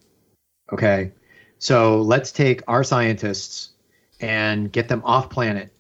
Okay, 0.72 1.12
so 1.60 2.02
let's 2.02 2.32
take 2.32 2.62
our 2.68 2.84
scientists 2.84 3.72
and 4.20 4.72
get 4.72 4.88
them 4.88 5.02
off 5.06 5.30
planet. 5.30 5.72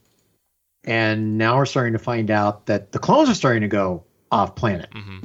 And 0.85 1.37
now 1.37 1.57
we're 1.57 1.65
starting 1.65 1.93
to 1.93 1.99
find 1.99 2.29
out 2.31 2.67
that 2.67 2.91
the 2.91 2.99
clones 2.99 3.29
are 3.29 3.33
starting 3.33 3.61
to 3.61 3.67
go 3.67 4.03
off 4.31 4.55
planet. 4.55 4.89
Hmm 4.93 5.17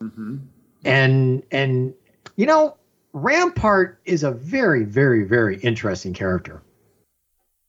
hmm 0.00 0.36
and 0.84 1.42
and 1.50 1.92
you 2.36 2.46
know 2.46 2.76
rampart 3.12 4.00
is 4.04 4.22
a 4.22 4.30
very 4.30 4.84
very 4.84 5.24
very 5.24 5.58
interesting 5.58 6.14
character. 6.14 6.62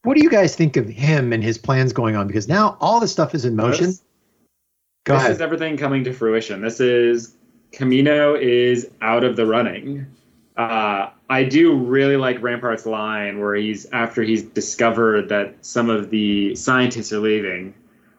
What 0.03 0.15
do 0.15 0.23
you 0.23 0.29
guys 0.29 0.55
think 0.55 0.77
of 0.77 0.87
him 0.87 1.33
and 1.33 1.43
his 1.43 1.57
plans 1.57 1.91
going 1.91 2.15
on? 2.15 2.27
Because 2.27 2.47
now 2.47 2.77
all 2.79 2.99
this 2.99 3.11
stuff 3.11 3.35
is 3.35 3.45
in 3.45 3.55
motion. 3.55 3.87
This- 3.87 4.03
go 5.05 5.13
this 5.13 5.21
ahead. 5.23 5.31
is 5.31 5.41
everything 5.41 5.75
coming 5.77 6.03
to 6.03 6.13
fruition. 6.13 6.61
This 6.61 6.79
is 6.79 7.35
Kamino 7.71 8.39
is 8.39 8.89
out 9.01 9.23
of 9.23 9.35
the 9.35 9.45
running. 9.45 10.05
Uh, 10.55 11.09
I 11.29 11.43
do 11.43 11.75
really 11.75 12.17
like 12.17 12.41
Rampart's 12.41 12.85
line 12.85 13.39
where 13.39 13.55
he's 13.55 13.85
after 13.91 14.23
he's 14.23 14.41
discovered 14.43 15.29
that 15.29 15.55
some 15.63 15.89
of 15.89 16.09
the 16.09 16.55
scientists 16.55 17.13
are 17.13 17.19
leaving. 17.19 17.73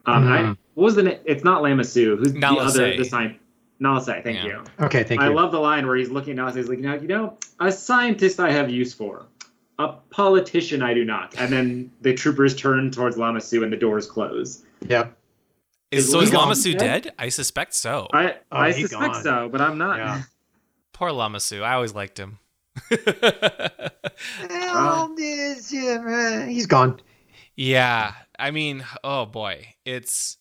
Um, 0.06 0.28
I, 0.28 0.38
Mhm. 0.42 0.56
what 0.74 0.84
was 0.84 0.94
the 0.94 1.02
name? 1.02 1.18
It's 1.24 1.42
not 1.44 1.62
Lama 1.62 1.82
Su. 1.84 2.16
Who's 2.16 2.32
the 2.32 2.46
other 2.46 2.96
the 2.96 3.04
science? 3.04 3.36
Nala 3.80 4.00
Se. 4.02 4.20
Thank 4.22 4.38
Yeah. 4.38 4.46
you. 4.46 4.64
okay 4.80 5.02
thank 5.04 5.20
you. 5.20 5.26
I 5.26 5.30
love 5.30 5.52
the 5.52 5.58
line 5.60 5.86
where 5.86 5.96
he's 5.96 6.10
looking 6.10 6.32
at 6.32 6.36
Nala 6.36 6.52
Se. 6.52 6.58
He's 6.60 6.68
like, 6.68 6.78
now 6.80 6.94
you 6.94 7.08
know, 7.08 7.36
a 7.58 7.72
scientist 7.72 8.38
I 8.38 8.50
have 8.52 8.68
use 8.70 8.92
for. 8.94 9.24
A 9.78 9.94
politician 10.10 10.82
I 10.82 10.92
do 10.92 11.04
not. 11.06 11.34
And 11.38 11.50
then 11.50 11.90
the 12.02 12.12
troopers 12.12 12.54
turn 12.54 12.90
towards 12.90 13.16
Lama 13.16 13.40
Su 13.40 13.62
and 13.64 13.72
the 13.72 13.76
doors 13.78 14.06
close. 14.06 14.62
yep 14.86 15.16
Is, 15.90 16.04
Is 16.04 16.12
so 16.12 16.20
is 16.20 16.30
Leon 16.30 16.42
Lama 16.42 16.54
Su 16.56 16.74
dead? 16.74 17.02
dead? 17.04 17.14
I 17.18 17.30
suspect 17.30 17.74
so. 17.74 18.06
I 18.12 18.34
Oh, 18.52 18.58
I 18.58 18.70
suspect 18.72 19.14
gone. 19.14 19.22
so, 19.22 19.48
but 19.50 19.60
I'm 19.62 19.78
not. 19.78 19.96
Yeah. 19.98 20.22
Poor 20.92 21.10
Lama 21.12 21.40
Su. 21.40 21.62
I 21.62 21.72
always 21.72 21.94
liked 21.94 22.18
him. 22.18 22.38
This, 25.16 25.72
uh, 25.74 26.46
he's 26.48 26.66
gone 26.66 27.00
yeah, 27.56 28.14
I 28.38 28.52
mean, 28.52 28.84
oh 29.04 29.26
boy, 29.26 29.66
it's 29.84 30.38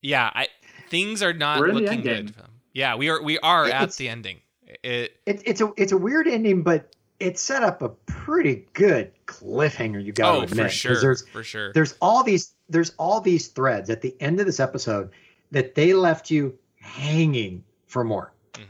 yeah. 0.00 0.30
I 0.34 0.48
things 0.88 1.22
are 1.22 1.32
not 1.32 1.60
We're 1.60 1.68
in 1.68 1.74
the 1.76 1.80
looking 1.82 2.00
good. 2.00 2.34
For 2.34 2.40
them. 2.42 2.50
Yeah, 2.72 2.96
we 2.96 3.08
are. 3.08 3.22
We 3.22 3.38
are 3.38 3.66
at 3.66 3.92
the 3.92 4.08
ending. 4.08 4.38
It. 4.82 5.16
it, 5.26 5.42
it's 5.46 5.60
a 5.60 5.70
it's 5.76 5.92
a 5.92 5.96
weird 5.96 6.26
ending 6.26 6.62
but 6.62 6.96
it 7.20 7.38
set 7.38 7.62
up 7.62 7.82
a 7.82 7.90
pretty 7.90 8.66
good 8.72 9.12
cliffhanger 9.26 10.02
you 10.02 10.12
got 10.12 10.34
Oh, 10.34 10.46
for 10.46 10.68
sure. 10.70 11.00
there's 11.00 11.28
For 11.28 11.44
sure. 11.44 11.72
there's 11.72 11.94
all 12.00 12.24
these 12.24 12.54
there's 12.68 12.90
all 12.98 13.20
these 13.20 13.48
threads 13.48 13.88
at 13.90 14.00
the 14.00 14.16
end 14.18 14.40
of 14.40 14.46
this 14.46 14.58
episode 14.58 15.10
that 15.52 15.74
they 15.76 15.92
left 15.92 16.30
you 16.30 16.58
hanging 16.80 17.62
for 17.86 18.02
more 18.02 18.32
hmm 18.56 18.62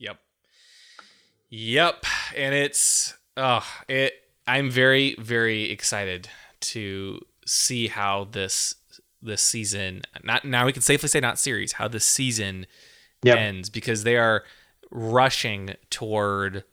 Yep. 0.00 0.18
Yep. 1.50 2.04
And 2.36 2.54
it's 2.54 3.14
oh 3.36 3.66
it 3.88 4.14
I'm 4.46 4.70
very, 4.70 5.14
very 5.18 5.70
excited 5.70 6.28
to 6.60 7.20
see 7.46 7.88
how 7.88 8.28
this 8.30 8.74
this 9.22 9.42
season 9.42 10.02
not 10.24 10.44
now 10.44 10.64
we 10.64 10.72
can 10.72 10.82
safely 10.82 11.08
say 11.08 11.20
not 11.20 11.38
series, 11.38 11.72
how 11.72 11.88
this 11.88 12.06
season 12.06 12.66
Yep. 13.22 13.36
ends 13.36 13.70
because 13.70 14.04
they 14.04 14.16
are 14.16 14.44
rushing 14.90 15.74
toward 15.90 16.64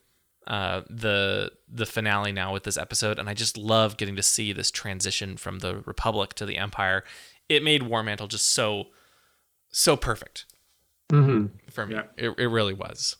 uh, 0.47 0.81
the 0.89 1.51
the 1.67 1.85
finale 1.85 2.31
now 2.31 2.53
with 2.53 2.63
this 2.63 2.77
episode, 2.77 3.19
and 3.19 3.29
I 3.29 3.33
just 3.33 3.57
love 3.57 3.97
getting 3.97 4.15
to 4.15 4.23
see 4.23 4.53
this 4.53 4.71
transition 4.71 5.35
from 5.35 5.59
the 5.59 5.79
Republic 5.85 6.33
to 6.35 6.45
the 6.45 6.57
Empire. 6.57 7.03
It 7.49 7.63
made 7.63 7.83
War 7.83 8.01
Mantel 8.01 8.27
just 8.27 8.49
so 8.53 8.87
so 9.69 9.97
perfect 9.97 10.45
mm-hmm. 11.11 11.47
for 11.69 11.85
me. 11.85 11.95
Yeah. 11.95 12.03
It, 12.15 12.39
it 12.39 12.47
really 12.47 12.73
was, 12.73 13.17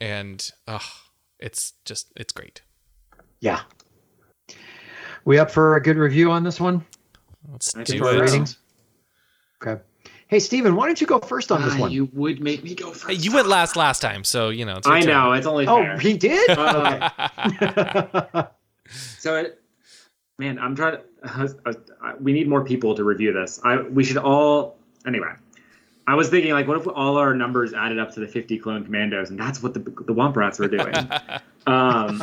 and 0.00 0.50
oh, 0.66 0.80
it's 1.38 1.72
just 1.84 2.12
it's 2.16 2.32
great. 2.32 2.62
Yeah. 3.40 3.60
We 5.24 5.38
up 5.38 5.50
for 5.50 5.76
a 5.76 5.82
good 5.82 5.96
review 5.96 6.30
on 6.30 6.42
this 6.42 6.58
one? 6.60 6.84
Let's 7.50 7.74
I 7.76 7.82
do 7.82 7.92
think 7.92 8.02
For 8.04 8.10
so. 8.10 8.16
it. 8.16 8.20
ratings? 8.20 8.58
Okay. 9.62 9.82
Hey, 10.28 10.38
Steven, 10.40 10.76
why 10.76 10.86
don't 10.86 11.00
you 11.00 11.06
go 11.06 11.18
first 11.20 11.50
on 11.50 11.62
this 11.62 11.74
Ah, 11.74 11.80
one? 11.80 11.90
You 11.90 12.08
would 12.12 12.42
make 12.42 12.62
me 12.62 12.74
go 12.74 12.88
Hey, 12.92 12.98
first. 12.98 13.24
you 13.24 13.32
went 13.32 13.48
last 13.48 13.76
last 13.76 14.00
time, 14.00 14.24
so 14.24 14.50
you 14.50 14.64
know. 14.64 14.76
It's 14.76 14.86
your 14.86 14.96
I 14.96 15.00
turn. 15.00 15.08
know. 15.08 15.32
It's 15.32 15.46
only 15.46 15.66
oh, 15.66 15.76
fair. 15.82 15.98
he 15.98 16.16
did? 16.16 16.48
Uh, 16.58 18.44
so, 19.18 19.36
it, 19.36 19.60
man, 20.38 20.58
I'm 20.58 20.74
trying 20.76 20.98
to. 20.98 21.02
Uh, 21.24 21.48
uh, 22.04 22.12
we 22.20 22.32
need 22.32 22.48
more 22.48 22.64
people 22.64 22.94
to 22.94 23.04
review 23.04 23.32
this. 23.32 23.60
I 23.64 23.80
we 23.82 24.04
should 24.04 24.18
all. 24.18 24.76
Anyway, 25.06 25.30
I 26.08 26.14
was 26.14 26.30
thinking 26.30 26.52
like, 26.52 26.66
what 26.66 26.78
if 26.78 26.88
all 26.88 27.18
our 27.18 27.34
numbers 27.34 27.74
added 27.74 27.98
up 27.98 28.12
to 28.12 28.20
the 28.20 28.26
50 28.26 28.58
clone 28.60 28.82
commandos, 28.82 29.28
and 29.28 29.38
that's 29.38 29.62
what 29.62 29.74
the 29.74 29.80
the 29.80 30.14
Womp 30.14 30.36
Rats 30.36 30.58
were 30.58 30.66
doing. 30.66 30.94
um, 31.66 32.22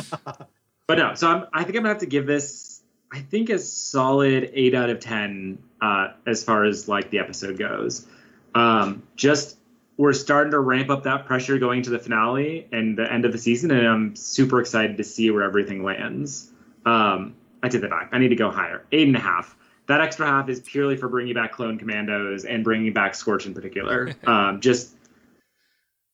but 0.88 0.98
no. 0.98 1.14
So 1.14 1.28
I'm, 1.28 1.46
I 1.52 1.62
think 1.62 1.76
I'm 1.76 1.84
gonna 1.84 1.90
have 1.90 1.98
to 1.98 2.06
give 2.06 2.26
this. 2.26 2.82
I 3.12 3.20
think 3.20 3.48
a 3.48 3.60
solid 3.60 4.50
eight 4.52 4.74
out 4.74 4.90
of 4.90 4.98
ten 4.98 5.62
uh, 5.80 6.08
as 6.26 6.42
far 6.42 6.64
as 6.64 6.88
like 6.88 7.10
the 7.10 7.20
episode 7.20 7.58
goes. 7.60 8.08
Um, 8.56 9.04
just 9.14 9.56
we're 9.96 10.14
starting 10.14 10.50
to 10.50 10.58
ramp 10.58 10.90
up 10.90 11.04
that 11.04 11.26
pressure 11.26 11.56
going 11.56 11.82
to 11.82 11.90
the 11.90 12.00
finale 12.00 12.66
and 12.72 12.98
the 12.98 13.10
end 13.10 13.24
of 13.24 13.30
the 13.30 13.38
season, 13.38 13.70
and 13.70 13.86
I'm 13.86 14.16
super 14.16 14.60
excited 14.60 14.96
to 14.96 15.04
see 15.04 15.30
where 15.30 15.44
everything 15.44 15.84
lands. 15.84 16.50
Um, 16.84 17.36
I 17.62 17.68
did 17.68 17.82
that 17.82 17.90
back. 17.90 18.08
I 18.10 18.18
need 18.18 18.30
to 18.30 18.36
go 18.36 18.50
higher. 18.50 18.84
Eight 18.90 19.06
and 19.06 19.16
a 19.16 19.20
half. 19.20 19.56
That 19.88 20.00
extra 20.00 20.26
half 20.26 20.48
is 20.48 20.60
purely 20.60 20.96
for 20.96 21.08
bringing 21.08 21.34
back 21.34 21.52
Clone 21.52 21.78
Commandos 21.78 22.44
and 22.44 22.64
bringing 22.64 22.92
back 22.92 23.14
Scorch 23.14 23.46
in 23.46 23.54
particular. 23.54 24.12
Um, 24.26 24.60
just 24.60 24.94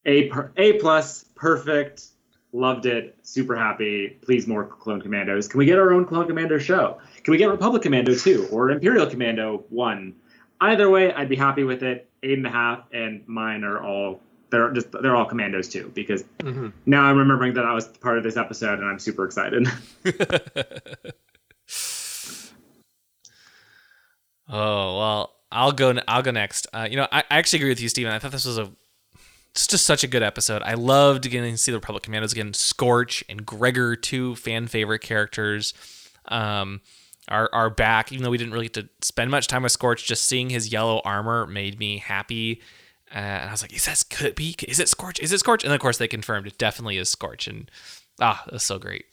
a 0.04 0.28
per- 0.28 0.52
a 0.56 0.74
plus, 0.74 1.24
perfect. 1.34 2.06
Loved 2.52 2.84
it. 2.84 3.16
Super 3.22 3.56
happy. 3.56 4.18
Please 4.20 4.46
more 4.46 4.66
Clone 4.66 5.00
Commandos. 5.00 5.48
Can 5.48 5.58
we 5.58 5.64
get 5.64 5.78
our 5.78 5.92
own 5.92 6.04
Clone 6.04 6.26
Commando 6.26 6.58
show? 6.58 6.98
Can 7.24 7.32
we 7.32 7.38
get 7.38 7.46
Republic 7.48 7.80
Commando 7.82 8.14
two 8.14 8.46
or 8.52 8.70
Imperial 8.70 9.06
Commando 9.06 9.64
one? 9.70 10.14
Either 10.60 10.90
way, 10.90 11.12
I'd 11.14 11.30
be 11.30 11.36
happy 11.36 11.64
with 11.64 11.82
it. 11.82 12.10
Eight 12.22 12.36
and 12.36 12.46
a 12.46 12.50
half, 12.50 12.84
and 12.92 13.26
mine 13.26 13.64
are 13.64 13.82
all 13.82 14.20
they're 14.50 14.70
just 14.72 14.92
they're 14.92 15.16
all 15.16 15.24
commandos 15.24 15.68
too 15.70 15.90
because 15.94 16.24
Mhm. 16.40 16.72
now 16.84 17.04
I'm 17.04 17.16
remembering 17.16 17.54
that 17.54 17.64
I 17.64 17.72
was 17.72 17.88
part 17.88 18.18
of 18.18 18.22
this 18.24 18.36
episode 18.36 18.78
and 18.80 18.86
I'm 18.86 18.98
super 18.98 19.24
excited. 19.24 19.66
Oh 24.52 24.98
well, 24.98 25.34
I'll 25.50 25.72
go. 25.72 25.94
I'll 26.06 26.22
go 26.22 26.30
next. 26.30 26.66
Uh, 26.72 26.86
you 26.88 26.96
know, 26.96 27.08
I, 27.10 27.20
I 27.30 27.38
actually 27.38 27.60
agree 27.60 27.70
with 27.70 27.80
you, 27.80 27.88
Steven. 27.88 28.12
I 28.12 28.18
thought 28.18 28.32
this 28.32 28.44
was 28.44 28.58
a 28.58 28.70
it's 29.54 29.66
just 29.66 29.84
such 29.84 30.02
a 30.04 30.06
good 30.06 30.22
episode. 30.22 30.62
I 30.62 30.74
loved 30.74 31.28
getting 31.30 31.52
to 31.52 31.58
see 31.58 31.72
the 31.72 31.78
Republic 31.78 32.02
Commandos 32.02 32.32
again. 32.32 32.54
Scorch 32.54 33.22
and 33.28 33.44
Gregor, 33.44 33.96
two 33.96 34.34
fan 34.36 34.66
favorite 34.66 35.00
characters, 35.00 35.74
um, 36.26 36.80
are 37.28 37.50
are 37.52 37.70
back. 37.70 38.12
Even 38.12 38.24
though 38.24 38.30
we 38.30 38.38
didn't 38.38 38.52
really 38.52 38.68
get 38.68 38.74
to 38.74 38.88
spend 39.06 39.30
much 39.30 39.46
time 39.46 39.62
with 39.62 39.72
Scorch, 39.72 40.06
just 40.06 40.24
seeing 40.24 40.50
his 40.50 40.70
yellow 40.70 41.00
armor 41.04 41.46
made 41.46 41.78
me 41.78 41.98
happy. 41.98 42.60
Uh, 43.14 43.18
and 43.18 43.48
I 43.48 43.52
was 43.52 43.62
like, 43.62 43.74
"Is 43.74 43.86
that 43.86 44.04
could 44.10 44.26
it 44.26 44.36
be? 44.36 44.54
Is 44.66 44.80
it 44.80 44.88
Scorch? 44.88 45.20
Is 45.20 45.32
it 45.32 45.38
Scorch?" 45.38 45.64
And 45.64 45.70
then, 45.70 45.76
of 45.76 45.82
course, 45.82 45.98
they 45.98 46.08
confirmed 46.08 46.46
it 46.46 46.56
definitely 46.58 46.96
is 46.96 47.10
Scorch. 47.10 47.46
And 47.46 47.70
ah, 48.20 48.42
that's 48.50 48.64
so 48.64 48.78
great. 48.78 49.04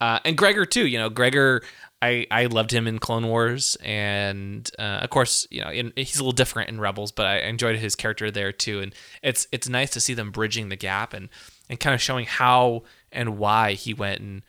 Uh, 0.00 0.18
and 0.24 0.36
Gregor 0.36 0.66
too. 0.66 0.86
You 0.86 0.98
know, 0.98 1.08
Gregor. 1.08 1.62
I, 2.04 2.26
I 2.30 2.46
loved 2.46 2.70
him 2.70 2.86
in 2.86 2.98
Clone 2.98 3.26
Wars, 3.26 3.76
and 3.82 4.70
uh, 4.78 5.00
of 5.02 5.10
course, 5.10 5.46
you 5.50 5.62
know, 5.62 5.70
in, 5.70 5.92
he's 5.96 6.16
a 6.16 6.20
little 6.20 6.32
different 6.32 6.68
in 6.68 6.78
Rebels, 6.80 7.12
but 7.12 7.26
I 7.26 7.38
enjoyed 7.38 7.76
his 7.76 7.96
character 7.96 8.30
there 8.30 8.52
too. 8.52 8.80
And 8.80 8.94
it's 9.22 9.48
it's 9.52 9.68
nice 9.68 9.90
to 9.92 10.00
see 10.00 10.12
them 10.12 10.30
bridging 10.30 10.68
the 10.68 10.76
gap 10.76 11.14
and 11.14 11.30
and 11.70 11.80
kind 11.80 11.94
of 11.94 12.02
showing 12.02 12.26
how 12.26 12.82
and 13.10 13.38
why 13.38 13.72
he 13.72 13.94
went 13.94 14.20
and 14.20 14.42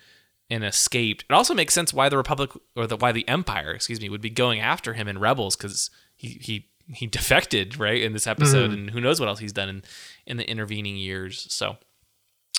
and 0.49 0.65
escaped. 0.65 1.23
It 1.29 1.33
also 1.33 1.53
makes 1.53 1.73
sense 1.73 1.93
why 1.93 2.09
the 2.09 2.17
Republic 2.17 2.51
or 2.75 2.87
the 2.87 2.97
why 2.97 3.13
the 3.13 3.27
Empire, 3.27 3.71
excuse 3.71 4.01
me, 4.01 4.09
would 4.09 4.21
be 4.21 4.29
going 4.29 4.59
after 4.59 4.93
him 4.93 5.07
in 5.07 5.19
Rebels 5.19 5.55
because 5.55 5.89
he 6.15 6.37
he 6.41 6.69
he 6.93 7.07
defected 7.19 7.79
right 7.79 8.01
in 8.01 8.11
this 8.11 8.27
episode, 8.27 8.71
and 8.71 8.89
who 8.89 8.99
knows 8.99 9.19
what 9.19 9.29
else 9.29 9.39
he's 9.39 9.53
done 9.53 9.69
in 9.69 9.83
in 10.27 10.37
the 10.37 10.49
intervening 10.49 10.97
years. 10.97 11.47
So 11.49 11.77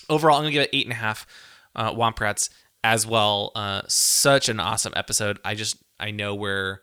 overall, 0.08 0.36
I'm 0.36 0.44
gonna 0.44 0.52
give 0.52 0.62
it 0.62 0.70
eight 0.72 0.86
and 0.86 0.92
a 0.92 0.96
half 0.96 1.26
uh, 1.74 1.92
Womp 1.92 2.18
Rats 2.18 2.48
as 2.86 3.04
well. 3.06 3.50
Uh, 3.56 3.82
such 3.88 4.48
an 4.48 4.60
awesome 4.60 4.92
episode. 4.94 5.38
I 5.44 5.54
just 5.56 5.76
I 5.98 6.12
know 6.12 6.34
where 6.34 6.82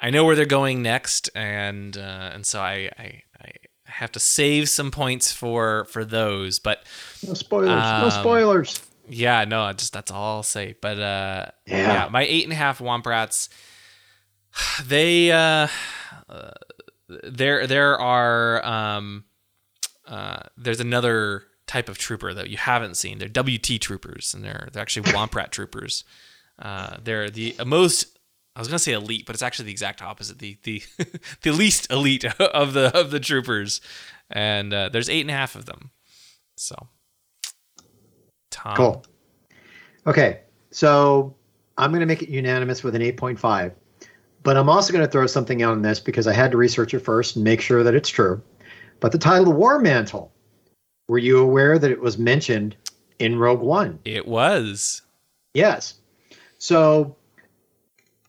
I 0.00 0.10
know 0.10 0.24
where 0.24 0.34
they're 0.36 0.46
going 0.46 0.82
next, 0.82 1.30
and 1.34 1.96
uh, 1.96 2.30
and 2.34 2.44
so 2.44 2.60
I, 2.60 2.90
I 2.98 3.22
I 3.40 3.50
have 3.86 4.12
to 4.12 4.20
save 4.20 4.68
some 4.68 4.90
points 4.90 5.32
for 5.32 5.84
for 5.86 6.04
those. 6.04 6.58
But 6.58 6.82
No 7.26 7.34
spoilers. 7.34 7.68
no 7.68 8.08
Um, 8.08 8.20
spoilers. 8.20 8.80
yeah, 9.08 9.44
no, 9.44 9.62
I 9.62 9.72
just 9.74 9.92
that's 9.92 10.10
all 10.10 10.36
I'll 10.36 10.42
say. 10.42 10.74
But 10.82 10.98
uh, 10.98 11.46
Yeah. 11.66 12.08
my 12.10 12.22
eight 12.22 12.44
and 12.44 12.52
a 12.52 12.56
half 12.56 12.80
Womp 12.80 13.06
Rats, 13.06 13.48
they 14.84 15.30
uh, 15.30 15.68
uh, 16.28 16.50
there 17.08 17.66
there 17.68 17.98
are 17.98 18.64
um, 18.66 19.24
uh, 20.06 20.40
there's 20.56 20.80
another 20.80 21.44
type 21.68 21.88
of 21.88 21.98
trooper 21.98 22.34
that 22.34 22.50
you 22.50 22.56
haven't 22.56 22.96
seen. 22.96 23.18
They're 23.18 23.28
WT 23.28 23.80
troopers, 23.80 24.34
and 24.34 24.42
they're 24.42 24.68
they're 24.72 24.82
actually 24.82 25.12
Womp 25.12 25.34
Rat 25.34 25.52
troopers. 25.52 26.04
Uh, 26.58 26.96
they're 27.02 27.30
the 27.30 27.54
most. 27.64 28.18
I 28.56 28.60
was 28.60 28.66
gonna 28.66 28.80
say 28.80 28.92
elite, 28.92 29.26
but 29.26 29.36
it's 29.36 29.42
actually 29.42 29.66
the 29.66 29.72
exact 29.72 30.02
opposite. 30.02 30.38
The 30.38 30.58
the 30.64 30.82
the 31.42 31.52
least 31.52 31.90
elite 31.92 32.24
of 32.40 32.72
the 32.72 32.96
of 32.98 33.10
the 33.10 33.20
troopers, 33.20 33.80
and 34.30 34.72
uh, 34.72 34.88
there's 34.88 35.08
eight 35.08 35.20
and 35.20 35.30
a 35.30 35.34
half 35.34 35.54
of 35.54 35.66
them. 35.66 35.90
So, 36.56 36.88
Tom, 38.50 38.74
Cool. 38.74 39.04
Okay, 40.08 40.40
so 40.70 41.36
I'm 41.76 41.90
going 41.90 42.00
to 42.00 42.06
make 42.06 42.22
it 42.22 42.28
unanimous 42.28 42.82
with 42.82 42.94
an 42.96 43.02
8.5, 43.02 43.72
but 44.42 44.56
I'm 44.56 44.68
also 44.68 44.92
going 44.92 45.04
to 45.04 45.10
throw 45.10 45.26
something 45.26 45.62
out 45.62 45.72
on 45.72 45.82
this 45.82 46.00
because 46.00 46.26
I 46.26 46.32
had 46.32 46.50
to 46.50 46.56
research 46.56 46.94
it 46.94 47.00
first 47.00 47.36
and 47.36 47.44
make 47.44 47.60
sure 47.60 47.82
that 47.84 47.94
it's 47.94 48.08
true. 48.08 48.42
But 49.00 49.12
the 49.12 49.18
title 49.18 49.50
of 49.50 49.56
War 49.56 49.78
Mantel, 49.78 50.32
were 51.08 51.18
you 51.18 51.38
aware 51.38 51.78
that 51.78 51.90
it 51.90 52.00
was 52.00 52.18
mentioned 52.18 52.76
in 53.18 53.38
Rogue 53.38 53.60
One? 53.60 53.98
It 54.04 54.28
was. 54.28 55.02
Yes. 55.54 55.94
So, 56.58 57.16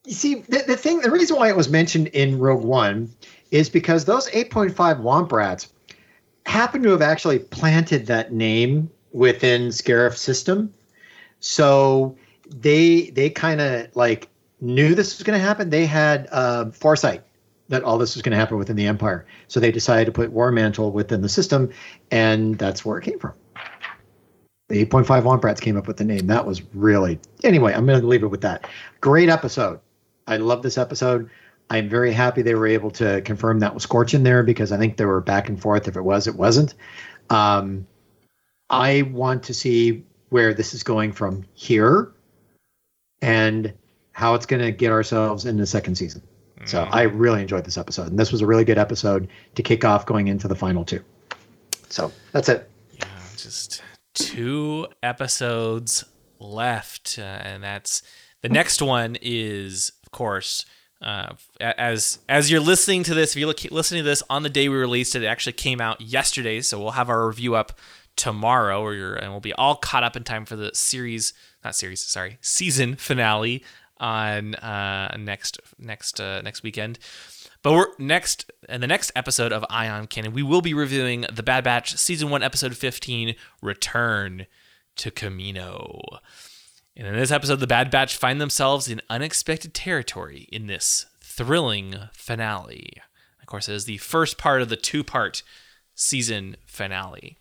you 0.05 0.13
see, 0.13 0.35
the, 0.35 0.63
the 0.65 0.77
thing, 0.77 1.01
the 1.01 1.11
reason 1.11 1.35
why 1.35 1.49
it 1.49 1.55
was 1.55 1.69
mentioned 1.69 2.07
in 2.07 2.39
Rogue 2.39 2.63
One 2.63 3.13
is 3.51 3.69
because 3.69 4.05
those 4.05 4.29
8.5 4.29 4.73
Womp 5.01 5.31
Rats 5.31 5.71
happen 6.45 6.81
to 6.83 6.89
have 6.89 7.01
actually 7.01 7.39
planted 7.39 8.07
that 8.07 8.31
name 8.33 8.89
within 9.11 9.69
Scarif 9.69 10.15
system. 10.15 10.73
So 11.39 12.17
they 12.47 13.11
they 13.11 13.29
kind 13.29 13.61
of 13.61 13.95
like 13.95 14.29
knew 14.59 14.95
this 14.95 15.17
was 15.17 15.23
going 15.23 15.39
to 15.39 15.45
happen. 15.45 15.69
They 15.69 15.85
had 15.85 16.27
uh, 16.31 16.71
foresight 16.71 17.23
that 17.69 17.83
all 17.83 17.97
this 17.97 18.15
was 18.15 18.21
going 18.21 18.31
to 18.31 18.37
happen 18.37 18.57
within 18.57 18.75
the 18.75 18.87
Empire. 18.87 19.25
So 19.47 19.59
they 19.59 19.71
decided 19.71 20.05
to 20.05 20.11
put 20.11 20.31
War 20.31 20.51
Mantel 20.51 20.91
within 20.91 21.21
the 21.21 21.29
system, 21.29 21.69
and 22.11 22.57
that's 22.57 22.83
where 22.83 22.97
it 22.97 23.03
came 23.03 23.19
from. 23.19 23.33
The 24.67 24.85
8.5 24.85 25.23
Womp 25.23 25.43
Rats 25.43 25.61
came 25.61 25.77
up 25.77 25.87
with 25.87 25.97
the 25.97 26.03
name. 26.03 26.27
That 26.27 26.45
was 26.45 26.61
really 26.75 27.19
anyway. 27.43 27.73
I'm 27.73 27.85
going 27.85 28.01
to 28.01 28.07
leave 28.07 28.23
it 28.23 28.27
with 28.27 28.41
that. 28.41 28.67
Great 29.01 29.29
episode. 29.29 29.79
I 30.27 30.37
love 30.37 30.61
this 30.61 30.77
episode. 30.77 31.29
I'm 31.71 31.89
very 31.89 32.11
happy 32.11 32.41
they 32.41 32.55
were 32.55 32.67
able 32.67 32.91
to 32.91 33.21
confirm 33.21 33.59
that 33.59 33.73
was 33.73 33.83
Scorch 33.83 34.13
in 34.13 34.23
there 34.23 34.43
because 34.43 34.71
I 34.71 34.77
think 34.77 34.97
they 34.97 35.05
were 35.05 35.21
back 35.21 35.49
and 35.49 35.59
forth. 35.59 35.87
If 35.87 35.95
it 35.95 36.01
was, 36.01 36.27
it 36.27 36.35
wasn't. 36.35 36.75
Um, 37.29 37.87
I 38.69 39.03
want 39.11 39.43
to 39.43 39.53
see 39.53 40.03
where 40.29 40.53
this 40.53 40.73
is 40.73 40.83
going 40.83 41.11
from 41.13 41.45
here 41.53 42.11
and 43.21 43.73
how 44.11 44.35
it's 44.35 44.45
going 44.45 44.61
to 44.61 44.71
get 44.71 44.91
ourselves 44.91 45.45
in 45.45 45.57
the 45.57 45.65
second 45.65 45.95
season. 45.95 46.21
So 46.65 46.83
I 46.91 47.03
really 47.03 47.41
enjoyed 47.41 47.65
this 47.65 47.77
episode, 47.77 48.07
and 48.07 48.19
this 48.19 48.31
was 48.31 48.41
a 48.41 48.45
really 48.45 48.65
good 48.65 48.77
episode 48.77 49.27
to 49.55 49.63
kick 49.63 49.85
off 49.85 50.05
going 50.05 50.27
into 50.27 50.47
the 50.47 50.55
final 50.55 50.83
two. 50.83 51.03
So 51.89 52.11
that's 52.31 52.49
it. 52.49 52.69
Yeah, 52.93 53.05
just 53.37 53.81
two 54.13 54.87
episodes 55.01 56.03
left, 56.39 57.17
uh, 57.17 57.21
and 57.21 57.63
that's 57.63 58.03
the 58.41 58.49
next 58.49 58.81
one 58.81 59.17
is, 59.21 59.91
of 60.03 60.11
course, 60.11 60.65
uh, 61.01 61.33
as 61.61 62.19
as 62.27 62.51
you're 62.51 62.59
listening 62.59 63.03
to 63.03 63.13
this, 63.13 63.31
if 63.31 63.37
you're 63.37 63.53
listening 63.71 64.03
to 64.03 64.09
this 64.09 64.21
on 64.29 64.43
the 64.43 64.49
day 64.49 64.69
we 64.69 64.75
released 64.75 65.15
it, 65.15 65.23
it 65.23 65.27
actually 65.27 65.53
came 65.53 65.79
out 65.81 66.01
yesterday, 66.01 66.61
so 66.61 66.77
we'll 66.77 66.91
have 66.91 67.09
our 67.09 67.25
review 67.25 67.55
up 67.55 67.79
tomorrow, 68.15 68.81
or 68.81 68.93
you're, 68.93 69.15
and 69.15 69.31
we'll 69.31 69.39
be 69.39 69.53
all 69.53 69.75
caught 69.75 70.03
up 70.03 70.17
in 70.17 70.23
time 70.23 70.45
for 70.45 70.57
the 70.57 70.71
series, 70.73 71.33
not 71.63 71.73
series, 71.73 72.05
sorry, 72.05 72.37
season 72.41 72.95
finale 72.95 73.63
on 73.99 74.55
uh, 74.55 75.15
next 75.17 75.59
next 75.77 76.19
uh, 76.19 76.41
next 76.41 76.63
weekend. 76.63 76.99
But 77.61 77.73
we're 77.73 77.87
next 77.97 78.51
in 78.69 78.81
the 78.81 78.87
next 78.87 79.11
episode 79.15 79.51
of 79.51 79.65
Ion 79.69 80.07
Cannon, 80.07 80.33
we 80.33 80.43
will 80.43 80.61
be 80.61 80.73
reviewing 80.73 81.25
the 81.31 81.43
Bad 81.43 81.63
Batch 81.63 81.95
season 81.97 82.29
one, 82.29 82.43
episode 82.43 82.75
fifteen, 82.77 83.35
Return 83.61 84.45
to 84.95 85.11
Kamino. 85.11 86.19
And 86.95 87.07
in 87.07 87.15
this 87.15 87.31
episode, 87.31 87.59
the 87.61 87.67
Bad 87.67 87.89
Batch 87.91 88.17
find 88.17 88.41
themselves 88.41 88.89
in 88.89 89.01
unexpected 89.09 89.73
territory 89.73 90.49
in 90.51 90.67
this 90.67 91.05
thrilling 91.21 91.95
finale. 92.11 92.93
Of 93.39 93.47
course, 93.47 93.69
it 93.69 93.75
is 93.75 93.85
the 93.85 93.97
first 93.97 94.37
part 94.37 94.61
of 94.61 94.67
the 94.67 94.75
two-part 94.75 95.43
season 95.95 96.57
finale. 96.65 97.37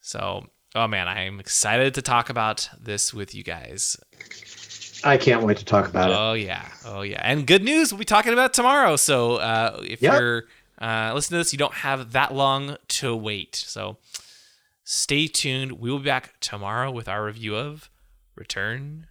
So, 0.00 0.48
oh 0.74 0.88
man, 0.88 1.06
I 1.06 1.22
am 1.22 1.38
excited 1.38 1.94
to 1.94 2.02
talk 2.02 2.30
about 2.30 2.68
this 2.80 3.14
with 3.14 3.34
you 3.34 3.44
guys. 3.44 3.96
I 5.04 5.16
can't 5.16 5.42
wait 5.42 5.56
to 5.58 5.64
talk 5.64 5.88
about 5.88 6.10
it. 6.10 6.16
Oh 6.16 6.32
yeah, 6.32 6.66
oh 6.84 7.02
yeah, 7.02 7.20
and 7.22 7.46
good 7.46 7.62
news 7.64 7.92
we'll 7.92 7.98
be 7.98 8.04
talking 8.04 8.32
about 8.32 8.52
tomorrow. 8.52 8.96
So 8.96 9.36
uh, 9.36 9.80
if 9.84 10.02
Yep. 10.02 10.12
you're 10.20 10.44
uh, 10.80 11.12
listening 11.14 11.36
to 11.36 11.40
this, 11.44 11.52
you 11.52 11.58
don't 11.58 11.74
have 11.74 12.12
that 12.12 12.34
long 12.34 12.76
to 12.88 13.14
wait. 13.16 13.56
So 13.56 13.96
stay 14.84 15.26
tuned. 15.26 15.72
We 15.72 15.90
will 15.90 15.98
be 15.98 16.06
back 16.06 16.38
tomorrow 16.40 16.90
with 16.90 17.08
our 17.08 17.24
review 17.24 17.56
of 17.56 17.90
Return 18.36 19.06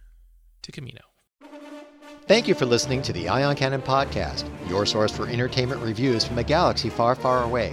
to 0.62 0.72
Kamino. 0.72 1.00
Thank 2.26 2.46
you 2.46 2.54
for 2.54 2.66
listening 2.66 3.00
to 3.02 3.12
the 3.12 3.28
Ion 3.28 3.56
Cannon 3.56 3.80
Podcast, 3.80 4.44
your 4.68 4.84
source 4.84 5.10
for 5.10 5.26
entertainment 5.28 5.80
reviews 5.80 6.24
from 6.24 6.36
a 6.36 6.44
galaxy 6.44 6.90
far, 6.90 7.14
far 7.14 7.42
away. 7.42 7.72